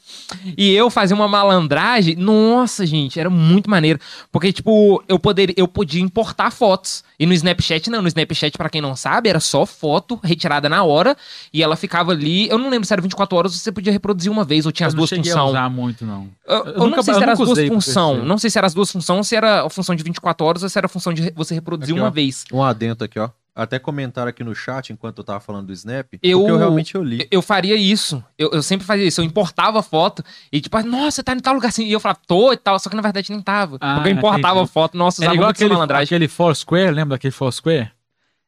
[0.57, 3.99] E eu fazia uma malandragem, nossa, gente, era muito maneiro.
[4.33, 7.05] Porque, tipo, eu, poderia, eu podia importar fotos.
[7.19, 8.01] E no Snapchat, não.
[8.01, 11.17] No Snapchat, pra quem não sabe, era só foto retirada na hora.
[11.53, 12.49] E ela ficava ali.
[12.49, 14.87] Eu não lembro se era 24 horas ou você podia reproduzir uma vez, ou tinha
[14.87, 15.51] eu as não duas a funções.
[15.51, 16.29] usar muito não.
[16.47, 18.25] Eu, Eu eu nunca- não sei se era as duas funções.
[18.25, 20.69] Não sei se era as duas funções se era a função de 24 horas ou
[20.69, 22.11] se era a função de você reproduzir Aqui, uma ó.
[22.11, 22.45] vez.
[22.53, 23.31] Um adendo aqui, ó.
[23.55, 26.07] Até comentaram aqui no chat enquanto eu tava falando do Snap.
[26.23, 27.27] Eu- Porque eu realmente eu li.
[27.29, 28.23] Eu faria isso.
[28.39, 29.21] Eu, eu sempre fazia isso.
[29.21, 30.23] Eu importava a foto
[30.53, 31.85] e, tipo, ah, nossa, você tá em tal lugar assim.
[31.85, 32.79] E eu falava, tô e tal.
[32.79, 33.77] Só que na verdade nem tava.
[33.81, 34.97] Ah, porque eu importava a foto.
[34.97, 37.91] Nossa, usava igual muito essa aquele, aquele Foursquare, lembra daquele Foursquare?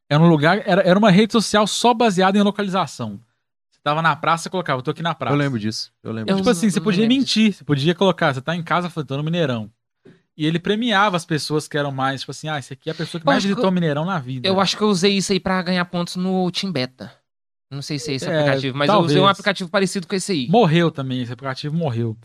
[0.08, 3.18] Era um lugar, era, era uma rede social só baseada em localização.
[3.72, 5.34] Você tava na praça, você colocava, eu tô aqui na praça.
[5.34, 5.90] Eu lembro disso.
[6.04, 8.88] Eu lembro Eu- Tipo assim, você podia mentir, você podia colocar, você tá em casa,
[8.88, 9.68] falando, tô no Mineirão.
[10.36, 12.94] E ele premiava as pessoas que eram mais, tipo assim, ah, esse aqui é a
[12.94, 14.48] pessoa que Eu mais que visitou eu- o Mineirão na vida.
[14.48, 17.12] Eu acho que eu usei isso aí pra ganhar pontos no Team Beta.
[17.70, 19.30] Não sei se é esse É, aplicativo, mas eu usei um talvez.
[19.30, 20.48] aplicativo parecido com esse aí.
[20.48, 22.16] Morreu também, esse aplicativo morreu.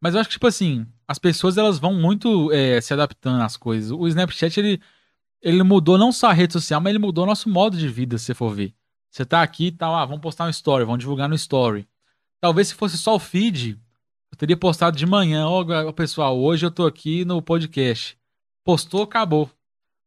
[0.00, 3.56] Mas eu acho que, tipo assim, as pessoas elas vão muito é, se adaptando às
[3.56, 3.90] coisas.
[3.90, 4.80] O Snapchat, ele,
[5.40, 8.26] ele mudou não só a rede social, mas ele mudou nosso modo de vida, se
[8.26, 8.74] você for ver.
[9.10, 11.86] Você tá aqui e tal, ah, vamos postar um story, vamos divulgar no story.
[12.40, 13.78] Talvez se fosse só o feed,
[14.32, 18.16] eu teria postado de manhã, ó, ó, pessoal, hoje eu tô aqui no podcast.
[18.64, 19.50] Postou, acabou.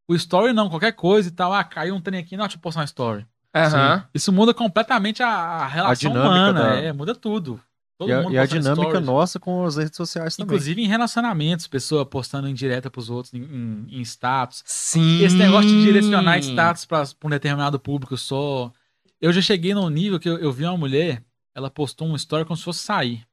[0.07, 2.61] O story não, qualquer coisa e tal, ah, caiu um trem aqui, não, deixa eu
[2.61, 3.25] postar um story.
[3.53, 4.03] Aham.
[4.13, 7.59] Isso muda completamente a, a relação dinâmica humana, da- é, muda tudo.
[7.97, 9.05] Todo E a, e a dinâmica stories.
[9.05, 10.47] nossa com as redes sociais também.
[10.53, 14.61] Inclusive em relacionamentos, pessoa postando em direta pros outros, em, em- em status.
[14.65, 15.21] Sim.
[15.23, 18.69] Esse negócio de direcionar status pra, pra um determinado público só.
[19.21, 21.23] Eu já cheguei num nível que eu, eu vi uma mulher,
[21.55, 23.25] ela postou uma história como se fosse sair.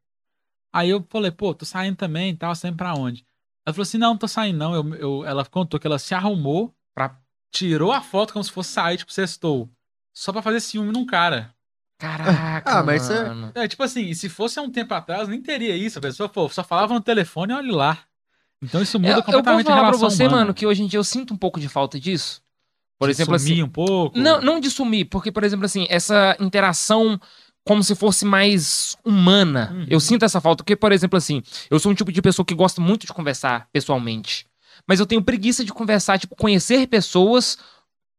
[0.72, 3.24] Aí eu falei, pô, tô saindo também e tal, saindo pra onde?
[3.66, 4.74] Ela falou assim, não, não tô saindo não.
[4.74, 7.16] Eu, eu- ela contou que ela se arrumou, Pra-
[7.50, 9.68] tirou a foto como se fosse sair, tipo, sextou.
[10.14, 11.54] Só pra fazer ciúme num cara.
[11.98, 13.52] Caraca, Ah, mas isso é- mano.
[13.54, 15.98] É, tipo assim, se fosse há um tempo atrás, nem teria isso.
[15.98, 17.98] A pessoa pô, só falava no telefone e olha lá.
[18.60, 20.38] Então isso muda Eu, eu vou completamente a falar pra você, humana.
[20.38, 22.42] mano, que hoje em dia eu sinto um pouco de falta disso.
[22.98, 23.62] Por De exemplo, sumir assim.
[23.62, 24.18] um pouco.
[24.18, 27.20] Não, não de sumir, porque, por exemplo, assim, essa interação
[27.64, 29.70] como se fosse mais humana.
[29.72, 29.86] Uhum.
[29.88, 32.54] Eu sinto essa falta, porque, por exemplo, assim, eu sou um tipo de pessoa que
[32.54, 34.46] gosta muito de conversar pessoalmente.
[34.86, 37.56] Mas eu tenho preguiça de conversar, tipo, conhecer pessoas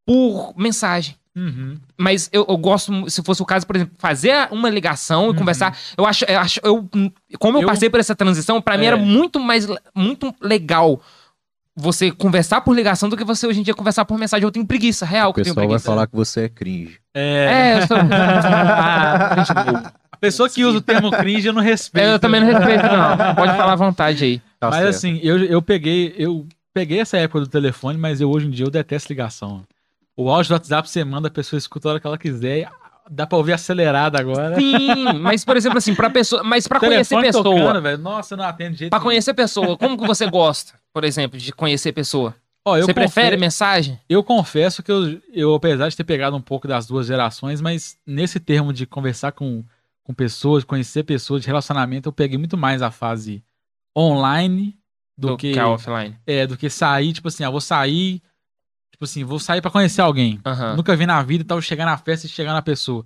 [0.06, 1.16] por mensagem.
[1.36, 1.76] Uhum.
[1.98, 5.34] Mas eu, eu gosto, se fosse o caso, por exemplo, fazer uma ligação e Uhum.
[5.34, 5.76] conversar.
[5.96, 6.88] Eu acho, eu acho, eu,
[7.40, 8.88] como eu, Eu- passei por essa transição, pra mim É.
[8.88, 11.02] era muito mais, muito legal
[11.76, 14.44] você conversar por ligação do que você hoje em dia conversar por mensagem.
[14.44, 15.90] Eu tenho preguiça, real O que eu tenho pessoal vai preguiça.
[15.90, 16.98] falar que você é cringe.
[17.12, 17.96] É, É, eu sou.
[18.76, 22.06] Ah, a pessoa que usa o termo cringe eu não respeito.
[22.06, 23.34] eu também não respeito, não.
[23.34, 24.38] Pode falar à vontade aí.
[24.60, 24.88] Tá Mas certo.
[24.90, 28.64] assim, eu, eu peguei, eu peguei essa época do telefone, mas eu hoje em dia
[28.64, 29.62] eu detesto ligação.
[30.16, 32.68] O áudio do WhatsApp você manda, a pessoa escuta a hora que ela quiser.
[33.10, 34.54] Dá pra ouvir acelerado agora.
[34.56, 36.42] Sim, mas, por exemplo, assim, pra pessoa.
[36.42, 37.44] Mas pra conhecer pessoa.
[37.44, 37.98] tocando, velho.
[37.98, 39.10] Nossa, eu não atendo de jeito Pra nenhum.
[39.10, 42.36] conhecer pessoa, como que você gosta, por exemplo, de conhecer pessoa?
[42.66, 44.00] Eu você prefere mensagem?
[44.08, 47.98] Eu confesso que eu, eu, apesar de ter pegado um pouco das duas gerações, mas
[48.06, 49.62] nesse termo de conversar com,
[50.02, 53.44] com pessoas, conhecer pessoas, de relacionamento, eu peguei muito mais a fase
[53.94, 54.78] online
[55.18, 56.16] do, que, a offline.
[56.26, 58.22] é, do que sair, tipo assim, ah, vou sair,
[58.90, 60.40] tipo assim, vou sair pra conhecer alguém.
[60.46, 60.76] Aham.
[60.76, 63.04] Nunca vi na vida e tal, chegar na festa e chegar na pessoa.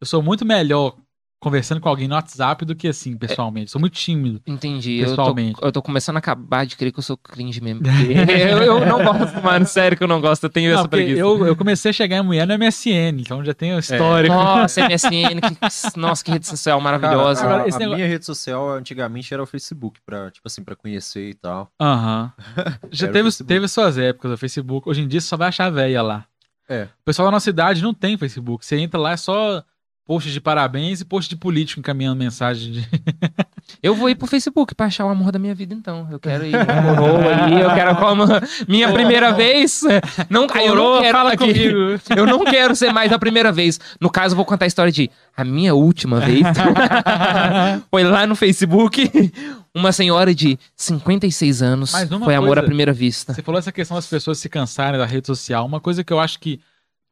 [0.00, 0.96] Eu sou muito melhor
[1.38, 3.70] conversando com alguém no WhatsApp do que assim, pessoalmente.
[3.70, 4.40] Sou muito tímido.
[4.46, 4.98] Entendi.
[4.98, 5.58] Eu tô, Pessoalmente.
[5.62, 7.82] eu tô começando a acabar de crer que eu sou cringe mesmo.
[7.86, 9.66] eu, eu não gosto, mano.
[9.66, 10.44] Sério que eu não gosto.
[10.44, 11.20] Eu tenho Não, essa preguiça.
[11.20, 14.34] eu, eu comecei a chegar em mulher no MSN, então já tenho histórico.
[14.34, 15.40] Nossa, MSN.
[15.40, 17.42] Que, nossa, que rede social maravilhosa.
[17.42, 21.30] Cara, a, negócio- minha rede social antigamente era o Facebook, pra, tipo assim, pra conhecer
[21.30, 21.70] e tal.
[21.80, 22.32] Aham.
[22.90, 24.88] Já Era o teve, teve suas épocas o Facebook.
[24.88, 26.24] Hoje em dia você só vai achar velha lá.
[26.68, 26.84] É.
[26.84, 28.64] O pessoal da nossa cidade não tem Facebook.
[28.66, 29.62] Você entra lá, é só
[30.06, 32.88] post de parabéns e post de político encaminhando mensagem de.
[33.82, 36.06] Eu vou ir pro Facebook pra achar o amor da minha vida, então.
[36.10, 38.24] Eu quero ir aí, eu quero como
[38.68, 39.82] minha primeira vez.
[40.30, 41.52] Não, eu não Coroa, quero fala aqui.
[41.52, 42.00] comigo.
[42.16, 43.78] Eu não quero ser mais a primeira vez.
[44.00, 46.42] No caso, eu vou contar a história de a minha última vez.
[47.90, 49.32] foi lá no Facebook.
[49.74, 51.90] Uma senhora de 56 anos.
[51.90, 53.34] Foi amor coisa- à primeira vista.
[53.34, 55.66] Você falou essa questão das pessoas se cansarem da rede social.
[55.66, 56.60] Uma coisa que eu acho que,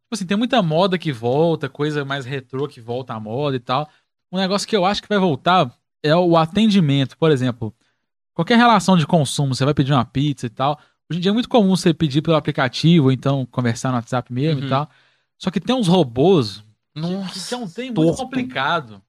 [0.05, 3.61] tipo assim, tem muita moda que volta, coisa mais retrô que volta à moda e
[3.61, 3.89] tal.
[4.31, 5.73] Um negócio que eu acho que vai voltar
[6.03, 7.17] é o atendimento.
[7.19, 7.75] Por exemplo,
[8.35, 10.79] qualquer relação de consumo, você vai pedir uma pizza e tal.
[11.11, 14.33] Hoje em dia é muito comum você pedir pelo aplicativo, ou então conversar no WhatsApp
[14.33, 14.67] mesmo Uhum.
[14.67, 14.89] e tal.
[15.39, 16.65] Só que tem uns robôs
[16.95, 17.49] que, Nossa.
[17.49, 19.03] que é um trem muito complicado.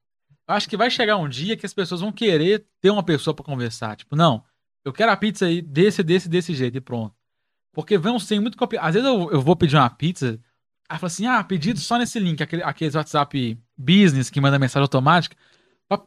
[0.48, 3.34] Eu acho que vai chegar um dia que as pessoas vão querer ter uma pessoa
[3.34, 3.96] pra conversar.
[3.96, 4.44] Tipo, não,
[4.84, 7.16] eu quero a pizza aí desse, desse, desse jeito e pronto.
[7.74, 8.88] Porque vem um trem muito complicado.
[8.88, 10.40] Às vezes eu, eu vou pedir uma pizza,
[10.90, 14.84] aí fala assim, ah, pedido só nesse link, aquele, aqueles WhatsApp Business que manda mensagem
[14.84, 15.36] automática.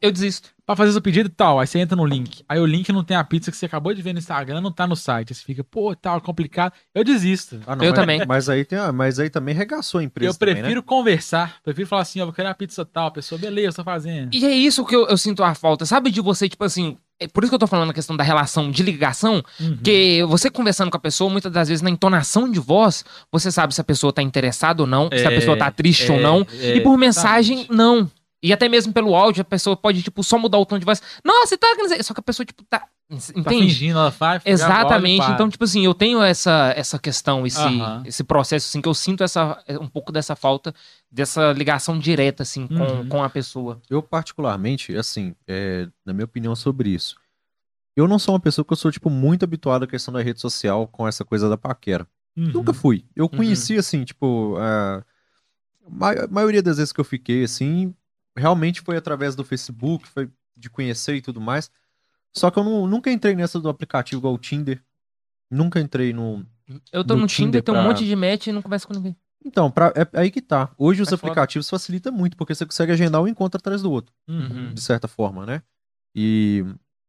[0.03, 0.51] Eu desisto.
[0.67, 2.45] Pra fazer seu pedido e tal, aí você entra no link.
[2.49, 4.73] Aí o link não tem a pizza que você acabou de ver no Instagram, não
[4.73, 5.31] tá no site.
[5.33, 6.73] Aí você fica, pô, tal, complicado.
[6.93, 7.61] Eu desisto.
[7.65, 8.27] Ah, não, Eu mas, também.
[8.27, 10.31] Mas aí, tem, a- mas aí também regaçou a empresa.
[10.31, 10.61] eu também, né?
[10.63, 11.63] prefiro conversar.
[11.63, 13.07] Prefiro falar assim, ó, vou querer a pizza tal.
[13.07, 14.35] A pessoa, beleza, tô fazendo.
[14.35, 16.11] E é isso que eu, eu sinto a falta, sabe?
[16.11, 16.99] De você, tipo assim.
[17.20, 19.43] É por isso que eu tô falando a questão da relação de ligação.
[19.61, 19.74] Uhum.
[19.77, 23.74] Porque você conversando com a pessoa, muitas das vezes na entonação de voz, você sabe
[23.74, 26.23] se a pessoa tá interessada ou não, se a É, pessoa tá triste ou é,
[26.23, 26.47] não.
[26.61, 28.09] é, e por mensagem, não.
[28.40, 31.03] E até mesmo pelo áudio, a pessoa pode, tipo, só mudar o tom de voz.
[31.24, 31.66] Nossa, você tá.
[32.05, 32.78] Só que a pessoa, tipo, tá.
[33.11, 33.45] Tá Entende?
[33.65, 34.43] fingindo, ela faz.
[34.45, 35.31] agora Exatamente.
[35.31, 38.03] Então, tipo assim, eu tenho essa, essa questão, esse, Aham.
[38.05, 40.74] esse processo, assim, que eu sinto essa, um pouco dessa falta,
[41.11, 43.09] dessa ligação direta, assim, com, Uhum.
[43.09, 43.81] com a pessoa.
[43.89, 47.17] Eu, particularmente, assim, é, na minha opinião sobre isso,
[47.97, 50.41] eu não sou uma pessoa que eu sou, tipo, muito habituado à questão da rede
[50.41, 52.07] social com essa coisa da paquera.
[52.37, 52.51] Uhum.
[52.53, 53.05] Nunca fui.
[53.17, 55.03] Eu conheci, assim, tipo, a
[55.89, 57.95] ma- maioria das vezes que eu fiquei, assim,
[58.37, 61.71] realmente foi através do Facebook, foi de conhecer e tudo mais.
[62.33, 64.81] Só que eu não- nunca entrei nessa do aplicativo igual o Tinder.
[65.51, 66.45] Nunca entrei no.
[66.93, 68.87] Eu tô No no, Tinder, Tinder tem um pra- monte de match e não converso
[68.87, 69.17] com ninguém.
[69.44, 70.70] Então, pra, é, é aí que tá.
[70.77, 71.20] Hoje os É foda.
[71.32, 74.73] aplicativos facilitam muito, porque você consegue agendar um encontro atrás do outro, Uhum.
[74.74, 75.62] de certa forma, né?
[76.15, 76.65] E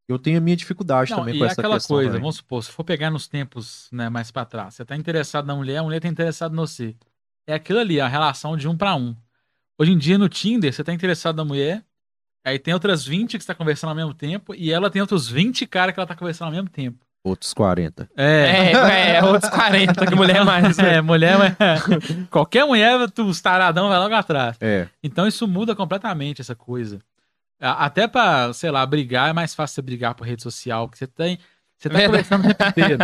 [0.07, 1.95] eu tenho a minha dificuldade Não, também com é essa aquela questão.
[1.95, 2.21] coisa, também.
[2.21, 5.55] vamos supor, se for pegar nos tempos né, mais pra trás, você tá interessado na
[5.55, 6.95] mulher, a mulher tá interessada em você.
[7.47, 9.15] É aquilo ali, a relação de um pra um.
[9.79, 11.83] Hoje em dia, no Tinder, você tá interessado na mulher,
[12.45, 15.27] aí tem outras 20 que você tá conversando ao mesmo tempo, e ela tem outros
[15.27, 17.03] 20 caras que ela tá conversando ao mesmo tempo.
[17.23, 18.09] Outros 40.
[18.15, 18.71] É.
[18.73, 20.77] É, é, outros 40, que mulher mais.
[20.77, 20.95] né?
[20.95, 21.55] É, mulher, mas...
[22.29, 24.55] qualquer mulher, tu, os taradão vai logo atrás.
[24.61, 24.87] É.
[25.03, 26.99] Então isso muda completamente essa coisa.
[27.61, 30.97] A- Até pra, sei lá, brigar é mais fácil você brigar por rede social, que
[30.97, 31.37] você tem.
[31.77, 32.23] Você tá Verdade.
[32.29, 32.97] conversando o tempo inteiro.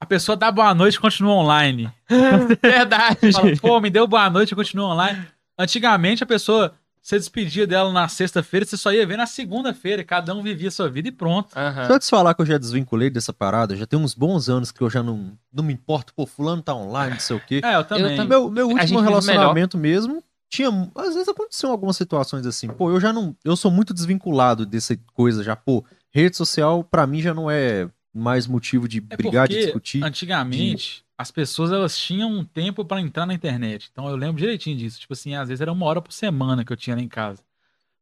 [0.00, 1.90] A pessoa dá boa noite e continua online.
[2.62, 3.32] Verdade.
[3.32, 5.24] Fala, pô, me deu boa noite e continua online.
[5.58, 10.34] Antigamente a pessoa, você despedia dela na sexta-feira, você só ia ver na segunda-feira, cada
[10.34, 11.50] um vivia a sua vida e pronto.
[11.54, 11.86] Aham.
[11.86, 14.80] Só te falar que eu já desvinculei dessa parada, já tem uns bons anos que
[14.80, 17.60] eu já não, não me importo, pô, fulano tá online, não sei o quê.
[17.74, 18.16] É, eu também.
[18.16, 18.26] também.
[18.26, 20.68] Meu, meu último relacionamento mesmo, tinha.
[20.94, 22.68] Às vezes aconteciam algumas situações assim.
[22.68, 23.36] Pô, eu já não.
[23.44, 25.54] Eu sou muito desvinculado dessa coisa já.
[25.54, 30.02] Pô, rede social pra mim já não é mais motivo de É brigar, de discutir.
[30.02, 33.88] Antigamente, as pessoas elas tinham um tempo pra entrar na internet.
[33.92, 35.00] Então eu lembro direitinho disso.
[35.00, 37.42] Tipo assim, às vezes era uma hora por semana que eu tinha lá em casa.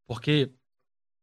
[0.06, 0.50] Porque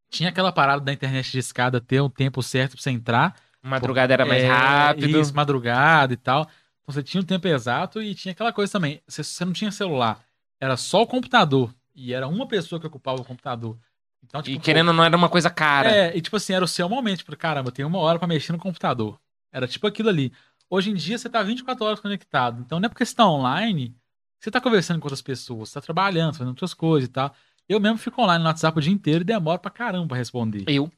[0.10, 3.36] tinha aquela parada da internet de escada ter um tempo certo pra você entrar.
[3.62, 5.20] Madrugada era mais É, rápido.
[5.20, 6.42] Isso, madrugada e tal.
[6.44, 9.02] Então você tinha o tempo exato e tinha aquela coisa também.
[9.08, 10.24] Você, você não tinha celular.
[10.60, 11.74] Era só o computador.
[11.96, 13.78] E era uma pessoa que ocupava o computador.
[14.24, 15.90] Então, tipo, E querendo ou não, era uma coisa cara.
[15.92, 17.20] é, e tipo assim, era o seu momento.
[17.20, 19.20] Tipo, caramba, eu tenho uma hora pra mexer no computador.
[19.52, 20.32] Era tipo aquilo ali.
[20.70, 22.62] Hoje em dia você tá 24 horas conectado.
[22.62, 23.96] Então não é porque você tá online,
[24.40, 27.34] você tá conversando com outras pessoas, você tá trabalhando, fazendo outras coisas e tal.
[27.68, 30.64] Eu mesmo fico online no WhatsApp o dia inteiro e demoro pra caramba pra responder.
[30.68, 30.92] Eu.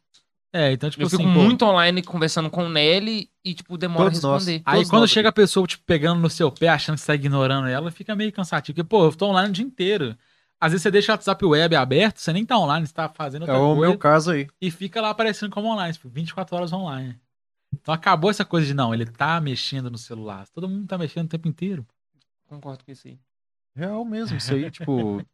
[0.54, 3.78] É, então, tipo eu assim, fico pô, muito online conversando com o Nelly e, tipo,
[3.78, 4.46] demora Todos a nós.
[4.46, 4.64] responder.
[4.66, 7.08] Aí Todos quando nós chega a pessoa, tipo, pegando no seu pé, achando que você
[7.08, 8.76] tá ignorando ela, fica meio cansativo.
[8.76, 10.14] Porque, pô, eu tô online o dia inteiro.
[10.60, 13.46] Às vezes você deixa o WhatsApp web aberto, você nem tá online, você tá fazendo
[13.46, 13.90] É outra o coisa.
[13.92, 14.48] meu caso aí.
[14.62, 17.18] e fica lá aparecendo como online, tipo, 24 horas online.
[17.74, 20.48] Então acabou essa coisa de não, ele tá mexendo no celular.
[20.50, 21.86] Todo mundo tá mexendo o tempo inteiro.
[22.48, 23.18] Concordo com isso aí.
[23.76, 25.26] Real mesmo, isso aí, tipo.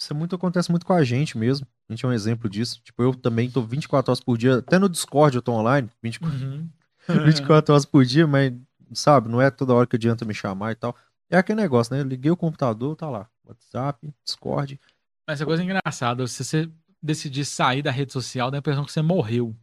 [0.00, 1.66] Isso é muito, acontece muito com a gente mesmo.
[1.88, 2.80] A gente é um exemplo disso.
[2.84, 4.58] Tipo, eu também tô 24 horas por dia.
[4.58, 5.90] Até no Discord eu tô online.
[6.00, 6.68] 24, Uhum.
[7.26, 8.52] 24 horas por dia, mas,
[8.92, 10.94] sabe, não é toda hora que adianta me chamar e tal.
[11.28, 12.04] É aquele negócio, né?
[12.04, 13.28] Liguei o computador, tá lá.
[13.44, 14.78] WhatsApp, Discord.
[15.26, 16.70] Mas essa coisa é engraçada, se você
[17.02, 19.56] decidir sair da rede social, dá a impressão que você morreu.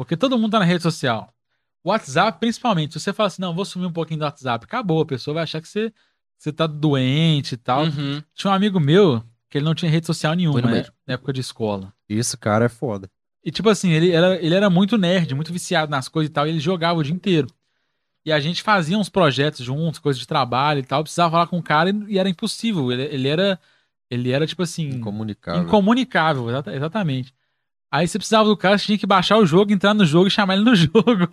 [0.00, 1.30] Porque todo mundo tá na rede social.
[1.84, 5.06] WhatsApp, principalmente, se você fala assim, não, vou sumir um pouquinho do WhatsApp, acabou, a
[5.06, 5.92] pessoa vai achar que você,
[6.38, 7.84] você tá doente e tal.
[7.84, 8.22] Uhum.
[8.34, 11.40] Tinha um amigo meu que ele não tinha rede social nenhuma né, na época de
[11.40, 11.92] escola.
[12.08, 13.10] Esse cara é foda.
[13.44, 16.46] E tipo assim, ele era, ele era muito nerd, muito viciado nas coisas e tal,
[16.46, 17.48] e ele jogava o dia inteiro.
[18.24, 21.58] E a gente fazia uns projetos juntos, coisas de trabalho e tal, precisava falar com
[21.58, 22.90] o cara e, e era impossível.
[22.92, 23.58] Ele, ele era,
[24.10, 25.62] ele era tipo assim, Incomunicável.
[25.62, 27.34] incomunicável, exata- exatamente.
[27.92, 30.30] Aí você precisava do cara, você tinha que baixar o jogo, entrar no jogo e
[30.30, 31.28] chamar ele no jogo.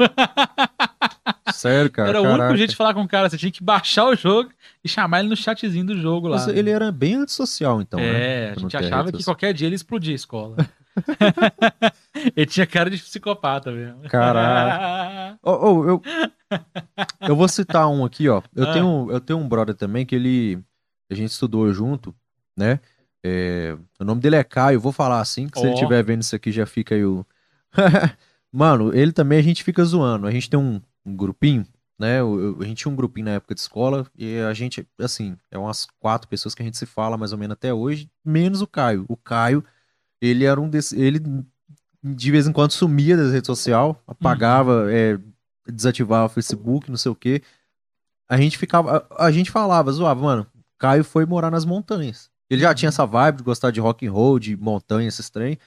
[1.54, 2.10] Sério, cara.
[2.10, 4.50] era o único jeito de falar com o cara, você tinha que baixar o jogo
[4.84, 6.38] e chamar ele no chatzinho do jogo lá.
[6.38, 8.06] Mas ele era bem antissocial, então, né?
[8.08, 10.56] é, a Pra não gente achava que qualquer dia ele explodia a escola.
[12.36, 14.02] ele tinha cara de psicopata mesmo.
[14.10, 15.38] Caraca.
[15.44, 16.02] Ô, ô, eu,
[17.22, 18.42] eu vou citar um aqui, ó.
[18.56, 18.74] Eu, Ah.
[18.74, 20.60] tenho, eu tenho um brother também que ele.
[21.10, 22.14] A gente estudou junto,
[22.58, 22.80] né?
[23.30, 26.36] É, o nome dele é Caio, vou falar assim, que se ele estiver vendo isso
[26.36, 27.26] aqui já fica aí o.
[28.52, 30.26] Mano, ele também a gente fica zoando.
[30.28, 31.66] A gente tem um, um grupinho,
[32.00, 32.20] né?
[32.22, 35.58] Eu- a gente tinha um grupinho na época de escola e a gente, assim, é
[35.58, 38.68] umas quatro pessoas que a gente se fala mais ou menos até hoje, menos o
[38.68, 39.06] Caio.
[39.10, 39.64] O Caio,
[40.22, 40.94] ele era um desses.
[40.98, 41.20] Ele
[42.04, 45.20] de vez em quando sumia das redes sociais, apagava, é,
[45.68, 47.42] desativava o Facebook, não sei o quê.
[48.30, 49.06] A gente ficava.
[49.12, 50.48] A, a gente falava, zoava, mano,
[50.78, 52.30] Caio foi morar nas montanhas.
[52.50, 55.58] Ele já tinha essa vibe de gostar de rock and roll, de montanha, esses trem.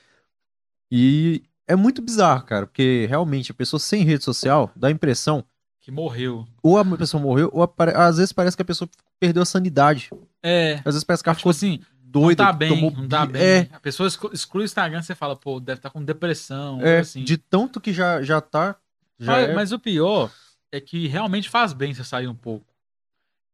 [0.90, 5.44] E é muito bizarro, cara, porque realmente a pessoa sem rede social dá a impressão,
[5.80, 6.46] que morreu.
[6.62, 7.62] ou a pessoa morreu, ou
[7.96, 8.88] às vezes parece que a pessoa
[9.18, 10.10] perdeu a sanidade.
[10.42, 12.90] É, Às vezes parece que ela tipo ficou assim, não doida, tá que bem, tomou
[12.90, 13.42] não tá bem.
[13.42, 16.98] É, A pessoa exclu- exclui o Instagram, você fala, pô, deve estar com depressão, é,
[17.00, 17.22] assim.
[17.24, 18.76] de tanto que já, já tá.
[19.18, 20.30] Já mas, é- mas o pior
[20.72, 22.66] é que realmente faz bem você sair um pouco.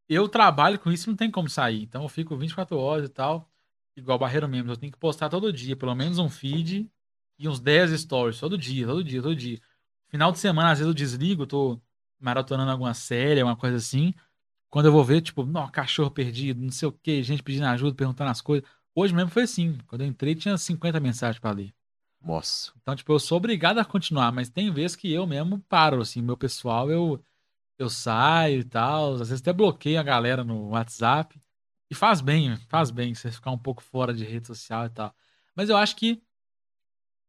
[0.09, 1.83] Eu trabalho com isso, não tem como sair.
[1.83, 3.49] Então eu fico 24 horas e tal,
[3.95, 4.71] igual barreiro mesmo.
[4.71, 6.89] Eu tenho que postar todo dia, pelo menos um feed
[7.37, 9.59] e uns 10 stories, todo dia, todo dia, todo dia.
[10.09, 11.79] Final de semana, às vezes eu desligo, tô
[12.19, 14.13] maratonando alguma série, alguma coisa assim.
[14.69, 17.95] Quando eu vou ver, tipo, não, cachorro perdido, não sei o que, gente pedindo ajuda,
[17.95, 18.67] perguntando as coisas.
[18.95, 19.77] Hoje mesmo foi assim.
[19.87, 21.73] Quando eu entrei, tinha 50 mensagens pra ler.
[22.21, 22.71] Nossa.
[22.81, 26.21] Então, tipo, eu sou obrigado a continuar, mas tem vezes que eu mesmo paro, assim,
[26.21, 27.21] meu pessoal, eu,
[27.77, 31.39] eu saio e tal, às vezes até bloqueio a galera no WhatsApp.
[31.89, 35.13] E faz bem, faz bem você ficar um pouco fora de rede social e tal.
[35.55, 36.21] Mas eu acho que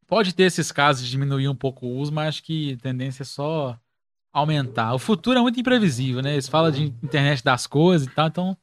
[0.07, 3.23] pode ter esses casos de diminuir um pouco o uso, mas acho que a tendência
[3.23, 3.79] é só
[4.33, 4.95] aumentar.
[4.95, 6.33] O futuro é muito imprevisível, né?
[6.33, 8.57] Eles falam de internet das coisas e tal, então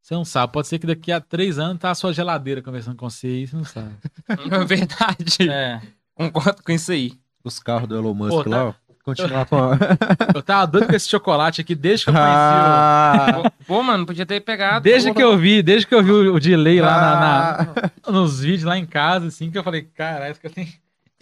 [0.00, 0.52] você não sabe.
[0.52, 3.46] Pode ser que daqui a três anos tá a sua geladeira conversando com você e
[3.46, 3.94] você não sabe.
[4.28, 5.50] É verdade.
[5.50, 5.80] É.
[6.14, 7.12] Concordo com isso aí.
[7.42, 8.76] Os carros do Elon Musk Pô, tá- lá.
[9.16, 9.56] Continuar com.
[10.34, 14.04] Eu tava doido com esse chocolate aqui desde que eu conheci Ah, Pô, Pô, mano,
[14.06, 14.82] podia ter pegado.
[14.82, 17.66] Desde que eu vi, desde que eu vi o, o delay lá na, Ah.
[18.06, 20.68] na- nos vídeos lá em casa, assim, que eu falei, caralho, isso que eu tenho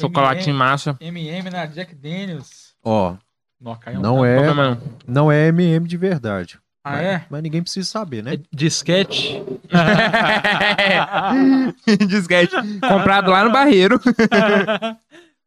[0.01, 0.97] Chocolate em massa.
[1.01, 2.75] M&M na Jack Daniels.
[2.85, 3.15] Ó,
[3.61, 4.39] Não, caiu um não é,
[5.07, 6.59] não é MM de verdade.
[6.85, 7.25] Ah, mas, é?
[7.29, 8.35] mas ninguém precisa saber, né?
[8.35, 9.43] É disquete.
[12.07, 12.55] Disquete.
[12.81, 14.01] Comprado lá no barreiro.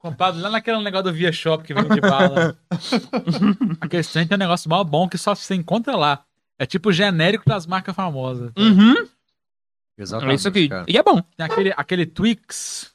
[0.02, 2.57] Comprado lá naquele negócio do Via Shop que vem de bala.
[3.80, 6.26] Aquele trem tem um negócio mal bom que só você encontra lá.
[6.57, 8.52] É tipo genérico das marcas famosas.
[8.57, 8.95] Uhum.
[9.98, 10.40] É Exatamente.
[10.40, 10.69] isso aqui.
[10.69, 10.86] cara.
[10.88, 11.22] E é bom.
[11.38, 12.91] Tem aquele, aquele Twix,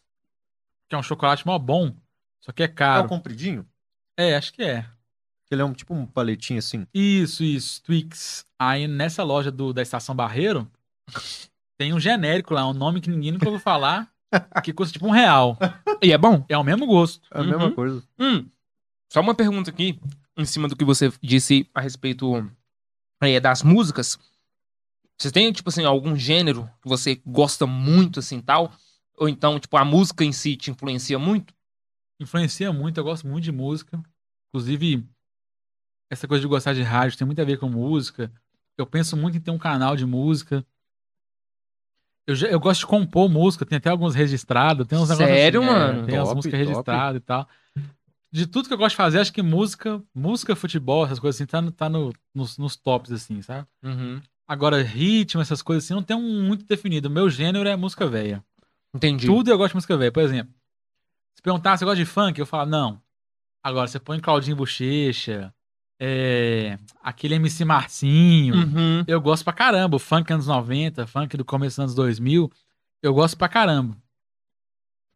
[0.88, 1.94] que é um chocolate mal bom,
[2.40, 3.08] só que é É o caro.
[3.08, 3.64] compridinho?
[4.16, 4.84] É, acho que é.
[5.48, 6.86] Ele é um tipo um paletinho assim.
[6.92, 8.44] Isso, isso, Twix.
[8.58, 10.68] Aí nessa loja do, da Estação Barreiro,
[11.78, 14.08] tem um genérico lá, um nome que ninguém nunca ouviu falar,
[14.62, 15.56] que custa tipo um real.
[16.02, 16.44] E é bom.
[16.48, 17.26] É o mesmo gosto.
[17.32, 17.74] É a mesma Uhum.
[17.74, 18.02] coisa.
[18.18, 18.46] Hum,
[19.12, 19.98] só uma pergunta aqui,
[20.36, 22.48] em cima do que você disse a respeito
[23.22, 24.18] é, das músicas.
[25.18, 28.72] Você tem, tipo assim, algum gênero que você gosta muito, assim, tal?
[29.16, 31.54] Ou então, tipo, a música em si te influencia muito?
[32.20, 34.02] Influencia muito, eu gosto muito de música.
[34.48, 35.06] Inclusive,
[36.10, 38.30] essa coisa de gostar de rádio tem muito a ver com música.
[38.76, 40.64] Eu penso muito em ter um canal de música.
[42.26, 44.86] Eu, já- eu gosto de compor música, tem até alguns registrados.
[44.86, 46.06] Tem uns negócios Sério, assim, mano?
[46.06, 46.68] Tem as Top, músicas top.
[46.68, 47.48] registradas e tal.
[48.32, 51.46] De tudo que eu gosto de fazer, acho que música, música, futebol, essas coisas assim,
[51.46, 53.66] tá, no- tá no- nos, nos tops, assim, sabe?
[53.82, 54.20] Uhum.
[54.48, 57.08] Agora, ritmo, essas coisas assim, não tem um muito definido.
[57.08, 58.44] O meu gênero é música velha.
[58.94, 59.26] Entendi.
[59.26, 60.12] Tudo eu gosto de música velha.
[60.12, 60.52] Por exemplo,
[61.34, 63.00] se perguntar se eu gosto de funk, eu falo, não.
[63.62, 65.52] Agora, você põe Claudinho Bochecha,
[65.98, 68.54] é, aquele MC Marcinho.
[68.54, 69.04] Uhum.
[69.06, 69.96] Eu gosto pra caramba.
[69.96, 72.50] O funk anos 90, funk do começo dos anos 2000,
[73.02, 73.96] eu gosto pra caramba.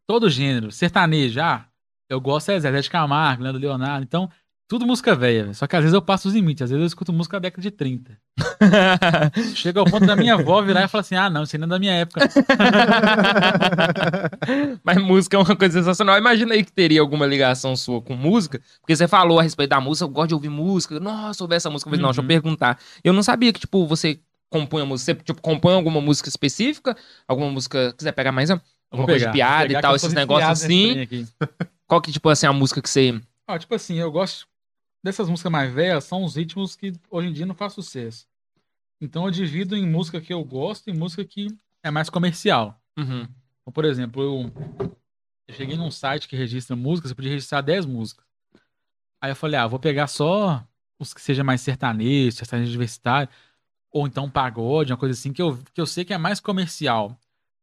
[0.07, 0.71] Todo gênero.
[0.71, 1.65] Sertanejo, ah,
[2.09, 4.03] eu gosto é Zé de Camargo, Leandro Leonardo.
[4.03, 4.29] Então,
[4.71, 5.53] tudo música velha.
[5.53, 6.61] Só que às vezes eu passo os limites.
[6.61, 8.17] Às vezes eu escuto música da década de 30.
[9.53, 11.69] Chega ao ponto da minha avó virar e falar assim: ah, não, isso não é
[11.71, 12.21] da minha época.
[14.81, 16.17] Mas música é uma coisa sensacional.
[16.17, 19.81] Imagina aí que teria alguma ligação sua com música, porque você falou a respeito da
[19.81, 21.01] música, eu gosto de ouvir música.
[21.01, 21.89] Nossa, ouvi essa música.
[21.89, 22.27] Eu falei, não, deixa eu Uhum.
[22.29, 22.79] perguntar.
[23.03, 25.13] Eu não sabia que, tipo, você compõe a música?
[25.13, 26.95] Você, tipo, compõe alguma música específica?
[27.27, 31.27] Alguma música, quiser pegar mais Alguma coisa pegar, de piada e tal, esses negócios assim?
[31.85, 33.19] Qual que, tipo, assim, a música que você...
[33.49, 34.47] Ó, tipo assim, eu gosto
[35.03, 38.27] dessas músicas mais velhas, são os ritmos que hoje em dia não faz sucesso.
[38.99, 41.47] Então eu divido em música que eu gosto e música que
[41.81, 42.79] é mais comercial.
[42.97, 43.27] Uhum.
[43.61, 44.87] Então, por exemplo, eu,
[45.47, 48.25] eu cheguei num site que registra músicas, eu podia registrar 10 músicas.
[49.19, 50.63] Aí eu falei, ah, vou pegar só
[50.99, 53.29] os que sejam mais sertanejos, sertanejo universitário,
[53.91, 57.17] ou então pagode, uma coisa assim, que eu, que eu sei que é mais comercial.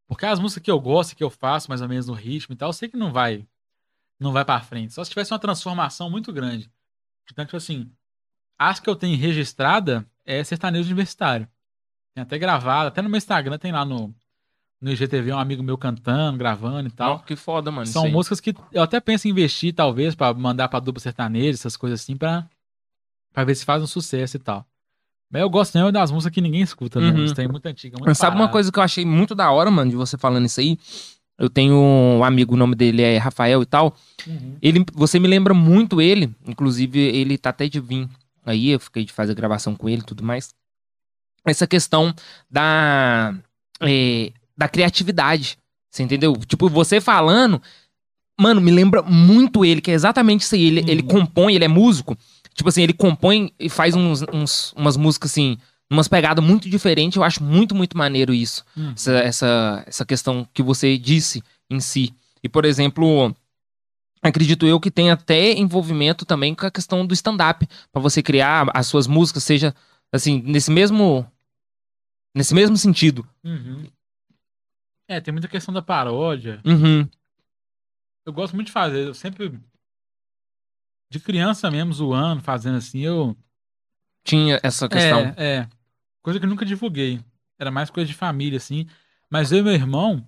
[0.06, 2.56] Porque as músicas que eu gosto, que eu faço mais ou menos no ritmo e
[2.56, 3.46] tal, eu sei que não vai
[4.18, 4.92] não vai pra frente.
[4.92, 6.70] Só se tivesse uma transformação muito grande.
[7.30, 7.90] Então, tipo assim,
[8.58, 11.48] as que eu tenho registrada é sertanejo universitário.
[12.14, 14.14] Tem até gravado, até no meu Instagram tem lá no,
[14.80, 17.14] no IGTV um amigo meu cantando, gravando e tal.
[17.14, 17.86] Ó, que foda, mano.
[17.86, 21.76] São músicas que eu até penso em investir, talvez, pra mandar pra dupla sertaneja, essas
[21.76, 22.48] coisas assim, pra,
[23.32, 24.66] pra ver se faz um sucesso e tal.
[25.30, 27.10] Mas eu gosto mesmo das músicas que ninguém escuta, né?
[27.10, 27.24] Uhum.
[27.24, 28.52] Isso tem muito antiga, muito Mas sabe uma parada.
[28.52, 30.78] coisa que eu achei muito da hora, mano, de você falando isso aí?
[31.38, 33.96] Eu tenho um amigo, o nome dele é Rafael e tal.
[34.26, 34.56] Uhum.
[34.60, 38.08] Ele, você me lembra muito ele, inclusive ele tá até de vir
[38.44, 40.52] aí, eu fiquei de fazer gravação com ele e tudo mais.
[41.44, 42.12] Essa questão
[42.50, 43.34] da,
[43.80, 45.56] é, da criatividade,
[45.90, 46.34] você entendeu?
[46.46, 47.62] Tipo, você falando,
[48.38, 50.64] mano, me lembra muito ele, que é exatamente isso aí.
[50.64, 50.88] Ele, Uhum.
[50.88, 52.16] ele compõe, ele é músico,
[52.54, 55.56] tipo assim, ele compõe e faz uns, uns- umas músicas assim,
[55.90, 58.92] umas pegadas muito diferentes, eu acho muito, muito maneiro isso Uhum.
[58.92, 62.14] essa, essa, essa questão que você disse em si.
[62.42, 63.34] E, por exemplo,
[64.22, 68.66] acredito eu que tem até envolvimento também com a questão do stand-up, para você criar
[68.74, 69.74] as suas músicas, seja
[70.12, 71.26] assim, nesse mesmo
[72.34, 73.26] nesse mesmo sentido.
[73.42, 73.84] Uhum.
[75.08, 76.60] É, tem muita questão da paródia.
[76.64, 77.08] Uhum.
[78.26, 79.06] Eu gosto muito de fazer.
[79.06, 79.58] Eu sempre.
[81.10, 83.34] De criança mesmo, zoando, fazendo assim, eu.
[84.22, 85.34] Tinha essa questão.
[85.38, 85.68] É, é.
[86.22, 87.20] Coisa que eu nunca divulguei.
[87.58, 88.86] Era mais coisa de família, assim.
[89.30, 90.26] Mas eu e meu irmão,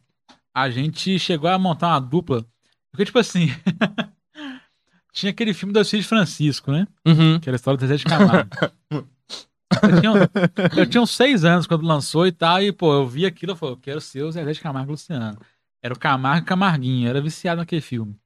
[0.54, 2.44] a gente chegou a montar uma dupla.
[2.90, 3.48] Porque, tipo assim.
[5.12, 6.86] tinha aquele filme do Cid Francisco, né?
[7.06, 7.38] Uhum.
[7.40, 8.50] Que era a história do Zé de Camargo.
[8.90, 10.12] eu, tinha,
[10.76, 13.56] eu tinha uns seis anos quando lançou e tal, e, pô, eu vi aquilo e
[13.56, 15.38] falei, eu quero ser o Zezé de Camargo e Luciano.
[15.82, 18.16] Era o Camargo e Camarguinho, eu era viciado naquele filme.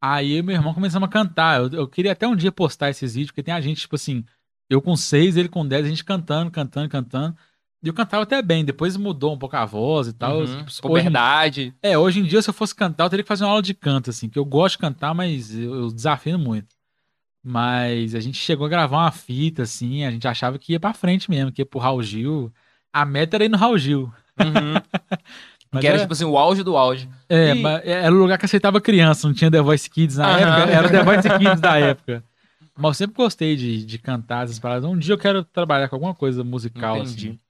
[0.00, 1.60] Aí eu e meu irmão começamos a cantar.
[1.60, 4.24] Eu, eu queria até um dia postar esses vídeos, porque tem a gente, tipo assim,
[4.68, 7.36] eu com seis, ele com dez, a gente cantando, cantando, cantando.
[7.82, 10.38] E eu cantava até bem, depois mudou um pouco a voz e tal.
[10.40, 10.46] Uhum.
[10.46, 11.74] Tipo, hoje, Puberdade.
[11.82, 13.72] é, hoje em dia, se eu fosse cantar, eu teria que fazer uma aula de
[13.74, 16.66] canto, assim, que eu gosto de cantar, mas eu, eu desafio muito.
[17.42, 20.92] Mas a gente chegou a gravar uma fita, assim, a gente achava que ia pra
[20.92, 22.52] frente mesmo, que ia pro Raul Gil.
[22.92, 24.12] A meta era ir no Raul Gil.
[24.40, 24.74] Uhum.
[25.70, 27.06] Que era, era- tipo assim, o auge do auge.
[27.28, 30.26] É, E- mas era o lugar que aceitava criança, não tinha The Voice Kids na
[30.26, 30.38] Aham.
[30.62, 32.24] época, era o The Voice Kids da época.
[32.78, 34.88] Mas eu sempre gostei de, de cantar essas paradas.
[34.88, 37.28] Um dia eu quero trabalhar com alguma coisa musical, Entendi.
[37.30, 37.40] assim.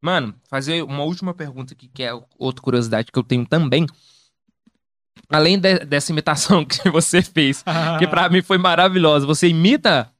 [0.00, 3.86] Mano, fazer uma última pergunta aqui, que é outra curiosidade que eu tenho também.
[5.28, 7.62] Além de- dessa imitação que você fez,
[7.98, 10.10] que pra mim foi maravilhosa, você imita?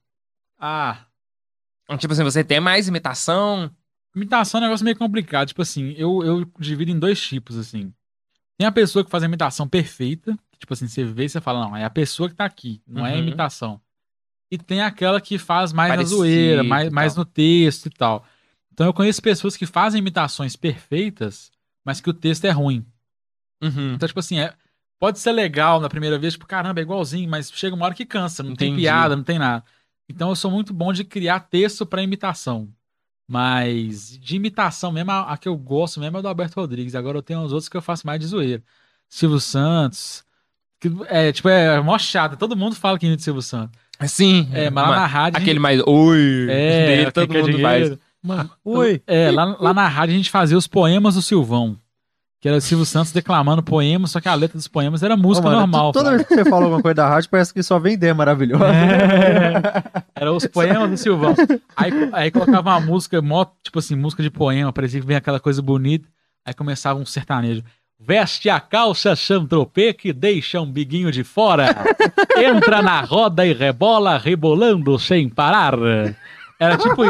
[0.58, 1.04] Ah,
[1.98, 3.70] Tipo assim, você tem mais imitação?
[4.14, 5.48] Imitação é um negócio meio complicado.
[5.48, 7.92] Tipo assim, eu, eu divido em dois tipos, assim.
[8.58, 11.40] Tem a pessoa que faz a imitação perfeita, que, tipo assim, você vê e você
[11.40, 13.20] fala, não, é a pessoa que tá aqui, não é a Uhum.
[13.20, 13.80] imitação.
[14.50, 18.24] E tem aquela que faz mais Parecido na zoeira, mais, mais no texto e tal.
[18.72, 21.50] Então eu conheço pessoas que fazem imitações perfeitas,
[21.84, 22.86] mas que o texto é ruim.
[23.62, 23.94] Uhum.
[23.94, 24.54] Então, tipo assim, é,
[24.98, 28.06] pode ser legal na primeira vez, tipo, caramba, é igualzinho, mas chega uma hora que
[28.06, 28.82] cansa, não tem Entendi.
[28.82, 29.64] piada, não tem nada.
[30.08, 32.68] Então eu sou muito bom de criar texto pra imitação.
[33.30, 36.94] Mas de imitação mesmo, a, a que eu gosto mesmo é do Alberto Rodrigues.
[36.94, 38.62] Agora eu tenho uns outros que eu faço mais de zoeira.
[39.06, 40.24] Silvio Santos.
[40.80, 42.38] Que, é, tipo, é mó chato.
[42.38, 43.78] Todo mundo fala que imita Silvio Santos.
[44.06, 44.48] Sim.
[44.52, 45.40] É, mas lá na rádio.
[45.40, 47.98] Aquele mais oi é, dele, todo que mundo dinheiro.
[48.24, 48.48] faz.
[48.64, 49.02] Oi.
[49.06, 51.76] é, lá, lá na rádio a gente fazia os poemas do Silvão.
[52.40, 55.44] Que era o Silvio Santos declamando poemas, só que a letra dos poemas era música
[55.48, 55.90] Ô, mano, normal.
[55.90, 58.14] tu- Toda vez que você fala alguma coisa da rádio, parece que só vem ideia
[58.14, 58.64] maravilhosa.
[58.66, 59.62] É.
[60.14, 61.34] Era os poemas do Silvão.
[61.76, 65.40] Aí, aí colocava uma música, mó, tipo assim, música de poema, parecia que vem aquela
[65.40, 66.08] coisa bonita.
[66.46, 67.64] Aí começava um sertanejo.
[68.00, 71.74] Veste a calça chantropê que deixa um biguinho de fora.
[72.38, 75.74] Entra na roda e rebola, rebolando sem parar.
[76.60, 77.02] Era tipo,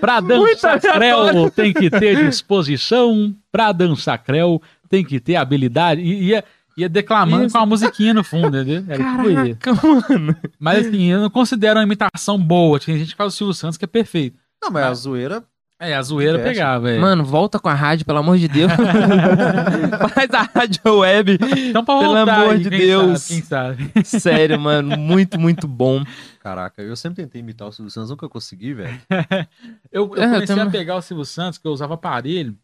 [0.00, 6.00] pra dançar creu tem que ter disposição, pra dançar creu tem que ter habilidade.
[6.00, 6.44] E ia,
[6.76, 7.56] ia declamando Isso.
[7.56, 8.84] com a musiquinha no fundo, entendeu?
[8.88, 9.56] Era tipo isso.
[9.58, 10.36] Caraca, mano.
[10.58, 12.80] Mas assim, eu não considero uma imitação boa.
[12.80, 14.36] Tem gente que fala o Silvio Santos que é perfeito.
[14.62, 15.44] Não, mas a zoeira
[15.84, 16.50] É, a zoeira Fecha.
[16.50, 16.98] pegava, é.
[16.98, 18.70] Mano, volta com a rádio, pelo amor de Deus.
[20.14, 21.38] Faz a rádio web.
[21.68, 23.20] então pra pelo voltar amor aí, de quem Deus.
[23.22, 24.04] Sabe, quem sabe.
[24.20, 24.96] Sério, mano.
[24.96, 26.04] Muito, muito bom.
[26.40, 29.00] Caraca, eu sempre tentei imitar o Silvio Santos, nunca consegui, velho.
[29.90, 32.56] Eu, eu É, eu comecei a pegar o Silvio Santos, que eu usava aparelho,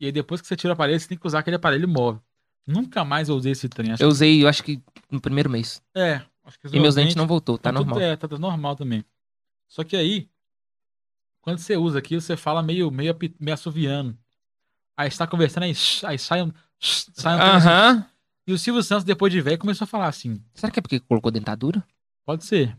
[0.00, 2.20] e aí depois que você tira o aparelho, você tem que usar aquele aparelho móvel.
[2.66, 3.92] Nunca mais eu usei esse trem.
[3.92, 4.80] Acho Eu usei, eu acho que
[5.10, 5.82] no primeiro mês.
[5.94, 8.00] que- É, acho que E meus dentes não voltou, tá tudo- normal.
[8.00, 9.04] É, tá, tá normal também.
[9.68, 10.28] Só que aí,
[11.46, 14.18] quando você usa aqui, você fala meio, meio, meio assoviano.
[14.96, 15.72] Aí você tá conversando, aí,
[16.04, 16.50] aí sai um.
[16.80, 17.68] sai um assim.
[17.68, 18.06] Aham.
[18.48, 20.42] E o Silvio Santos, depois de velho, começou a falar assim.
[20.54, 21.84] Será que é porque colocou dentadura?
[22.24, 22.76] Pode ser.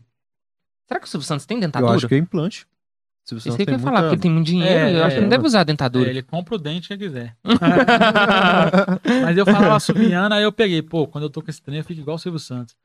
[0.86, 1.94] Será que o Silvio Santos tem Eu dentadura?
[1.94, 2.66] acho que é implante.
[3.24, 4.70] Silvio Isso Santos que eu tem ia falar, porque ele tem muito dinheiro.
[4.70, 5.22] É, eu acho que ele é.
[5.22, 6.10] não deve usar É, dentadura.
[6.10, 7.34] ele compra o dente que quiser.
[9.24, 11.84] Mas eu falava assoviano, aí eu peguei, pô, quando eu tô com esse trem, eu
[11.84, 12.76] fico igual o Silvio Santos.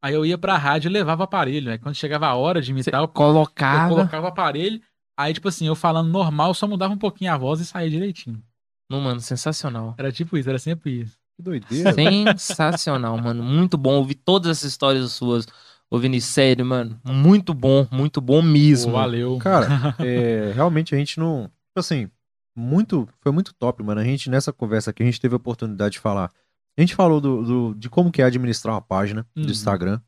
[0.00, 1.72] Aí eu ia pra rádio e levava o aparelho.
[1.72, 3.88] Aí quando chegava a hora de imitar, eu, eu Colocava.
[3.88, 4.80] colocava o aparelho.
[5.16, 7.88] Aí, tipo assim, eu falando normal, eu só mudava um pouquinho a voz e saía
[7.90, 8.42] direitinho.
[8.90, 9.94] Não, mano, sensacional.
[9.96, 11.16] Era tipo isso, era sempre isso.
[11.36, 11.92] Que doideira.
[12.38, 13.42] Sensacional, mano.
[13.42, 15.46] Muito bom ouvir todas essas histórias suas.
[15.90, 16.98] Ô, Vinícius, sério, mano.
[17.04, 18.92] Muito bom, muito bom mesmo.
[18.92, 19.38] Pô, valeu.
[19.38, 19.68] Cara,
[20.00, 21.44] é, realmente a gente não.
[21.44, 22.08] Tipo assim,
[22.54, 23.08] muito.
[23.20, 24.00] Foi muito top, mano.
[24.00, 26.30] A gente, nessa conversa aqui, a gente teve a oportunidade de falar.
[26.76, 29.44] A gente falou do, do- de como que é administrar uma página Uhum.
[29.44, 30.00] do Instagram,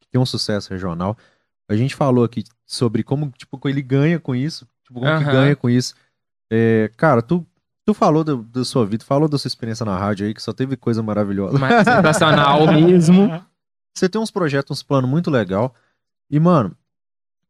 [0.00, 1.16] que tem um sucesso regional.
[1.72, 4.66] A gente falou aqui sobre como, tipo, ele ganha com isso.
[4.84, 5.32] Tipo, como que Aham.
[5.32, 5.94] ganha com isso.
[6.50, 7.46] É, cara, tu,
[7.84, 10.52] tu falou do- da sua vida, falou da sua experiência na rádio aí, que só
[10.52, 11.58] teve coisa maravilhosa.
[11.58, 13.30] Mas sensacional mesmo.
[13.94, 15.74] Você tem uns projetos, uns planos muito legal.
[16.30, 16.76] E, mano,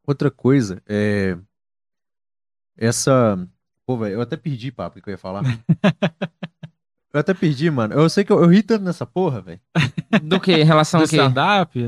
[0.06, 1.36] outra coisa é.
[2.76, 3.38] Essa.
[3.86, 5.42] Pô, velho, eu até perdi, papo, o que eu ia falar.
[7.12, 7.94] eu até perdi, mano.
[7.94, 9.60] Eu sei que eu, eu ri tanto nessa porra, velho.
[10.22, 10.52] Do que?
[10.52, 11.16] Em relação Do ao quê?
[11.16, 11.78] stand-up?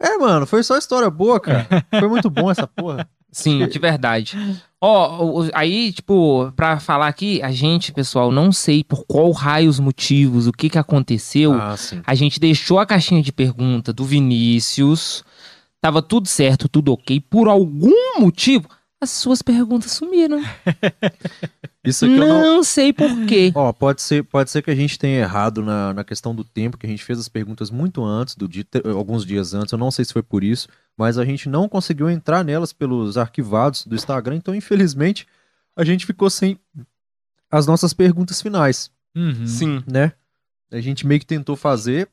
[0.00, 1.66] É, mano, foi só história boa, cara.
[1.98, 3.08] Foi muito bom essa porra.
[3.32, 4.36] Sim, de verdade.
[4.80, 9.30] Ó, o- o- aí, tipo, pra falar aqui, a gente, pessoal, não sei por qual
[9.32, 11.52] raio os motivos, o que que aconteceu.
[11.54, 12.00] Ah, sim.
[12.06, 15.24] A gente deixou a caixinha de pergunta do Vinícius.
[15.80, 17.20] Tava tudo certo, tudo ok.
[17.20, 18.68] Por algum motivo,
[19.00, 20.42] as suas perguntas sumiram.
[21.86, 22.62] Isso aqui eu Não, não.
[22.64, 23.52] sei por quê.
[23.54, 26.76] Ó, pode ser, pode ser que a gente tenha errado na, na questão do tempo,
[26.76, 28.64] que a gente fez as perguntas muito antes do dia,
[28.94, 29.72] alguns dias antes.
[29.72, 33.16] Eu não sei se foi por isso, mas a gente não conseguiu entrar nelas pelos
[33.16, 35.26] arquivados do Instagram, então infelizmente
[35.76, 36.58] a gente ficou sem
[37.50, 39.46] as nossas perguntas finais, Uhum.
[39.46, 39.82] Sim.
[39.86, 40.12] né?
[40.72, 42.08] A gente meio que tentou fazer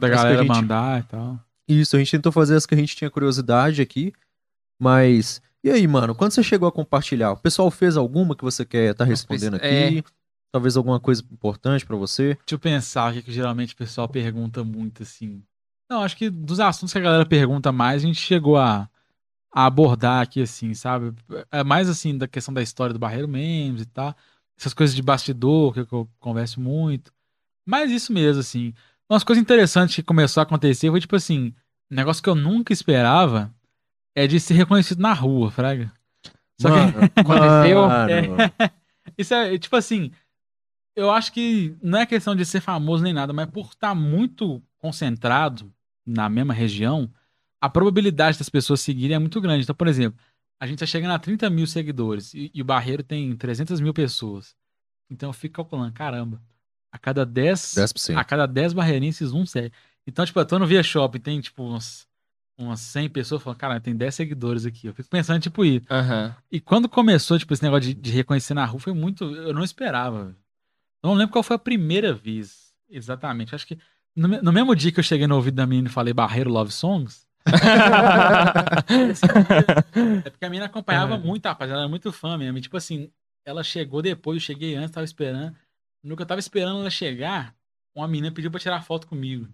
[0.00, 1.38] Da galera gente- mandar e tal.
[1.68, 4.12] isso, a gente tentou fazer as que a gente tinha curiosidade aqui,
[4.78, 8.64] mas e aí, mano, quando você chegou a compartilhar, o pessoal fez alguma que você
[8.64, 9.98] quer estar respondendo aqui?
[9.98, 10.02] é.
[10.52, 12.34] Talvez alguma coisa importante pra você?
[12.34, 15.42] Deixa eu pensar que, que geralmente o pessoal pergunta muito, assim.
[15.90, 18.88] Não, acho que dos assuntos que a galera pergunta mais, a gente chegou a,
[19.52, 21.12] a abordar aqui, assim, sabe?
[21.50, 24.14] É mais, assim, da questão da história do Barreiro Memes e tal.
[24.56, 27.12] Essas coisas de bastidor, que eu converso muito.
[27.66, 28.72] Mas isso mesmo, assim.
[29.10, 31.52] Umas coisas interessantes que começou a acontecer foi, tipo assim,
[31.90, 33.52] um negócio que eu nunca esperava
[34.16, 35.92] é de ser reconhecido na rua, fraga.
[36.60, 37.82] Só que- Mano, Aconteceu?
[37.86, 38.36] mano,
[39.16, 40.10] Isso é, tipo assim,
[40.96, 44.62] eu acho que não é questão de ser famoso nem nada, mas por estar muito
[44.78, 45.72] concentrado
[46.04, 47.10] na mesma região,
[47.60, 49.62] a probabilidade das pessoas seguirem é muito grande.
[49.64, 50.18] Então, por exemplo,
[50.58, 53.92] a gente tá chegando a 30 mil seguidores e, e o Barreiro tem 300 mil
[53.92, 54.56] pessoas.
[55.10, 56.40] Então eu fico calculando, caramba,
[56.90, 58.16] a cada 10, 10%.
[58.18, 59.72] a cada 10 barreirenses, um segue.
[60.06, 62.05] Então, tipo, eu tô no Via Shop, tem tipo uns,
[62.58, 64.86] umas 100 pessoas, falando, cara, tem 10 seguidores aqui.
[64.86, 65.86] Eu fico pensando, tipo, isso.
[65.90, 66.34] Aham.
[66.50, 69.24] E quando começou, tipo, esse negócio de, de reconhecer na rua, foi muito.
[69.24, 70.34] Eu não esperava.
[71.02, 72.72] Eu não lembro qual foi a primeira vez.
[72.88, 73.54] Exatamente.
[73.54, 73.78] Acho que
[74.14, 76.72] no, no mesmo dia que eu cheguei no ouvido da menina e falei Barreiro Love
[76.72, 77.26] Songs.
[80.24, 81.18] é porque a menina acompanhava É.
[81.18, 81.70] muito, rapaz.
[81.70, 82.58] Ela era muito fã mesmo.
[82.58, 83.10] E, tipo assim,
[83.44, 85.54] ela chegou depois, eu cheguei antes, tava esperando.
[86.02, 87.54] No que eu tava esperando ela chegar,
[87.94, 89.44] uma menina pediu pra tirar foto comigo.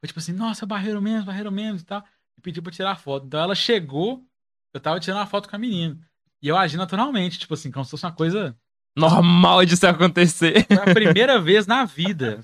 [0.00, 2.04] Foi tipo assim, nossa, Barreiro mesmo, Barreiro mesmo e tal.
[2.40, 3.26] E pediu pra tirar foto.
[3.26, 4.24] Então ela chegou,
[4.72, 5.98] eu tava tirando uma foto com a menina.
[6.42, 8.56] E eu agi naturalmente, tipo assim, como se fosse uma coisa.
[8.96, 10.64] Normal disso acontecer.
[10.72, 12.40] Foi a primeira vez na vida.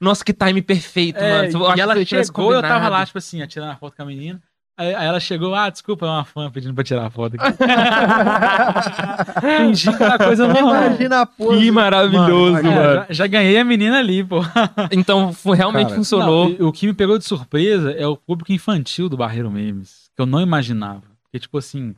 [0.00, 1.66] Nossa, que time perfeito, É, mano.
[1.66, 4.40] Eu e ela chegou, eu tava lá, tipo assim, tirando a foto com a menina.
[4.76, 7.44] Aí, aí ela chegou, ah, desculpa, é uma fã pedindo pra tirar a foto aqui.
[9.40, 10.86] Fingi que era coisa normal.
[10.86, 11.58] Imagina a porra.
[11.58, 12.74] Que maravilhoso, É, mano.
[12.74, 14.40] já, já ganhei a menina ali, pô.
[14.90, 16.48] Então, realmente Cara, funcionou.
[16.58, 20.20] Não, o que me pegou de surpresa é o público infantil do Barreiro Memes, que
[20.20, 21.02] eu não imaginava.
[21.22, 21.94] Porque, tipo assim,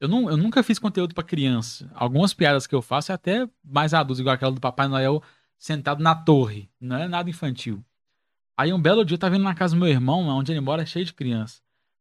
[0.00, 1.88] eu, não, eu nunca fiz conteúdo pra criança.
[1.94, 5.22] Algumas piadas que eu faço é até mais adulto, igual aquela do Papai Noel
[5.56, 6.68] sentado na torre.
[6.80, 7.80] Não é nada infantil.
[8.56, 10.82] Aí um belo dia eu tava indo na casa do meu irmão, onde ele mora,
[10.82, 11.60] é cheio de criança.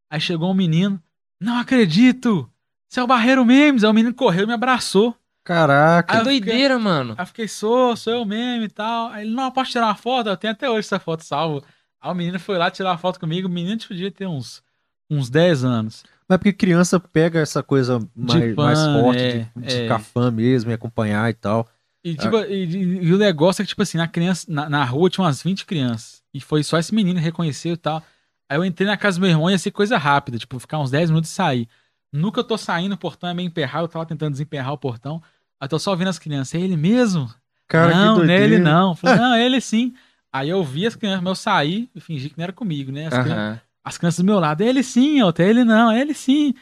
[0.10, 1.02] Aí chegou um menino,
[1.40, 2.50] não acredito!
[2.90, 3.84] Você é o Barreiro Memes!
[3.84, 5.16] Aí o menino correu e me abraçou.
[5.44, 6.18] Caraca.
[6.18, 7.14] Que doideira, mano.
[7.18, 9.08] Aí eu fiquei, sou, sou eu mesmo e tal.
[9.08, 10.30] Aí ele, não, posso tirar uma foto?
[10.30, 11.64] Eu tenho até hoje essa foto salvo.
[12.02, 13.48] Aí o menino foi lá tirar uma foto comigo.
[13.48, 14.61] O menino podia ter uns,
[15.10, 16.03] uns 10 anos.
[16.27, 19.82] Mas é porque criança pega essa coisa mais, fã, mais forte, é, de, de é.
[19.84, 21.66] ficar fã mesmo e acompanhar e tal.
[22.03, 24.84] E, tipo, e, e- e o negócio é que, tipo assim, na, criança, na, na
[24.84, 26.22] rua tinha umas 20 crianças.
[26.34, 28.03] E foi só esse menino que reconheceu e tal.
[28.50, 30.80] Aí eu entrei na casa do meu irmão e ia ser coisa rápida, tipo, ficar
[30.80, 31.67] uns 10 minutos e sair.
[32.11, 35.22] Nunca eu tô saindo, o portão é meio emperrado, eu tava tentando desemperrar o portão.
[35.59, 36.56] Aí eu tô só ouvindo as crianças.
[36.56, 37.30] É ele mesmo?
[37.67, 38.92] Cara, não, que nele não.
[38.92, 39.93] Eu Falei, não, é ele sim.
[40.32, 43.08] Aí eu vi as crianças, mas eu saí e fingi que não era comigo, né?
[43.08, 46.14] As, crianças, as crianças do meu lado, é ele sim, é ele não, é ele
[46.14, 46.53] sim.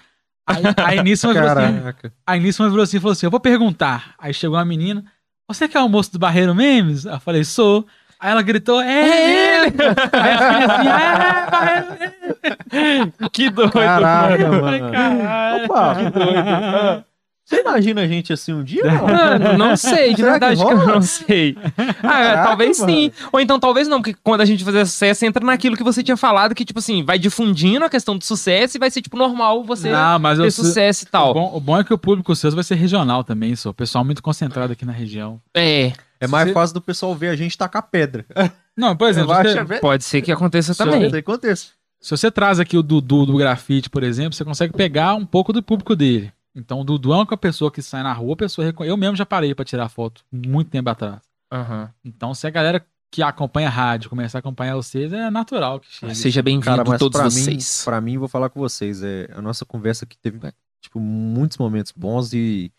[0.48, 2.14] Aí, aí nisso uma virou assim, Caraca.
[2.26, 4.14] Aí nisso uma virou assim e falou assim: Eu vou perguntar.
[4.18, 5.04] Aí chegou uma menina:
[5.48, 7.06] Você que é o moço do Barreiro Memes?
[7.06, 7.86] Eu falei: Sou.
[8.20, 9.76] Aí ela gritou: É ele!
[10.14, 14.62] Aí a filha assim: É, Barreiro Que doido, Caraca, mano.
[14.62, 14.92] Mano.
[14.92, 15.66] caralho.
[15.66, 17.06] Opa, que doido.
[17.48, 18.84] Você imagina a gente assim um dia?
[18.84, 19.06] Não?
[19.06, 20.94] Mano, não sei, de Será que verdade que, eu rola?
[20.96, 21.56] não sei.
[21.78, 22.92] Ah, Caraca, talvez mano.
[22.92, 23.12] sim.
[23.32, 26.18] Ou então talvez não, porque quando a gente fazer sucesso, entra naquilo que você tinha
[26.18, 29.64] falado, que, tipo assim, vai difundindo a questão do sucesso e vai ser, tipo, normal
[29.64, 31.34] você Não, mas eu ter sei- sucesso e o, tal.
[31.36, 33.70] bom, o bom é que o público seu vai ser regional também, só.
[33.70, 35.40] O pessoal muito concentrado aqui na região.
[35.56, 38.26] É, É mais Você- fácil do pessoal ver a gente tacar pedra.
[38.76, 39.82] Não, por exemplo, você- velho.
[39.82, 41.06] pode ser que aconteça também.
[41.06, 41.70] Isso aí acontece.
[42.00, 45.52] se você traz aqui o Dudu do grafite, por exemplo, você consegue pegar um pouco
[45.54, 46.32] do público dele.
[46.56, 48.92] Então, o Dudu é uma pessoa que sai na rua, a pessoa reconhece.
[48.92, 51.20] Eu mesmo já parei pra tirar foto muito tempo atrás.
[51.52, 51.90] Aham.
[52.04, 55.88] Então, se a galera que acompanha a rádio começar a acompanhar vocês, é natural que
[55.92, 56.16] chegue.
[56.16, 57.48] Seja bem-vindo mas todos pra vocês.
[57.82, 59.02] mim, pra mim, vou falar com vocês.
[59.04, 60.40] É, a nossa conversa aqui teve,
[60.82, 62.72] tipo, muitos momentos bons e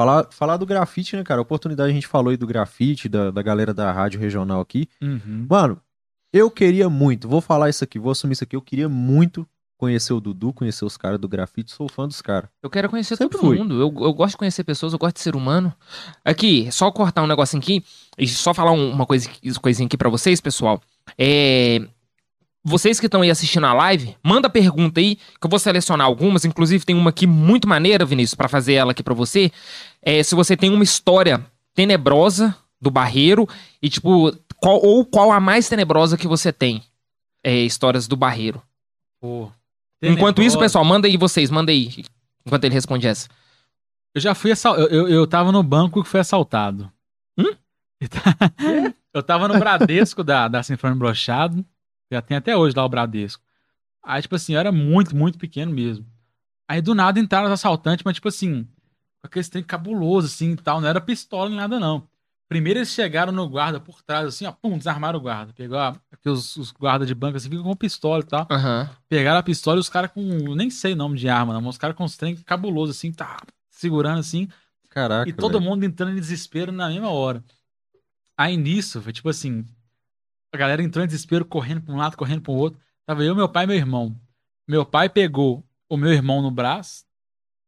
[0.00, 1.40] falar, falar do grafite, né, cara?
[1.40, 4.88] A oportunidade a gente falou aí do grafite, da, da galera da rádio regional aqui.
[5.02, 5.46] Uhum.
[5.48, 5.80] Mano,
[6.32, 9.46] eu queria muito, vou falar isso aqui, vou assumir isso aqui, eu queria muito
[9.76, 12.48] conhecer o Dudu, conhecer os caras do grafite, sou fã dos caras.
[12.62, 13.58] Eu quero conhecer Sempre todo fui.
[13.58, 13.74] mundo.
[13.80, 15.72] Eu, eu gosto de conhecer pessoas, eu gosto de ser humano.
[16.24, 17.82] Aqui, só cortar um negocinho aqui
[18.18, 19.28] e só falar um- uma coisa,
[19.60, 20.82] coisinha aqui pra vocês, pessoal.
[21.18, 21.80] É.
[22.62, 26.44] Vocês que estão aí assistindo a live, manda pergunta aí, que eu vou selecionar algumas.
[26.44, 29.50] Inclusive, tem uma aqui muito maneira, Vinícius, pra fazer ela aqui pra você.
[30.02, 33.48] É, se você tem uma história tenebrosa do barreiro
[33.82, 36.82] e, tipo, qual, ou qual a mais tenebrosa que você tem.
[37.42, 38.62] É, histórias do barreiro.
[40.02, 42.04] Enquanto isso, pessoal, manda aí vocês, manda aí.
[42.46, 43.28] Enquanto ele responde essa.
[44.14, 44.88] Eu já fui assaltado.
[44.88, 46.90] Eu, eu, eu tava no banco que foi assaltado.
[47.38, 47.54] Hum?
[48.00, 48.36] Eu ta-
[49.14, 51.64] Eu tava no Bradesco da, da Sinfônia Brochado.
[52.10, 53.42] Já tem até hoje lá o Bradesco.
[54.02, 56.06] Aí, tipo assim, eu era muito, muito pequeno mesmo.
[56.68, 58.64] Aí do nada entraram os assaltantes, mas tipo assim,
[59.20, 60.80] com aquele trem cabuloso assim e tal.
[60.80, 62.08] Não era pistola nem nada, não.
[62.48, 65.52] Primeiro eles chegaram no guarda por trás, assim, ó, pum, desarmaram o guarda.
[65.52, 68.46] Pegou a, os, os guardas de banco assim, ficam com pistola e tal.
[68.50, 68.90] Aham.
[69.08, 70.20] Pegaram a pistola e os caras com.
[70.56, 73.12] Nem sei o nome de arma, não, mas os caras com os trem cabuloso, assim,
[73.12, 73.36] tá
[73.68, 74.48] segurando assim.
[74.88, 75.64] Caraca, e todo velho.
[75.64, 77.44] mundo entrando em desespero na mesma hora.
[78.36, 79.64] Aí nisso, foi tipo assim.
[80.52, 82.80] A galera entrou em desespero, correndo pra um lado, correndo pro outro.
[83.06, 84.16] Tava eu, meu pai e meu irmão.
[84.66, 87.04] Meu pai pegou o meu irmão no braço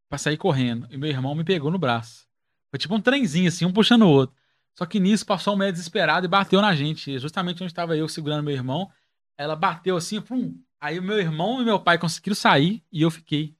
[0.08, 0.86] pra sair correndo.
[0.90, 2.26] E meu irmão me pegou no braço.
[2.70, 4.34] Foi tipo um trenzinho, assim, um puxando o outro.
[4.74, 7.18] Só que nisso passou um meio desesperado e bateu na gente.
[7.18, 8.90] Justamente onde tava eu segurando meu irmão.
[9.36, 10.54] Ela bateu assim, pum.
[10.80, 13.54] Aí o meu irmão e meu pai conseguiram sair e eu fiquei.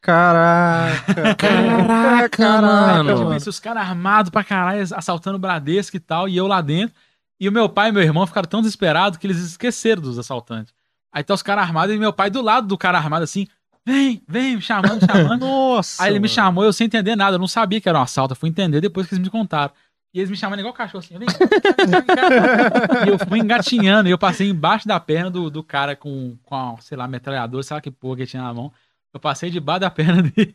[0.00, 1.34] Caraca.
[2.28, 3.36] Caraca, mano.
[3.36, 6.94] Isso, os caras armados pra caralho, assaltando o Bradesco e tal, e eu lá dentro.
[7.42, 10.72] E o meu pai e meu irmão ficaram tão desesperados que eles esqueceram dos assaltantes.
[11.12, 13.48] Aí tá os caras armados e meu pai do lado do cara armado assim,
[13.84, 15.40] vem, vem, me chamando, me chamando.
[15.44, 16.04] Nossa.
[16.04, 18.30] Aí ele me chamou, eu sem entender nada, eu não sabia que era um assalto,
[18.30, 19.72] eu fui entender depois que eles me contaram.
[20.14, 23.08] E eles me chamando igual cachorro assim, vem, vem, vem, vem, vem.
[23.08, 26.54] E eu fui engatinhando, e eu passei embaixo da perna do, do cara com, com
[26.54, 28.72] a, sei lá, metralhadora, sei lá que porra que tinha na mão.
[29.12, 30.54] Eu passei debaixo da perna dele.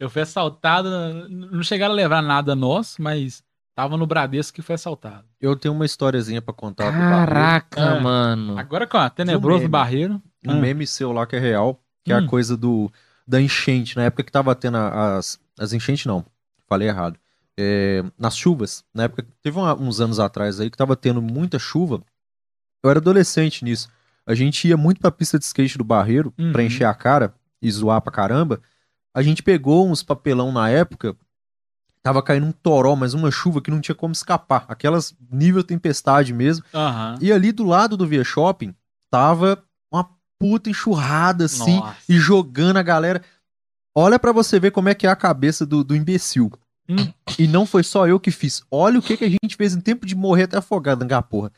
[0.00, 0.88] Eu fui assaltado,
[1.28, 3.44] não chegaram a levar nada nosso, mas
[3.76, 5.24] tava no Bradesco que foi assaltado.
[5.40, 6.86] Eu tenho uma historiazinha pra contar.
[6.90, 7.26] do Barreiro.
[7.26, 8.00] Caraca, É.
[8.00, 8.58] mano.
[8.58, 9.68] Agora com a Tenebroso meme.
[9.70, 10.22] Barreiro.
[10.44, 10.54] um Ah.
[10.54, 12.24] meme seu lá que é real, que é Hum.
[12.24, 12.90] a coisa do
[13.28, 16.24] da enchente, na época que tava tendo as as enchentes não,
[16.68, 17.18] falei errado.
[17.58, 21.58] É, nas chuvas, na época teve uma- uns anos atrás aí que tava tendo muita
[21.58, 22.02] chuva.
[22.84, 23.88] Eu era adolescente nisso.
[24.26, 26.52] A gente ia muito pra pista de skate do Barreiro Uhum.
[26.52, 28.60] pra encher a cara e zoar pra caramba.
[29.14, 31.16] A gente pegou uns papelão na época,
[32.06, 36.32] tava caindo um toró, mas uma chuva que não tinha como escapar, aquelas nível tempestade
[36.32, 36.64] mesmo.
[36.72, 37.18] Aham.
[37.20, 38.72] E ali do lado do Via Shopping
[39.10, 39.60] tava
[39.92, 41.96] uma puta enxurrada assim Nossa.
[42.08, 43.20] e jogando a galera.
[43.92, 46.52] Olha pra você ver como é que é a cabeça do, do imbecil.
[46.88, 47.12] Hum.
[47.36, 48.62] E não foi só eu que fiz.
[48.70, 51.50] Olha o que, que a gente fez em tempo de morrer até afogado na porra.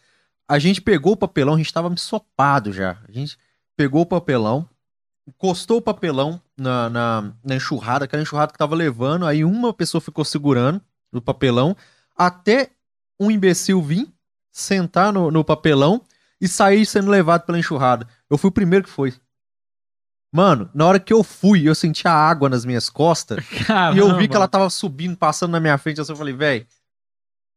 [0.49, 2.97] A gente pegou o papelão, a gente tava ensopado já.
[3.07, 3.37] A gente
[3.77, 4.67] pegou o papelão,
[5.29, 10.01] encostou o papelão na, na, na enxurrada, aquela enxurrada que tava levando, aí uma pessoa
[10.01, 10.81] ficou segurando
[11.13, 11.77] o papelão,
[12.17, 12.71] até
[13.21, 14.09] um imbecil vir,
[14.51, 16.03] sentar no, no papelão
[16.41, 18.09] e sair sendo levado pela enxurrada.
[18.31, 19.15] Eu fui o primeiro que foi.
[20.33, 23.45] Mano, na hora que eu fui, eu senti a água nas minhas costas
[23.95, 26.67] e eu vi que ela tava subindo, passando na minha frente, assim, eu falei, velho,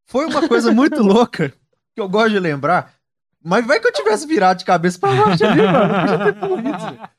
[0.05, 1.53] foi uma coisa muito louca
[1.93, 2.93] que eu gosto de lembrar.
[3.43, 5.93] Mas vai que eu tivesse virado de cabeça pra baixo ali, mano.
[5.93, 7.09] Eu podia ter corrido.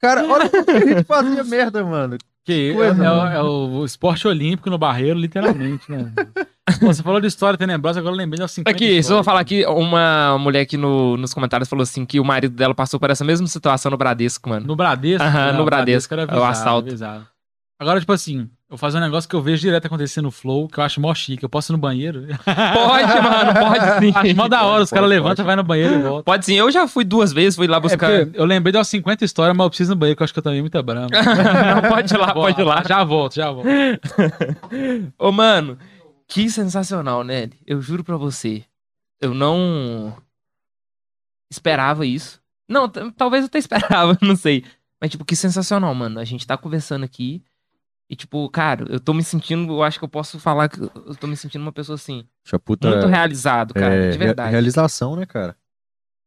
[0.00, 2.16] Cara, olha como a gente fazia merda, mano.
[2.44, 6.12] Que coisa, é, é o- é o esporte olímpico no barreiro, literalmente, né?
[6.80, 9.24] Você falou de história tenebrosa, agora eu lembrei das 50 Aqui, só vou histórias.
[9.26, 12.98] falar aqui, uma mulher aqui no- nos comentários falou assim que o marido dela passou
[12.98, 14.66] por essa mesma situação no Bradesco, mano.
[14.66, 15.22] No Bradesco?
[15.26, 16.88] Aham, Não, no Bradesco, era é o assalto.
[16.90, 17.26] bizarro.
[17.78, 20.68] Agora, tipo assim, eu vou fazer um negócio que eu vejo direto acontecer no Flow,
[20.68, 21.42] que eu acho mó chique.
[21.42, 22.20] Eu posso ir no banheiro?
[22.44, 24.12] Pode, mano, pode sim.
[24.14, 25.20] acho mó da hora, os Pode, caras pode.
[25.20, 26.22] levantam, vai no banheiro e voltam.
[26.22, 28.24] Pode sim, eu já fui duas vezes, fui lá É buscar.
[28.26, 30.24] porque eu lembrei de umas 50 histórias, mas eu preciso ir no banheiro, que eu
[30.24, 31.08] acho que eu também muita brama.
[31.82, 32.82] Não, pode ir lá, Vou pode ir lá.
[32.86, 33.66] Já volto, já volto.
[35.18, 35.76] Ô, mano,
[36.28, 37.50] que sensacional, né?
[37.66, 38.62] Eu juro pra você.
[39.20, 40.16] Eu não
[41.50, 42.40] esperava isso.
[42.68, 44.64] Não, talvez eu até esperava, não sei.
[45.00, 46.20] Mas, tipo, que sensacional, mano.
[46.20, 47.42] A gente tá conversando aqui.
[48.10, 49.72] E, tipo, cara, eu tô me sentindo.
[49.72, 52.26] Eu acho que eu posso falar que eu tô me sentindo uma pessoa assim.
[52.44, 53.94] Chaputa Muito realizado, cara.
[53.94, 54.50] é, de verdade.
[54.50, 55.54] realização, né, cara?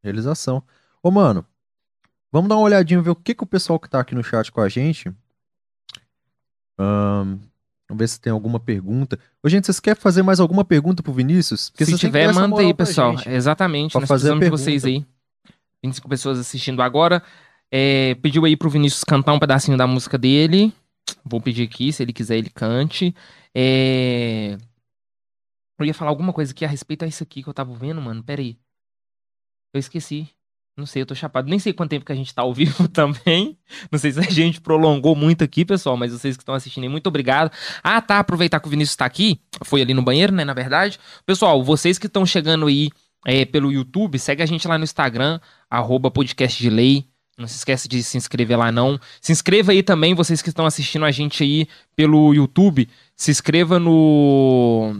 [0.02, 0.64] Realização.
[1.04, 1.46] Ô, mano,
[2.32, 4.50] vamos dar uma olhadinha, ver o que, que o pessoal que tá aqui no chat
[4.50, 5.10] com a gente.
[6.80, 7.38] Ahn,
[7.90, 9.20] vamos ver se tem alguma pergunta.
[9.44, 11.70] Ô, gente, vocês querem fazer mais alguma pergunta pro Vinícius?
[11.70, 13.18] Porque Se tiver, manda aí, pessoal.
[13.18, 13.30] gente.
[13.30, 13.92] Exatamente.
[13.92, 15.06] Pra Nós fazer precisamos de vocês aí.
[15.84, 17.22] 25 pessoas assistindo agora.
[17.70, 20.74] É, pediu aí pro Vinícius cantar um pedacinho da música dele.
[21.26, 23.16] Vou pedir aqui, se ele quiser, ele cante.
[23.56, 24.58] É...
[25.80, 28.02] Eu ia falar alguma coisa aqui a respeito a isso aqui que eu tava vendo,
[28.02, 28.24] mano.
[28.24, 28.58] Pera aí.
[29.74, 30.30] Eu esqueci.
[30.76, 31.50] Não sei, eu tô chapado.
[31.50, 33.58] Nem sei quanto tempo que a gente tá ao vivo também.
[33.92, 36.90] Não sei se a gente prolongou muito aqui, pessoal, mas vocês que estão assistindo aí,
[36.90, 37.52] muito obrigado.
[37.84, 38.20] Ah, tá.
[38.20, 39.40] Aproveitar que o Vinícius tá aqui.
[39.64, 40.44] Foi ali no banheiro, né?
[40.44, 41.00] Na verdade.
[41.26, 42.90] Pessoal, vocês que estão chegando aí
[43.26, 47.08] é, pelo YouTube, segue a gente lá no Instagram, arroba podcast de lei.
[47.38, 49.00] Não se esquece de se inscrever lá, não.
[49.20, 52.88] Se inscreva aí também, vocês que estão assistindo a gente aí pelo YouTube.
[53.16, 54.96] Se inscreva no,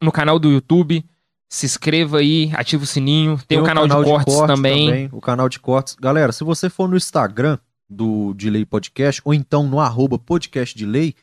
[0.00, 1.04] no canal do YouTube.
[1.48, 3.38] Se inscreva aí, ativa o sininho.
[3.46, 5.08] Tem, o canal, de, cortes também.
[5.12, 5.94] O canal de cortes.
[5.94, 11.14] Galera, se você for no Instagram do Delay Podcast, ou então no arroba podcast Delay,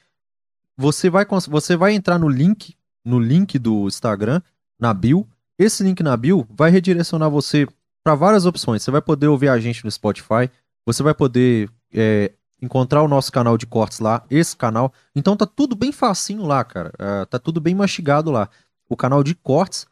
[0.78, 4.42] você vai, você vai entrar no link, no link do Instagram,
[4.80, 5.28] na bio.
[5.58, 7.68] Esse link na bio vai redirecionar você
[8.04, 8.84] para várias opções.
[8.84, 10.50] Você vai poder ouvir a gente no Spotify,
[10.86, 14.94] você vai poder é, encontrar o nosso canal de cortes lá, esse canal.
[15.16, 16.92] Então tá tudo bem facinho lá, cara.
[17.00, 18.50] Ah, tá tudo bem mastigado lá.
[18.90, 19.86] O canal de cortes.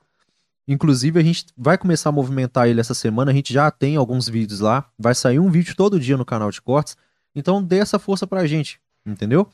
[0.67, 3.31] Inclusive, a gente vai começar a movimentar ele essa semana.
[3.31, 4.85] A gente já tem alguns vídeos lá.
[4.97, 6.95] Vai sair um vídeo todo dia no canal de cortes.
[7.35, 9.49] Então, dê essa força pra gente, entendeu?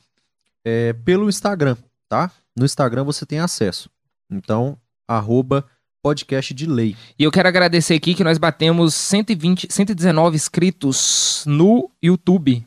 [0.64, 1.76] É, pelo Instagram,
[2.08, 2.30] tá?
[2.54, 3.88] No Instagram você tem acesso.
[4.30, 5.64] Então, arroba
[6.02, 6.96] podcast de lei.
[7.18, 12.66] E eu quero agradecer aqui que nós batemos 120, 119 inscritos no YouTube.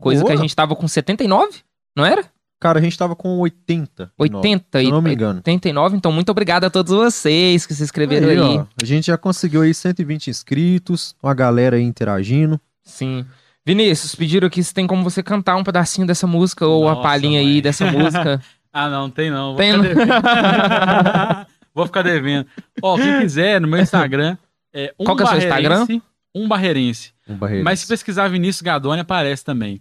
[0.00, 0.32] Coisa Boa.
[0.32, 1.58] que a gente tava com 79,
[1.96, 2.24] não era?
[2.58, 4.12] Cara, a gente tava com 80.
[4.18, 5.38] 80 se e eu não me engano.
[5.38, 8.38] 89, então muito obrigado a todos vocês que se inscreveram aí.
[8.38, 12.60] ó, a gente já conseguiu aí 120 inscritos, uma galera aí interagindo.
[12.84, 13.24] Sim.
[13.64, 17.02] Vinícius, pediram aqui se tem como você cantar um pedacinho dessa música ou a Nossa,
[17.02, 18.40] palhinha aí dessa música.
[18.72, 19.48] Ah, não, tem não.
[19.48, 19.82] Vou Tem não.
[21.74, 22.46] Vou ficar devendo.
[22.82, 24.36] Ó, quem quiser, no meu Instagram
[24.72, 25.68] é um Qual que é o seu Instagram?
[25.86, 26.02] barreirense,
[26.34, 27.12] Um barreirense.
[27.28, 27.64] Um barreiro.
[27.64, 29.80] Mas se pesquisar Vinícius Gadoni, aparece também.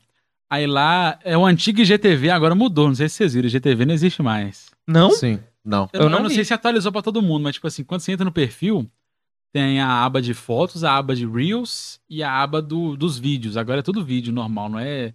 [0.49, 2.87] Aí lá é o antigo IGTV, agora mudou.
[2.87, 4.67] Não sei se vocês viram, IGTV não existe mais.
[4.87, 5.11] Não?
[5.11, 5.87] Sim, não.
[5.93, 8.11] Eu, Eu não, não sei se atualizou pra todo mundo, mas tipo assim, quando você
[8.11, 8.89] entra no perfil,
[9.53, 13.57] tem a aba de fotos, a aba de Reels e a aba do- dos vídeos.
[13.57, 15.13] Agora é tudo vídeo normal, não é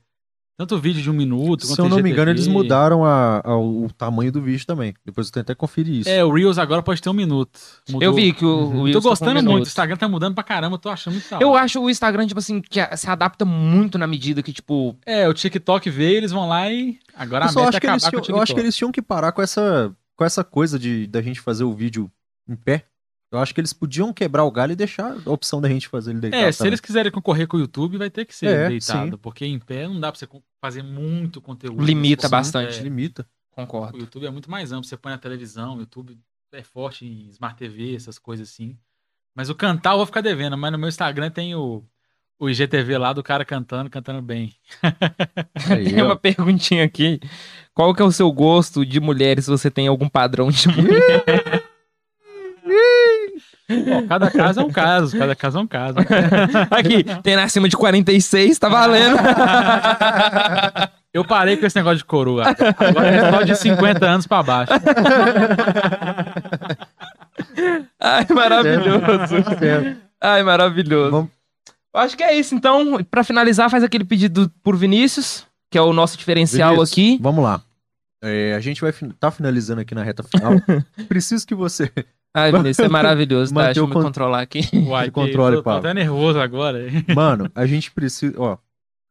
[0.57, 1.67] tanto vídeo de um minuto.
[1.67, 4.95] Se eu não me engano, eles mudaram a- a- o tamanho do vídeo também.
[5.05, 6.09] Depois eu tenho até que conferir isso.
[6.09, 7.59] É, o Reels agora pode ter um minuto.
[7.89, 8.03] Mudou.
[8.03, 9.65] Eu vi que o, o Tô Wilson tá gostando muito.
[9.65, 9.69] O.
[9.69, 12.61] Instagram tá mudando pra caramba, eu tô achando muito Eu acho o Instagram, tipo assim,
[12.61, 16.71] que se adapta muito na medida que, tipo, É, o TikTok veio, eles vão lá
[16.71, 16.99] e.
[17.15, 18.39] Agora Eu a só meta acho é que acabar eles com o tinham, TikTok.
[18.39, 21.41] eu acho que eles tinham que parar com essa, com essa coisa de da gente
[21.41, 22.11] fazer o vídeo
[22.49, 22.85] em pé.
[23.37, 26.11] Eu acho que eles podiam quebrar o galho e deixar a opção da gente fazer
[26.13, 26.43] ele deitado.
[26.45, 26.69] É, se também.
[26.71, 29.11] eles quiserem concorrer com o YouTube, vai ter que ser É, deitado.
[29.13, 29.19] sim.
[29.21, 30.29] Porque em pé não dá pra você
[30.61, 31.83] fazer muito conteúdo.
[31.83, 32.79] Limita bastante.
[32.79, 32.83] é.
[32.83, 33.27] limita.
[33.53, 33.99] O concordo.
[33.99, 34.85] YouTube é muito mais amplo.
[34.85, 36.19] Você põe na televisão, o YouTube
[36.53, 38.77] é forte em Smart TV, essas coisas assim.
[39.35, 40.57] Mas o cantar eu vou ficar devendo.
[40.57, 41.85] Mas no meu Instagram tem o,
[42.39, 44.55] o IGTV lá do cara cantando, cantando bem.
[45.71, 47.21] Aí, Tem uma perguntinha aqui.
[47.73, 49.45] Qual que é o seu gosto de mulheres?
[49.47, 51.25] Se você tem algum padrão de mulher?
[53.85, 55.97] Pô, cada caso é um caso, cada caso é um caso.
[56.71, 59.17] Aqui, tem acima de 46, tá valendo.
[61.15, 62.45] Eu parei com esse negócio de coroa.
[62.77, 64.73] Agora é só de 50 anos pra baixo.
[68.01, 69.35] Ai, maravilhoso.
[70.21, 71.31] Ai, maravilhoso.
[71.95, 73.03] Acho que é isso, então.
[73.11, 77.19] Pra finalizar, faz aquele pedido por Vinícius, que é o nosso diferencial Vinícius, aqui.
[77.23, 77.63] Vamos lá.
[78.23, 80.55] É, a gente vai fin- tá finalizando aqui na reta final.
[81.09, 81.93] Preciso que você
[82.35, 83.67] Ai, Vinícius, é maravilhoso, tá?
[83.67, 84.61] Deixa eu me con- controlar aqui.
[84.87, 86.81] Uai, controle, tô, tô até nervoso agora.
[87.15, 88.35] Mano, a gente precisa.
[88.37, 88.57] Ó,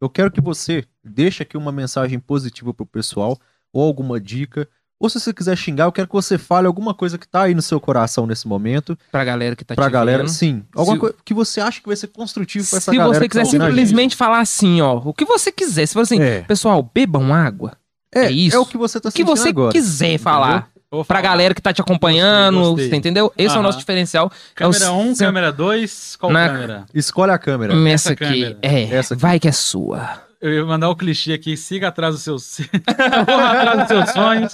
[0.02, 3.40] eu quero que você deixe aqui uma mensagem positiva pro pessoal,
[3.72, 4.68] ou alguma dica.
[5.00, 7.54] Ou se você quiser xingar, eu quero que você fale alguma coisa que tá aí
[7.54, 8.98] no seu coração nesse momento.
[9.12, 10.20] Pra galera que tá pra te galera.
[10.20, 10.30] vendo.
[10.30, 10.64] Sim.
[10.74, 13.14] Alguma Se- coisa que você acha que vai ser construtivo pra essa Se galera.
[13.20, 13.68] você que tá quiser gente.
[13.68, 15.86] simplesmente falar assim, ó, o que você quiser.
[15.88, 16.42] Se for assim, É.
[16.44, 17.74] pessoal, bebam água.
[18.16, 18.56] É, é isso.
[18.56, 19.72] É o que você tá O que sentindo você agora.
[19.74, 20.70] quiser falar.
[20.73, 20.73] Eu
[21.08, 22.90] Pra galera que tá te acompanhando, Gostei, gostei.
[22.90, 23.34] você entendeu?
[23.38, 24.32] Esse é o nosso diferencial.
[24.54, 26.86] Câmera É o 1, um, seu- câmera 2, qual Na- câmera?
[26.94, 27.74] Escolhe a câmera.
[27.74, 28.24] Essa Essa aqui.
[28.26, 28.58] câmera.
[28.62, 29.22] É, Essa aqui.
[29.22, 30.22] vai que é sua.
[30.42, 32.60] Eu ia mandar o clichê aqui, siga atrás dos seus.
[32.86, 34.52] Atrás dos seus sonhos.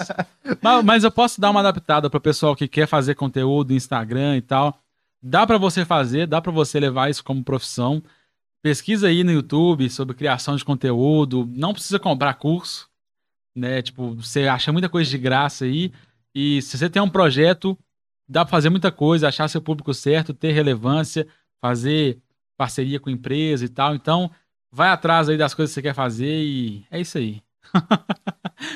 [0.61, 4.37] Mas, mas eu posso dar uma adaptada para o pessoal que quer fazer conteúdo, Instagram
[4.37, 4.79] e tal.
[5.21, 8.01] Dá para você fazer, dá para você levar isso como profissão.
[8.61, 11.49] Pesquisa aí no YouTube sobre criação de conteúdo.
[11.55, 12.87] Não precisa comprar curso,
[13.55, 13.81] né?
[13.81, 15.91] Tipo, você acha muita coisa de graça aí.
[16.33, 17.77] E se você tem um projeto,
[18.27, 21.27] dá para fazer muita coisa, achar seu público certo, ter relevância,
[21.61, 22.19] fazer
[22.57, 23.95] parceria com empresa e tal.
[23.95, 24.29] Então,
[24.71, 27.41] vai atrás aí das coisas que você quer fazer e é isso aí.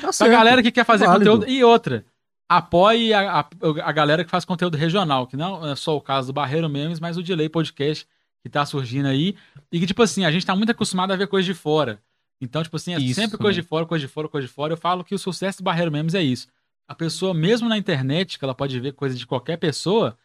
[0.00, 0.30] Pra certo.
[0.30, 1.30] galera que quer fazer Válido.
[1.30, 1.50] conteúdo.
[1.50, 2.04] E outra,
[2.48, 3.46] apoie a, a,
[3.82, 7.00] a galera que faz conteúdo regional, que não é só o caso do Barreiro Memes,
[7.00, 8.06] mas o Delay Podcast
[8.42, 9.34] que tá surgindo aí.
[9.72, 11.98] E que, tipo assim, a gente tá muito acostumado a ver coisa de fora.
[12.40, 13.62] Então, tipo assim, é Isso, sempre coisa né?
[13.62, 14.72] de fora, coisa de fora, coisa de fora.
[14.72, 16.46] Eu falo que o sucesso do Barreiro Memes é isso.
[16.86, 20.16] A pessoa, mesmo na internet, que ela pode ver coisa de qualquer pessoa,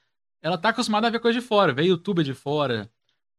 [0.42, 1.74] ela tá acostumada a ver coisa de fora.
[1.74, 2.90] Vê YouTube de fora,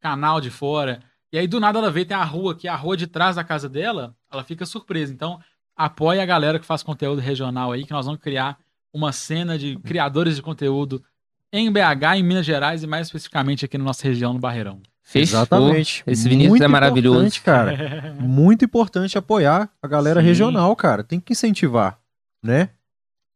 [0.01, 1.03] canal de fora.
[1.33, 3.45] E aí, do nada, ela vê, tem a rua aqui, a rua de trás da
[3.45, 5.13] casa dela, ela fica surpresa.
[5.13, 5.39] Então,
[5.77, 8.59] apoie a galera que faz conteúdo regional aí, que nós vamos criar
[8.93, 11.03] uma cena de criadores de conteúdo
[11.53, 14.81] em BH, em Minas Gerais e mais especificamente aqui na nossa região, no Barreirão.
[15.03, 15.41] Fechou.
[15.41, 16.05] Exatamente.
[16.07, 17.19] Esse Vinícius Muito é maravilhoso.
[17.19, 18.15] importante, cara.
[18.21, 20.27] Muito importante apoiar a galera Sim.
[20.27, 21.03] regional, cara.
[21.03, 21.99] Tem que incentivar,
[22.43, 22.71] né?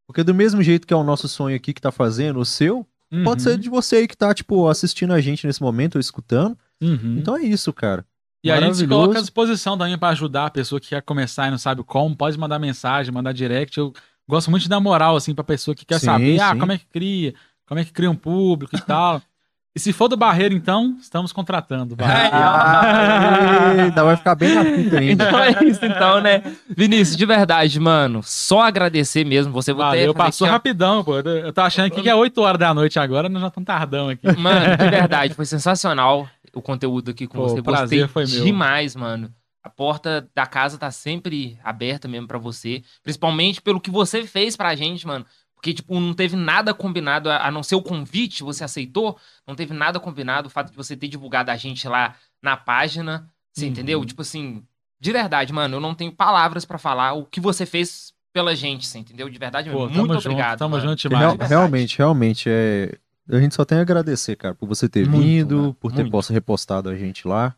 [0.07, 2.87] Porque do mesmo jeito que é o nosso sonho aqui que tá fazendo, o seu,
[3.25, 6.01] pode Uhum, ser de você aí que tá, tipo, assistindo a gente nesse momento ou
[6.01, 6.59] escutando.
[6.83, 7.19] uhum.
[7.19, 8.05] Então é isso, cara.
[8.43, 11.51] E a gente coloca à disposição também para ajudar a pessoa que quer começar e
[11.51, 12.15] não sabe como.
[12.15, 13.79] Pode mandar mensagem, mandar direct.
[13.79, 13.93] Eu
[14.29, 16.59] gosto muito de dar moral, assim, pra pessoa que quer Sim, saber, ah, sim.
[16.61, 17.35] como é que cria,
[17.67, 19.23] como é que cria um público e tal.
[19.77, 21.97] E se for do Barreiro, então, estamos contratando.
[21.97, 22.31] Barreiro.
[22.33, 25.25] Ah, Ainda vai ficar bem na fita ainda.
[25.25, 26.43] Então é isso, então, né?
[26.77, 29.53] Vinícius, de verdade, mano, só agradecer mesmo.
[29.53, 31.19] Você Valeu, fazer passou aqui, rapidão, pô.
[31.19, 34.09] Eu tô achando aqui que é 8 horas da noite agora, nós já estamos tardão
[34.11, 34.31] aqui.
[34.39, 37.61] Mano, de verdade, foi sensacional o conteúdo aqui com Pô, você.
[37.61, 38.45] prazer Gostei foi meu.
[38.45, 39.29] demais, mano.
[39.61, 42.83] A porta da casa tá sempre aberta mesmo pra você.
[43.03, 45.25] Principalmente pelo que você fez pra gente, mano.
[45.65, 49.19] Porque, tipo, não teve nada combinado, a não ser o convite, você aceitou.
[49.47, 50.49] Não teve nada combinado.
[50.49, 53.27] O fato de você ter divulgado a gente lá na página.
[53.51, 53.71] Você Uhum.
[53.71, 54.05] entendeu?
[54.05, 54.63] Tipo assim,
[55.01, 58.87] de verdade, mano, eu não tenho palavras pra falar o que você fez pela gente,
[58.87, 59.27] você entendeu?
[59.31, 60.51] De verdade, Pô, muito tamo obrigado.
[60.51, 60.87] junto, tamo mano.
[60.91, 61.31] junto Real- demais.
[61.31, 61.49] verdade.
[61.49, 62.99] realmente, realmente, é...
[63.31, 66.03] a gente só tem a agradecer, cara, por você ter Muito, vindo, mano, por ter
[66.03, 66.13] muito.
[66.13, 67.55] posto repostado a gente lá.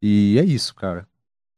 [0.00, 1.06] E é isso, cara.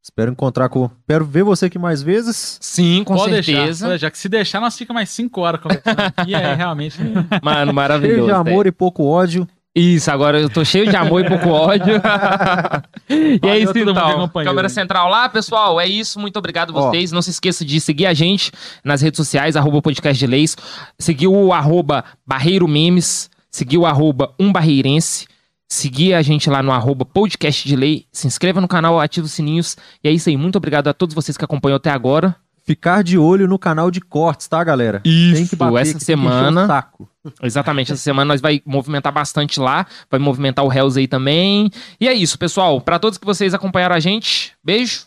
[0.03, 0.85] Espero encontrar com.
[0.99, 2.57] Espero ver você aqui mais vezes.
[2.59, 3.87] Sim, com Pode certeza.
[3.89, 5.97] deixar, que se deixar, nós ficamos mais 5 horas conversando.
[6.27, 6.97] e é realmente.
[7.43, 8.25] Mano, Cheio maravilhoso.
[8.25, 9.47] de amor e pouco ódio.
[9.73, 11.93] Isso, agora eu tô cheio de amor e pouco ódio.
[13.09, 14.27] e é isso então.
[14.29, 14.69] Câmera hein?
[14.69, 15.79] central lá, pessoal.
[15.79, 16.19] É isso.
[16.19, 16.89] Muito obrigado a Ó.
[16.89, 17.11] vocês.
[17.11, 18.51] Não se esqueça de seguir a gente
[18.83, 20.57] nas redes sociais, arroba podcast de leis.
[20.99, 23.29] Seguir o arroba Barreiro Memes.
[23.49, 25.25] Seguir o arroba Um Barreirense.
[25.71, 28.05] Seguir a gente lá no arroba podcast de lei.
[28.11, 29.77] Se inscreva no canal, ative os sininhos.
[30.03, 30.35] E é isso aí.
[30.35, 32.35] Muito obrigado a todos vocês que acompanham até agora.
[32.65, 34.99] Ficar de olho no canal de cortes, tá, galera?
[34.99, 36.67] Tem que bater, essa que semana.
[36.67, 37.09] saco.
[37.41, 41.71] Exatamente, essa semana nós vai movimentar bastante lá, vai movimentar o Hells aí também.
[42.01, 42.81] E é isso, pessoal.
[42.81, 45.05] Pra todos que vocês acompanharam a gente, beijo.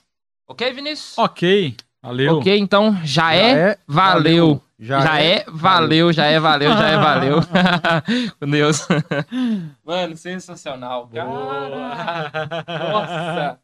[0.49, 1.18] Ok, Vinícius?
[1.18, 2.39] Ok, valeu.
[2.39, 4.62] Ok, então já, Já é, é, valeu.
[4.78, 7.40] Já, Já, é, valeu, já é, valeu, já é, valeu.
[8.40, 8.86] Com Deus.
[9.84, 11.06] Mano, sensacional.
[11.06, 11.90] Boa.
[11.96, 12.64] Cara.
[12.92, 13.58] Nossa.